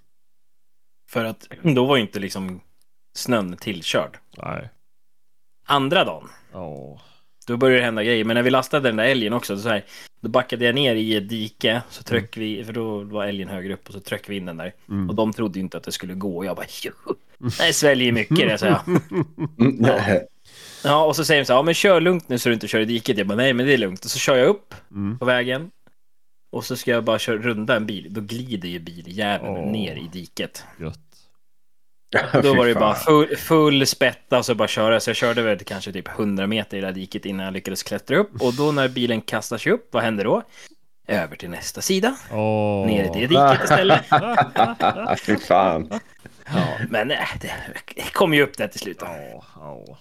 För 1.09 1.25
att 1.25 1.47
då 1.61 1.85
var 1.85 1.95
ju 1.95 2.01
inte 2.01 2.19
liksom 2.19 2.61
snön 3.15 3.57
tillkörd. 3.57 4.17
nej. 4.43 4.69
Andra 5.69 6.03
dagen, 6.05 6.29
Åh. 6.53 6.99
Då 7.47 7.57
började 7.57 7.79
det 7.79 7.85
hända 7.85 8.03
grejer. 8.03 8.23
Men 8.25 8.35
när 8.35 8.43
vi 8.43 8.49
lastade 8.49 8.89
den 8.89 8.95
där 8.95 9.03
älgen 9.05 9.33
också, 9.33 9.57
så 9.57 9.69
här, 9.69 9.85
då 10.21 10.29
backade 10.29 10.65
jag 10.65 10.75
ner 10.75 10.95
i 10.95 11.15
ett 11.15 11.29
dike. 11.29 11.81
Så 11.89 12.03
tryckte 12.03 12.39
vi, 12.39 12.63
för 12.63 12.73
då 12.73 13.03
var 13.03 13.25
älgen 13.25 13.47
högre 13.49 13.73
upp 13.73 13.87
och 13.87 13.93
så 13.93 13.99
tryckte 13.99 14.31
vi 14.31 14.37
in 14.37 14.45
den 14.45 14.57
där. 14.57 14.73
Mm. 14.89 15.09
Och 15.09 15.15
de 15.15 15.33
trodde 15.33 15.59
ju 15.59 15.63
inte 15.63 15.77
att 15.77 15.83
det 15.83 15.91
skulle 15.91 16.13
gå. 16.13 16.37
Och 16.37 16.45
jag 16.45 16.55
bara, 16.55 16.65
jo, 16.83 16.91
det 17.59 17.73
sväljer 17.73 18.11
mycket 18.11 18.37
det, 18.37 18.57
så 18.57 18.65
jag. 18.65 18.81
Mm. 19.59 19.85
Ja, 20.83 21.05
och 21.05 21.15
så 21.15 21.25
säger 21.25 21.41
de 21.41 21.45
så 21.45 21.53
här, 21.53 21.57
ja 21.59 21.63
men 21.63 21.73
kör 21.73 22.01
lugnt 22.01 22.29
nu 22.29 22.37
så 22.39 22.49
du 22.49 22.53
inte 22.53 22.67
kör 22.67 22.79
i 22.79 22.85
diket. 22.85 23.17
Jag 23.17 23.27
bara, 23.27 23.35
nej 23.35 23.53
men 23.53 23.65
det 23.65 23.73
är 23.73 23.77
lugnt. 23.77 24.05
Och 24.05 24.11
så 24.11 24.19
kör 24.19 24.35
jag 24.35 24.47
upp 24.47 24.73
Mm. 24.91 25.19
på 25.19 25.25
vägen. 25.25 25.71
Och 26.49 26.65
så 26.65 26.75
ska 26.75 26.91
jag 26.91 27.03
bara 27.03 27.19
köra 27.19 27.37
runda 27.37 27.75
en 27.75 27.85
bil. 27.85 28.07
Då 28.09 28.21
glider 28.21 28.69
ju 28.69 28.79
biljäveln 28.79 29.57
Åh. 29.57 29.71
ner 29.71 29.95
i 29.95 30.09
diket. 30.13 30.65
Gött. 30.79 30.99
Då 32.43 32.53
var 32.53 32.67
det 32.67 32.73
bara 32.73 32.95
full, 32.95 33.35
full 33.37 33.85
spätta 33.87 34.37
och 34.37 34.45
så 34.45 34.55
bara 34.55 34.67
köra. 34.67 34.99
Så 34.99 35.09
jag 35.09 35.17
körde 35.17 35.41
väl 35.41 35.59
kanske 35.59 35.91
typ 35.91 36.07
100 36.07 36.47
meter 36.47 36.77
i 36.77 36.81
det 36.81 36.87
här 36.87 36.93
diket 36.93 37.25
innan 37.25 37.45
jag 37.45 37.53
lyckades 37.53 37.83
klättra 37.83 38.17
upp. 38.17 38.41
Och 38.41 38.53
då 38.53 38.71
när 38.71 38.87
bilen 38.89 39.21
kastar 39.21 39.57
sig 39.57 39.71
upp, 39.71 39.87
vad 39.91 40.03
händer 40.03 40.23
då? 40.23 40.43
Över 41.07 41.35
till 41.35 41.49
nästa 41.49 41.81
sida. 41.81 42.17
Åh. 42.31 42.87
Ner 42.87 43.03
i 43.03 43.19
det 43.19 43.27
diket 43.27 43.63
istället. 43.63 44.01
Fy 45.21 45.35
fan. 45.37 45.89
Ja, 46.53 46.67
men 46.89 47.11
äh, 47.11 47.17
det 47.95 48.13
kom 48.13 48.33
ju 48.33 48.43
upp 48.43 48.57
där 48.57 48.67
till 48.67 48.79
slut. 48.79 48.97
Ja, 49.01 49.43
ja. 49.55 49.97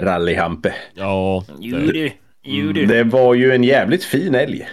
Rallyhampe. 0.00 0.74
Ja, 0.94 1.44
Jo 1.58 1.76
det, 1.78 1.92
du, 1.92 2.12
jo 2.42 2.72
du. 2.72 2.86
Det 2.86 3.04
var 3.04 3.34
ju 3.34 3.52
en 3.52 3.64
jävligt 3.64 4.04
fin 4.04 4.34
älg. 4.34 4.68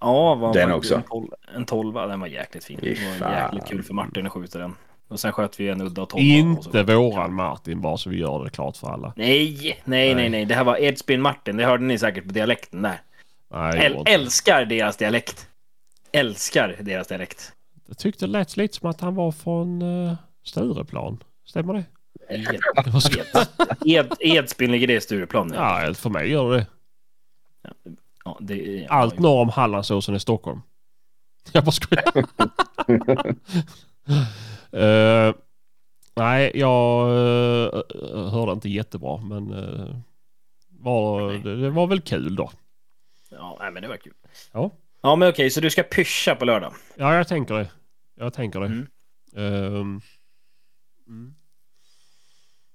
Ja, 0.00 0.34
var 0.34 0.52
Den 0.52 0.72
också. 0.72 0.94
En, 0.94 1.02
tol, 1.02 1.30
en 1.56 1.64
tolva, 1.64 2.06
den 2.06 2.20
var 2.20 2.26
jäkligt 2.26 2.64
fin. 2.64 2.78
Fy 2.80 2.94
Det 2.94 3.20
var 3.20 3.32
jäkligt 3.32 3.66
kul 3.66 3.82
för 3.82 3.94
Martin 3.94 4.26
att 4.26 4.32
skjuta 4.32 4.58
den. 4.58 4.74
Och 5.08 5.20
sen 5.20 5.32
sköt 5.32 5.60
vi 5.60 5.68
en 5.68 5.80
udda 5.80 6.06
tolva. 6.06 6.56
och 6.58 6.64
så- 6.64 6.78
inte 6.78 6.94
våran 6.94 7.34
Martin 7.34 7.80
bara 7.80 7.96
så 7.96 8.10
vi 8.10 8.16
gör 8.18 8.44
det 8.44 8.50
klart 8.50 8.76
för 8.76 8.88
alla. 8.88 9.12
Nej, 9.16 9.80
nej, 9.84 10.14
nej, 10.14 10.28
nej. 10.28 10.44
Det 10.44 10.54
här 10.54 10.64
var 10.64 10.76
Edsbyn 10.82 11.22
Martin. 11.22 11.56
Det 11.56 11.64
hörde 11.64 11.84
ni 11.84 11.98
säkert 11.98 12.24
på 12.26 12.32
dialekten 12.32 12.82
där. 12.82 13.00
Nej, 13.50 13.86
Äl 13.86 14.02
älskar 14.06 14.64
deras 14.64 14.96
dialekt. 14.96 15.48
Älskar 16.12 16.76
deras 16.80 17.06
dialekt. 17.08 17.52
jag 17.86 17.98
tyckte 17.98 18.26
det 18.26 18.32
lät 18.32 18.56
lite 18.56 18.76
som 18.76 18.90
att 18.90 19.00
han 19.00 19.14
var 19.14 19.32
från 19.32 19.82
uh, 19.82 20.14
Stureplan. 20.44 21.22
Stämmer 21.46 21.74
det? 21.74 21.84
Ed, 22.28 22.56
Ed, 23.86 24.12
Edsbyn 24.20 24.72
ligger 24.72 24.86
det 24.86 24.94
i 24.94 25.00
Stureplan? 25.00 25.52
Ja, 25.54 25.94
för 25.94 26.10
mig 26.10 26.30
gör 26.30 26.50
det 26.52 26.66
Ja, 27.62 27.70
det 28.40 28.56
ja, 28.56 28.88
Allt 28.88 29.18
norr 29.18 29.40
om 29.40 29.48
Hallandsåsen 29.48 30.14
är 30.14 30.18
Stockholm. 30.18 30.60
Jag 31.52 31.64
bara 31.64 31.72
skojar. 31.72 32.24
Eh, 34.72 35.34
nej, 36.16 36.50
jag 36.54 37.08
uh, 37.08 38.28
hörde 38.30 38.52
inte 38.52 38.68
jättebra 38.68 39.16
men 39.16 39.52
uh, 39.52 39.96
var, 40.68 41.32
det, 41.32 41.56
det 41.56 41.70
var 41.70 41.86
väl 41.86 42.00
kul 42.00 42.36
då. 42.36 42.50
Ja, 43.30 43.56
nej, 43.60 43.70
men 43.70 43.82
det 43.82 43.88
var 43.88 43.96
kul. 43.96 44.12
Ja. 44.52 44.70
Ja, 45.02 45.16
men 45.16 45.28
okej, 45.28 45.50
så 45.50 45.60
du 45.60 45.70
ska 45.70 45.82
pyscha 45.82 46.34
på 46.34 46.44
lördag? 46.44 46.72
Ja, 46.94 47.16
jag 47.16 47.28
tänker 47.28 47.54
det. 47.54 47.70
Jag 48.14 48.34
tänker 48.34 48.60
det. 48.60 48.66
Mm. 48.66 48.86
Ehm, 49.36 50.00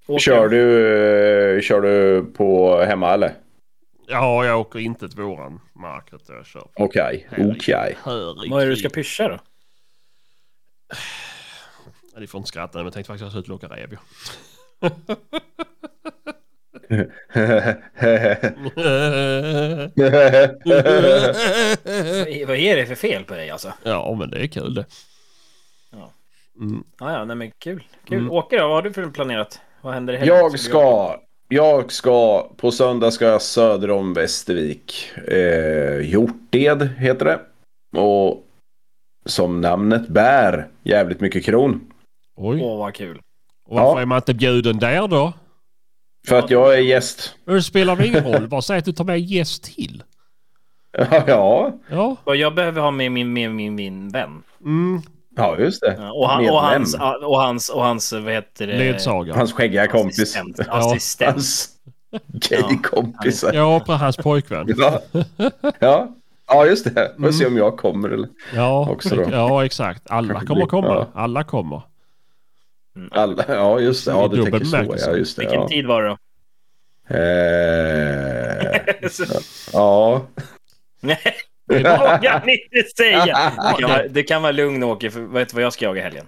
Åker 0.07 0.19
Kör 0.19 0.49
du, 0.49 1.61
kör 1.61 1.81
du 1.81 2.25
på 2.33 2.81
hemma 2.81 3.13
eller? 3.13 3.33
Ja, 4.09 4.45
jag 4.45 4.59
åker 4.59 4.79
inte 4.79 5.09
till 5.09 5.21
våran 5.21 5.59
mark. 5.73 6.13
utan 6.13 6.35
Jag 6.35 6.45
kör 6.45 6.67
Okej, 6.75 7.27
okej. 7.37 7.97
här 8.03 8.45
i 8.45 8.49
Vad 8.49 8.61
är 8.61 8.65
det 8.65 8.71
du 8.71 8.75
ska 8.77 8.89
pyscha 8.89 9.27
då? 9.27 9.39
Ja, 12.13 12.19
Ni 12.19 12.27
får 12.27 12.37
inte 12.39 12.47
skratta 12.47 12.77
men 12.77 12.85
jag 12.85 12.93
tänkte 12.93 13.07
faktiskt 13.07 13.27
att 13.27 13.33
jag 13.33 13.43
skulle 13.43 13.55
åka 13.55 13.67
ju. 13.67 13.97
Vad- 22.35 22.47
Vad 22.47 22.57
är 22.57 22.75
det 22.75 22.85
för 22.85 22.95
fel 22.95 23.23
på 23.23 23.33
dig 23.35 23.49
alltså? 23.49 23.73
ja, 23.83 24.15
men 24.19 24.29
det 24.29 24.37
är 24.43 24.47
kul 24.47 24.73
det. 24.73 24.85
Ja. 25.91 26.11
Mm. 26.61 26.83
Ja, 26.99 27.11
ja, 27.13 27.25
nej 27.25 27.35
men 27.35 27.51
kul. 27.51 27.83
Kul. 28.07 28.17
Mm. 28.17 28.31
Åker 28.31 28.57
då? 28.57 28.67
Vad 28.67 28.75
har 28.75 28.81
du 28.81 28.93
för 28.93 29.05
planerat? 29.11 29.59
Vad 29.81 29.93
händer 29.93 30.13
i 30.13 30.17
helgen? 30.17 30.35
Jag 30.37 30.59
ska, 30.59 31.19
jag 31.49 31.91
ska, 31.91 32.47
på 32.57 32.71
söndag 32.71 33.11
ska 33.11 33.25
jag 33.25 33.41
söder 33.41 33.91
om 33.91 34.13
Västervik. 34.13 35.11
Eh, 35.27 36.09
Hjorted 36.09 36.89
heter 36.97 37.25
det. 37.25 37.39
Och 37.99 38.43
som 39.25 39.61
namnet 39.61 40.07
bär, 40.07 40.67
jävligt 40.83 41.19
mycket 41.21 41.45
kron. 41.45 41.81
Oj. 42.35 42.59
Åh, 42.63 42.77
vad 42.79 42.93
kul. 42.93 43.19
Och 43.65 43.75
varför 43.75 43.95
Ja. 43.99 44.01
är 44.01 44.05
man 44.05 44.15
inte 44.17 44.33
bjuden 44.33 44.77
där 44.79 45.07
då? 45.07 45.33
För 46.27 46.39
att 46.39 46.49
jag 46.49 46.73
är 46.73 46.77
gäst. 46.81 47.35
Det 47.45 47.61
spelar 47.61 47.95
väl 47.95 48.05
ingen 48.05 48.23
roll. 48.33 48.47
Bara 48.47 48.61
säg 48.61 48.77
att 48.79 48.85
du 48.85 48.91
tar 48.93 49.03
med 49.03 49.19
gäst 49.19 49.63
till. 49.63 50.03
ja, 51.27 51.73
Ja. 51.89 52.15
Och 52.23 52.35
jag 52.35 52.55
behöver 52.55 52.81
ha 52.81 52.91
med 52.91 53.11
min, 53.11 53.33
med 53.33 53.51
min, 53.51 53.75
min 53.75 54.09
vän. 54.09 54.43
Mm. 54.65 55.01
Ja 55.35 55.57
just 55.59 55.81
det. 55.81 55.95
Ja, 55.99 56.11
Och, 56.11 56.29
han, 56.29 56.49
och, 56.49 56.61
hans, 56.61 56.95
och 57.23 57.39
hans, 57.41 57.69
och 57.69 57.83
hans, 57.83 58.13
vad 58.13 58.33
heter 58.33 58.67
det? 58.67 58.77
Ledsaga. 58.77 59.35
Hans 59.35 59.53
skäggiga 59.53 59.87
kompis. 59.87 60.19
Assistent. 60.19 60.59
Assistent. 60.69 61.31
Hans 61.31 61.69
gay-kompis. 62.27 63.45
Ja, 63.53 63.79
på 63.79 63.93
hans 63.93 64.17
pojkvän. 64.17 64.67
Ja. 64.77 65.01
ja. 65.79 66.15
Ja, 66.47 66.65
just 66.65 66.95
det. 66.95 67.11
Får 67.19 67.31
se 67.31 67.45
om 67.47 67.57
jag 67.57 67.77
kommer 67.77 68.09
eller 68.09 68.27
Ja, 68.55 68.89
Också 68.89 69.15
då. 69.15 69.25
ja 69.31 69.65
exakt. 69.65 70.01
Alla 70.09 70.27
Kanske 70.27 70.47
kommer 70.47 70.65
komma. 70.65 70.87
ja. 70.87 71.07
Alla 71.21 71.43
kommer. 71.43 71.81
alla. 73.11 73.45
Ja, 73.47 73.79
just 73.79 74.05
det. 74.05 74.11
Ja, 74.11 74.27
du 74.27 74.43
tänker 74.43 74.65
så. 74.65 74.95
Ja, 74.97 75.15
just 75.17 75.35
det. 75.35 75.41
Vilken 75.41 75.61
Ja. 75.61 75.67
tid 75.67 75.85
var 75.85 76.03
det 76.03 76.09
då? 76.09 76.17
Eh, 77.15 78.81
ja. 79.73 80.21
Nej, 81.69 81.83
det 81.83 81.89
vågar 81.97 82.29
han 82.39 82.49
inte 82.49 82.89
säga. 82.97 83.25
Du 83.77 83.81
kan, 83.81 83.89
vara, 83.89 84.07
du 84.07 84.23
kan 84.23 84.41
vara 84.41 84.51
lugn 84.51 84.83
Åke, 84.83 85.11
för 85.11 85.21
vet 85.21 85.49
du 85.49 85.53
vad 85.55 85.63
jag 85.63 85.73
ska 85.73 85.85
jaga 85.85 85.99
i 86.01 86.03
helgen? 86.03 86.25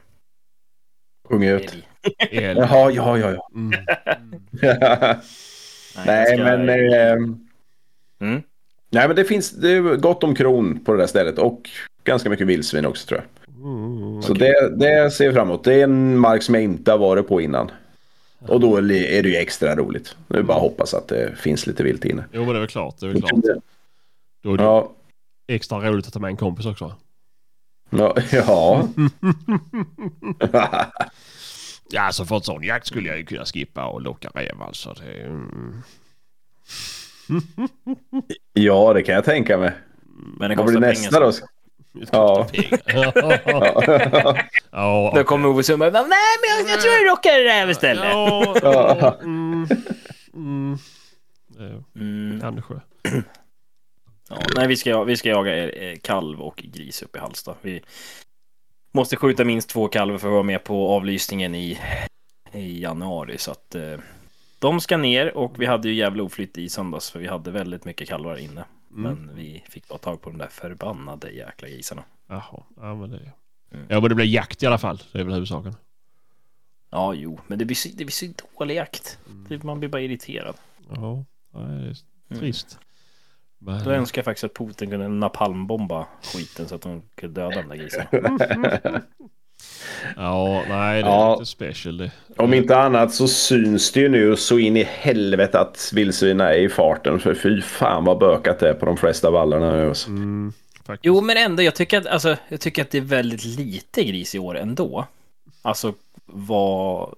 Sjung 1.29 1.43
ut. 1.43 1.75
El. 2.31 2.57
Jaha, 2.57 2.91
ja, 2.91 3.17
ja, 3.17 3.31
ja. 3.31 3.47
Mm. 3.55 3.71
Nej, 6.05 6.19
jag 6.19 6.27
ska- 6.27 6.43
men... 6.43 6.69
Eh, 6.69 7.17
Mm. 8.19 8.41
nej, 8.89 9.07
men 9.07 9.15
det 9.15 9.25
finns 9.25 9.51
det 9.51 9.71
är 9.71 9.81
gott 9.95 10.23
om 10.23 10.35
kron 10.35 10.79
på 10.85 10.91
det 10.93 10.97
där 10.97 11.07
stället. 11.07 11.37
Och 11.39 11.69
ganska 12.03 12.29
mycket 12.29 12.47
vildsvin 12.47 12.85
också 12.85 13.07
tror 13.07 13.19
jag. 13.21 13.55
Mm. 13.65 14.21
Så 14.21 14.33
det, 14.33 14.69
det 14.77 15.11
ser 15.11 15.25
jag 15.25 15.33
fram 15.33 15.47
emot. 15.47 15.63
Det 15.63 15.73
är 15.73 15.83
en 15.83 16.17
mark 16.17 16.43
som 16.43 16.55
jag 16.55 16.63
inte 16.63 16.91
har 16.91 16.97
varit 16.97 17.27
på 17.27 17.41
innan. 17.41 17.71
Och 18.39 18.59
då 18.59 18.77
är 18.77 18.81
det 19.23 19.29
ju 19.29 19.35
extra 19.35 19.75
roligt. 19.75 20.15
Nu 20.27 20.43
bara 20.43 20.59
hoppas 20.59 20.93
att 20.93 21.07
det 21.07 21.35
finns 21.37 21.67
lite 21.67 21.83
vilt 21.83 22.05
inne. 22.05 22.23
Jo, 22.31 22.39
men 22.45 22.49
det 22.53 22.57
är 22.57 22.59
väl 22.59 22.67
klart. 22.69 22.95
Det 22.99 23.05
är 23.05 23.09
väl 23.09 23.21
klart. 23.21 23.41
Då 24.43 24.53
är 24.53 24.57
det 24.57 24.63
Ja, 24.63 24.91
extra 25.55 25.79
roligt 25.89 26.07
att 26.07 26.13
ta 26.13 26.19
med 26.19 26.27
en 26.29 26.37
kompis 26.37 26.65
också. 26.65 26.95
ja, 27.89 28.15
ja. 28.31 28.87
Ja, 31.93 32.01
alltså 32.01 32.25
för 32.25 32.35
en 32.35 32.41
sån 32.41 32.63
jakt 32.63 32.87
skulle 32.87 33.09
jag 33.09 33.17
ju 33.17 33.25
kunna 33.25 33.45
skippa 33.45 33.85
och 33.85 34.01
locka 34.01 34.29
räv 34.33 34.61
alltså. 34.61 34.93
Det, 34.93 35.21
mm. 35.23 35.81
ja, 38.53 38.93
det 38.93 39.03
kan 39.03 39.15
jag 39.15 39.25
tänka 39.25 39.57
mig. 39.57 39.73
Men 40.37 40.49
det 40.49 40.55
Vad 40.55 40.65
blir 40.65 40.79
nästa 40.79 41.19
då? 41.19 41.31
så- 41.31 41.45
Ja. 42.11 42.47
ja. 44.71 45.11
Då 45.15 45.23
kommer 45.23 45.49
Ove 45.49 45.63
Sundberg. 45.63 45.91
Nej, 45.91 46.01
men 46.03 46.49
jag, 46.49 46.69
jag 46.73 46.81
tror 46.81 46.93
jag 46.93 47.11
rockar 47.11 47.39
räv 47.43 47.69
istället. 47.69 48.03
Ja, 48.05 48.55
ja, 48.61 49.17
mm, 49.23 49.67
mm. 50.33 50.77
Eh, 51.59 51.77
Mm. 51.95 52.39
Kanske. 52.41 52.73
Ja, 54.31 54.37
nej, 54.55 54.67
vi 54.67 54.75
ska, 54.77 55.03
vi 55.03 55.17
ska 55.17 55.29
jaga 55.29 55.69
eh, 55.71 55.97
kalv 55.99 56.41
och 56.41 56.55
gris 56.57 57.01
uppe 57.03 57.17
i 57.17 57.21
Halsta. 57.21 57.55
Vi 57.61 57.81
måste 58.91 59.15
skjuta 59.15 59.45
minst 59.45 59.69
två 59.69 59.87
kalvar 59.87 60.17
för 60.17 60.27
att 60.27 60.31
vara 60.33 60.43
med 60.43 60.63
på 60.63 60.89
avlysningen 60.89 61.55
i, 61.55 61.79
i 62.53 62.81
januari. 62.81 63.37
Så 63.37 63.51
att 63.51 63.75
eh, 63.75 63.97
de 64.59 64.81
ska 64.81 64.97
ner 64.97 65.37
och 65.37 65.61
vi 65.61 65.65
hade 65.65 65.87
ju 65.89 65.93
jävla 65.95 66.23
oflytt 66.23 66.57
i 66.57 66.69
söndags 66.69 67.11
för 67.11 67.19
vi 67.19 67.27
hade 67.27 67.51
väldigt 67.51 67.85
mycket 67.85 68.07
kalvar 68.09 68.35
inne. 68.37 68.63
Mm. 68.91 69.01
Men 69.03 69.35
vi 69.35 69.63
fick 69.69 69.87
ta 69.87 69.97
tag 69.97 70.21
på 70.21 70.29
de 70.29 70.37
där 70.37 70.47
förbannade 70.47 71.31
jäkla 71.31 71.67
grisarna. 71.69 72.03
Jaha, 72.29 72.63
ja 72.75 72.95
men 72.95 73.09
det... 73.09 73.31
Mm. 73.73 73.85
Ja 73.89 73.99
men 73.99 74.09
det 74.09 74.15
blir 74.15 74.25
jakt 74.25 74.63
i 74.63 74.65
alla 74.65 74.77
fall. 74.77 75.01
Det 75.11 75.19
är 75.19 75.23
väl 75.23 75.33
huvudsaken. 75.33 75.75
Ja, 76.89 77.13
jo, 77.13 77.39
men 77.47 77.59
det 77.59 77.65
blir 77.65 77.75
så, 77.75 77.89
det 77.89 78.05
blir 78.05 78.11
så 78.11 78.25
dålig 78.57 78.75
jakt. 78.75 79.19
Mm. 79.29 79.45
Det- 79.49 79.63
Man 79.63 79.79
blir 79.79 79.89
bara 79.89 80.01
irriterad. 80.01 80.55
Ja, 80.95 81.25
det 81.53 81.59
är 81.59 81.95
Mm. 82.31 82.39
trist. 82.39 82.77
Men, 82.79 82.87
Då 83.85 83.91
önskar 83.91 84.19
jag 84.19 84.25
faktiskt 84.25 84.43
att 84.43 84.53
Putin 84.53 84.89
kunde 84.89 85.07
napalmbomba 85.07 86.05
skiten 86.33 86.67
så 86.67 86.75
att 86.75 86.81
de 86.81 87.01
kunde 87.15 87.41
döda 87.41 87.61
de 87.61 87.69
där 87.69 87.75
grisarna. 87.75 88.07
ja, 90.15 90.63
nej 90.69 91.01
det 91.03 91.07
är 91.09 91.11
Ja. 91.11 91.33
lite 91.39 91.45
special 91.51 91.97
det. 91.97 92.11
Om 92.37 92.53
inte 92.53 92.77
annat 92.77 93.13
så 93.13 93.27
syns 93.27 93.91
det 93.91 93.99
ju 93.99 94.09
nu 94.09 94.35
så 94.35 94.59
in 94.59 94.77
i 94.77 94.83
helvete 94.83 95.59
att 95.59 95.91
vildsvinen 95.95 96.47
är 96.47 96.53
i 96.53 96.69
farten. 96.69 97.19
För 97.19 97.33
fy 97.35 97.61
fan 97.61 98.05
vad 98.05 98.17
bökat 98.17 98.59
det 98.59 98.69
är 98.69 98.73
på 98.73 98.85
de 98.85 98.97
flesta 98.97 99.31
vallarna 99.31 99.71
nu. 99.71 99.87
Alltså. 99.87 100.09
Mm. 100.09 100.53
Jo, 101.01 101.21
men 101.21 101.37
ändå, 101.37 101.63
jag 101.63 101.75
tycker, 101.75 101.97
att, 101.97 102.05
alltså, 102.07 102.37
jag 102.49 102.61
tycker 102.61 102.81
att 102.81 102.91
det 102.91 102.97
är 102.97 103.01
väldigt 103.01 103.45
lite 103.45 104.03
gris 104.03 104.35
i 104.35 104.39
år 104.39 104.57
ändå. 104.57 105.07
Alltså, 105.61 105.93
vad... 106.25 107.13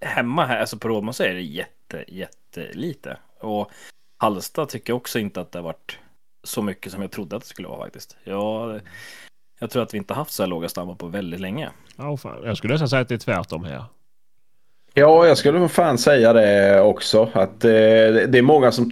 Hemma 0.00 0.46
här, 0.46 0.60
alltså 0.60 0.78
på 0.78 0.88
Rådman 0.88 1.14
så 1.14 1.22
är 1.22 1.34
det 1.34 1.40
jätte, 1.40 2.04
jättelite. 2.08 3.16
Och 3.40 3.70
Halsta 4.20 4.66
tycker 4.66 4.90
jag 4.92 4.96
också 4.96 5.18
inte 5.18 5.40
att 5.40 5.52
det 5.52 5.58
har 5.58 5.64
varit 5.64 5.98
så 6.44 6.62
mycket 6.62 6.92
som 6.92 7.02
jag 7.02 7.10
trodde 7.10 7.36
att 7.36 7.42
det 7.42 7.48
skulle 7.48 7.68
vara 7.68 7.84
faktiskt. 7.84 8.16
Jag, 8.24 8.80
jag 9.58 9.70
tror 9.70 9.82
att 9.82 9.94
vi 9.94 9.98
inte 9.98 10.14
haft 10.14 10.32
så 10.32 10.42
här 10.42 10.48
låga 10.48 10.68
stammar 10.68 10.94
på 10.94 11.06
väldigt 11.06 11.40
länge. 11.40 11.70
Ja, 11.96 12.16
fan. 12.16 12.42
Jag 12.44 12.56
skulle 12.56 12.74
nästan 12.74 12.88
säga 12.88 13.02
att 13.02 13.08
det 13.08 13.14
är 13.14 13.18
tvärtom 13.18 13.64
här. 13.64 13.84
Ja, 14.94 15.26
jag 15.26 15.38
skulle 15.38 15.58
nog 15.58 15.70
fan 15.70 15.98
säga 15.98 16.32
det 16.32 16.80
också. 16.80 17.30
Att 17.32 17.64
eh, 17.64 17.70
det 18.28 18.38
är 18.38 18.42
många 18.42 18.72
som 18.72 18.90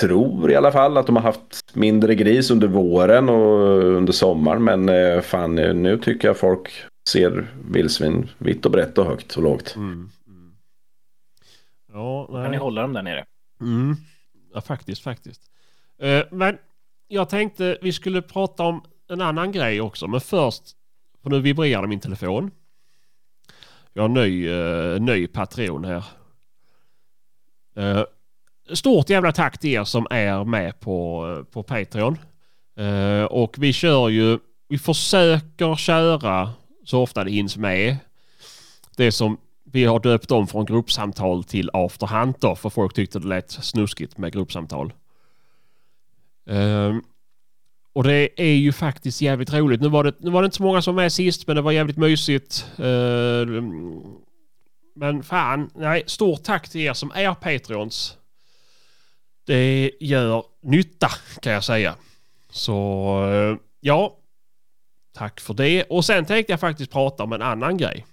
tror 0.00 0.50
i 0.50 0.56
alla 0.56 0.72
fall 0.72 0.96
att 0.96 1.06
de 1.06 1.16
har 1.16 1.22
haft 1.22 1.74
mindre 1.74 2.14
gris 2.14 2.50
under 2.50 2.68
våren 2.68 3.28
och 3.28 3.82
under 3.82 4.12
sommaren. 4.12 4.64
Men 4.64 4.88
eh, 4.88 5.20
fan, 5.20 5.54
nu 5.54 5.98
tycker 5.98 6.28
jag 6.28 6.36
folk 6.36 6.84
ser 7.08 7.50
vildsvin 7.70 8.30
vitt 8.38 8.64
och 8.66 8.72
brett 8.72 8.98
och 8.98 9.06
högt 9.06 9.36
och 9.36 9.42
lågt. 9.42 9.76
Mm. 9.76 10.10
Mm. 10.26 10.56
Ja, 11.92 12.26
Kan 12.26 12.50
ni 12.50 12.56
hålla 12.56 12.82
dem 12.82 12.92
där 12.92 13.02
nere? 13.02 13.24
Mm. 13.60 13.96
Ja, 14.54 14.60
faktiskt, 14.60 15.02
faktiskt. 15.02 15.42
Eh, 15.98 16.24
men 16.30 16.58
jag 17.08 17.28
tänkte 17.28 17.78
vi 17.82 17.92
skulle 17.92 18.22
prata 18.22 18.62
om 18.62 18.84
en 19.08 19.20
annan 19.20 19.52
grej 19.52 19.80
också. 19.80 20.06
Men 20.06 20.20
först, 20.20 20.62
för 21.22 21.30
nu 21.30 21.40
vibrerar 21.40 21.86
min 21.86 22.00
telefon. 22.00 22.50
Jag 23.92 24.02
har 24.02 24.08
en 24.08 24.14
ny, 24.14 24.48
eh, 24.48 25.00
ny 25.00 25.26
Patreon 25.26 25.84
här. 25.84 26.04
Eh, 27.76 28.04
stort 28.72 29.10
jävla 29.10 29.32
tack 29.32 29.58
till 29.58 29.70
er 29.70 29.84
som 29.84 30.06
är 30.10 30.44
med 30.44 30.80
på, 30.80 31.26
eh, 31.30 31.44
på 31.44 31.62
Patreon. 31.62 32.18
Eh, 32.76 33.24
och 33.24 33.56
vi 33.58 33.72
kör 33.72 34.08
ju, 34.08 34.38
vi 34.68 34.78
försöker 34.78 35.76
köra 35.76 36.52
så 36.84 37.02
ofta 37.02 37.24
det 37.24 37.30
hinns 37.30 37.56
med. 37.56 37.96
Det 38.96 39.12
som 39.12 39.38
vi 39.74 39.84
har 39.84 40.00
döpt 40.00 40.30
om 40.30 40.46
från 40.46 40.64
gruppsamtal 40.64 41.44
till 41.44 41.70
after 41.72 42.06
hunt 42.06 42.40
då, 42.40 42.56
för 42.56 42.70
folk 42.70 42.94
tyckte 42.94 43.18
det 43.18 43.28
lät 43.28 43.50
snuskigt 43.50 44.18
med 44.18 44.32
gruppsamtal. 44.32 44.92
Um, 46.46 47.04
och 47.92 48.04
det 48.04 48.42
är 48.42 48.54
ju 48.54 48.72
faktiskt 48.72 49.20
jävligt 49.20 49.52
roligt. 49.52 49.80
Nu 49.80 49.88
var, 49.88 50.04
det, 50.04 50.14
nu 50.20 50.30
var 50.30 50.42
det 50.42 50.46
inte 50.46 50.56
så 50.56 50.62
många 50.62 50.82
som 50.82 50.94
var 50.94 51.02
med 51.02 51.12
sist, 51.12 51.46
men 51.46 51.56
det 51.56 51.62
var 51.62 51.72
jävligt 51.72 51.96
mysigt. 51.96 52.66
Uh, 52.78 53.62
men 54.96 55.22
fan, 55.22 55.70
nej, 55.74 56.02
stort 56.06 56.42
tack 56.42 56.68
till 56.68 56.80
er 56.80 56.92
som 56.92 57.12
är 57.14 57.34
Patreons. 57.34 58.16
Det 59.46 59.90
gör 60.00 60.44
nytta 60.62 61.08
kan 61.42 61.52
jag 61.52 61.64
säga. 61.64 61.94
Så 62.50 63.18
uh, 63.32 63.58
ja, 63.80 64.16
tack 65.14 65.40
för 65.40 65.54
det. 65.54 65.84
Och 65.84 66.04
sen 66.04 66.24
tänkte 66.24 66.52
jag 66.52 66.60
faktiskt 66.60 66.92
prata 66.92 67.22
om 67.22 67.32
en 67.32 67.42
annan 67.42 67.76
grej. 67.76 68.06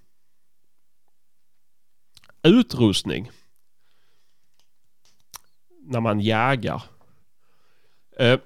Utrustning. 2.43 3.31
När 5.81 5.99
man 5.99 6.21
jagar. 6.21 6.83
Eh, 8.17 8.39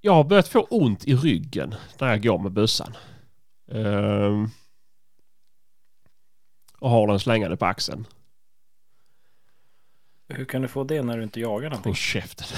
jag 0.00 0.12
har 0.12 0.24
börjat 0.24 0.48
få 0.48 0.60
ont 0.60 1.04
i 1.04 1.14
ryggen 1.14 1.74
när 2.00 2.08
jag 2.08 2.22
går 2.22 2.38
med 2.38 2.52
bössan. 2.52 2.96
Eh, 3.70 4.46
och 6.78 6.90
har 6.90 7.06
den 7.06 7.20
slängande 7.20 7.56
på 7.56 7.66
axeln. 7.66 8.06
Hur 10.28 10.44
kan 10.44 10.62
du 10.62 10.68
få 10.68 10.84
det 10.84 11.02
när 11.02 11.16
du 11.16 11.22
inte 11.22 11.40
jagar 11.40 11.70
någonting? 11.70 11.90
Håll 11.90 11.96
käften. 11.96 12.46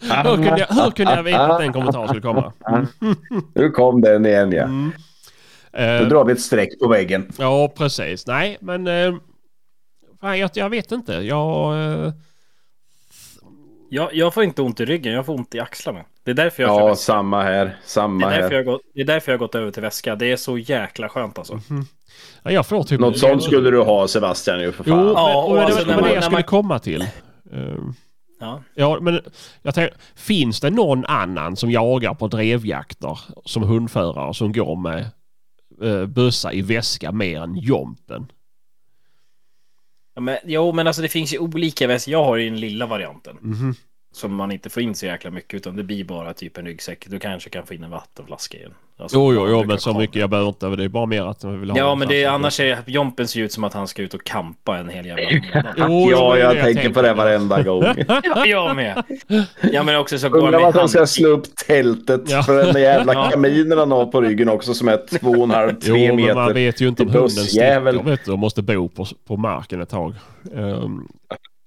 hur, 0.00 0.36
kunde 0.36 0.58
jag, 0.58 0.66
hur 0.66 0.90
kunde 0.90 1.14
jag 1.14 1.22
veta 1.22 1.46
att 1.46 1.60
den 1.60 1.72
kommentaren 1.72 2.08
skulle 2.08 2.22
komma? 2.22 2.52
Nu 3.54 3.70
kom 3.70 4.00
den 4.00 4.26
igen 4.26 4.52
ja. 4.52 4.64
Mm. 4.64 4.92
Då 5.72 5.78
Eh, 5.78 6.08
drar 6.08 6.24
vi 6.24 6.32
ett 6.32 6.40
streck 6.40 6.78
på 6.80 6.88
väggen. 6.88 7.32
ja, 7.38 7.68
precis. 7.76 8.26
Nej, 8.26 8.58
men... 8.60 8.86
Eh, 8.86 9.14
fan, 10.20 10.38
jag, 10.38 10.50
jag 10.54 10.70
vet 10.70 10.92
inte. 10.92 11.12
Jag... 11.12 11.74
Eh, 12.06 12.12
Jag, 13.92 14.14
jag 14.14 14.34
får 14.34 14.44
inte 14.44 14.62
ont 14.62 14.80
i 14.80 14.84
ryggen, 14.84 15.12
jag 15.12 15.26
får 15.26 15.34
ont 15.34 15.54
i 15.54 15.60
axlarna. 15.60 16.04
Det 16.24 16.30
är 16.30 16.34
därför 16.34 16.62
jag 16.62 16.90
Ja, 16.90 16.94
samma 16.96 17.42
här. 17.42 17.64
Det 17.64 17.72
Samma 17.84 18.26
är, 18.26 18.30
därför 18.30 18.48
här. 18.48 18.56
jag 18.56 18.64
gått, 18.64 18.80
det 18.94 19.00
är 19.00 19.04
därför 19.04 19.32
jag 19.32 19.38
har 19.38 19.46
gått 19.46 19.54
över 19.54 19.70
till 19.70 19.82
väska. 19.82 20.16
Det 20.16 20.26
är 20.32 20.36
så 20.36 20.58
jäkla 20.58 21.08
skönt 21.08 21.38
alltså. 21.38 21.60
ja, 22.42 22.50
jag 22.50 22.66
får 22.66 22.82
typ... 22.84 23.00
Något 23.00 23.18
sånt 23.18 23.42
skulle 23.42 23.70
du 23.70 23.80
ha 23.82 24.08
Sebastian 24.08 24.60
ju 24.60 24.72
för 24.72 24.84
Jo, 24.86 24.94
fan. 24.94 25.04
men, 25.04 25.12
Ja, 25.14 25.42
och 25.44 25.56
det, 25.56 25.62
alltså 25.64 25.84
det 25.84 25.86
när 25.86 25.94
var 25.94 26.02
det 26.02 26.08
man- 26.08 26.14
jag 26.14 26.24
skulle 26.24 26.36
man- 26.36 26.42
komma 26.42 26.78
till. 26.78 27.00
Eh, 27.02 27.08
Ja. 28.40 28.62
Ja, 28.74 28.98
men 29.00 29.20
jag 29.62 29.74
tänker, 29.74 29.96
finns 30.14 30.60
det 30.60 30.70
någon 30.70 31.04
annan 31.04 31.56
som 31.56 31.70
jagar 31.70 32.14
på 32.14 32.28
drevjakter 32.28 33.18
som 33.44 33.62
hundförare 33.62 34.34
som 34.34 34.52
går 34.52 34.76
med 34.76 35.06
uh, 35.82 36.06
bössa 36.06 36.52
i 36.52 36.62
väska 36.62 37.12
mer 37.12 37.40
än 37.40 37.56
Jompen? 37.56 38.32
Ja, 40.14 40.20
men, 40.20 40.38
jo, 40.44 40.72
men 40.72 40.86
alltså 40.86 41.02
det 41.02 41.08
finns 41.08 41.34
ju 41.34 41.38
olika 41.38 41.86
väskor. 41.86 42.12
Jag 42.12 42.24
har 42.24 42.36
ju 42.36 42.50
den 42.50 42.60
lilla 42.60 42.86
varianten. 42.86 43.36
Mhm. 43.40 43.74
Som 44.12 44.34
man 44.34 44.52
inte 44.52 44.70
får 44.70 44.82
in 44.82 44.94
så 44.94 45.06
jäkla 45.06 45.30
mycket 45.30 45.54
utan 45.54 45.76
det 45.76 45.82
blir 45.82 46.04
bara 46.04 46.32
typ 46.34 46.58
en 46.58 46.64
ryggsäck. 46.66 47.06
Du 47.08 47.18
kanske 47.18 47.50
kan 47.50 47.66
få 47.66 47.74
in 47.74 47.84
en 47.84 47.90
vattenflaska 47.90 48.58
i. 48.58 48.66
Alltså, 48.98 49.16
Jo, 49.18 49.32
jo, 49.34 49.40
man 49.40 49.50
jo, 49.50 49.64
men 49.64 49.78
så 49.78 49.94
mycket 49.98 50.16
jag 50.16 50.30
behöver 50.30 50.48
inte. 50.48 50.66
Det 50.68 50.84
är 50.84 50.88
bara 50.88 51.06
mer 51.06 51.22
att 51.22 51.42
jag 51.42 51.50
vill 51.50 51.70
ha 51.70 51.78
Ja, 51.78 51.92
en 51.92 51.98
men 51.98 52.08
det, 52.08 52.24
fast- 52.24 52.34
annars 52.34 52.60
är 52.60 52.78
Jompen 52.86 53.28
ser 53.28 53.40
ut 53.40 53.52
som 53.52 53.64
att 53.64 53.74
han 53.74 53.88
ska 53.88 54.02
ut 54.02 54.14
och 54.14 54.24
kampa 54.24 54.78
en 54.78 54.88
hel 54.88 55.06
jävla 55.06 55.22
månad. 55.54 55.74
Jo, 55.76 55.84
jo, 55.88 56.10
Ja, 56.10 56.36
är 56.36 56.40
jag 56.40 56.56
det 56.56 56.62
tänker 56.62 56.90
på 56.90 57.02
det 57.02 57.14
varenda 57.14 57.62
gång. 57.62 57.82
Ja, 58.24 58.46
jag 58.46 58.76
med. 58.76 59.02
Ja, 59.72 59.82
men 59.82 59.96
också 59.96 60.18
så 60.18 60.28
går 60.28 60.38
han 60.38 60.46
Undrar 60.46 60.60
vad 60.60 60.74
han 60.76 60.88
ska 60.88 61.06
slå 61.06 61.28
upp 61.28 61.56
tältet 61.66 62.20
Ja. 62.30 62.42
för 62.42 62.64
den 62.72 62.82
jävla 62.82 63.12
Ja. 63.14 63.30
kaminen 63.30 63.78
han 63.78 63.90
har 63.90 64.06
på 64.06 64.20
ryggen 64.20 64.48
också 64.48 64.74
som 64.74 64.88
är 64.88 65.18
två 65.18 65.30
och 65.30 65.44
en 65.44 65.50
halv, 65.50 65.70
Jo, 65.82 65.94
tre 65.94 66.06
men 66.12 66.26
man 66.34 66.44
meter. 66.44 66.54
vet 66.54 66.80
ju 66.80 66.88
inte 66.88 67.02
om 67.02 67.08
hunden 67.08 67.30
sticker 67.30 68.32
och 68.32 68.38
måste 68.38 68.62
bo 68.62 68.88
på, 68.88 69.06
på 69.26 69.36
marken 69.36 69.80
ett 69.80 69.88
tag. 69.88 70.14
Ehm, 70.56 71.08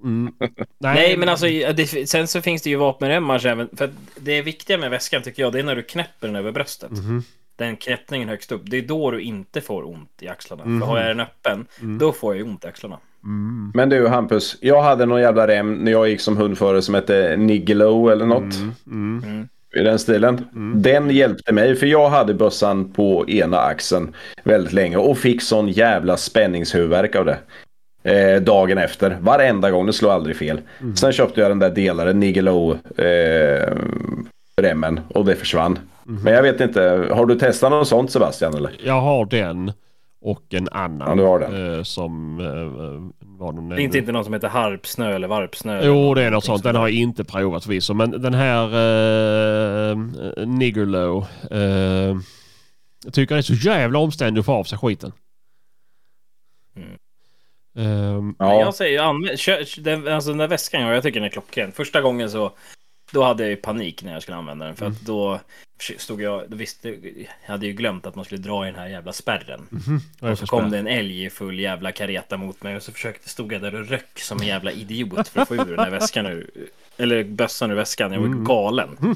mm. 0.03 0.33
Nej, 0.77 1.17
men 1.17 1.29
alltså 1.29 1.45
det, 1.45 2.09
sen 2.09 2.27
så 2.27 2.41
finns 2.41 2.61
det 2.61 2.69
ju 2.69 2.75
vapenremmar 2.75 3.45
även. 3.45 3.69
För 3.77 3.89
det 4.15 4.41
viktiga 4.41 4.77
med 4.77 4.89
väskan 4.89 5.21
tycker 5.21 5.43
jag, 5.43 5.53
det 5.53 5.59
är 5.59 5.63
när 5.63 5.75
du 5.75 5.83
knäpper 5.83 6.27
den 6.27 6.35
över 6.35 6.51
bröstet. 6.51 6.91
Mhm. 6.91 7.23
Den 7.55 7.77
knäppningen 7.77 8.29
högst 8.29 8.51
upp. 8.51 8.61
Det 8.65 8.77
är 8.77 8.81
då 8.81 9.11
du 9.11 9.21
inte 9.21 9.61
får 9.61 9.87
ont 9.87 10.17
i 10.21 10.27
axlarna. 10.27 10.65
Mhm. 10.65 10.79
För 10.79 10.87
har 10.87 10.97
jag 10.97 11.07
den 11.07 11.19
öppen, 11.19 11.65
då 11.99 12.11
får 12.11 12.33
jag 12.33 12.45
ju 12.45 12.51
ont 12.51 12.63
i 12.63 12.67
axlarna. 12.67 12.99
Mm. 13.23 13.71
Men 13.73 13.89
du 13.89 14.07
Hampus, 14.07 14.57
jag 14.61 14.81
hade 14.81 15.05
någon 15.05 15.21
jävla 15.21 15.47
rem 15.47 15.73
när 15.73 15.91
jag 15.91 16.09
gick 16.09 16.21
som 16.21 16.37
hundförare 16.37 16.81
som 16.81 16.95
hette 16.95 17.37
Nigelo 17.37 18.09
eller 18.09 18.25
något. 18.25 18.55
Mm. 18.85 19.23
Mm. 19.25 19.47
I 19.75 19.79
den 19.79 19.99
stilen. 19.99 20.45
Den 20.75 21.09
hjälpte 21.09 21.53
mig 21.53 21.75
för 21.75 21.87
jag 21.87 22.09
hade 22.09 22.33
bössan 22.33 22.91
på 22.91 23.29
ena 23.29 23.57
axeln 23.57 24.15
väldigt 24.43 24.73
länge 24.73 24.97
och 24.97 25.17
fick 25.17 25.41
sån 25.41 25.67
jävla 25.67 26.17
spänningshuvudvärk 26.17 27.15
av 27.15 27.25
det. 27.25 27.37
Eh, 28.03 28.41
dagen 28.41 28.77
efter. 28.77 29.17
Varenda 29.21 29.71
gång. 29.71 29.85
Det 29.85 29.93
slår 29.93 30.11
aldrig 30.11 30.35
fel. 30.35 30.61
Sen 30.95 31.11
köpte 31.11 31.41
jag 31.41 31.51
den 31.51 31.59
där 31.59 31.69
delaren, 31.69 32.19
Nigelo 32.19 32.77
eh, 32.97 33.77
remmen 34.61 34.99
och 35.07 35.25
det 35.25 35.35
försvann. 35.35 35.79
Men 36.03 36.33
jag 36.33 36.43
vet 36.43 36.61
inte, 36.61 37.07
har 37.11 37.25
du 37.25 37.35
testat 37.35 37.71
något 37.71 37.87
sånt 37.87 38.11
Sebastian 38.11 38.53
eller? 38.53 38.71
Jag 38.83 39.01
har 39.01 39.25
den 39.25 39.71
och 40.21 40.43
en 40.49 40.69
annan. 40.71 41.09
Ja, 41.09 41.15
du 41.15 41.23
har 41.23 41.39
den. 41.39 41.77
eh, 41.77 41.83
som 41.83 42.39
eh, 42.39 43.25
var 43.39 43.53
den 43.53 43.69
Det 43.69 43.75
är 43.75 43.79
inte, 43.79 43.97
inte 43.97 44.11
någon 44.11 44.23
som 44.23 44.33
heter 44.33 44.47
harpsnö 44.47 45.15
eller 45.15 45.27
varpsnö. 45.27 45.77
eller 45.77 45.87
Jo, 45.87 46.13
det 46.13 46.23
är 46.23 46.31
något 46.31 46.45
sånt. 46.45 46.63
Den 46.63 46.75
har 46.75 46.87
jag 46.87 46.97
inte 46.97 47.23
provat 47.23 47.63
förvisso. 47.63 47.93
Men 47.93 48.21
den 48.21 48.33
här 48.33 48.65
uh, 48.75 49.97
Niggerlow. 50.47 51.25
Uh, 51.51 51.59
jag 53.05 53.13
tycker 53.13 53.35
det 53.35 53.39
är 53.39 53.41
så 53.41 53.53
jävla 53.53 53.99
omständigt 53.99 54.39
att 54.39 54.45
få 54.45 54.53
av 54.53 54.63
sig 54.63 54.77
skiten. 54.77 55.11
Mm. 57.75 58.25
Men 58.25 58.35
Ja. 58.39 58.59
Jag 58.59 58.75
säger 58.75 59.01
använd, 59.01 59.39
kör, 59.39 59.81
den, 59.81 60.07
alltså 60.07 60.29
den 60.29 60.37
där 60.37 60.47
väskan, 60.47 60.81
jag, 60.81 60.95
jag 60.95 61.03
tycker 61.03 61.19
den 61.19 61.27
är 61.27 61.31
klockren. 61.31 61.71
Första 61.71 62.01
gången 62.01 62.29
så, 62.29 62.51
då 63.11 63.23
hade 63.23 63.43
jag 63.43 63.49
ju 63.49 63.55
panik 63.55 64.03
när 64.03 64.13
jag 64.13 64.21
skulle 64.21 64.37
använda 64.37 64.65
den. 64.65 64.75
För 64.75 64.85
att 64.85 65.01
då 65.01 65.39
stod 65.97 66.21
jag, 66.21 66.43
då 66.49 66.57
visste, 66.57 66.89
jag 66.89 67.27
hade 67.51 67.65
ju 67.65 67.73
glömt 67.73 68.05
att 68.05 68.15
man 68.15 68.25
skulle 68.25 68.41
dra 68.41 68.67
i 68.67 68.71
den 68.71 68.79
här 68.79 68.87
jävla 68.87 69.13
spärren. 69.13 69.67
det 69.69 69.77
Och 69.77 70.19
för 70.19 70.35
så 70.35 70.45
kom 70.45 70.71
det 70.71 70.77
en 70.77 70.87
älg 70.87 71.25
i 71.25 71.29
full 71.29 71.59
jävla 71.59 71.91
kareta 71.91 72.37
mot 72.37 72.63
mig 72.63 72.75
och 72.75 72.83
så 72.83 72.91
försökte, 72.91 73.29
stod 73.29 73.53
jag 73.53 73.61
där 73.61 73.75
och 73.75 73.87
röck 73.87 74.19
som 74.19 74.41
en 74.41 74.47
jävla 74.47 74.71
idiot 74.71 75.27
för 75.27 75.41
att 75.41 75.47
få 75.47 75.55
ur 75.55 75.65
den 75.65 75.75
där 75.75 75.89
väskan 75.89 76.25
ur, 76.25 76.49
eller 76.97 77.23
bössan 77.23 77.71
ur 77.71 77.75
väskan. 77.75 78.11
Jag 78.13 78.19
var 78.19 78.27
Mm. 78.27 78.43
galen. 78.43 78.97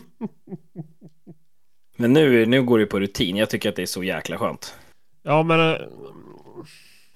Men 1.98 2.14
nu, 2.14 2.46
nu 2.46 2.64
går 2.64 2.80
det 2.80 2.86
på 2.86 3.00
rutin. 3.00 3.36
Jag 3.38 3.50
tycker 3.50 3.70
att 3.70 3.76
det 3.76 3.82
är 3.82 3.86
så 3.86 4.04
jäkla 4.04 4.38
skönt. 4.38 4.76
Ja, 5.24 5.44
men... 5.44 5.78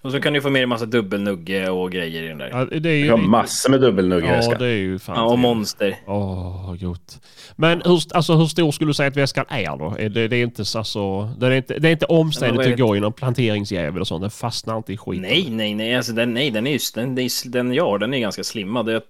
Och 0.04 0.12
så 0.12 0.22
kan 0.22 0.34
du 0.34 0.42
få 0.42 0.50
med 0.50 0.64
en 0.64 0.70
massa 0.70 0.86
dubbelnugge 0.86 1.70
och 1.70 1.92
grejer 1.92 2.24
i 2.24 2.28
den 2.28 2.38
där. 2.38 2.50
ja, 2.50 2.66
det 2.80 2.90
är 2.90 2.94
ju... 2.94 3.06
Jag 3.06 3.18
har 3.18 3.24
massor 3.28 3.70
med 3.70 3.82
dubbelnugg 3.82 4.24
i 4.24 4.28
Ja, 4.28 4.32
väskan. 4.34 4.60
det 4.60 4.66
är 4.68 4.76
ju 4.78 5.00
fan... 5.00 5.16
Ja, 5.16 5.24
och 5.24 5.40
monster. 5.40 6.00
Åh, 6.08 6.76
gott. 6.76 7.20
Men 7.56 7.82
hur, 7.86 8.02
alltså, 8.16 8.36
hur 8.36 8.46
stor 8.46 8.72
skulle 8.72 8.90
du 8.90 8.94
säga 8.94 9.08
att 9.08 9.18
väskan 9.18 9.46
är 9.50 9.78
då? 9.78 9.96
Är 10.00 10.10
det, 10.10 10.28
det 10.28 10.36
är 10.36 10.44
inte 10.44 10.66
så... 10.66 10.78
Alltså, 10.78 11.24
det, 11.24 11.48
är 11.48 11.52
inte, 11.52 11.80
det 11.80 11.88
är 11.88 11.92
inte 11.92 12.06
omständigt 12.06 12.68
att 12.74 12.80
gå 12.80 12.96
genom 12.96 13.14
planteringsjävel 13.14 14.02
och 14.02 14.08
sånt. 14.08 14.22
Den 14.22 14.32
fastnar 14.32 14.78
inte 14.78 14.94
i 14.94 14.98
skiten. 14.98 15.22
Nej, 15.22 15.48
nej, 15.50 15.76
nej. 15.76 15.96
Alltså, 15.96 16.14
den, 16.14 16.34
nej, 16.34 16.52
den 16.52 16.68
är 16.68 16.72
ju... 16.72 16.80
Den, 16.96 17.16
den, 17.16 17.30
den, 17.46 17.74
ja, 17.74 17.98
den 17.98 18.14
är 18.14 18.20
ganska 18.20 18.44
slimmad. 18.44 18.86
Kan 18.86 19.02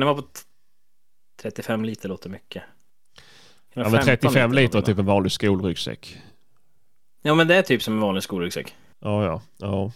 den 0.00 0.04
vara 0.06 0.14
på 0.14 0.22
t- 0.22 0.28
35 1.42 1.84
liter 1.84 2.08
låter 2.08 2.30
mycket. 2.30 2.62
Ja, 3.74 3.82
men 3.82 3.90
15 4.02 4.04
35 4.06 4.52
liter 4.52 4.78
är 4.78 4.82
typ 4.82 4.98
en 4.98 5.06
vanlig 5.06 5.32
skolryggsäck. 5.32 6.16
Ja, 7.22 7.34
men 7.34 7.48
det 7.48 7.54
är 7.54 7.62
typ 7.62 7.82
som 7.82 7.94
en 7.94 8.00
vanlig 8.00 8.22
skolryggsäck. 8.22 8.74
Ja, 9.02 9.24
ja. 9.24 9.42
ja. 9.58 9.92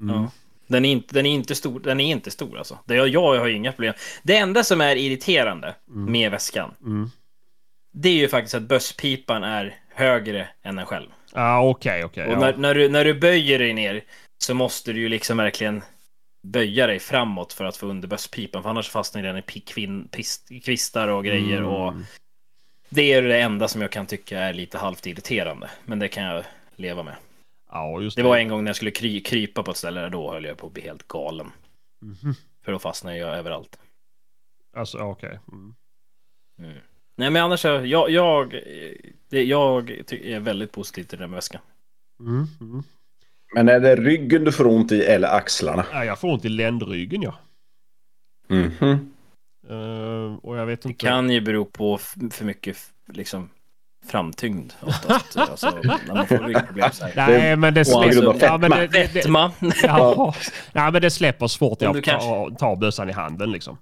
Mm. 0.00 0.14
Ja. 0.14 0.30
Den 0.66 0.84
är 0.84 0.92
inte, 0.92 1.14
den 1.14 1.26
är 1.26 1.30
inte 1.30 1.54
stor, 1.54 1.80
den 1.80 2.00
är 2.00 2.10
inte 2.10 2.30
stor 2.30 2.58
alltså. 2.58 2.78
Det, 2.84 2.94
jag, 2.94 3.08
jag 3.08 3.38
har 3.38 3.48
inga 3.48 3.72
problem. 3.72 3.94
Det 4.22 4.36
enda 4.36 4.64
som 4.64 4.80
är 4.80 4.96
irriterande 4.96 5.74
med 5.86 6.30
väskan, 6.30 6.74
Mm. 6.80 7.10
det 7.92 8.08
är 8.08 8.12
ju 8.14 8.28
faktiskt 8.28 8.54
att 8.54 8.62
bösspipan 8.62 9.44
är 9.44 9.76
högre 9.94 10.48
än 10.62 10.76
den 10.76 10.86
själv. 10.86 11.08
Ja, 11.34 11.62
okej, 11.62 12.04
okej. 12.04 12.26
Och 12.26 12.32
ja. 12.32 12.38
när, 12.38 12.56
när, 12.56 12.74
du, 12.74 12.88
när 12.88 13.04
du 13.04 13.14
böjer 13.14 13.58
dig 13.58 13.72
ner 13.72 14.04
så 14.38 14.54
måste 14.54 14.92
du 14.92 15.00
ju 15.00 15.08
liksom 15.08 15.36
verkligen 15.36 15.82
böja 16.42 16.86
dig 16.86 16.98
framåt 16.98 17.52
för 17.52 17.64
att 17.64 17.76
få 17.76 17.86
under 17.86 18.08
bösspipan, 18.08 18.62
för 18.62 18.70
annars 18.70 18.88
fastnar 18.88 19.22
den 19.22 19.38
i 19.38 19.42
kvin, 19.42 20.08
pist, 20.08 20.48
kvistar 20.64 21.08
och 21.08 21.24
grejer. 21.24 21.58
Mm. 21.58 21.70
Och 21.70 21.94
det 22.88 23.12
är 23.12 23.22
det 23.22 23.40
enda 23.40 23.68
som 23.68 23.80
jag 23.82 23.90
kan 23.90 24.06
tycka 24.06 24.38
är 24.38 24.52
lite 24.52 24.78
halvt 24.78 25.06
irriterande, 25.06 25.70
men 25.84 25.98
det 25.98 26.08
kan 26.08 26.24
jag 26.24 26.44
leva 26.76 27.02
med. 27.02 27.14
Ja, 27.72 28.00
just 28.00 28.16
Det 28.16 28.22
var 28.22 28.36
en 28.36 28.48
gång 28.48 28.64
när 28.64 28.68
jag 28.68 28.76
skulle 28.76 28.90
kry, 28.90 29.20
krypa 29.20 29.62
på 29.62 29.70
ett 29.70 29.76
ställe, 29.76 30.08
då 30.08 30.32
höll 30.32 30.44
jag 30.44 30.56
på 30.58 30.66
att 30.66 30.72
bli 30.72 30.82
helt 30.82 31.08
galen. 31.08 31.50
Mhm. 32.02 32.34
För 32.64 32.72
då 32.72 32.78
fastnar 32.78 33.12
jag 33.12 33.38
överallt. 33.38 33.78
Alltså, 34.76 34.98
okej. 34.98 35.38
Mm. 35.52 35.74
Nej 37.16 37.30
men 37.30 37.42
annars, 37.42 37.64
är 37.64 37.80
jag, 37.84 38.10
jag, 38.10 38.50
det, 39.28 39.44
jag 39.44 40.02
ty- 40.06 40.32
är 40.32 40.40
väldigt 40.40 40.72
positiv 40.72 41.04
till 41.04 41.18
den 41.18 41.30
väskan. 41.30 41.60
Mm. 42.20 42.46
Mm. 42.60 42.82
Men 43.54 43.68
är 43.68 43.80
det 43.80 43.96
ryggen 43.96 44.44
du 44.44 44.52
får 44.52 44.66
ont 44.66 44.92
i 44.92 45.02
eller 45.02 45.28
axlarna? 45.28 45.86
Ja, 45.92 46.04
jag 46.04 46.18
får 46.20 46.32
ont 46.32 46.44
i 46.44 46.48
ländryggen, 46.48 47.22
ja. 47.22 47.38
Mhm. 48.48 49.12
Eh, 49.68 50.34
och 50.42 50.56
jag 50.58 50.66
vet 50.66 50.82
Det 50.82 50.88
inte. 50.88 51.06
kan 51.06 51.30
ju 51.30 51.40
bero 51.40 51.64
på 51.64 51.98
för 52.30 52.44
mycket 52.44 52.76
liksom 53.06 53.50
framtyngd 54.06 54.72
oftast. 54.80 55.36
alltså, 55.36 55.70
när 55.82 56.14
man 56.14 56.26
får 56.26 56.38
ryggproblem 56.38 56.90
så 56.92 57.04
här. 57.04 57.12
Nej, 57.16 57.56
men 57.56 57.74
det 57.74 57.84
släpper. 57.84 58.44
Ja, 58.44 58.58
men 58.58 58.70
det, 58.70 58.86
det, 58.86 58.86
det, 58.86 59.08
Fetma. 59.08 59.52
ja. 59.82 60.34
ja, 60.72 60.90
men 60.90 61.02
det 61.02 61.10
släpper 61.10 61.58
fort 61.58 61.80
Men 61.80 61.94
jag 61.94 62.04
tar, 62.58 62.76
bössan 62.76 63.10
i 63.10 63.12
handen 63.12 63.52
liksom. 63.52 63.78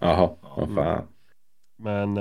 Jaha, 0.00 0.30
vad 0.56 0.74
fan. 0.74 1.08
Men 1.78 2.16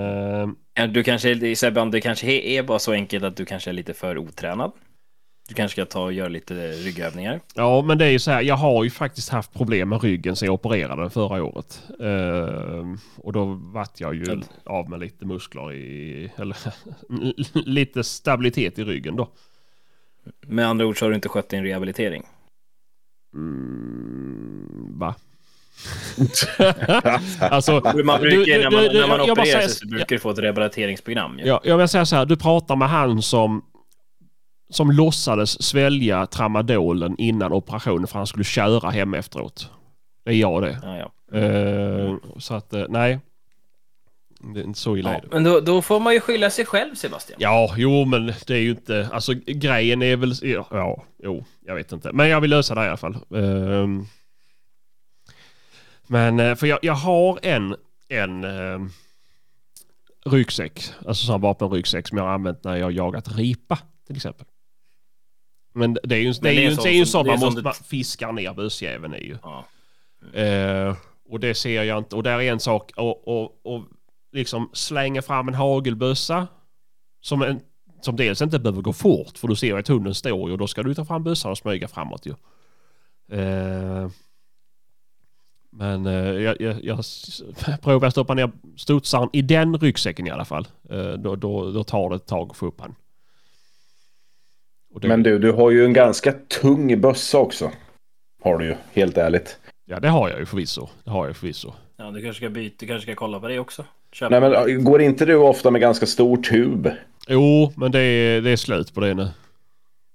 Ja, 0.75 0.87
Du 0.87 1.03
kanske, 1.03 1.55
Sebban, 1.55 1.91
det 1.91 2.01
kanske 2.01 2.27
är 2.31 2.63
bara 2.63 2.79
så 2.79 2.91
enkelt 2.91 3.23
att 3.23 3.37
du 3.37 3.45
kanske 3.45 3.71
är 3.71 3.73
lite 3.73 3.93
för 3.93 4.17
otränad. 4.17 4.71
Du 5.47 5.53
kanske 5.55 5.75
ska 5.81 5.85
ta 5.91 6.03
och 6.03 6.13
göra 6.13 6.27
lite 6.27 6.71
ryggövningar. 6.71 7.39
ja, 7.55 7.81
men 7.81 7.97
det 7.97 8.05
är 8.05 8.09
ju 8.09 8.19
så 8.19 8.31
här. 8.31 8.41
Jag 8.41 8.55
har 8.55 8.83
ju 8.83 8.89
faktiskt 8.89 9.29
haft 9.29 9.53
problem 9.53 9.89
med 9.89 10.03
ryggen 10.03 10.35
sen 10.35 10.45
jag 10.45 10.53
opererade 10.53 11.09
förra 11.09 11.43
året. 11.43 11.83
Eh, 11.99 12.85
och 13.17 13.33
då 13.33 13.45
vart 13.73 13.99
jag 13.99 14.15
ju 14.15 14.23
Mm. 14.23 14.43
av 14.65 14.89
med 14.89 14.99
lite 14.99 15.25
muskler 15.25 15.73
i, 15.73 16.31
eller 16.37 16.57
lite 17.69 18.03
stabilitet 18.03 18.79
i 18.79 18.83
ryggen 18.83 19.15
då. 19.15 19.29
Med 20.47 20.67
andra 20.67 20.85
ord 20.85 20.99
så 20.99 21.05
har 21.05 21.09
du 21.09 21.15
inte 21.15 21.29
skött 21.29 21.49
din 21.49 21.63
rehabilitering. 21.63 22.23
Mm, 23.33 24.99
va? 24.99 25.15
alltså, 27.39 27.71
Man 28.05 28.21
du- 28.21 28.29
brukar, 28.29 28.53
du- 28.57 28.63
när 28.63 28.71
man, 28.71 28.83
du- 28.83 28.93
när 28.99 29.07
man 29.07 29.17
jag 29.17 29.29
opererar 29.31 29.45
säger- 29.45 29.67
sig 29.67 29.69
så 29.77 29.87
brukar 29.87 30.15
du 30.15 30.19
få 30.19 30.29
ett 30.29 30.39
rehabiliteringsprogram. 30.39 31.39
ju. 31.39 31.45
Ja, 31.45 31.61
jag 31.63 31.77
vill 31.77 31.87
säga 31.87 32.05
så 32.05 32.15
här, 32.15 32.25
du 32.25 32.35
pratar 32.37 32.75
med 32.75 32.89
han 32.89 33.21
som 33.21 33.65
som 34.75 34.91
låtsades 34.91 35.63
svälja 35.63 36.25
tramadolen 36.25 37.15
innan 37.17 37.53
operationen 37.53 38.07
för 38.07 38.17
han 38.17 38.27
skulle 38.27 38.43
köra 38.43 38.89
hem 38.89 39.13
efteråt. 39.13 39.69
Det 40.25 40.31
är 40.31 40.35
jag 40.35 40.61
det. 40.61 40.79
Ja, 40.83 40.97
ja. 40.97 41.37
Eh, 41.39 42.15
så 42.37 42.53
att, 42.53 42.73
eh, 42.73 42.85
nej. 42.89 43.19
Det 44.53 44.59
är 44.59 44.63
inte 44.63 44.79
så 44.79 44.97
illa 44.97 45.13
Ja, 45.13 45.19
det. 45.21 45.27
men 45.31 45.43
då, 45.43 45.59
då 45.59 45.81
får 45.81 45.99
man 45.99 46.13
ju 46.13 46.19
skylla 46.19 46.49
sig 46.49 46.65
själv, 46.65 46.95
Sebastian. 46.95 47.37
Ja, 47.41 47.73
jo 47.77 48.05
men 48.05 48.25
det 48.47 48.53
är 48.53 48.59
ju 48.61 48.69
inte, 48.69 49.09
alltså 49.11 49.33
grejen 49.45 50.01
är 50.01 50.15
väl, 50.15 50.33
ja, 50.41 50.67
ja 50.71 51.03
jo, 51.23 51.45
jag 51.65 51.75
vet 51.75 51.91
inte. 51.91 52.11
Men 52.13 52.29
jag 52.29 52.41
vill 52.41 52.49
lösa 52.49 52.75
det 52.75 52.85
i 52.85 52.87
alla 52.87 52.97
fall. 52.97 53.17
Ehm, 53.35 54.05
men, 56.07 56.39
eh, 56.39 56.55
för 56.55 56.67
jag, 56.67 56.79
jag 56.81 56.93
har 56.93 57.39
en, 57.43 57.75
en 58.09 58.43
ehm, 58.43 58.89
ryggsäck, 60.25 60.83
alltså 61.07 61.25
sån 61.25 61.41
vapenryggsäck 61.41 62.07
som 62.07 62.17
jag 62.17 62.25
har 62.25 62.33
använt 62.33 62.63
när 62.63 62.75
jag 62.75 62.85
har 62.85 62.91
jagat 62.91 63.35
ripa 63.37 63.79
till 64.07 64.15
exempel. 64.15 64.45
Men 65.73 65.97
det 66.03 66.15
är 66.15 66.19
ju, 66.19 66.33
det 66.33 66.49
är 66.49 66.53
ju, 66.53 66.75
det 66.75 66.89
är 66.89 66.93
ju 66.93 67.01
är 67.01 67.23
man 67.25 67.39
måste 67.39 67.61
man 67.61 67.73
fiskar 67.73 68.31
ner 68.31 68.53
busjäveln 68.53 69.15
i 69.15 69.27
ju. 69.27 69.37
Ja. 69.43 69.65
Eh, 70.39 70.95
och 71.29 71.39
det 71.39 71.55
ser 71.55 71.83
jag 71.83 71.97
inte. 71.97 72.15
Och 72.15 72.23
där 72.23 72.41
är 72.41 72.51
en 72.51 72.59
sak 72.59 72.91
och, 72.97 73.27
och, 73.27 73.65
och 73.65 73.83
liksom 74.31 74.69
slänga 74.73 75.21
fram 75.21 75.47
en 75.47 75.53
hagelbössa 75.53 76.47
som, 77.21 77.41
en, 77.41 77.59
som 78.01 78.15
dels 78.15 78.41
inte 78.41 78.59
behöver 78.59 78.81
gå 78.81 78.93
fort 78.93 79.37
för 79.37 79.47
du 79.47 79.55
ser 79.55 79.77
att 79.77 79.87
hunden 79.87 80.13
står 80.13 80.49
ju 80.49 80.51
och 80.53 80.57
då 80.57 80.67
ska 80.67 80.83
du 80.83 80.93
ta 80.93 81.05
fram 81.05 81.23
bössan 81.23 81.51
och 81.51 81.57
smyga 81.57 81.87
framåt 81.87 82.25
ju. 82.25 82.33
Eh, 83.39 84.09
men 85.71 86.05
eh, 86.05 86.13
jag, 86.13 86.61
jag, 86.61 86.83
jag 86.83 86.99
provar 87.81 88.07
att 88.07 88.13
stoppa 88.13 88.33
ner 88.33 88.51
studsaren 88.77 89.29
i 89.33 89.41
den 89.41 89.77
ryggsäcken 89.77 90.27
i 90.27 90.31
alla 90.31 90.45
fall. 90.45 90.67
Eh, 90.89 91.11
då, 91.11 91.35
då, 91.35 91.71
då 91.71 91.83
tar 91.83 92.09
det 92.09 92.15
ett 92.15 92.25
tag 92.25 92.51
att 92.51 92.57
få 92.57 92.65
upp 92.65 92.81
han. 92.81 92.95
Och 94.93 94.99
det, 95.01 95.07
Men 95.07 95.23
du, 95.23 95.39
du 95.39 95.51
har 95.51 95.71
ju 95.71 95.85
en 95.85 95.93
ganska 95.93 96.31
tung 96.31 97.01
bössa 97.01 97.37
också. 97.37 97.71
Har 98.43 98.57
du 98.57 98.65
ju, 98.65 98.75
helt 98.93 99.17
ärligt. 99.17 99.59
Ja 99.85 99.99
det 99.99 100.07
har 100.09 100.29
jag 100.29 100.39
ju 100.39 100.45
förvisso. 100.45 100.87
Det 101.03 101.11
har 101.11 101.27
jag 101.27 101.35
förvisso. 101.37 101.73
ja, 101.97 102.11
du 102.11 102.21
kanske 102.21 102.39
ska 102.39 102.49
byta, 102.49 102.75
du 102.79 102.87
kanske 102.87 103.05
ska 103.11 103.15
kolla 103.15 103.39
på 103.39 103.47
det 103.47 103.59
också. 103.59 103.85
Köp. 104.11 104.31
Nej 104.31 104.41
men 104.41 104.83
går 104.83 105.01
inte 105.01 105.25
du 105.25 105.35
ofta 105.35 105.71
med 105.71 105.81
ganska 105.81 106.05
stor 106.05 106.37
tub? 106.37 106.89
Jo, 107.27 107.73
men 107.75 107.91
det 107.91 107.99
är, 107.99 108.41
det 108.41 108.49
är 108.49 108.55
slut 108.57 108.93
på 108.93 108.99
det 109.01 109.13
nu. 109.13 109.27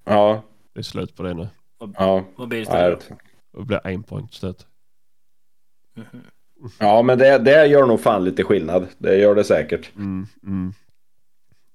Ja, 0.05 0.43
Det 0.75 0.81
är 0.81 0.85
slut 0.85 1.17
på 1.17 1.23
det 1.23 1.35
nu. 1.35 1.49
ja. 1.97 2.25
Vad 2.37 2.49
blir 2.49 2.59
det 2.59 2.65
Ja, 2.65 2.77
istället? 2.97 3.11
Det 3.59 3.65
blir 3.65 3.81
en 3.87 4.03
point 4.03 4.35
stöt. 4.35 4.67
Mhm. 5.97 6.23
ja 6.79 7.03
men 7.03 7.19
det, 7.19 7.39
det 7.39 7.67
gör 7.67 7.87
nog 7.87 8.01
fan 8.01 8.25
lite 8.25 8.45
skillnad. 8.45 8.87
Det 8.99 9.17
gör 9.17 9.35
det 9.35 9.45
säkert. 9.45 9.97
Mm, 9.97 10.27
mm. 10.43 10.73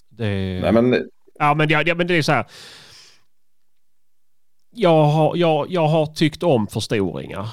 Det... 0.10 0.60
Nej 0.62 0.72
men 0.72 1.10
Ja, 1.40 1.54
men, 1.54 1.70
ja, 1.70 1.84
ja, 1.86 1.96
men 1.96 2.08
det 2.08 2.14
är 2.18 2.22
så 2.22 2.32
här. 2.32 2.46
Jag 4.76 5.04
har, 5.06 5.36
jag, 5.36 5.72
jag 5.72 5.88
har 5.88 6.06
tyckt 6.06 6.44
om 6.44 6.68
förstoringar. 6.68 7.48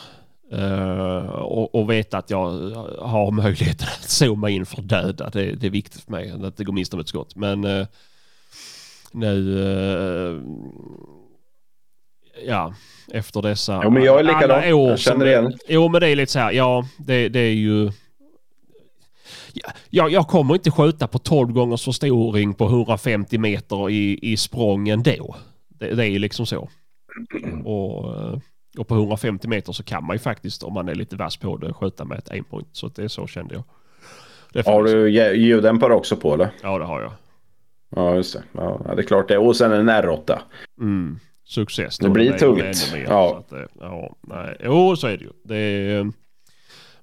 eh, 0.53 1.27
och, 1.29 1.75
och 1.75 1.91
vet 1.91 2.15
att 2.15 2.31
jag 2.31 2.51
har 2.99 3.31
möjligheten 3.31 3.89
att 3.99 4.11
zooma 4.11 4.51
in 4.51 4.67
för 4.67 4.83
döda. 4.83 5.31
Det, 5.31 5.53
det 5.53 5.67
är 5.67 5.71
viktigt 5.71 6.03
för 6.03 6.11
mig 6.13 6.31
att 6.45 6.57
det 6.57 6.65
går 6.65 6.73
minst 6.73 6.95
om 6.95 7.01
ett 7.01 7.09
skott. 7.09 7.37
Men 7.37 7.65
eh, 7.65 7.87
nu... 9.13 9.63
eh, 9.63 10.43
ja, 12.47 12.75
efter 13.13 13.43
dessa... 13.43 13.81
Jo, 13.85 13.91
men 13.91 14.03
jag 14.05 14.19
är 14.19 14.25
likadan. 14.25 14.51
alla 14.51 14.75
år 14.75 14.91
Jag 14.91 14.99
känner 14.99 15.27
igen. 15.27 15.53
Jo, 15.69 15.89
men 15.89 16.01
det 16.01 16.09
är 16.09 16.17
lite 16.17 16.33
så 16.33 16.39
här. 16.39 16.53
Ja, 16.53 16.85
det, 16.99 17.29
det 17.29 17.41
är 17.41 17.53
ju... 17.55 17.91
Ja, 19.53 19.71
jag, 19.91 20.11
jag 20.13 20.29
kommer 20.29 20.55
inte 20.55 20.71
skjuta 20.71 21.07
på 21.07 21.19
12 21.19 21.53
gångers 21.53 21.85
förstoring 21.85 22.55
på 22.55 22.65
150 22.65 23.39
meter 23.39 23.91
i, 23.91 24.19
i 24.23 24.37
språng 24.37 24.89
ändå. 24.89 25.37
Det, 25.69 25.95
det 25.95 26.05
är 26.05 26.09
ju 26.11 26.19
liksom 26.19 26.47
så. 26.47 26.69
Och, 27.65 28.15
eh, 28.15 28.39
och 28.79 28.89
på 28.89 28.95
150 28.95 29.49
meter 29.49 29.73
så 29.73 29.83
kan 29.83 30.05
man 30.05 30.15
ju 30.15 30.19
faktiskt, 30.21 30.63
om 30.63 30.75
man 30.75 30.89
är 30.89 30.95
lite 30.95 31.17
vass 31.17 31.37
på 31.37 31.57
det, 31.57 31.73
skjuta 31.73 32.05
med 32.05 32.19
ett 32.19 32.31
aimpoint. 32.31 32.69
Så 32.73 32.89
det 32.89 33.03
är 33.05 33.09
så 33.09 33.27
kände 33.27 33.55
jag. 33.55 33.65
Har 34.65 34.85
du 34.85 35.09
lj- 35.09 35.33
ljuddämpare 35.35 35.95
också 35.95 36.17
på 36.17 36.35
eller? 36.35 36.51
Ja, 36.63 36.79
det 36.79 36.85
har 36.85 37.01
jag. 37.03 37.13
Ja 37.97 38.15
just 38.15 38.33
det. 38.35 38.43
Ja, 38.53 38.93
det 38.97 39.03
är 39.03 39.07
klart 39.07 39.29
det. 39.29 39.39
Och 39.39 39.57
sen 39.57 39.73
en 39.73 39.91
R8. 39.91 40.39
Mm. 40.81 41.19
Success. 41.45 41.99
Det 41.99 42.11
blir 42.11 42.33
tungt. 42.33 42.91
mer, 42.93 43.07
Ja. 43.09 43.45
Så 43.49 43.57
att, 43.57 43.69
ja, 43.81 44.17
nej. 44.21 44.57
Jo, 44.65 44.97
så 44.97 45.07
är 45.07 45.17
det 45.17 45.25
ju. 45.25 45.31
Det 45.45 45.57
är, 45.57 46.03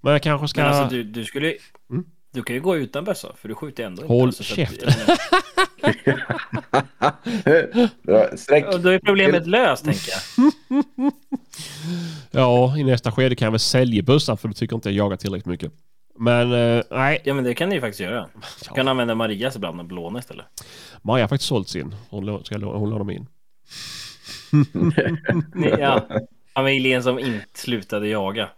men 0.01 0.13
jag 0.13 0.21
kanske 0.23 0.47
ska... 0.47 0.61
Men 0.61 0.73
alltså 0.73 0.95
du, 0.95 1.03
du 1.03 1.25
skulle 1.25 1.55
Mm. 1.89 2.05
Du 2.33 2.43
kan 2.43 2.55
ju 2.55 2.61
gå 2.61 2.77
utan 2.77 3.03
bössa, 3.03 3.33
för 3.35 3.47
du 3.49 3.55
skjuter 3.55 3.83
ändå 3.83 4.01
inte. 4.01 4.13
Håll 4.13 4.27
alltså, 4.27 4.43
käften. 4.43 4.89
Sträck. 8.37 8.65
Då 8.83 8.89
är 8.89 8.99
problemet 8.99 9.47
löst, 9.47 9.85
tänker 9.85 10.11
jag. 10.11 10.21
Ja, 12.31 12.77
i 12.77 12.83
nästa 12.83 13.11
skede 13.11 13.35
kan 13.35 13.45
jag 13.45 13.51
väl 13.51 13.59
sälja 13.59 14.03
bössan 14.03 14.37
för 14.37 14.47
du 14.47 14.53
tycker 14.53 14.75
inte 14.75 14.89
jag 14.89 14.95
jagar 14.97 15.17
tillräckligt 15.17 15.45
mycket. 15.45 15.71
Men 16.19 16.51
eh, 16.77 16.83
nej, 16.91 17.21
Ja, 17.23 17.33
men 17.33 17.43
det 17.43 17.53
kan 17.53 17.69
du 17.69 17.75
ju 17.75 17.81
faktiskt 17.81 17.99
göra. 17.99 18.21
Du 18.33 18.39
Ja. 18.67 18.73
kan 18.73 18.87
använda 18.87 19.15
Marias 19.15 19.55
ibland 19.55 19.79
och 19.79 19.85
blåna 19.85 20.19
istället. 20.19 20.45
Maja 21.01 21.23
har 21.23 21.27
faktiskt 21.27 21.47
sålt 21.49 21.69
sin. 21.69 21.95
Hon, 22.09 22.29
lå- 22.29 22.43
ska, 22.43 22.55
lå- 22.57 22.77
hon 22.77 22.89
lånar 22.89 23.05
min. 23.05 23.27
Ja, 25.79 26.07
familjen 26.53 27.03
som 27.03 27.19
inte 27.19 27.59
slutade 27.59 28.07
jaga. 28.07 28.49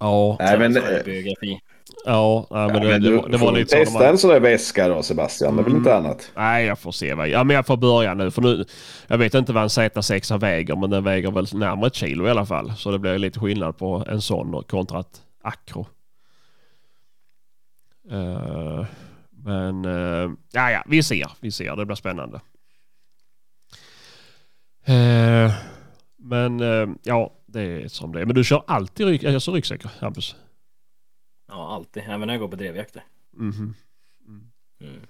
Ja, 0.00 0.36
Nej 0.40 0.58
men, 0.58 0.72
biografi. 1.04 1.60
Ja, 2.06 2.46
nej, 2.50 2.66
men 2.66 2.74
ja, 2.74 2.80
det, 2.80 2.88
men 2.88 3.02
det, 3.02 3.10
du 3.10 3.28
det 3.28 3.36
var 3.36 3.52
lite 3.52 3.70
så. 3.70 3.76
testa 3.76 3.98
Man, 3.98 4.08
en 4.08 4.18
sån 4.18 4.30
där 4.30 4.40
väska 4.40 4.88
då 4.88 5.02
Sebastian. 5.02 5.56
Det 5.56 5.62
är 5.62 5.64
väl 5.64 5.76
inte 5.76 5.96
annat. 5.96 6.30
nej, 6.36 6.66
jag 6.66 6.78
får 6.78 6.92
se. 6.92 7.14
Vad, 7.14 7.28
ja, 7.28 7.44
men 7.44 7.56
jag 7.56 7.66
får 7.66 7.76
börja 7.76 8.14
nu. 8.14 8.30
För 8.30 8.42
nu, 8.42 8.64
jag 9.06 9.18
vet 9.18 9.34
inte 9.34 9.52
vad 9.52 9.62
en 9.62 9.68
Z6 9.68 10.38
väger, 10.38 10.76
men 10.76 10.90
den 10.90 11.04
väger 11.04 11.30
väl 11.30 11.46
närmare 11.52 11.86
ett 11.86 11.94
kilo 11.94 12.26
i 12.26 12.30
alla 12.30 12.46
fall. 12.46 12.72
Så 12.76 12.90
det 12.90 12.98
blir 12.98 13.18
lite 13.18 13.40
skillnad 13.40 13.78
på 13.78 14.04
en 14.08 14.20
sån 14.20 14.62
kontra 14.62 15.00
ett 15.00 15.22
Acro. 15.42 15.86
Eh, 18.10 18.84
men 19.44 19.84
uh, 19.84 20.30
ja, 20.52 20.70
ja, 20.70 20.82
vi 20.86 21.02
ser. 21.02 21.30
Vi 21.40 21.50
ser. 21.50 21.76
Det 21.76 21.86
blir 21.86 21.96
spännande. 21.96 22.40
Eh, 24.84 25.52
men 26.18 26.58
ja, 27.02 27.32
det 27.46 27.62
är 27.62 27.88
som 27.88 28.12
det 28.12 28.20
är. 28.20 28.24
Men 28.24 28.34
du 28.34 28.44
kör 28.44 28.62
alltid 28.66 29.26
alltså 29.26 29.52
ryggsäck, 29.52 29.84
Hampus? 30.00 30.36
Ja, 31.48 31.74
alltid. 31.74 32.02
Även 32.06 32.20
när 32.20 32.34
jag 32.34 32.40
går 32.40 32.48
på 32.48 32.56
drevjakter. 32.56 33.04
Mhm. 33.32 33.74
Mm. 34.80 35.00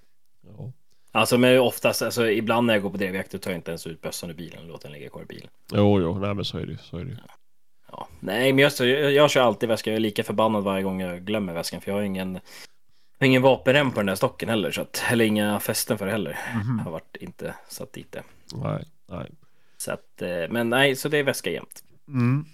Ja. 0.46 0.72
Alltså 1.12 1.38
men 1.38 1.58
oftast, 1.60 2.02
alltså 2.02 2.30
ibland 2.30 2.66
när 2.66 2.74
jag 2.74 2.82
går 2.82 2.90
på 2.90 2.96
drevjakter 2.96 3.38
tar 3.38 3.50
jag 3.50 3.58
inte 3.58 3.70
ens 3.70 3.86
ut 3.86 4.00
bössan 4.00 4.30
ur 4.30 4.34
bilen 4.34 4.62
och 4.62 4.68
låter 4.68 4.88
den 4.88 4.98
ligga 4.98 5.10
kvar 5.10 5.22
i 5.22 5.26
bilen. 5.26 5.48
Jo, 5.72 6.00
jo, 6.00 6.18
nej 6.18 6.34
men 6.34 6.44
så 6.44 6.58
är 6.58 6.66
det. 6.66 6.78
Så 6.78 6.98
är 6.98 7.04
det 7.04 7.10
ju. 7.10 7.16
Ja. 7.90 8.08
Nej, 8.20 8.52
men 8.52 8.62
jag, 8.62 8.72
jag, 8.88 9.12
jag 9.12 9.30
kör 9.30 9.40
alltid 9.40 9.68
väska. 9.68 9.90
Jag 9.90 9.96
är 9.96 10.00
lika 10.00 10.24
förbannad 10.24 10.64
varje 10.64 10.82
gång 10.82 11.00
jag 11.00 11.24
glömmer 11.24 11.52
väskan 11.52 11.80
för 11.80 11.90
jag 11.90 11.96
har 11.98 12.02
ingen, 12.02 12.38
ingen 13.20 13.42
vapenrem 13.42 13.90
på 13.90 14.00
den 14.00 14.06
där 14.06 14.14
stocken 14.14 14.48
heller. 14.48 14.70
Så 14.70 14.80
att, 14.80 15.04
eller 15.10 15.24
inga 15.24 15.60
fästen 15.60 15.98
för 15.98 16.06
det 16.06 16.12
heller. 16.12 16.38
Mhm. 16.54 16.78
Har 16.78 16.90
varit 16.90 17.16
inte 17.20 17.54
satt 17.68 17.92
dit 17.92 18.12
det. 18.12 18.22
Nej, 18.54 18.84
nej. 19.06 19.30
Så 19.76 19.92
att, 19.92 20.22
eh, 20.22 20.48
men 20.50 20.70
nej, 20.70 20.96
så 20.96 21.08
det 21.08 21.18
är 21.18 21.22
väska 21.22 21.50
jämt. 21.50 21.84
Ja, 22.06 22.12
men 22.12 22.46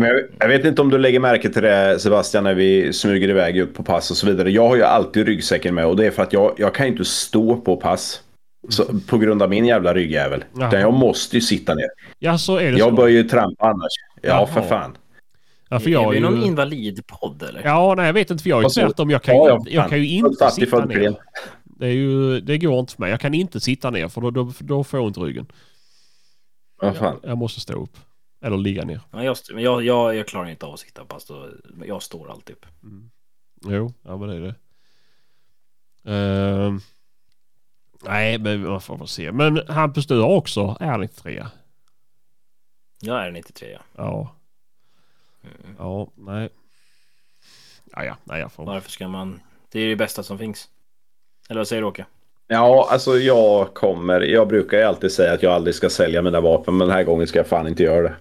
Jag, 0.00 0.20
jag 0.38 0.48
vet 0.48 0.64
inte 0.64 0.82
om 0.82 0.90
du 0.90 0.98
lägger 0.98 1.20
märke 1.20 1.48
till 1.50 1.62
det 1.62 1.98
Sebastian 2.00 2.44
när 2.44 2.54
vi 2.54 2.92
smyger 2.92 3.28
iväg 3.28 3.58
upp 3.60 3.74
på 3.74 3.82
pass 3.82 4.10
och 4.10 4.16
så 4.16 4.26
vidare. 4.26 4.50
Jag 4.50 4.68
har 4.68 4.76
ju 4.76 4.82
alltid 4.82 5.26
ryggsäcken 5.26 5.74
med 5.74 5.86
och 5.86 5.96
det 5.96 6.06
är 6.06 6.10
för 6.10 6.22
att 6.22 6.32
jag, 6.32 6.54
jag 6.58 6.74
kan 6.74 6.86
inte 6.86 7.04
stå 7.04 7.56
på 7.56 7.76
pass. 7.76 8.20
Så, 8.68 8.84
på 9.08 9.18
grund 9.18 9.42
av 9.42 9.50
min 9.50 9.66
jävla 9.66 9.94
ryggjävel. 9.94 10.44
Jaha. 10.54 10.68
Utan 10.68 10.80
jag 10.80 10.94
måste 10.94 11.36
ju 11.36 11.40
sitta 11.40 11.74
ner. 11.74 11.86
Ja, 12.18 12.38
så 12.38 12.56
är 12.56 12.72
det 12.72 12.78
Jag 12.78 12.88
så. 12.88 12.94
börjar 12.94 13.10
ju 13.10 13.22
trampa 13.22 13.66
annars. 13.66 13.92
Ja, 14.22 14.28
Jaha. 14.28 14.46
för 14.46 14.62
fan. 14.62 14.96
Ja, 15.68 15.80
för 15.80 15.88
är 15.88 15.92
jag 15.92 16.10
vi 16.10 16.16
är 16.16 16.20
någon 16.20 16.40
ju... 16.40 16.46
invalidpodd 16.46 17.42
eller? 17.48 17.62
Ja, 17.64 17.94
nej 17.96 18.06
jag 18.06 18.12
vet 18.12 18.30
inte 18.30 18.42
för 18.42 18.50
jag 18.50 18.56
är 18.56 18.60
ju 18.60 18.64
Alltså, 18.64 18.80
tvärtom. 18.80 19.10
Jag 19.10 19.22
kan, 19.22 19.36
ja, 19.36 19.42
ju 19.44 19.48
ja, 19.50 19.56
inte- 19.58 19.70
jag 19.74 19.82
fan. 19.82 19.90
kan 19.90 19.98
ju 20.02 20.08
inte 20.08 20.50
sitta 20.50 20.84
ner. 20.84 21.14
Det, 21.64 21.86
är 21.86 21.90
ju, 21.90 22.40
det 22.40 22.58
går 22.58 22.78
inte 22.80 22.92
för 22.94 23.00
mig. 23.02 23.10
Jag 23.10 23.20
kan 23.20 23.34
inte 23.34 23.60
sitta 23.60 23.90
ner 23.90 24.08
för 24.08 24.20
då, 24.20 24.30
då, 24.30 24.52
då 24.60 24.84
får 24.84 24.98
jag 25.00 25.06
ont 25.06 25.16
i 25.16 25.20
ryggen. 25.20 25.46
Ja, 26.82 26.92
fan. 26.92 27.20
Jag 27.22 27.38
måste 27.38 27.60
stå 27.60 27.82
upp. 27.82 27.96
Eller 28.44 28.56
ligga 28.56 28.84
ner. 28.84 29.00
Ja, 29.10 29.24
jag, 29.24 29.36
jag, 29.48 29.84
jag, 29.84 30.16
jag 30.16 30.28
klarar 30.28 30.48
inte 30.50 30.66
av 30.66 30.74
att 30.74 30.80
sitta 30.80 31.04
pass. 31.04 31.24
Då, 31.24 31.48
jag 31.84 32.02
står 32.02 32.30
alltid 32.30 32.56
upp. 32.56 32.66
Jo, 33.64 33.92
ja 34.02 34.16
men 34.16 34.28
det 34.28 34.36
är 34.36 34.40
det. 34.40 34.54
Ehm, 36.12 36.80
nej, 38.02 38.38
men 38.38 38.60
man 38.68 38.80
får 38.80 38.98
väl 38.98 39.08
se. 39.08 39.32
Men 39.32 39.68
Hampus, 39.68 40.06
du 40.06 40.20
har 40.20 40.28
också 40.28 40.76
R93. 40.80 41.46
Jag 43.00 43.26
är 43.26 43.30
93 43.30 43.68
ja. 43.72 43.80
Ja, 43.96 44.36
Mm. 45.42 45.76
ja, 45.78 46.10
nej. 46.14 46.48
Ja, 47.84 48.04
ja, 48.04 48.16
nej 48.24 48.40
jag 48.40 48.52
får... 48.52 48.66
Varför 48.66 48.90
ska 48.90 49.08
man? 49.08 49.40
Det 49.68 49.80
är 49.80 49.88
det 49.88 49.96
bästa 49.96 50.22
som 50.22 50.38
finns. 50.38 50.70
Eller 51.48 51.60
vad 51.60 51.68
säger 51.68 51.82
du 51.82 51.88
Åke? 51.88 52.06
Ja, 52.46 52.88
alltså 52.90 53.18
jag 53.18 53.74
kommer. 53.74 54.20
Jag 54.20 54.48
brukar 54.48 54.78
ju 54.78 54.84
alltid 54.84 55.12
säga 55.12 55.32
att 55.32 55.42
jag 55.42 55.52
aldrig 55.52 55.74
ska 55.74 55.90
sälja 55.90 56.22
mina 56.22 56.40
vapen. 56.40 56.76
Men 56.76 56.88
den 56.88 56.96
här 56.96 57.04
gången 57.04 57.26
ska 57.26 57.38
jag 57.38 57.46
fan 57.46 57.68
inte 57.68 57.82
göra 57.82 58.02
det. 58.02 58.14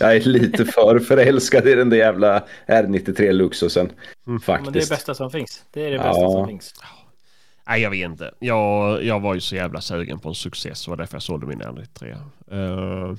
Jag 0.00 0.16
är 0.16 0.20
lite 0.20 0.64
för 0.74 0.98
förälskad 0.98 1.68
i 1.68 1.74
den 1.74 1.90
där 1.90 1.96
jävla 1.96 2.44
R93 2.66 3.32
Luxusen. 3.32 3.92
Mm. 4.26 4.40
Ja, 4.46 4.52
men 4.52 4.62
det 4.64 4.68
är 4.68 4.72
det 4.72 4.72
Faktiskt. 4.72 4.90
bästa 4.90 5.14
som 5.14 5.30
finns. 5.30 5.64
Det 5.72 5.86
är 5.86 5.90
det 5.90 5.98
bästa 5.98 6.20
Ja. 6.20 6.30
som 6.32 6.46
finns. 6.48 6.74
Nej, 7.68 7.82
jag 7.82 7.90
vet 7.90 8.04
inte. 8.10 8.34
Jag, 8.38 9.04
jag 9.04 9.20
var 9.20 9.34
ju 9.34 9.40
så 9.40 9.54
jävla 9.56 9.80
sugen 9.80 10.18
på 10.18 10.28
en 10.28 10.34
success. 10.34 10.78
Så 10.78 10.90
var 10.90 10.96
därför 10.98 11.14
jag 11.14 11.22
sålde 11.22 11.46
min 11.46 11.62
R93. 11.62 12.16
Uh, 12.52 13.16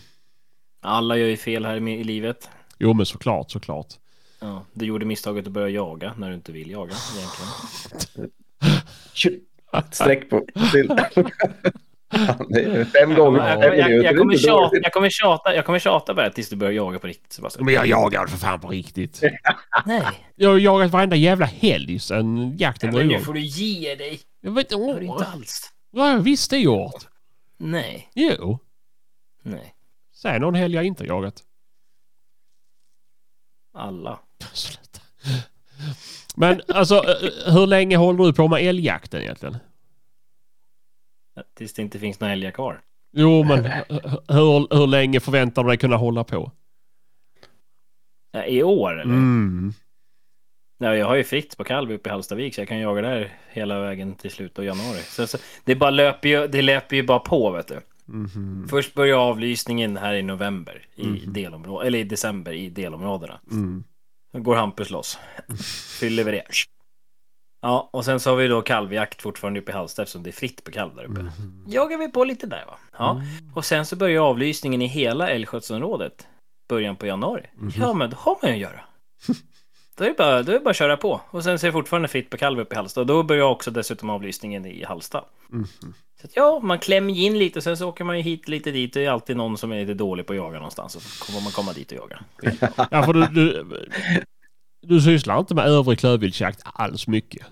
Alla 0.82 1.18
gör 1.18 1.28
ju 1.28 1.38
fel 1.38 1.66
här 1.66 1.88
i, 1.88 1.91
i 1.99 2.04
livet. 2.04 2.49
jo, 2.80 2.93
men 2.93 3.06
såklart, 3.06 3.52
såklart. 3.52 3.88
Ja, 4.39 4.66
du 4.74 4.86
gjorde 4.86 5.06
misstaget 5.06 5.47
att 5.47 5.52
börja 5.54 5.70
jaga 5.70 6.14
när 6.18 6.30
du 6.30 6.36
inte 6.36 6.52
vill 6.52 6.72
jaga 6.72 6.93
egentligen. 7.18 8.32
Sträck 9.92 10.30
på. 10.30 10.46
Till. 10.72 10.88
Det 12.50 12.64
är 12.64 12.86
Fem 12.86 13.14
gånger. 13.14 13.40
Jag, 13.50 13.62
Fem 13.62 13.78
jag, 13.80 13.92
jag, 13.92 14.04
Det 14.04 14.18
kommer 14.18 14.34
inte 14.34 14.44
tjata, 14.48 14.76
jag 14.84 14.94
kommer 14.94 15.10
tjata, 15.10 15.56
jag 15.56 15.66
kommer 15.66 15.80
tjata 15.80 16.14
bara 16.14 16.30
tills 16.30 16.50
du 16.50 16.56
börjar 16.56 16.74
jaga 16.74 17.00
på 17.00 17.08
riktigt 17.08 17.34
Sebastian. 17.34 17.66
Men 17.66 17.74
jag 17.74 17.88
jagar 17.88 18.28
för 18.28 18.38
fan 18.38 18.60
på 18.60 18.68
riktigt. 18.68 19.22
Nej, 19.86 20.04
Jag 20.36 20.50
har 20.50 20.58
jagat 20.58 20.92
varenda 20.92 21.16
jävla 21.16 21.46
helg 21.46 22.00
sen 22.00 22.58
jakten 22.58 22.92
drog 22.92 23.06
nu 23.06 23.12
igång. 23.14 23.26
får 23.26 23.34
du 23.34 23.40
ge 23.40 23.96
dig. 23.96 24.20
Jag 24.42 24.52
vet 24.52 24.70
Det 24.70 24.76
har 24.76 24.82
du 24.86 24.92
inte. 24.92 25.06
inte 25.06 25.26
alls. 25.26 25.72
Vad 25.92 26.06
har 26.06 26.12
jag 26.12 26.20
visst 26.20 26.50
det 26.50 26.58
gjort? 26.58 27.08
Nej, 27.58 28.10
Jo. 28.14 28.60
nej. 29.44 29.74
Säg 30.16 30.40
någon 30.40 30.56
helg 30.56 30.76
jag 30.76 30.86
inte 30.86 31.04
jagat. 31.06 31.44
Alla. 33.74 34.20
Sluta. 34.54 35.00
Men 36.36 36.62
alltså, 36.68 36.96
eh, 36.96 37.54
hur 37.54 37.68
länge 37.68 37.98
håller 37.98 38.24
du 38.24 38.34
på 38.34 38.48
med 38.48 38.62
älgjakten 38.64 39.22
egentligen? 39.22 39.58
Tills 41.58 41.74
det 41.74 41.82
inte 41.82 42.00
finns 42.00 42.20
några 42.20 42.34
älgar 42.34 42.52
kvar. 42.52 42.82
Jo, 43.14 43.44
men 43.44 43.66
hur, 44.28 44.76
hur 44.78 44.88
länge 44.88 45.20
förväntar 45.20 45.64
du 45.64 45.70
dig 45.70 45.78
kunna 45.78 45.96
hålla 45.98 46.24
på? 46.24 46.52
Ja, 48.32 48.46
I 48.46 48.64
år 48.64 48.92
eller? 48.94 49.04
Mm. 49.14 49.74
Ja, 50.78 50.96
jag 50.96 51.06
har 51.06 51.16
ju 51.16 51.24
fritt 51.24 51.58
på 51.58 51.64
kalv 51.64 51.92
uppe 51.92 52.10
i 52.10 52.12
Hallstavik 52.12 52.56
så 52.56 52.62
jag 52.62 52.68
kan 52.68 52.80
jaga 52.80 53.02
där 53.02 53.34
hela 53.50 53.80
vägen 53.80 54.16
till 54.16 54.32
slutet 54.32 54.60
av 54.60 54.66
januari. 54.66 55.00
Så, 55.00 55.28
så, 55.28 55.38
det, 55.66 55.76
bara 55.76 55.90
löper 55.90 56.30
ju, 56.30 56.48
det 56.48 56.62
löper 56.62 56.96
ju 56.96 57.04
bara 57.04 57.20
på 57.20 57.52
vet 57.52 57.68
du. 57.68 57.82
Mhm. 58.06 58.68
Först 58.70 58.94
börjar 58.94 59.18
avlysningen 59.18 59.98
här 59.98 60.14
i 60.14 60.22
november 60.22 60.86
i 60.96 61.06
Mhm. 61.08 61.34
delområdet, 61.34 61.88
eller 61.88 62.00
i 62.00 62.04
december 62.04 62.52
i 62.54 62.70
delområdena. 62.70 63.40
Mm. 63.52 63.84
Då 64.32 64.40
går 64.40 64.56
Hampus 64.56 64.90
loss. 64.90 65.20
Fyller 66.00 66.24
vi 66.24 66.32
det. 66.32 66.44
Ja, 67.62 67.90
och 67.94 68.06
sen 68.06 68.20
så 68.20 68.30
har 68.30 68.38
vi 68.38 68.48
då 68.48 68.62
kalvjakt 68.62 69.22
fortfarande 69.22 69.60
uppe 69.60 69.72
i 69.72 69.76
Hallsta 69.76 70.02
eftersom 70.02 70.24
det 70.24 70.30
är 70.30 70.32
fritt 70.32 70.64
på 70.64 70.72
kalv 70.72 70.96
där 70.96 71.04
uppe. 71.04 71.22
Mhm. 71.22 71.64
Jagar 71.68 71.98
vi 71.98 72.08
på 72.12 72.24
lite 72.24 72.48
där 72.48 72.66
va. 72.66 72.78
Ja, 72.98 73.22
och 73.56 73.66
sen 73.66 73.86
så 73.86 73.96
börjar 73.96 74.22
avlysningen 74.22 74.82
i 74.82 74.88
hela 74.88 75.30
älgskötselområdet 75.30 76.28
början 76.70 76.96
på 76.96 77.06
januari. 77.06 77.46
Ja, 77.78 77.94
men 77.94 78.10
då 78.10 78.18
har 78.18 78.38
man 78.42 78.52
ju 78.52 78.56
att 78.56 78.72
göra. 78.72 78.82
Då 80.02 80.06
är 80.06 80.10
det 80.10 80.18
bara, 80.18 80.43
då 80.43 80.52
är 80.52 80.54
det 80.54 80.60
bara 80.64 80.70
att 80.70 80.76
köra 80.76 80.97
på. 80.97 81.22
Och 81.30 81.43
sen 81.43 81.54
är 81.54 81.58
det 81.66 81.72
fortfarande 81.72 82.08
fritt 82.08 82.30
på 82.30 82.38
kalv 82.38 82.60
uppe 82.60 82.76
i 82.76 82.78
Hallsta. 82.78 82.99
Och 83.02 83.08
då 83.08 83.24
börjar 83.24 83.43
också 83.43 83.72
dessutom 83.72 84.10
avlysningen 84.10 84.66
i 84.66 84.84
Hallsta. 84.84 85.26
Mhm. 85.49 85.68
Så 86.22 86.28
att, 86.28 86.36
ja, 86.36 86.60
man 86.64 86.80
klämmer 86.80 87.14
in 87.14 87.38
lite 87.38 87.60
och 87.60 87.64
sen 87.64 87.78
så 87.78 87.89
åker 87.89 88.04
man 88.04 88.18
ju 88.18 88.24
hit 88.24 88.47
lite 88.47 88.72
dit. 88.72 88.93
Det 88.93 89.06
är 89.06 89.10
alltid 89.10 89.38
någon 89.38 89.58
som 89.58 89.72
är 89.72 89.80
lite 89.82 89.93
dålig 89.93 90.26
på 90.26 90.34
att 90.34 90.38
jaga 90.38 90.56
någonstans. 90.58 90.95
Och 90.95 91.02
så 91.02 91.26
kommer 91.26 91.41
man 91.41 91.52
komma 91.52 91.74
dit 91.74 91.91
och 91.91 91.97
jaga. 91.97 92.24
Ja, 92.91 93.04
för 93.04 93.14
du, 93.14 93.26
du, 93.28 93.66
du 94.82 95.02
sysslar 95.02 95.39
inte 95.39 95.56
med 95.56 95.66
övrig 95.68 95.99
klövviltsjakt 95.99 96.62
alls 96.64 97.08
mycket. 97.08 97.45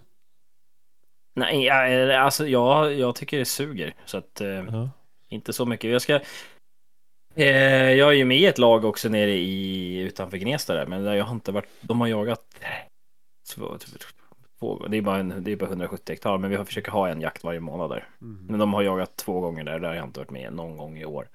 Nej, 1.35 1.63
jag, 1.63 2.11
alltså 2.11 2.47
jag, 2.47 2.93
jag 2.93 3.15
tycker 3.15 3.37
det 3.39 3.45
suger. 3.45 3.93
Så 4.05 4.17
att, 4.17 4.41
eh, 4.41 4.47
Ja. 4.47 4.89
inte 5.29 5.53
så 5.53 5.65
mycket. 5.65 5.91
Jag 5.91 6.01
ska... 6.01 6.19
Eh, 7.39 7.93
jag 7.93 8.09
är 8.09 8.13
ju 8.13 8.25
med 8.25 8.37
i 8.37 8.45
ett 8.45 8.57
lag 8.57 8.85
också 8.85 9.09
nere 9.09 9.31
i 9.31 9.97
utanför 9.97 10.37
Gnesta 10.37 10.73
där, 10.73 10.85
men 10.85 11.03
jag 11.03 11.25
har 11.25 11.35
inte 11.35 11.51
varit... 11.51 11.69
De 11.81 12.01
har 12.01 12.07
jagat... 12.07 12.41
Två, 13.55 13.77
två, 14.59 14.87
det, 14.87 14.97
är 14.97 15.01
bara 15.01 15.17
en, 15.17 15.43
det 15.43 15.51
är 15.51 15.55
bara 15.55 15.69
170 15.69 16.13
hektar, 16.13 16.37
men 16.37 16.49
vi 16.49 16.55
har 16.55 16.65
försökt 16.65 16.89
ha 16.89 17.09
en 17.09 17.21
jakt 17.21 17.43
varje 17.43 17.59
månad 17.59 17.89
där. 17.89 18.07
Men 18.49 18.59
de 18.59 18.73
har 18.73 18.81
jagat 18.81 19.17
två 19.17 19.39
gånger 19.39 19.63
där, 19.63 19.79
där 19.79 19.87
har 19.87 19.95
jag 19.95 20.05
inte 20.05 20.19
varit 20.19 20.31
med 20.31 20.53
någon 20.53 20.77
gång 20.77 20.97
i 20.97 21.05
år. 21.05 21.27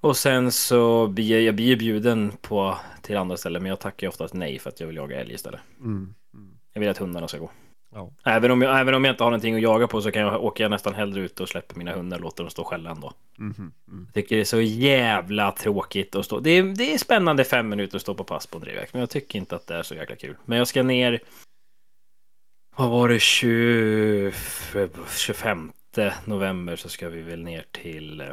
Och 0.00 0.16
sen 0.16 0.52
så 0.52 1.06
blir 1.06 1.40
jag, 1.40 1.54
blir 1.54 1.76
bjuden 1.76 2.32
på 2.40 2.78
till 3.02 3.16
andra 3.16 3.36
ställen, 3.36 3.62
men 3.62 3.70
jag 3.70 3.80
tackar 3.80 4.08
oftast 4.08 4.34
nej 4.34 4.58
för 4.58 4.70
att 4.70 4.80
jag 4.80 4.86
vill 4.86 4.96
jaga 4.96 5.20
älg 5.20 5.34
istället. 5.34 5.60
Mm. 5.80 6.14
Mm. 6.34 6.58
Jag 6.72 6.80
vill 6.80 6.90
att 6.90 6.98
hundarna 6.98 7.28
ska 7.28 7.38
gå. 7.38 7.50
Ja. 7.94 8.12
Även 8.24 8.50
om, 8.50 8.62
jag, 8.62 8.80
även 8.80 8.94
om 8.94 9.04
jag 9.04 9.12
inte 9.12 9.24
har 9.24 9.30
någonting 9.30 9.54
att 9.54 9.62
jaga 9.62 9.86
på 9.86 10.02
så 10.02 10.10
kan 10.10 10.22
jag 10.22 10.44
åka 10.44 10.68
nästan 10.68 10.94
hellre 10.94 11.20
ut 11.20 11.40
och 11.40 11.48
släpper 11.48 11.76
mina 11.76 11.92
hundar 11.92 12.16
och 12.16 12.22
låter 12.22 12.44
dem 12.44 12.50
stå 12.50 12.62
och 12.62 12.68
skälla 12.68 12.90
ändå. 12.90 13.12
Mm. 13.38 13.72
Jag 13.86 14.14
tycker 14.14 14.36
det 14.36 14.42
är 14.42 14.44
så 14.44 14.60
jävla 14.60 15.52
tråkigt 15.52 16.14
att 16.14 16.24
stå. 16.24 16.40
Det 16.40 16.50
är, 16.50 16.62
det 16.62 16.94
är 16.94 16.98
spännande 16.98 17.44
fem 17.44 17.68
minuter 17.68 17.96
att 17.96 18.02
stå 18.02 18.14
på 18.14 18.24
pass 18.24 18.46
på 18.46 18.58
en 18.58 18.64
drivjakt, 18.64 18.92
men 18.92 19.00
jag 19.00 19.10
tycker 19.10 19.38
inte 19.38 19.56
att 19.56 19.66
det 19.66 19.74
är 19.74 19.82
så 19.82 19.94
jäkla 19.94 20.16
kul. 20.16 20.36
Men 20.44 20.58
jag 20.58 20.68
ska 20.68 20.82
ner... 20.82 21.20
Vad 22.76 22.90
var 22.90 23.08
det? 23.08 23.20
20, 23.20 24.32
25 25.16 25.72
november 26.24 26.76
så 26.76 26.88
ska 26.88 27.08
vi 27.08 27.22
väl 27.22 27.42
ner 27.42 27.64
till 27.70 28.20
eh, 28.20 28.26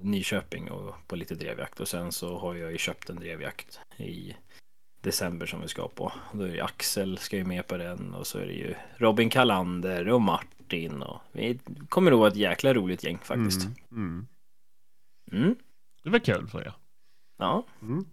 Nyköping 0.00 0.70
och 0.70 0.94
på 1.06 1.16
lite 1.16 1.34
drevjakt. 1.34 1.80
Och 1.80 1.88
sen 1.88 2.12
så 2.12 2.38
har 2.38 2.54
jag 2.54 2.72
ju 2.72 2.78
köpt 2.78 3.10
en 3.10 3.16
drevjakt 3.16 3.80
i 3.96 4.36
december 5.06 5.46
som 5.46 5.60
vi 5.60 5.68
ska 5.68 5.88
på. 5.88 6.12
Då 6.32 6.42
är 6.44 6.48
det 6.48 6.60
Axel 6.60 7.18
ska 7.18 7.36
ju 7.36 7.44
med 7.44 7.66
på 7.66 7.76
den 7.76 8.14
och 8.14 8.26
så 8.26 8.38
är 8.38 8.46
det 8.46 8.52
ju 8.52 8.74
Robin 8.96 9.30
Kalander 9.30 10.08
och 10.08 10.20
Martin 10.22 11.02
och 11.02 11.20
vi 11.32 11.58
kommer 11.88 12.10
nog 12.10 12.20
vara 12.20 12.28
ett 12.30 12.36
jäkla 12.36 12.74
roligt 12.74 13.04
gäng 13.04 13.18
faktiskt. 13.22 13.66
Mm. 13.90 14.26
Mm. 15.32 15.42
Mm. 15.42 15.56
Det 16.02 16.10
var 16.10 16.18
kul 16.18 16.46
för 16.48 16.60
er. 16.60 16.72
Ja. 17.38 17.64
Mm. 17.82 18.04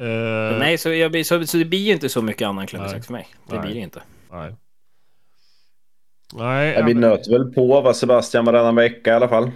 Eh, 0.00 0.58
Nej, 0.58 0.78
så, 0.78 0.88
jag, 0.92 1.26
så, 1.26 1.46
så 1.46 1.56
det 1.56 1.64
blir 1.64 1.78
ju 1.86 1.92
inte 1.92 2.08
så 2.08 2.22
mycket 2.22 2.48
annan 2.48 2.66
klubbinsats 2.66 3.06
för 3.06 3.12
mig. 3.12 3.28
Det 3.48 3.54
Nej. 3.54 3.62
blir 3.66 3.74
det 3.74 3.80
inte. 3.80 4.02
Nej. 4.30 4.54
Nej, 6.34 6.82
vi 6.86 6.94
men- 6.94 7.00
nöter 7.00 7.30
väl 7.32 7.52
på 7.54 7.80
va 7.80 7.94
Sebastian 7.94 8.44
varannan 8.44 8.74
vecka 8.74 9.10
i 9.10 9.14
alla 9.14 9.28
fall. 9.28 9.50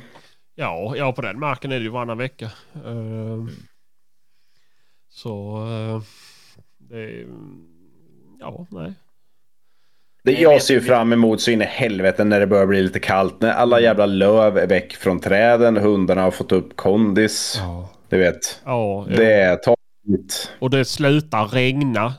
ja, 0.54 0.94
ja, 0.96 1.12
på 1.12 1.22
den 1.22 1.38
marken 1.40 1.72
är 1.72 1.78
det 1.78 1.82
ju 1.84 1.88
varannan 1.90 2.18
vecka. 2.18 2.44
Eh, 2.74 3.46
Så 5.22 5.56
eh, 5.66 6.02
det 6.78 6.96
är... 7.02 7.26
Ja, 8.40 8.66
nej. 8.70 8.92
Det 10.24 10.32
jag 10.32 10.62
ser 10.62 10.74
ju 10.74 10.80
fram 10.80 11.12
emot 11.12 11.40
så 11.40 11.50
in 11.50 11.62
i 11.62 11.64
helvete 11.64 12.24
när 12.24 12.40
det 12.40 12.46
börjar 12.46 12.66
bli 12.66 12.82
lite 12.82 13.00
kallt. 13.00 13.40
När 13.40 13.50
alla 13.52 13.80
jävla 13.80 14.06
löv 14.06 14.58
är 14.58 14.66
väck 14.66 14.92
från 14.94 15.20
träden. 15.20 15.76
Hundarna 15.76 16.22
har 16.22 16.30
fått 16.30 16.52
upp 16.52 16.76
kondis. 16.76 17.54
Ja. 17.58 17.88
Du 18.08 18.18
vet. 18.18 18.60
Ja, 18.64 19.06
jo. 19.08 19.16
Det 19.16 19.56
tar 19.56 19.76
ut. 20.08 20.52
och 20.58 20.70
det 20.70 20.84
slutar 20.84 21.46
regna 21.48 22.14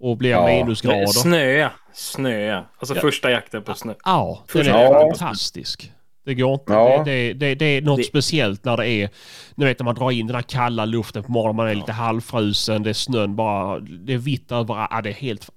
och 0.00 0.16
blir 0.16 0.30
Ja. 0.30 0.46
minusgrader. 0.46 1.06
Snöa. 1.06 1.70
Snöa. 1.92 2.64
Alltså 2.78 2.94
Ja. 2.94 3.00
första 3.00 3.30
jakten 3.30 3.62
på 3.62 3.74
snö. 3.74 3.94
Ja, 4.04 4.44
den 4.52 4.66
är 4.66 4.82
Ja. 4.82 5.00
fantastisk. 5.00 5.92
Det 6.26 6.34
går 6.34 6.54
inte. 6.54 6.72
Ja. 6.72 7.02
Det, 7.04 7.32
det, 7.32 7.32
det, 7.32 7.54
det 7.54 7.64
är 7.66 7.82
något 7.82 7.96
Det- 7.98 8.04
speciellt 8.04 8.64
när 8.64 8.76
det 8.76 8.88
är, 8.88 9.10
ni 9.54 9.64
vet 9.64 9.78
när 9.78 9.84
man 9.84 9.94
drar 9.94 10.10
in 10.10 10.26
den 10.26 10.34
här 10.36 10.42
kalla 10.42 10.84
luften 10.84 11.22
på 11.22 11.32
morgonen, 11.32 11.56
man 11.56 11.68
är 11.68 11.74
lite 11.74 11.92
halvfrusen, 11.92 12.82
det 12.82 12.90
är 12.90 12.94
snön 12.94 13.36
bara, 13.36 13.78
det 13.80 14.12
är 14.14 14.18
vitt 14.18 14.52
överallt. 14.52 14.88
Ja, 14.92 15.00
det 15.02 15.08
är 15.10 15.14
helt, 15.14 15.50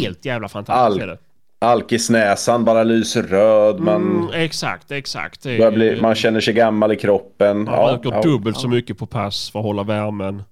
helt 0.00 0.24
jävla 0.24 0.48
fantastiskt. 0.48 1.02
All-. 1.02 1.18
Alkisnäsan 1.58 2.64
bara 2.64 2.82
lyser 2.84 3.22
röd. 3.22 3.80
Man, 3.80 4.02
Mm, 4.02 4.28
exakt, 4.34 4.90
exakt. 4.90 5.42
Bli, 5.42 5.98
man 6.02 6.14
känner 6.14 6.40
sig 6.40 6.54
gammal 6.54 6.92
i 6.92 6.96
kroppen. 6.96 7.64
man 7.64 7.74
Ja, 7.74 7.92
röker 7.92 8.10
ja, 8.12 8.22
dubbelt 8.22 8.56
så 8.58 8.68
mycket 8.68 8.98
på 8.98 9.06
pass 9.06 9.50
för 9.50 9.58
att 9.58 9.64
hålla 9.64 9.82
värmen. 9.82 10.42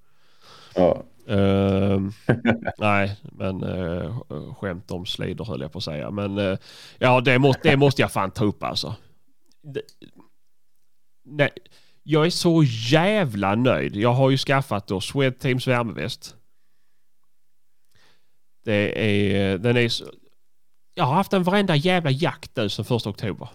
ja. 0.75 1.03
Ehm, 1.29 2.12
nej, 2.79 3.16
men 3.22 3.64
uh, 3.64 4.55
skämt 4.61 4.91
om 4.91 5.07
slider 5.07 5.45
höll 5.45 5.61
jag 5.61 5.72
på 5.72 5.79
att 5.79 5.85
säga. 5.85 6.11
Men 6.11 6.39
eh, 6.39 6.59
ja, 6.99 7.20
det 7.20 7.39
måste, 7.39 7.70
det 7.70 7.77
måste 7.77 8.03
jag 8.03 8.12
fan 8.12 8.31
ta 8.31 8.45
upp 8.45 8.62
alltså. 8.62 8.95
Nej, 11.25 11.51
jag 12.03 12.27
är 12.27 12.31
så 12.31 12.62
jävla 12.91 13.55
nöjd. 13.55 13.97
Jag 13.97 14.12
har 14.12 14.31
ju 14.31 14.37
skaffat 14.37 14.87
då 14.87 15.01
Swedteams 15.01 15.67
värmeväst. 15.67 16.37
Det 18.65 19.05
är, 19.05 19.59
den 19.59 19.77
är 19.77 19.89
så, 19.89 20.05
jag 20.95 21.05
har 21.05 21.15
haft 21.15 21.31
den 21.31 21.43
varenda 21.43 21.77
jävla 21.77 22.11
jakt 22.11 22.57
nu 22.57 22.69
sedan 22.69 22.85
första 22.85 23.11
oktober. 23.11 23.49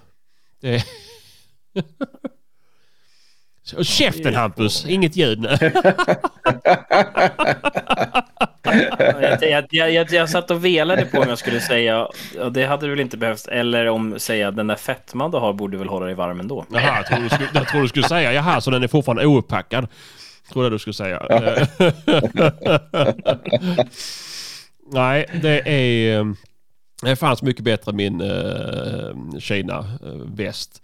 Det 0.60 0.86
Så, 3.70 3.84
Käften 3.84 4.36
Hampus, 4.36 4.86
inget 4.86 5.16
ljud 5.16 5.40
nu. 5.42 5.58
Jag, 9.42 9.66
jag, 9.70 9.92
jag, 9.92 10.12
jag, 10.12 10.30
satt 10.30 10.52
och 10.52 10.66
velade 10.66 11.06
på 11.06 11.18
om 11.20 11.30
jag 11.30 11.38
skulle 11.38 11.62
säga, 11.62 12.06
och 12.42 12.52
det 12.52 12.66
hade 12.66 12.86
du 12.86 12.90
väl 12.90 13.00
inte 13.00 13.18
behövt, 13.18 13.48
eller 13.48 13.86
om 13.86 14.20
säga 14.20 14.52
den 14.52 14.68
där 14.68 14.76
fetman 14.76 15.32
du 15.32 15.38
har 15.38 15.54
borde 15.54 15.78
väl 15.78 15.88
hålla 15.90 16.06
dig 16.06 16.16
varm 16.16 16.40
ändå. 16.40 16.66
Jaha, 16.72 16.96
jag 16.98 17.06
trodde 17.06 17.24
du 17.24 17.30
skulle, 17.30 17.50
jag 17.54 17.68
trodde 17.68 17.84
du 17.86 17.90
skulle 17.90 18.08
säga 18.08 18.34
jaha, 18.34 18.62
så 18.62 18.72
den 18.72 18.84
är 18.84 18.88
fortfarande 18.88 19.26
ouppackad. 19.26 19.88
Trodde 20.52 20.66
jag 20.66 20.72
du 20.74 20.80
skulle 20.80 20.94
säga. 20.94 21.20
Nej, 24.92 25.26
det 25.42 25.70
är... 25.70 26.20
eh, 26.20 26.26
Det 27.04 27.16
fanns 27.16 27.42
mycket 27.42 27.64
bättre 27.64 27.94
min 27.94 28.22
uh, 28.22 29.40
Kina-väst. 29.40 30.82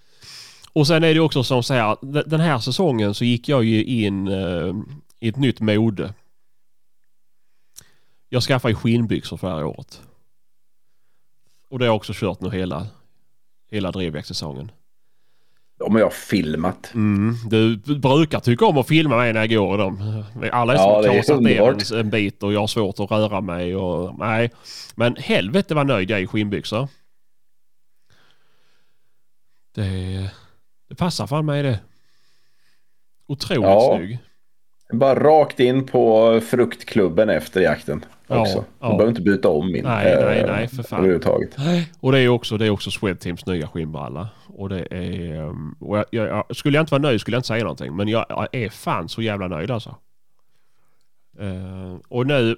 Och 0.75 0.87
sen 0.87 1.03
är 1.03 1.13
det 1.13 1.19
också 1.19 1.43
som 1.43 1.63
så 1.63 1.73
här, 1.73 1.97
den 2.29 2.39
här 2.39 2.59
säsongen 2.59 3.13
så 3.13 3.25
gick 3.25 3.49
jag 3.49 3.63
ju 3.63 3.83
in 3.83 4.27
eh, 4.27 4.73
i 5.19 5.27
ett 5.27 5.37
nytt 5.37 5.59
mode. 5.59 6.13
Jag 8.29 8.43
skaffade 8.43 8.71
ju 8.71 8.75
skinnbyxor 8.75 9.37
förra 9.37 9.67
året. 9.67 10.01
Och 11.69 11.79
det 11.79 11.85
har 11.85 11.87
jag 11.87 11.95
också 11.95 12.13
kört 12.15 12.41
nu 12.41 12.49
hela, 12.49 12.87
hela 13.71 13.91
drevjaktsäsongen. 13.91 14.71
De 15.77 15.93
har 15.93 15.99
jag 15.99 16.13
filmat. 16.13 16.91
Mm, 16.93 17.35
du 17.49 17.77
brukar 17.77 18.39
tycka 18.39 18.65
om 18.65 18.77
att 18.77 18.87
filma 18.87 19.17
mig 19.17 19.33
när 19.33 19.39
jag 19.39 19.49
går 19.49 19.75
i 19.75 19.77
dem. 19.77 20.23
Alla 20.51 20.73
är 20.73 20.77
Ja, 20.77 21.01
det 21.01 21.07
är 21.07 21.13
kasat 21.15 21.41
ner 21.41 21.93
en, 21.93 21.99
en 21.99 22.09
bit 22.09 22.43
och 22.43 22.53
jag 22.53 22.59
har 22.59 22.67
svårt 22.67 22.99
att 22.99 23.11
röra 23.11 23.41
mig 23.41 23.75
och 23.75 24.19
nej. 24.19 24.51
Men 24.95 25.15
helvete 25.15 25.75
vad 25.75 25.87
nöjd 25.87 26.11
jag 26.11 26.19
är 26.19 26.23
i 26.23 26.27
skinnbyxor. 26.27 26.87
Det, 29.75 30.31
det 30.89 30.95
passar 30.95 31.27
fan 31.27 31.45
mig 31.45 31.63
det. 31.63 31.79
Otroligt 33.27 33.61
Ja. 33.63 33.95
snygg. 33.97 34.19
Bara 34.93 35.15
rakt 35.19 35.59
in 35.59 35.85
på 35.85 36.39
fruktklubben 36.41 37.29
efter 37.29 37.61
jakten. 37.61 38.05
Ja, 38.27 38.41
Också. 38.41 38.59
Du 38.59 38.65
ja. 38.79 38.87
behöver 38.87 39.07
inte 39.09 39.21
byta 39.21 39.49
om 39.49 39.71
min. 39.71 39.83
Nej, 39.83 40.11
eh, 40.13 40.25
nej, 40.25 40.43
nej, 40.47 40.67
för 40.67 40.83
fan. 40.83 40.99
Överhuvudtaget. 40.99 41.55
Och 41.99 42.11
det 42.11 42.19
är 42.19 42.27
också, 42.29 42.57
det 42.57 42.65
är 42.65 42.69
också 42.69 42.91
Swedteams 42.91 43.45
nya 43.45 43.67
skinnbralla. 43.67 44.29
Och 44.47 44.69
det 44.69 44.87
är... 44.93 45.41
um, 45.41 45.75
Och 45.79 45.97
jag, 45.97 46.05
jag, 46.11 46.27
jag, 46.27 46.55
skulle 46.55 46.77
jag 46.77 46.83
inte 46.83 46.91
vara 46.91 47.01
nöjd 47.01 47.21
skulle 47.21 47.35
jag 47.35 47.39
inte 47.39 47.47
säga 47.47 47.63
någonting. 47.63 47.95
Men 47.95 48.07
jag, 48.07 48.47
är 48.51 48.69
fan 48.69 49.09
så 49.09 49.21
jävla 49.21 49.47
nöjd 49.47 49.71
alltså. 49.71 49.95
Eh, 51.39 51.95
och 52.07 52.27
nu... 52.27 52.55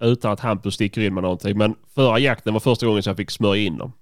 Utan 0.00 0.32
att 0.32 0.40
Hampus 0.40 0.74
sticker 0.74 1.00
in 1.00 1.14
med 1.14 1.22
någonting. 1.22 1.58
Men 1.58 1.74
förra 1.94 2.18
jakten 2.18 2.52
var 2.52 2.60
första 2.60 2.86
gången 2.86 3.02
som 3.02 3.10
jag 3.10 3.16
fick 3.16 3.30
smörja 3.30 3.62
in 3.62 3.78
dem. 3.78 3.92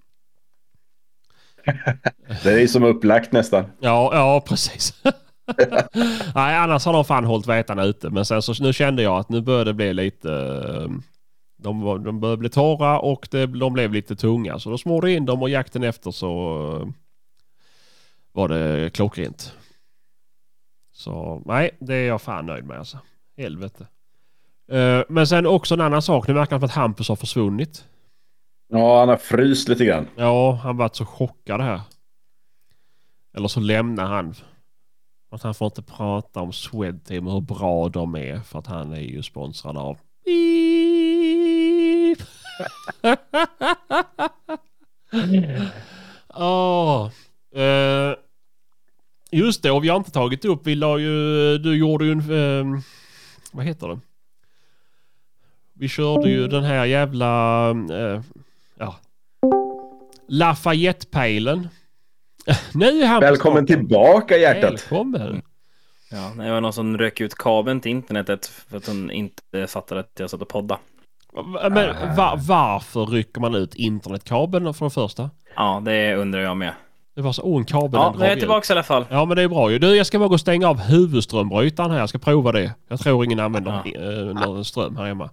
Det 2.42 2.62
är 2.62 2.66
som 2.66 2.82
upplagt 2.82 3.32
nästan. 3.32 3.64
Ja, 3.80 4.10
ja 4.14 4.44
precis. 4.48 4.94
Nej, 6.34 6.56
annars 6.56 6.84
har 6.84 6.92
de 6.92 7.04
fan 7.04 7.24
hållit 7.24 7.46
vetarna 7.46 7.84
ute. 7.84 8.10
Men 8.10 8.24
sen 8.24 8.42
så 8.42 8.62
nu 8.62 8.72
kände 8.72 9.02
jag 9.02 9.18
att 9.18 9.28
nu 9.28 9.40
började 9.40 9.70
det 9.70 9.74
bli 9.74 9.94
lite... 9.94 10.32
Ehm, 10.32 11.02
de, 11.56 12.02
de 12.04 12.20
började 12.20 12.36
bli 12.36 12.48
torra 12.48 12.98
och 12.98 13.28
det, 13.30 13.46
de 13.46 13.72
blev 13.72 13.92
lite 13.92 14.16
tunga. 14.16 14.58
Så 14.58 14.70
då 14.70 14.78
smorde 14.78 15.12
in 15.12 15.26
dem 15.26 15.42
och 15.42 15.50
jakten 15.50 15.82
efter 15.82 16.10
så 16.10 16.30
eh, 16.80 16.88
var 18.32 18.48
det 18.48 18.90
klockrent. 18.94 19.56
Så 20.92 21.42
nej, 21.46 21.70
det 21.80 21.94
är 21.94 22.08
jag 22.08 22.22
fan 22.22 22.46
nöjd 22.46 22.64
med 22.64 22.78
alltså. 22.78 22.98
Helvete. 23.36 23.86
Eh, 24.72 25.02
men 25.08 25.26
sen 25.26 25.46
också 25.46 25.74
en 25.74 25.80
annan 25.80 26.02
sak. 26.02 26.28
Nu 26.28 26.34
verkar 26.34 26.56
det 26.56 26.60
som 26.60 26.66
att 26.66 26.74
Hampus 26.74 27.08
har 27.08 27.16
försvunnit. 27.16 27.84
Ja, 28.74 29.00
han 29.00 29.08
har 29.08 29.16
fryst 29.16 29.68
lite 29.68 29.84
grann. 29.84 30.08
Ja, 30.16 30.52
han 30.62 30.76
varit 30.76 30.96
så 30.96 31.06
chockad 31.06 31.60
här. 31.60 31.80
Eller 33.36 33.48
så 33.48 33.60
lämnar 33.60 34.06
han. 34.06 34.34
Att 35.30 35.42
han 35.42 35.54
får 35.54 35.66
inte 35.66 35.82
prata 35.82 36.40
om 36.40 36.52
Swedteam 36.52 37.26
och 37.26 37.32
hur 37.32 37.40
bra 37.40 37.88
de 37.88 38.16
är 38.16 38.40
för 38.40 38.58
att 38.58 38.66
han 38.66 38.92
är 38.92 39.00
ju 39.00 39.22
sponsrad 39.22 39.76
av 39.76 39.98
Beep. 40.24 42.18
Ah, 46.34 47.10
eh, 47.54 48.14
just 49.30 49.62
det, 49.62 49.70
och 49.70 49.84
vi 49.84 49.88
har 49.88 49.96
inte 49.96 50.10
tagit 50.10 50.44
upp, 50.44 50.66
vi 50.66 50.74
la 50.74 50.98
ju, 50.98 51.58
du 51.58 51.76
gjorde 51.76 52.04
ju 52.04 52.12
en, 52.12 52.20
eh, 52.20 52.80
vad 53.52 53.64
heter 53.64 53.88
det? 53.88 54.00
Vi 55.72 55.88
körde 55.88 56.30
ju 56.30 56.48
den 56.48 56.64
här 56.64 56.84
jävla, 56.84 57.70
eh, 57.70 58.22
ja, 58.78 58.94
Lafayette-pejlen. 60.28 61.68
Nu 62.74 63.02
är 63.02 63.06
han 63.06 63.20
Välkommen 63.20 63.66
tillbaka 63.66 64.36
hjärtat. 64.36 64.70
Välkommen. 64.72 65.42
Ja, 66.10 66.32
det 66.44 66.50
var 66.50 66.60
någon 66.60 66.72
som 66.72 66.98
rök 66.98 67.20
ut 67.20 67.34
kabeln 67.34 67.80
till 67.80 67.90
internetet 67.90 68.46
för 68.46 68.76
att 68.76 68.86
hon 68.86 69.10
inte 69.10 69.66
fattade 69.66 70.00
att 70.00 70.12
jag 70.18 70.30
satt 70.30 70.42
och 70.42 70.48
podda. 70.48 70.78
Men 71.70 72.16
va, 72.16 72.38
varför 72.46 73.06
rycker 73.06 73.40
man 73.40 73.54
ut 73.54 73.74
internetkabeln 73.74 74.74
för 74.74 74.86
det 74.86 74.90
första? 74.90 75.30
Ja, 75.56 75.82
det 75.84 76.14
undrar 76.14 76.40
jag 76.40 76.56
med. 76.56 76.74
Det 77.14 77.22
var 77.22 77.32
så, 77.32 77.42
åh 77.42 77.58
en 77.58 77.64
kabel 77.64 77.90
Ja, 78.00 78.14
är 78.14 78.18
vi 78.18 78.24
jag 78.24 78.32
ut. 78.32 78.38
tillbaka 78.38 78.72
i 78.72 78.74
alla 78.74 78.82
fall. 78.82 79.04
Ja 79.10 79.24
men 79.24 79.36
det 79.36 79.42
är 79.42 79.48
bra 79.48 79.70
ju. 79.70 79.78
Du 79.78 79.96
jag 79.96 80.06
ska 80.06 80.18
bara 80.18 80.28
gå 80.28 80.34
och 80.34 80.40
stänga 80.40 80.68
av 80.68 80.80
huvudströmbrytaren 80.80 81.90
här. 81.90 81.98
Jag 81.98 82.08
ska 82.08 82.18
prova 82.18 82.52
det. 82.52 82.74
Jag 82.88 83.00
tror 83.00 83.24
ingen 83.24 83.40
använder 83.40 83.72
eh, 83.72 84.34
någon 84.46 84.64
ström 84.64 84.96
här 84.96 85.04
hemma. 85.04 85.30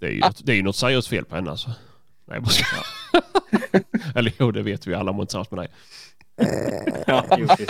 Det 0.00 0.06
är 0.06 0.10
ju, 0.10 0.20
något, 0.20 0.46
det 0.46 0.52
är 0.52 0.56
ju 0.56 0.62
något 0.62 0.76
seriöst 0.76 1.08
fel 1.08 1.24
på 1.24 1.34
henne 1.34 1.50
alltså. 1.50 1.70
Nej 2.32 2.40
jag 2.40 2.52
skojar. 2.52 2.84
Eller 4.18 4.32
jo 4.38 4.50
det 4.50 4.62
vet 4.62 4.86
vi 4.86 4.94
alla 4.94 5.10
om 5.10 5.20
inte 5.20 5.26
tillsammans 5.26 5.50
med 5.50 5.58
dig. 5.58 5.68
Ja, 7.06 7.24
jo, 7.38 7.46
precis. 7.46 7.68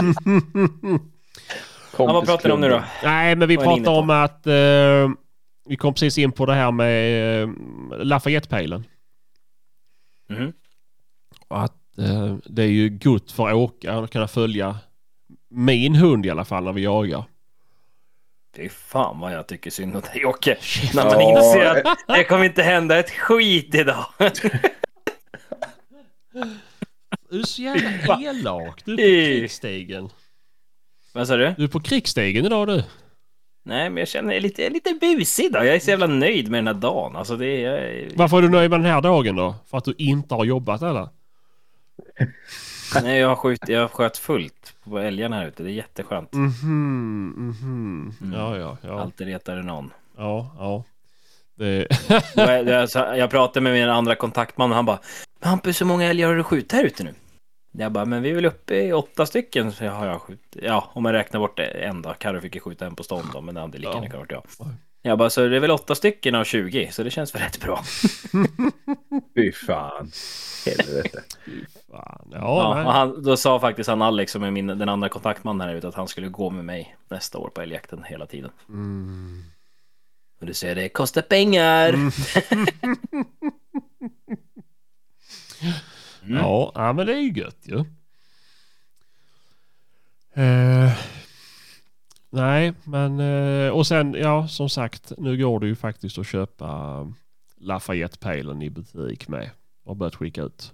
ja, 1.98 2.12
vad 2.12 2.26
pratar 2.26 2.48
ni 2.48 2.54
om 2.54 2.60
nu 2.60 2.68
då? 2.68 2.84
Nej 3.02 3.36
men 3.36 3.48
vi 3.48 3.56
pratar 3.56 3.90
om 3.92 4.10
att 4.10 4.46
eh, 4.46 5.10
vi 5.68 5.76
kom 5.76 5.94
precis 5.94 6.18
in 6.18 6.32
på 6.32 6.46
det 6.46 6.54
här 6.54 6.70
med 6.70 7.42
eh, 7.42 7.48
Lafayette-pejlen. 7.98 8.84
Mhm. 10.28 10.52
Och 11.48 11.62
att 11.62 11.98
eh, 11.98 12.36
det 12.44 12.62
är 12.62 12.70
ju 12.70 12.88
gott 12.88 13.32
för 13.32 13.52
åkare 13.52 14.04
att 14.04 14.10
kunna 14.10 14.28
följa 14.28 14.76
min 15.50 15.94
hund 15.94 16.26
i 16.26 16.30
alla 16.30 16.44
fall 16.44 16.64
när 16.64 16.72
vi 16.72 16.82
jagar. 16.82 17.24
Fy 18.56 18.68
fan 18.68 19.20
vad 19.20 19.32
jag 19.32 19.46
tycker 19.46 19.70
synd 19.70 19.94
om 19.96 20.00
dig 20.00 20.20
Jocke. 20.22 20.58
När 20.94 21.04
man 21.04 21.12
Ja. 21.20 21.38
inser 21.38 21.64
att 21.86 21.98
det 22.08 22.24
kommer 22.24 22.44
inte 22.44 22.62
hända 22.62 22.98
ett 22.98 23.10
skit 23.10 23.74
idag. 23.74 24.04
Du 27.30 27.40
är 27.40 27.44
så 27.46 27.62
jävla 27.62 28.20
elak. 28.22 28.82
Du 28.84 28.92
är 28.92 28.96
på 28.96 29.02
Fy. 29.02 29.26
krigsstigen. 29.38 30.08
Vad 31.12 31.28
sa 31.28 31.36
du? 31.36 31.54
Du 31.56 31.64
är 31.64 31.68
på 31.68 31.80
krigsstigen 31.80 32.44
idag 32.46 32.68
du. 32.68 32.84
Nej, 33.64 33.90
men 33.90 33.96
jag 33.96 34.08
känner 34.08 34.28
mig 34.28 34.40
lite, 34.40 34.70
lite 34.70 34.94
busig 35.00 35.44
idag. 35.44 35.66
Jag 35.66 35.74
är 35.74 35.80
så 35.80 35.90
jävla 35.90 36.06
nöjd 36.06 36.50
med 36.50 36.58
den 36.58 36.66
här 36.74 36.74
dagen. 36.82 37.16
Alltså 37.16 37.36
det 37.36 37.64
är... 37.64 37.88
Jag. 37.88 38.10
Varför 38.16 38.36
är 38.38 38.42
du 38.42 38.48
nöjd 38.48 38.70
med 38.70 38.80
den 38.80 38.90
här 38.92 39.00
dagen 39.00 39.36
då? 39.36 39.54
För 39.70 39.78
att 39.78 39.84
du 39.84 39.94
inte 39.98 40.34
har 40.34 40.44
jobbat 40.44 40.82
eller? 40.82 41.08
Nej, 43.02 43.18
jag 43.20 43.28
har, 43.28 43.36
skjut, 43.36 43.68
jag 43.68 43.80
har 43.80 43.88
sköt 43.88 44.18
fullt 44.18 44.74
på 44.84 44.98
älgarna 44.98 45.36
här 45.36 45.46
ute. 45.46 45.62
Det 45.62 45.70
är 45.70 45.72
jätteskönt. 45.72 46.32
Mhm, 46.32 47.28
mhm. 47.36 48.14
Mm. 48.22 48.32
Ja, 48.38 48.56
ja, 48.58 48.76
ja. 48.82 49.00
Alltid 49.00 49.26
retar 49.26 49.56
det 49.56 49.62
någon. 49.62 49.92
Ja, 50.16 50.54
ja. 50.58 50.84
Det... 51.58 51.86
Är 52.36 52.86
så- 52.86 52.98
Jag 52.98 53.30
pratade 53.30 53.60
med 53.60 53.72
min 53.72 53.88
andra 53.88 54.14
kontaktman 54.14 54.70
och 54.70 54.76
han 54.76 54.84
bara 54.86 54.98
Men 55.40 55.48
Hampus, 55.50 55.80
hur 55.80 55.86
många 55.86 56.04
älgar 56.06 56.28
har 56.28 56.34
du 56.34 56.44
skjutit 56.44 56.72
här 56.72 56.84
ute 56.84 57.04
nu? 57.04 57.14
Jag 57.74 57.92
bara, 57.92 58.04
men 58.04 58.22
vi 58.22 58.30
är 58.30 58.34
väl 58.34 58.44
uppe 58.46 58.74
i 58.74 58.92
åtta 58.92 59.26
stycken. 59.26 59.72
Så 59.72 59.84
har 59.86 60.06
jag 60.06 60.20
skjut... 60.20 60.56
Ja, 60.62 60.90
om 60.92 61.02
man 61.02 61.12
räknar 61.12 61.40
bort 61.40 61.56
det 61.56 61.66
en 61.66 62.02
då. 62.02 62.14
Carro 62.18 62.40
fick 62.40 62.54
ju 62.54 62.60
skjuta 62.60 62.86
en 62.86 62.96
på 62.96 63.02
stånd 63.02 63.28
då, 63.32 63.40
men 63.40 63.54
det 63.54 63.60
hade 63.60 63.78
lika 63.78 63.92
gärna 63.92 64.08
kunnat 64.08 64.30
jag. 64.30 64.42
Jag 65.02 65.18
bara, 65.18 65.30
så 65.30 65.48
det 65.48 65.56
är 65.56 65.60
väl 65.60 65.70
åtta 65.70 65.94
stycken 65.94 66.34
av 66.34 66.44
20, 66.44 66.88
så 66.92 67.02
det 67.02 67.10
känns 67.10 67.34
väl 67.34 67.42
rätt 67.42 67.60
bra. 67.60 67.82
Fy 69.36 69.52
fan. 69.52 70.10
Helvete. 70.66 71.22
Fan. 71.90 72.28
Ja, 72.32 72.38
Ja, 72.40 72.84
och 72.84 72.92
han, 72.92 73.22
då 73.22 73.36
sa 73.36 73.60
faktiskt 73.60 73.88
han 73.88 74.02
Alex, 74.02 74.32
som 74.32 74.42
är 74.42 74.50
min, 74.50 74.66
den 74.66 74.88
andra 74.88 75.08
kontaktmannen 75.08 75.68
här 75.68 75.74
ute, 75.74 75.88
att 75.88 75.94
han 75.94 76.08
skulle 76.08 76.28
gå 76.28 76.50
med 76.50 76.64
mig 76.64 76.96
nästa 77.08 77.38
år 77.38 77.48
på 77.48 77.60
älgjakten 77.60 78.02
hela 78.04 78.26
tiden. 78.26 78.50
Mm. 78.68 79.42
Och 80.40 80.46
du 80.46 80.54
säger 80.54 80.74
det 80.74 80.88
kostar 80.88 81.22
pengar. 81.22 81.88
Mm. 81.88 82.10
Ja, 86.42 86.72
ja, 86.74 86.92
men 86.92 87.06
det 87.06 87.12
är 87.12 87.20
ju 87.20 87.32
gött 87.32 87.58
ju. 87.62 87.78
Eh, 90.34 90.92
nej, 92.30 92.72
men 92.84 93.20
eh, 93.20 93.68
och 93.70 93.86
sen 93.86 94.14
ja, 94.14 94.48
som 94.48 94.68
sagt, 94.68 95.12
nu 95.18 95.36
går 95.36 95.60
det 95.60 95.66
ju 95.66 95.76
faktiskt 95.76 96.18
att 96.18 96.26
köpa 96.26 97.06
Lafayette-pejlen 97.56 98.62
i 98.62 98.70
butik 98.70 99.28
med. 99.28 99.50
Och 99.84 99.96
börjat 99.96 100.14
skicka 100.14 100.42
ut. 100.42 100.72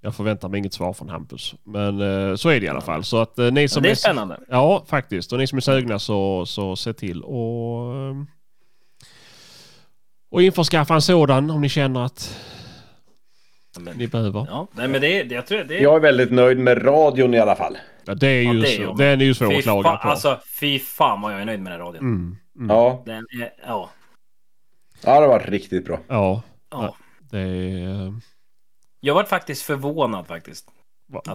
Jag 0.00 0.14
förväntar 0.14 0.48
mig 0.48 0.58
inget 0.58 0.74
svar 0.74 0.92
från 0.92 1.08
Hampus. 1.08 1.54
Men 1.64 2.00
eh, 2.00 2.34
så 2.36 2.48
är 2.48 2.60
det 2.60 2.66
i 2.66 2.68
alla 2.68 2.80
fall. 2.80 3.04
Så 3.04 3.18
att 3.18 3.38
eh, 3.38 3.50
ni 3.50 3.62
Ja, 3.62 3.68
som 3.68 3.82
det 3.82 3.90
är 3.90 3.94
spännande. 3.94 4.40
Ja, 4.48 4.84
faktiskt. 4.88 5.32
Och 5.32 5.38
ni 5.38 5.46
som 5.46 5.56
är 5.56 5.60
sugna 5.60 5.98
så, 5.98 6.46
så 6.46 6.76
se 6.76 6.92
till 6.92 7.22
och, 7.22 7.94
ehm, 7.96 8.26
och 10.30 10.42
införskaffa 10.42 10.94
en 10.94 11.02
sådan 11.02 11.50
om 11.50 11.60
ni 11.60 11.68
känner 11.68 12.04
att 12.04 12.38
Men, 13.78 13.96
ni 13.96 14.06
behöver. 14.08 14.46
ja, 14.50 14.66
nej, 14.72 14.88
men 14.88 15.00
det, 15.00 15.22
det, 15.22 15.34
jag 15.34 15.46
tror 15.46 15.64
det 15.64 15.78
är... 15.78 15.82
Jag 15.82 15.96
är 15.96 16.00
väldigt 16.00 16.32
nöjd 16.32 16.58
med 16.58 16.86
radion 16.86 17.34
i 17.34 17.38
alla 17.38 17.56
fall. 17.56 17.78
Ja, 18.04 18.14
det 18.14 18.26
är 18.28 18.42
Ja, 18.42 18.52
ju 18.52 18.60
det 18.60 18.76
är. 18.76 18.94
Den 18.96 19.20
är 19.20 19.24
ju 19.24 19.34
svår 19.34 19.50
Fy 19.50 19.56
att 19.56 19.62
klaga 19.62 19.96
på. 19.96 20.08
alltså, 20.08 20.38
fy 20.60 20.78
fan 20.78 21.20
vad 21.20 21.32
jag 21.32 21.40
är 21.40 21.44
nöjd 21.44 21.60
med 21.60 21.72
den 21.72 21.80
radion. 21.80 22.00
Mm, 22.04 22.36
mm. 22.56 22.76
Ja, 22.76 23.02
Den 23.06 23.26
är, 23.42 23.52
ja. 23.66 23.90
ja 25.04 25.14
det 25.14 25.20
har 25.20 25.28
varit 25.28 25.48
riktigt 25.48 25.84
bra. 25.84 25.98
Ja, 26.08 26.42
ja. 26.72 26.96
det 27.30 27.38
är... 27.38 28.14
Jag 29.00 29.14
var 29.14 29.24
faktiskt 29.24 29.62
förvånad 29.62 30.26
faktiskt. 30.26 30.68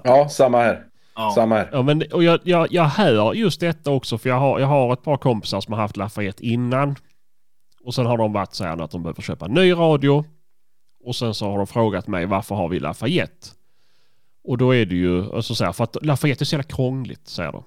Ja, 0.04 0.30
samma 0.30 0.58
här. 0.58 0.86
Ja. 1.16 1.32
Samma 1.36 1.56
här. 1.56 1.70
Ja, 1.72 1.82
men 1.82 2.04
och 2.14 2.24
jag, 2.24 2.40
jag, 2.44 2.68
jag 2.72 2.84
hör 2.84 3.34
just 3.34 3.60
detta 3.60 3.92
också 3.92 4.18
för 4.18 4.30
jag 4.30 4.40
har, 4.40 4.60
jag 4.60 4.68
har 4.68 4.94
ett 4.94 5.04
par 5.04 5.18
kompisar 5.18 5.62
som 5.62 5.74
har 5.74 5.82
haft 5.82 5.98
Lafayette 5.98 6.46
innan. 6.46 6.96
Och 7.82 7.96
sen 7.96 8.06
har 8.06 8.18
de 8.18 8.34
varit 8.34 8.54
så 8.54 8.64
här 8.64 8.82
att 8.82 8.92
de 8.92 9.04
behöver 9.04 9.22
köpa 9.22 9.46
en 9.46 9.54
ny 9.54 9.74
radio. 9.74 10.26
Och 11.04 11.16
sen 11.16 11.34
så 11.34 11.50
har 11.50 11.58
de 11.58 11.68
frågat 11.68 12.08
mig 12.08 12.26
varför 12.26 12.56
har 12.56 12.70
vi 12.70 12.80
Lafayette? 12.80 13.48
Och 14.44 14.58
då 14.58 14.76
är 14.76 14.86
det 14.86 14.96
ju, 14.96 15.36
alltså 15.36 15.56
så 15.56 15.66
här, 15.66 15.72
för 15.72 15.84
att 15.84 16.06
Lafayette 16.06 16.44
är 16.44 16.46
så 16.46 16.56
jävla 16.56 16.70
krångligt 16.70 17.28
säger 17.28 17.52
de. 17.52 17.64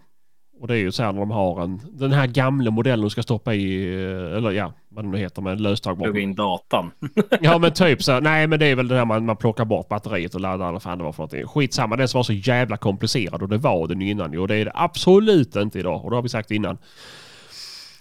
Och 0.61 0.67
det 0.69 0.75
är 0.75 0.79
ju 0.79 0.93
så 0.93 1.03
här 1.03 1.13
när 1.13 1.21
de 1.21 1.31
har 1.31 1.63
en, 1.63 1.81
den 1.93 2.13
här 2.13 2.27
gamla 2.27 2.71
modellen 2.71 3.05
du 3.05 3.11
ska 3.11 3.23
stoppa 3.23 3.55
i, 3.55 3.95
eller 4.37 4.51
ja, 4.51 4.73
vad 4.89 5.05
det 5.05 5.09
nu 5.09 5.19
heter 5.19 5.43
med 5.43 5.61
löstagbar. 5.61 6.05
Plugga 6.05 6.21
in 6.21 6.35
datan. 6.35 6.91
Ja 7.41 7.59
men 7.59 7.73
typ 7.73 8.03
så 8.03 8.13
här, 8.13 8.21
nej 8.21 8.47
men 8.47 8.59
det 8.59 8.67
är 8.67 8.75
väl 8.77 8.89
det 8.89 8.95
här 8.97 9.05
man, 9.05 9.27
man 9.27 9.37
plockar 9.37 9.65
bort 9.65 9.89
batteriet 9.89 10.35
och 10.35 10.41
laddar 10.41 10.69
eller 10.69 10.79
fan 10.79 10.99
det 10.99 11.05
var 11.05 11.13
för 11.13 11.19
någonting. 11.23 11.47
Skitsamma, 11.47 11.97
den 11.97 12.09
som 12.09 12.19
var 12.19 12.23
så 12.23 12.33
jävla 12.33 12.77
komplicerad 12.77 13.43
och 13.43 13.49
det 13.49 13.59
var 13.59 13.87
den 13.87 14.01
ju 14.01 14.11
innan 14.11 14.33
ju 14.33 14.39
och 14.39 14.49
det 14.49 14.57
är 14.57 14.65
det 14.65 14.73
absolut 14.75 15.57
inte 15.57 15.79
idag 15.79 16.05
och 16.05 16.11
det 16.11 16.17
har 16.17 16.23
vi 16.23 16.29
sagt 16.29 16.51
innan. 16.51 16.79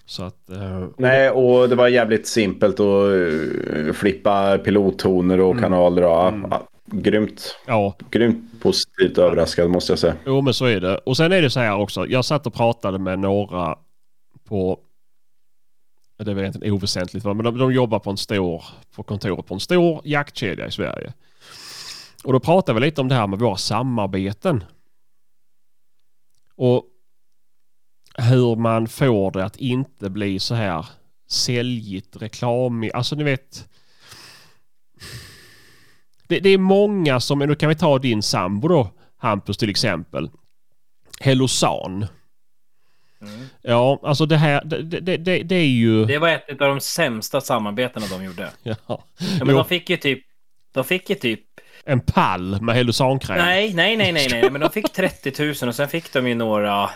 Så 0.06 0.24
att... 0.24 0.50
eh, 0.50 0.86
Nej, 0.98 1.30
och 1.30 1.70
det 1.70 1.76
var 1.76 1.88
jävligt 1.88 2.28
simpelt 2.28 2.80
att 2.80 3.12
eh, 3.12 3.94
flippa 3.94 4.58
pilottoner 4.58 5.40
och 5.40 5.60
kanaler. 5.60 6.02
Och, 6.04 6.10
ja, 6.10 6.68
grymt. 6.92 7.58
ja, 7.68 7.96
Grymt 8.12 8.62
positivt 9.00 9.18
överraskad 9.18 9.70
måste 9.70 9.92
jag 9.92 10.00
säga. 10.00 10.16
jo 10.26 10.42
men 10.42 10.54
så 10.54 10.66
är 10.66 10.82
det. 10.82 10.98
Och 10.98 11.18
sen 11.18 11.32
är 11.32 11.42
det 11.42 11.50
så 11.50 11.60
här 11.60 11.76
också, 11.76 12.08
jag 12.08 12.26
satt 12.26 12.48
och 12.48 12.54
pratade 12.54 13.00
med 13.00 13.20
några 13.20 13.78
på 14.44 14.80
det 16.18 16.32
är 16.32 16.36
väl 16.36 16.44
egentligen 16.44 16.74
oväsentligt, 16.74 17.26
men 17.26 17.38
de, 17.38 17.58
de 17.58 17.74
jobbar 17.74 18.00
på 18.00 18.10
en 18.10 18.18
stor, 18.18 18.64
på 18.96 19.04
kontoret 19.04 19.46
på 19.46 19.54
en 19.54 19.60
stor 19.60 20.02
jaktkedja 20.04 20.68
i 20.68 20.72
Sverige. 20.72 21.14
Och 22.24 22.34
då 22.34 22.40
pratade 22.40 22.80
vi 22.80 22.86
lite 22.86 23.02
om 23.02 23.08
det 23.08 23.16
här 23.16 23.28
med 23.28 23.40
våra 23.40 23.56
samarbeten. 23.56 24.64
Och 26.56 26.84
hur 28.18 28.56
man 28.56 28.88
får 28.88 29.32
det 29.32 29.46
att 29.46 29.58
inte 29.58 30.10
bli 30.10 30.40
så 30.40 30.56
här 30.56 30.86
säljigt, 31.30 32.22
reklam, 32.22 32.90
alltså 32.94 33.16
ni 33.16 33.24
vet. 33.24 33.70
Det, 36.30 36.40
det 36.40 36.50
är 36.50 36.58
många 36.58 37.20
som, 37.20 37.40
nu 37.40 37.56
kan 37.56 37.70
vi 37.70 37.76
ta 37.76 38.00
din 38.00 38.24
sambo 38.24 38.68
då, 38.68 38.90
Hampus 39.18 39.58
till 39.58 39.70
exempel. 39.70 40.30
Hellosan. 41.20 42.06
Ja, 43.62 44.00
alltså 44.04 44.26
det 44.26 44.38
här, 44.38 44.64
det, 44.66 44.82
det, 44.82 45.18
det, 45.18 45.44
det 45.44 45.56
är 45.56 45.66
ju... 45.68 46.06
Det 46.06 46.18
var 46.18 46.30
ett 46.30 46.50
av 46.62 46.68
de 46.68 46.80
sämsta 46.80 47.42
samarbetena 47.42 48.06
de 48.12 48.24
gjorde. 48.24 48.50
Ja. 48.64 48.76
Ja, 48.88 49.04
men 49.18 49.50
Jo. 49.50 49.56
de 49.56 49.66
fick 49.66 49.90
ju 49.90 49.98
typ... 49.98 50.24
De 50.72 50.84
fick 50.84 51.10
ju 51.10 51.16
typ... 51.16 51.42
En 51.86 52.00
pall 52.00 52.62
med 52.62 52.76
Hellosankräm. 52.76 53.38
Nej, 53.38 53.74
nej, 53.74 53.98
nej, 53.98 54.12
nej, 54.12 54.28
nej. 54.32 54.50
Men 54.52 54.62
de 54.62 54.70
fick 54.70 54.94
30 54.94 55.44
000 55.62 55.70
och 55.70 55.76
sen 55.76 55.88
fick 55.90 56.14
de 56.14 56.28
ju 56.28 56.36
några... 56.36 56.90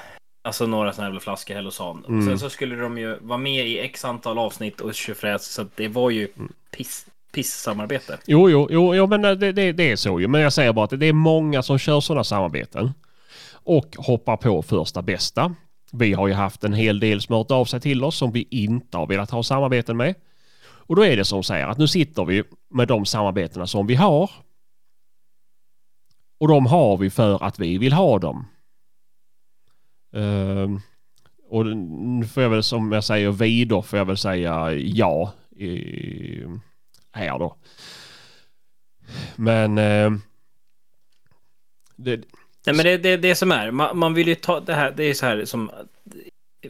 Alltså 0.43 0.65
några 0.67 0.93
sådana 0.93 1.13
här 1.13 1.19
flaskor 1.19 1.55
Hellosan. 1.55 2.05
Mm. 2.07 2.27
Sen 2.27 2.39
så 2.39 2.49
skulle 2.49 2.75
de 2.75 2.97
ju 2.97 3.17
vara 3.21 3.37
med 3.37 3.67
i 3.67 3.79
x 3.79 4.05
antal 4.05 4.37
avsnitt 4.39 4.81
och 4.81 4.93
tjofräs. 4.95 5.45
Så 5.53 5.65
det 5.75 5.87
var 5.87 6.09
ju 6.09 6.27
Mm. 6.37 6.53
piss, 6.77 7.05
pissamarbete. 7.33 8.17
Jo, 8.25 8.49
jo, 8.49 8.67
jo, 8.71 8.95
jo 8.95 9.07
men 9.07 9.25
eh, 9.25 9.31
det, 9.31 9.51
det, 9.51 9.71
det 9.71 9.91
är 9.91 9.95
så 9.95 10.19
ju. 10.19 10.27
Men 10.27 10.41
jag 10.41 10.53
säger 10.53 10.73
bara 10.73 10.85
att 10.85 10.99
det 10.99 11.05
är 11.05 11.13
många 11.13 11.63
som 11.63 11.77
kör 11.77 11.99
sådana 11.99 12.23
samarbeten. 12.23 12.91
Och 13.65 13.95
hoppar 13.97 14.37
på 14.37 14.61
första 14.61 15.01
bästa. 15.01 15.55
Vi 15.91 16.13
har 16.13 16.27
ju 16.27 16.33
haft 16.33 16.63
en 16.63 16.73
hel 16.73 16.99
del 16.99 17.21
som 17.21 17.33
har 17.33 17.39
hört 17.39 17.51
av 17.51 17.65
sig 17.65 17.81
till 17.81 18.03
oss 18.03 18.17
som 18.17 18.31
vi 18.31 18.47
inte 18.49 18.97
har 18.97 19.07
velat 19.07 19.31
ha 19.31 19.43
samarbeten 19.43 19.97
med. 19.97 20.15
Och 20.65 20.95
då 20.95 21.05
är 21.05 21.17
det 21.17 21.25
som 21.25 21.43
säger 21.43 21.67
att 21.67 21.77
nu 21.77 21.87
sitter 21.87 22.25
vi 22.25 22.43
med 22.69 22.87
de 22.87 23.05
samarbetena 23.05 23.67
som 23.67 23.87
vi 23.87 23.95
har. 23.95 24.31
Och 26.39 26.47
de 26.47 26.65
har 26.65 26.97
vi 26.97 27.09
för 27.09 27.43
att 27.43 27.59
vi 27.59 27.77
vill 27.77 27.93
ha 27.93 28.19
dem. 28.19 28.45
Uh, 30.15 30.77
och 31.49 31.65
nu 31.65 32.25
får 32.25 32.43
jag 32.43 32.49
väl 32.49 32.63
som 32.63 32.91
jag 32.91 33.03
säger 33.03 33.31
vi 33.31 33.65
då 33.65 33.81
får 33.81 33.99
jag 33.99 34.05
väl 34.05 34.17
säga 34.17 34.71
ja. 34.73 35.33
I, 35.55 36.43
här 37.13 37.39
då. 37.39 37.55
Men... 39.35 39.77
Eh, 39.77 40.11
det, 41.95 42.21
Nej, 42.65 42.75
men 42.75 42.85
det, 42.85 42.97
det, 42.97 43.17
det 43.17 43.35
som 43.35 43.51
är, 43.51 43.71
man, 43.71 43.97
man 43.97 44.13
vill 44.13 44.27
ju 44.27 44.35
ta 44.35 44.59
det 44.59 44.73
här, 44.73 44.91
det 44.91 45.03
är 45.03 45.13
så 45.13 45.25
här 45.25 45.45
som 45.45 45.71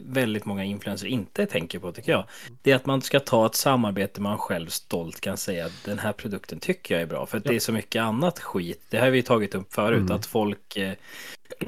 väldigt 0.00 0.44
många 0.44 0.64
influencers 0.64 1.08
inte 1.08 1.46
tänker 1.46 1.78
på 1.78 1.92
tycker 1.92 2.12
jag. 2.12 2.24
Det 2.62 2.70
är 2.70 2.76
att 2.76 2.86
man 2.86 3.02
ska 3.02 3.20
ta 3.20 3.46
ett 3.46 3.54
samarbete 3.54 4.20
man 4.20 4.38
själv 4.38 4.66
stolt 4.66 5.20
kan 5.20 5.36
säga 5.36 5.66
att 5.66 5.84
den 5.84 5.98
här 5.98 6.12
produkten 6.12 6.60
tycker 6.60 6.94
jag 6.94 7.02
är 7.02 7.06
bra. 7.06 7.26
För 7.26 7.38
att 7.38 7.44
det 7.44 7.54
är 7.54 7.60
så 7.60 7.72
mycket 7.72 8.02
annat 8.02 8.40
skit. 8.40 8.82
Det 8.90 8.98
har 8.98 9.10
vi 9.10 9.22
tagit 9.22 9.54
upp 9.54 9.74
förut, 9.74 10.10
att 10.10 10.26
folk 10.26 10.76
eh, 10.76 10.92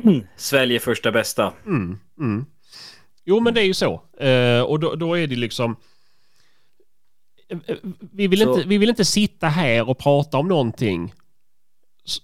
sväljer 0.36 0.78
första 0.78 1.12
bästa. 1.12 1.52
mm, 1.66 1.98
mm. 2.18 2.46
Jo 3.24 3.40
men 3.40 3.54
det 3.54 3.60
är 3.60 3.64
ju 3.64 3.74
så. 3.74 4.02
Eh, 4.18 4.60
och 4.60 4.80
då, 4.80 4.94
då 4.94 5.18
är 5.18 5.26
det 5.26 5.36
liksom... 5.36 5.76
Vi 8.12 8.26
vill, 8.26 8.40
Så- 8.40 8.56
inte, 8.56 8.68
vi 8.68 8.78
vill 8.78 8.88
inte 8.88 9.04
sitta 9.04 9.48
här 9.48 9.88
och 9.88 9.98
prata 9.98 10.38
om 10.38 10.48
någonting 10.48 11.12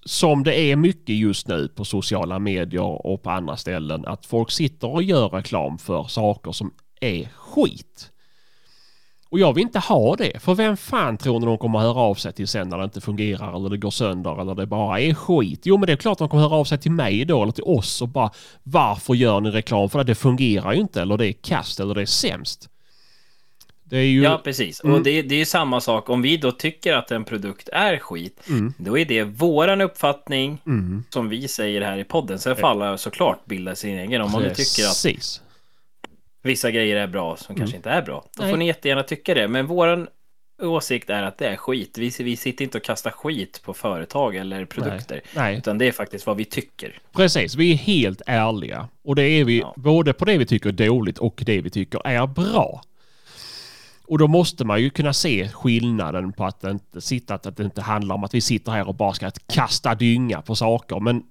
som 0.04 0.42
det 0.42 0.60
är 0.60 0.76
mycket 0.76 1.16
just 1.16 1.48
nu 1.48 1.68
på 1.68 1.84
sociala 1.84 2.38
medier 2.38 3.06
och 3.06 3.22
på 3.22 3.30
andra 3.30 3.56
ställen. 3.56 4.04
Att 4.06 4.26
folk 4.26 4.50
sitter 4.50 4.88
och 4.88 5.02
gör 5.02 5.28
reklam 5.28 5.78
för 5.78 6.04
saker 6.04 6.52
som 6.52 6.72
är 7.00 7.28
skit. 7.36 8.08
Och 9.30 9.38
jag 9.38 9.52
vill 9.52 9.62
inte 9.62 9.78
ha 9.78 10.16
det. 10.16 10.42
För 10.42 10.54
vem 10.54 10.76
fan 10.76 11.18
tror 11.18 11.40
ni 11.40 11.46
de 11.46 11.58
kommer 11.58 11.78
att 11.78 11.84
höra 11.84 12.00
av 12.00 12.14
sig 12.14 12.32
till 12.32 12.48
sen 12.48 12.68
när 12.68 12.78
det 12.78 12.84
inte 12.84 13.00
fungerar 13.00 13.56
eller 13.56 13.68
det 13.68 13.76
går 13.76 13.90
sönder 13.90 14.40
eller 14.40 14.54
det 14.54 14.66
bara 14.66 15.00
är 15.00 15.14
skit? 15.14 15.60
Jo 15.64 15.76
men 15.76 15.86
det 15.86 15.92
är 15.92 15.96
klart 15.96 16.18
de 16.18 16.28
kommer 16.28 16.44
att 16.44 16.50
höra 16.50 16.60
av 16.60 16.64
sig 16.64 16.78
till 16.78 16.90
mig 16.90 17.24
då 17.24 17.42
eller 17.42 17.52
till 17.52 17.64
oss 17.64 18.02
och 18.02 18.08
bara 18.08 18.30
varför 18.62 19.14
gör 19.14 19.40
ni 19.40 19.50
reklam 19.50 19.88
för 19.90 19.98
det? 19.98 20.04
Det 20.04 20.14
fungerar 20.14 20.72
ju 20.72 20.80
inte 20.80 21.02
eller 21.02 21.16
det 21.16 21.26
är 21.26 21.32
kast 21.32 21.80
eller 21.80 21.94
det 21.94 22.02
är 22.02 22.06
sämst. 22.06 22.68
Det 23.92 23.98
är 23.98 24.02
ju... 24.04 24.22
Ja, 24.22 24.40
precis. 24.44 24.84
Mm. 24.84 24.96
Och 24.96 25.02
det, 25.02 25.22
det 25.22 25.34
är 25.34 25.38
ju 25.38 25.44
samma 25.44 25.80
sak. 25.80 26.08
Om 26.10 26.22
vi 26.22 26.36
då 26.36 26.52
tycker 26.52 26.94
att 26.94 27.10
en 27.10 27.24
produkt 27.24 27.68
är 27.72 27.98
skit, 27.98 28.40
Mm. 28.48 28.74
då 28.78 28.98
är 28.98 29.04
det 29.04 29.24
våran 29.24 29.80
uppfattning 29.80 30.58
Mm. 30.66 31.04
som 31.10 31.28
vi 31.28 31.48
säger 31.48 31.80
här 31.80 31.98
i 31.98 32.04
podden. 32.04 32.38
Sen 32.38 32.56
får 32.56 32.68
alla 32.68 32.98
såklart 32.98 33.44
bilda 33.46 33.74
sin 33.74 33.98
egen. 33.98 34.22
Om 34.22 34.32
man 34.32 34.42
tycker 34.42 34.84
att 34.86 35.40
vissa 36.42 36.70
grejer 36.70 36.96
är 36.96 37.06
bra 37.06 37.36
som 37.36 37.56
kanske 37.56 37.76
inte 37.76 37.90
är 37.90 38.02
bra, 38.02 38.24
då 38.36 38.42
Nej. 38.42 38.50
får 38.52 38.58
ni 38.58 38.66
jättegärna 38.66 39.02
tycka 39.02 39.34
det. 39.34 39.48
Men 39.48 39.66
våran 39.66 40.08
åsikt 40.62 41.10
är 41.10 41.22
att 41.22 41.38
det 41.38 41.48
är 41.48 41.56
skit. 41.56 41.98
Vi, 41.98 42.12
vi 42.18 42.36
sitter 42.36 42.64
inte 42.64 42.78
och 42.78 42.84
kastar 42.84 43.10
skit 43.10 43.60
på 43.64 43.74
företag 43.74 44.36
eller 44.36 44.64
produkter. 44.64 45.20
Nej. 45.36 45.56
Utan 45.58 45.78
det 45.78 45.88
är 45.88 45.92
faktiskt 45.92 46.26
vad 46.26 46.36
vi 46.36 46.44
tycker. 46.44 46.98
Precis, 47.16 47.54
vi 47.54 47.72
är 47.72 47.76
helt 47.76 48.22
ärliga. 48.26 48.88
Och 49.04 49.16
det 49.16 49.22
är 49.22 49.44
vi 49.44 49.58
Ja. 49.58 49.74
både 49.76 50.12
på 50.12 50.24
det 50.24 50.38
vi 50.38 50.46
tycker 50.46 50.68
är 50.68 50.72
dåligt 50.72 51.18
och 51.18 51.42
det 51.46 51.60
vi 51.60 51.70
tycker 51.70 52.06
är 52.06 52.26
bra. 52.26 52.82
Och 54.12 54.18
då 54.18 54.28
måste 54.28 54.64
man 54.64 54.82
ju 54.82 54.90
kunna 54.90 55.12
se 55.12 55.48
skillnaden 55.48 56.32
på 56.32 56.44
att 56.44 56.60
det 56.60 56.70
inte, 56.70 57.00
sitta, 57.00 57.34
att 57.34 57.56
det 57.56 57.64
inte 57.64 57.80
handlar 57.80 58.14
om 58.14 58.24
att 58.24 58.34
vi 58.34 58.40
sitter 58.40 58.72
här 58.72 58.88
och 58.88 58.94
bara 58.94 59.12
ska 59.12 59.30
kasta 59.46 59.94
dynga 59.94 60.42
på 60.42 60.56
saker. 60.56 61.00
Men, 61.00 61.22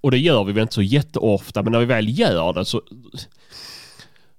och 0.00 0.10
det 0.10 0.18
gör 0.18 0.44
vi 0.44 0.52
väl 0.52 0.62
inte 0.62 0.74
så 0.74 0.82
jätteofta, 0.82 1.62
men 1.62 1.72
när 1.72 1.78
vi 1.78 1.84
väl 1.84 2.18
gör 2.18 2.52
det 2.52 2.64
så... 2.64 2.82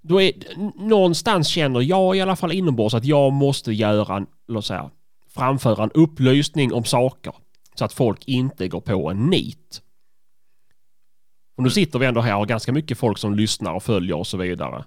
Då 0.01 0.21
är, 0.21 0.34
någonstans 0.75 1.47
känner 1.47 1.81
jag 1.81 2.17
i 2.17 2.21
alla 2.21 2.35
fall 2.35 2.51
inombords 2.51 2.93
att 2.93 3.05
jag 3.05 3.34
måste 3.34 3.73
göra 3.73 4.17
en, 4.17 4.27
låt 4.47 4.65
säga, 4.65 4.89
framföra 5.27 5.84
en 5.84 5.91
upplysning 5.91 6.73
om 6.73 6.84
saker. 6.84 7.34
Så 7.75 7.85
att 7.85 7.93
folk 7.93 8.27
inte 8.27 8.67
går 8.67 8.81
på 8.81 9.09
en 9.09 9.25
nit. 9.25 9.81
Och 11.55 11.63
nu 11.63 11.69
sitter 11.69 11.99
vi 11.99 12.05
ändå 12.05 12.21
här 12.21 12.34
och 12.34 12.39
har 12.39 12.45
ganska 12.45 12.71
mycket 12.71 12.97
folk 12.97 13.17
som 13.17 13.35
lyssnar 13.35 13.73
och 13.73 13.84
följer 13.84 14.17
och 14.17 14.27
så 14.27 14.38
vidare. 14.38 14.85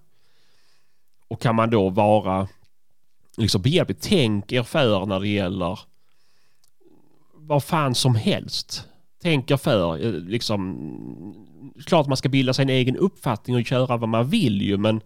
Och 1.29 1.41
kan 1.41 1.55
man 1.55 1.71
då 1.71 1.89
vara 1.89 2.49
liksom 3.37 3.63
behjälplig. 3.63 4.01
Tänk 4.01 4.53
er 4.53 4.63
för 4.63 5.07
när 5.07 5.21
det 5.21 5.29
gäller 5.29 5.79
vad 7.35 7.65
fan 7.65 7.95
som 7.95 8.15
helst. 8.15 8.85
Tänk 9.23 9.51
er 9.51 9.57
för. 9.57 10.05
eh, 10.07 10.13
Liksom, 10.13 10.77
klart 11.87 12.07
man 12.07 12.17
ska 12.17 12.29
bilda 12.29 12.53
sig 12.55 12.63
en 12.63 12.69
egen 12.69 12.97
uppfattning 12.97 13.57
och 13.57 13.67
köra 13.67 13.97
vad 13.97 14.09
man 14.09 14.29
vill 14.29 14.63
ju 14.63 14.77
men 14.77 15.01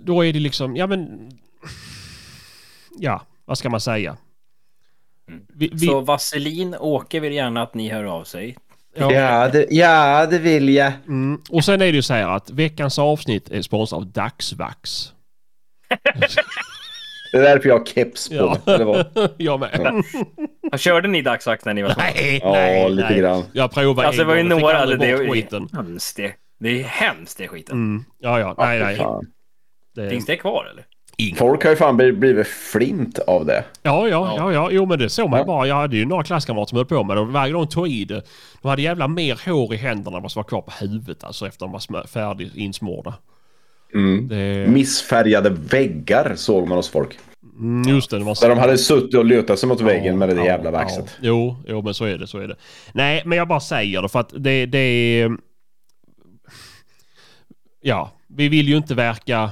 då 0.00 0.24
är 0.24 0.32
det 0.32 0.38
liksom, 0.40 0.76
ja 0.76 0.86
men 0.86 1.30
ja, 2.98 3.22
vad 3.44 3.58
ska 3.58 3.70
man 3.70 3.80
säga? 3.80 4.16
Vi, 5.48 5.70
vi, 5.72 5.86
Så 5.86 6.00
Vaselin, 6.00 6.74
Åke 6.74 7.20
vill 7.20 7.32
gärna 7.32 7.62
att 7.62 7.74
ni 7.74 7.88
hör 7.88 8.04
av 8.04 8.24
sig. 8.24 8.56
ja, 8.96 9.12
Ja, 9.12 9.48
det, 9.48 9.66
ja, 9.70 10.26
det 10.26 10.38
vill 10.38 10.68
jag. 10.68 10.92
mm. 11.06 11.40
Och 11.50 11.64
sen 11.64 11.74
är 11.74 11.86
det 11.86 11.96
ju 11.96 12.02
så 12.02 12.14
här 12.14 12.28
att 12.36 12.50
veckans 12.50 12.98
avsnitt 12.98 13.50
är 13.50 13.62
sponsrat 13.62 13.98
av 13.98 14.06
Dagsvax. 14.06 15.12
Det 17.32 17.38
är 17.38 17.42
därför 17.42 17.68
jag 17.68 17.78
har 17.78 17.86
keps 17.86 18.28
på 18.28 18.34
Ja. 18.34 18.56
mig. 18.66 18.78
Det 18.78 18.84
var, 18.84 19.06
Jag 19.36 19.60
med. 19.60 20.02
Körde 20.80 21.08
ni 21.08 21.22
dagsvakt 21.22 21.64
när 21.64 21.74
ni 21.74 21.82
var 21.82 21.90
små? 21.90 22.02
Nej, 22.02 22.40
ja, 22.42 22.52
nej, 22.52 22.90
lite 22.90 23.08
nej. 23.10 23.18
grann. 23.18 23.42
Jag 23.52 23.72
provade 23.72 24.08
Alltså 24.08 24.24
det 24.24 24.24
en 24.24 24.28
var 24.28 24.36
ju 24.36 24.42
gång 24.42 24.52
och 24.52 24.58
fick 24.58 24.62
några... 24.62 24.78
aldrig 24.78 25.00
Det, 25.00 25.16
det, 25.24 25.30
skiten. 25.30 25.68
det, 25.72 25.76
hemskt 25.76 26.16
det, 26.16 26.32
det 26.60 26.80
är 26.80 26.84
hemskt 26.84 27.38
det 27.38 27.48
skiten. 27.48 27.76
Mm. 27.76 28.04
Ja, 28.18 28.40
ja, 28.40 28.54
nej, 28.58 28.80
nej. 28.80 29.06
Det... 29.94 30.10
Finns 30.10 30.26
det 30.26 30.36
kvar 30.36 30.64
eller? 30.72 30.84
Folk 31.36 31.62
har 31.64 31.70
ju 31.70 31.76
fan 31.76 31.96
bli- 31.96 32.12
blivit 32.12 32.46
flint 32.46 33.18
av 33.18 33.46
det. 33.46 33.64
Ja, 33.82 34.08
ja, 34.08 34.34
ja, 34.36 34.52
ja, 34.52 34.68
jo 34.72 34.86
men 34.86 34.98
det 34.98 35.08
såg 35.10 35.30
man 35.30 35.38
Ja. 35.38 35.44
bara. 35.44 35.66
Jag 35.66 35.74
hade 35.74 35.96
ju 35.96 36.06
några 36.06 36.22
klasskamrater 36.22 36.68
som 36.68 36.76
höll 36.76 36.86
på 36.86 37.04
med 37.04 37.16
det 37.16 37.20
och 37.20 37.28
varje 37.28 37.52
gång 37.52 37.62
de 37.64 37.68
tog 37.70 37.88
i 37.88 38.04
det, 38.04 38.22
de 38.62 38.68
hade 38.68 38.82
jävla 38.82 39.08
mer 39.08 39.40
hår 39.50 39.74
i 39.74 39.76
händerna 39.76 40.16
än 40.16 40.22
vad 40.22 40.32
som 40.32 40.40
var 40.42 40.48
kvar 40.48 40.60
på 40.62 40.70
huvudet 40.80 41.24
alltså 41.24 41.46
efter 41.46 41.66
de 41.66 41.72
var 41.72 42.06
färdigt 42.06 42.54
insmorda. 42.56 43.14
Mm. 43.94 44.28
Det... 44.28 44.66
Missfärgade 44.68 45.50
väggar 45.50 46.34
såg 46.36 46.68
man 46.68 46.78
hos 46.78 46.88
folk. 46.88 47.18
Mm, 47.60 47.94
just 47.94 48.10
det, 48.10 48.18
det 48.18 48.24
var 48.24 48.40
Där 48.40 48.48
de 48.48 48.58
hade 48.58 48.78
suttit 48.78 49.14
och 49.14 49.24
lutat 49.24 49.58
sig 49.58 49.68
mot 49.68 49.80
väggen 49.80 50.18
med 50.18 50.28
det 50.28 50.34
Ja, 50.34 50.44
jävla 50.44 50.70
ja. 50.70 50.70
vaxet. 50.70 51.18
Jo, 51.22 51.56
jo, 51.66 51.82
men 51.82 51.94
så 51.94 52.04
är 52.04 52.18
det, 52.18 52.26
så 52.26 52.38
är 52.38 52.48
det. 52.48 52.56
Nej, 52.92 53.22
men 53.26 53.38
jag 53.38 53.48
bara 53.48 53.60
säger 53.60 54.02
det 54.02 54.08
för 54.08 54.20
att 54.20 54.32
det, 54.36 54.66
det 54.66 54.78
är... 54.78 55.36
Ja, 57.80 58.10
vi 58.26 58.48
vill 58.48 58.68
ju 58.68 58.76
inte 58.76 58.94
verka 58.94 59.50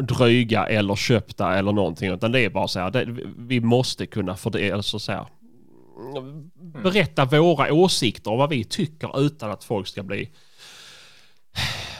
dryga 0.00 0.66
eller 0.66 0.96
köpta 0.96 1.58
eller 1.58 1.72
någonting 1.72 2.10
utan 2.12 2.32
det 2.32 2.40
är 2.40 2.50
bara 2.50 2.68
så 2.68 2.80
här, 2.80 2.90
det, 2.90 3.06
vi 3.38 3.60
måste 3.60 4.06
kunna 4.06 4.36
fördela, 4.36 4.76
alltså 4.76 4.98
så 4.98 5.12
här, 5.12 5.26
berätta 6.82 7.24
våra 7.24 7.72
åsikter 7.72 8.30
och 8.30 8.38
vad 8.38 8.50
vi 8.50 8.64
tycker 8.64 9.20
utan 9.20 9.50
att 9.50 9.64
folk 9.64 9.86
ska 9.86 10.02
bli 10.02 10.30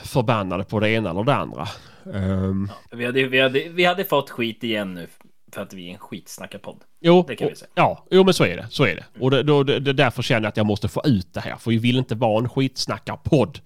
förbannade 0.06 0.64
på 0.64 0.80
det 0.80 0.90
ena 0.90 1.10
eller 1.10 1.24
det 1.24 1.34
andra. 1.34 1.68
Ehm, 2.14 2.70
Vi 2.90 3.06
hade, 3.06 3.24
vi, 3.26 3.40
hade, 3.40 3.68
vi 3.68 3.84
hade 3.84 4.04
fått 4.04 4.30
skit 4.30 4.64
igen 4.64 4.94
nu 4.94 5.06
för 5.52 5.62
att 5.62 5.72
vi 5.74 5.88
är 5.88 5.92
en 5.92 5.98
skitsnackarpodd. 5.98 6.80
Jo, 7.00 7.24
Det 7.28 7.36
kan 7.36 7.48
vi 7.48 7.54
och- 7.54 7.58
säga. 7.58 7.70
Ja, 7.74 8.06
jo 8.10 8.24
men 8.24 8.34
så 8.34 8.44
är 8.44 8.56
det. 8.56 8.66
Så 8.70 8.84
är 8.86 8.94
det. 8.94 9.04
Och 9.20 9.30
det, 9.30 9.42
då, 9.42 9.62
det, 9.62 9.80
det 9.80 9.92
därför 9.92 10.22
känner 10.22 10.40
jag 10.42 10.48
att 10.48 10.56
jag 10.56 10.66
måste 10.66 10.88
få 10.88 11.02
ut 11.04 11.34
det 11.34 11.40
här. 11.40 11.56
För 11.56 11.70
vi 11.70 11.78
vill 11.78 11.96
inte 11.98 12.14
vara 12.14 12.38
en 12.38 12.48
skitsnackarpodd. 12.48 13.60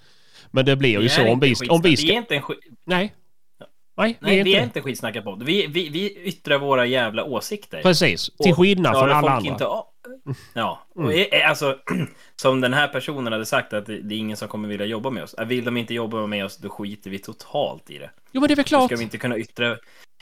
Men 0.51 0.65
det 0.65 0.77
blir 0.77 0.91
ju 0.91 0.99
Vi 0.99 1.09
så 1.09 1.29
om 1.29 1.41
vi, 1.41 1.55
om 1.69 1.83
vi 1.83 1.91
Vi 1.91 1.97
ska... 1.97 2.12
är 2.12 2.17
inte 2.17 2.35
en 2.37 2.43
skit... 2.43 2.59
Nej. 2.87 3.15
Nej, 3.97 4.19
vi 4.21 4.27
Nej, 4.27 4.41
är 4.41 4.45
vi 4.45 4.51
inte 4.51 4.61
är 4.61 4.65
inte 4.65 4.81
skitsnackarpodd. 4.81 5.43
Vi, 5.43 5.67
vi, 5.67 5.89
vi 5.89 6.17
yttrar 6.25 6.59
våra 6.59 6.87
jävla 6.87 7.25
åsikter. 7.25 7.83
Precis. 7.83 8.31
Till 8.43 8.51
Och 8.53 8.59
skillnad 8.59 8.93
från 8.99 9.11
alla 9.11 9.31
andra. 9.31 9.51
Inte. 9.53 9.65
Ja, 10.55 10.86
och 10.94 11.02
Mm. 11.05 11.19
är- 11.19 11.35
är- 11.35 11.44
alltså 11.44 11.78
som 12.36 12.61
den 12.61 12.74
här 12.74 12.89
personen 12.89 13.32
hade 13.32 13.47
sagt 13.47 13.73
att 13.73 13.86
det 13.86 13.93
är 13.94 14.12
ingen 14.12 14.36
som 14.36 14.48
kommer 14.48 14.69
vilja 14.69 14.86
jobba 14.86 15.11
med 15.11 15.23
oss. 15.23 15.35
Vill 15.47 15.65
de 15.65 15.77
inte 15.77 15.94
jobba 15.94 16.27
med 16.27 16.44
oss, 16.44 16.57
då 16.57 16.69
skiter 16.69 17.11
vi 17.11 17.19
totalt 17.19 17.90
i 17.90 17.98
det. 17.98 18.11
Jo 18.32 18.40
men 18.40 18.48
det 18.48 18.55
är 18.55 18.57
väl 18.57 18.65
Då 18.65 18.69
klart. 18.69 18.86
ska 18.90 18.97
vi 18.97 19.02
inte 19.02 19.19
kunna 19.19 19.39
yttra... 19.39 19.77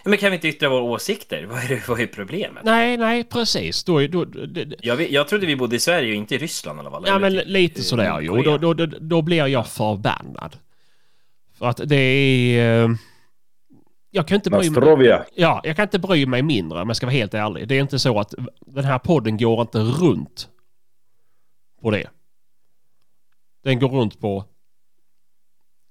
Men 0.05 0.18
kan 0.18 0.30
vi 0.30 0.35
inte 0.35 0.48
yttra 0.48 0.68
våra 0.68 0.82
åsikter? 0.82 1.44
Vad 1.51 1.64
är, 1.64 1.68
det, 1.68 1.89
vad 1.89 2.01
är 2.01 2.06
problemet? 2.06 2.64
Nej, 2.64 2.97
nej, 2.97 3.24
precis. 3.24 3.85
Då, 3.85 4.06
då, 4.06 4.24
det, 4.24 4.74
Jag, 4.80 5.10
jag 5.10 5.28
trodde 5.28 5.47
vi 5.47 5.56
bodde 5.56 5.76
i 5.76 5.80
Sverige 5.80 6.09
och 6.10 6.14
inte 6.16 6.35
i 6.35 6.39
Ryssland 6.39 6.78
i 6.78 6.80
alla 6.80 6.90
fall. 6.90 7.05
ja 7.06 7.18
men 7.18 7.32
typ, 7.32 7.43
lite 7.47 7.80
eh, 7.80 7.82
sådär 7.82 8.20
ju. 8.20 8.30
Och 8.30 8.43
då, 8.44 8.59
då, 8.59 8.74
då, 8.74 8.86
då 8.86 9.22
blir 9.22 9.47
jag 9.47 9.66
förbannad. 9.68 10.56
För 11.59 11.66
att 11.66 11.80
det 11.85 11.97
är... 11.97 12.97
Jag 14.19 14.27
kan 14.27 14.35
inte 14.35 14.51
bry 14.51 14.70
mig... 14.70 15.24
Ja, 15.35 15.61
jag 15.65 15.77
kan 15.77 15.82
inte 15.82 15.99
bry 15.99 16.27
mig 16.27 16.43
mindre 16.43 16.81
om 16.81 16.89
jag 16.89 16.97
ska 16.97 17.07
vara 17.07 17.16
helt 17.16 17.35
ärlig. 17.35 17.69
Det 17.69 17.77
är 17.77 17.81
inte 17.81 17.99
så 17.99 18.20
att 18.20 18.35
den 18.66 18.85
här 18.85 18.99
podden 18.99 19.36
går 19.36 19.61
inte 19.61 19.78
runt 19.78 20.49
på 21.82 21.90
det. 21.90 22.07
Den 23.65 23.78
går 23.78 23.89
runt 23.89 24.20
på 24.20 24.45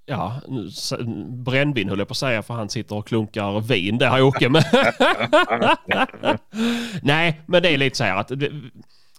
ja, 0.06 0.42
brännvin 1.30 1.90
höll 1.90 2.00
jag 2.00 2.08
på 2.08 2.12
att 2.12 2.18
säga 2.18 2.44
för 2.44 2.54
han 2.54 2.70
sitter 2.70 2.96
och 2.96 3.08
klunkar 3.08 3.62
vin 3.62 3.98
där 3.98 4.22
Åke. 4.22 4.50
Men 4.50 4.62
Nej, 7.02 7.42
men 7.46 7.64
det 7.64 7.70
är 7.70 7.78
lite 7.78 7.98
så 7.98 8.04
här 8.04 8.16
att 8.16 8.32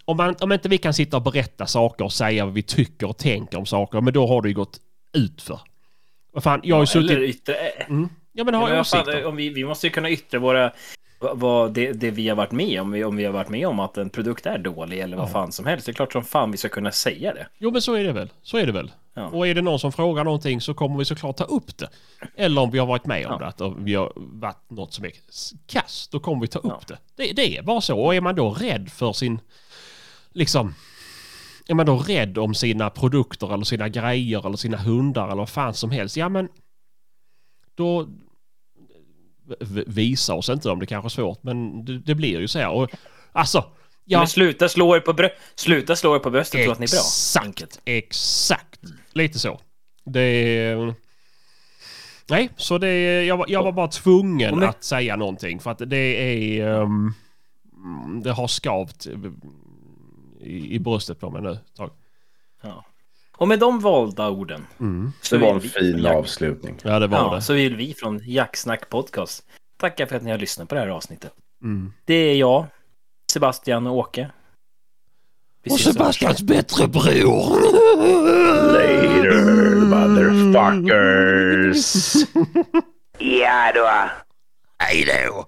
om, 0.05 0.17
man, 0.17 0.35
om 0.41 0.53
inte 0.53 0.69
vi 0.69 0.79
kan 0.79 0.95
sitta 0.95 1.17
och 1.17 1.23
berätta 1.23 1.67
saker 1.67 2.05
och 2.05 2.13
säga 2.13 2.45
vad 2.45 2.55
vi 2.55 2.63
tycker 2.63 3.09
och 3.09 3.19
tänker 3.19 3.59
om 3.59 3.67
saker, 3.67 4.01
men 4.01 4.13
då 4.13 4.27
har 4.27 4.43
det 4.43 4.49
ju 4.49 4.55
gått 4.55 4.81
ut 5.13 5.43
för. 5.43 5.61
Vad 6.33 6.43
fan, 6.43 6.61
jag 6.65 6.77
har 6.77 6.83
ju 6.83 6.87
suttit... 6.87 7.11
Eller 7.11 7.23
yttra... 7.23 7.55
Mm. 7.89 8.09
Ja 8.39 8.45
men 8.45 8.61
vad 8.61 8.69
fan, 8.71 8.81
åsikter. 8.81 9.25
om 9.27 9.37
vi, 9.37 9.49
vi 9.49 9.65
måste 9.65 9.87
ju 9.87 9.91
kunna 9.91 10.11
yttra 10.11 10.41
våra... 10.41 10.73
vad- 11.19 11.73
det, 11.75 11.93
det 11.93 12.11
vi 12.11 12.29
har 12.29 12.37
varit 12.37 12.53
med 12.53 12.81
om, 12.81 13.05
om 13.05 13.17
vi 13.17 13.25
har 13.25 13.33
varit 13.33 13.49
med 13.49 13.67
om 13.69 13.81
att 13.81 13.99
en 13.99 14.11
produkt 14.11 14.47
är 14.47 14.59
dålig 14.59 14.99
eller 15.01 15.17
vad 15.17 15.29
Ja. 15.29 15.33
fan 15.33 15.53
som 15.53 15.67
helst. 15.67 15.87
Det 15.87 15.93
är 15.93 15.95
klart 15.95 16.13
som 16.13 16.25
fan 16.25 16.51
vi 16.51 16.57
ska 16.57 16.69
kunna 16.69 16.93
säga 16.93 17.35
det. 17.35 17.47
Jo 17.59 17.71
men 17.71 17.83
så 17.83 17.95
är 17.95 18.05
det 18.05 18.13
väl. 18.13 18.31
Så 18.43 18.57
är 18.59 18.67
det 18.67 18.73
väl. 18.73 18.91
Ja. 19.15 19.27
Och 19.27 19.47
är 19.47 19.55
det 19.55 19.63
någon 19.63 19.79
som 19.79 19.93
frågar 19.93 20.25
någonting 20.25 20.61
så 20.61 20.75
kommer 20.75 20.99
vi 20.99 21.05
såklart 21.05 21.37
ta 21.37 21.45
upp 21.45 21.79
det. 21.79 21.89
Eller 22.37 22.61
om 22.63 22.71
vi 22.71 22.79
har 22.79 22.87
varit 22.87 23.07
med 23.07 23.27
om 23.27 23.33
Ja. 23.41 23.53
det, 23.59 23.65
att 23.67 23.77
vi 23.79 23.95
har 23.95 24.13
varit 24.17 24.71
något 24.71 24.93
som 24.95 25.05
är 25.05 25.13
kast, 25.67 26.13
då 26.13 26.21
kommer 26.21 26.41
vi 26.41 26.47
ta 26.49 26.59
upp 26.59 26.73
Ja. 26.89 26.97
det. 27.17 27.25
det. 27.25 27.33
Det 27.33 27.57
är 27.59 27.63
bara 27.63 27.81
så. 27.81 28.01
Och 28.01 28.15
är 28.15 28.21
man 28.21 28.35
då 28.35 28.51
rädd 28.51 28.91
för 28.91 29.13
sin, 29.13 29.41
liksom, 30.33 30.75
är 31.69 31.75
man 31.75 31.87
då 31.87 31.97
rädd 31.99 32.39
om 32.39 32.55
sina 32.55 32.91
produkter 32.91 33.55
eller 33.55 33.65
sina 33.65 33.89
grejer 33.89 34.47
eller 34.47 34.57
sina 34.57 34.77
hundar 34.77 35.25
eller 35.27 35.37
vad 35.37 35.49
fan 35.49 35.75
som 35.75 35.91
helst, 35.91 36.17
ja 36.17 36.29
men 36.29 36.49
då 37.75 38.09
visa 39.87 40.35
oss 40.35 40.49
inte 40.49 40.71
om 40.71 40.79
det 40.81 40.87
kanske 40.87 41.07
är 41.07 41.23
svårt, 41.23 41.43
men 41.43 41.85
det, 41.85 41.99
det 41.99 42.15
blir 42.15 42.41
ju 42.41 42.49
så 42.49 42.59
här. 42.59 42.71
Och, 42.71 42.91
alltså, 43.33 43.65
ja. 44.05 44.19
Men 44.19 44.29
sluta 44.29 44.69
slå 44.69 44.97
er 44.97 45.01
på, 45.01 45.13
brö- 45.13 45.31
sluta 45.55 45.97
slå 45.97 46.15
er 46.15 46.19
på 46.19 46.31
bröstet 46.31 46.59
och 46.61 46.65
tro 46.65 46.73
att 46.73 46.79
ni 46.79 46.85
är 46.85 46.89
bra. 46.89 46.99
Exakt, 46.99 47.81
exakt. 47.85 48.81
Lite 49.13 49.39
så. 49.39 49.61
Det 50.05 50.21
är... 50.21 50.95
Nej, 52.31 52.51
så 52.57 52.79
det 52.79 52.89
är, 52.89 53.23
jag, 53.23 53.37
var- 53.37 53.47
jag 53.49 53.63
var 53.63 53.73
bara 53.73 53.89
tvungen 53.89 54.59
med- 54.59 54.69
att 54.69 54.85
säga 54.85 55.17
någonting 55.17 55.61
för 55.61 55.71
att 55.71 55.79
det 55.87 55.97
är... 56.61 56.69
ehm, 56.83 57.13
det 58.23 58.33
har 58.33 58.49
skavt 58.49 59.07
i, 60.41 60.75
i 60.75 60.79
bröstet 60.79 61.21
på 61.21 61.31
mig 61.31 61.43
nu 61.43 61.51
ett 61.53 61.75
tag. 61.77 61.91
Ja. 62.63 62.85
Och 63.39 63.49
med 63.49 63.59
de 63.59 63.81
valda 63.81 64.29
orden. 64.29 64.67
Så 65.23 65.37
Det 65.37 65.43
var 65.43 65.51
en 65.55 65.59
vi 65.61 65.69
fin 65.69 65.99
Jack- 65.99 66.15
avslutning. 66.17 66.79
Ja, 66.83 66.99
det 66.99 67.07
var 67.07 67.19
Ja, 67.19 67.35
det. 67.35 67.43
så 67.43 67.53
vill 67.55 67.77
vi 67.77 67.95
från 67.95 68.21
Jacksnack 68.25 68.89
Podcast 68.89 69.45
tacka 69.81 70.07
för 70.07 70.17
att 70.17 70.23
ni 70.23 70.31
har 70.31 70.39
lyssnat 70.39 70.69
på 70.69 70.75
det 70.75 70.81
här 70.81 70.89
avsnittet. 70.89 71.33
Mm. 71.63 71.93
Det 72.05 72.15
är 72.15 72.35
jag, 72.37 72.67
Sebastian 73.33 73.87
och 73.87 73.97
Åke. 73.97 74.31
Vi 75.63 75.71
Och 75.71 75.81
Sebastians 75.81 76.43
bättre 76.43 76.89
bror! 76.89 77.59
Later, 78.73 79.75
motherfuckers. 79.75 82.15
Ja 83.21 83.73
då. 83.75 83.89
Hej 84.85 85.05
då! 85.05 85.47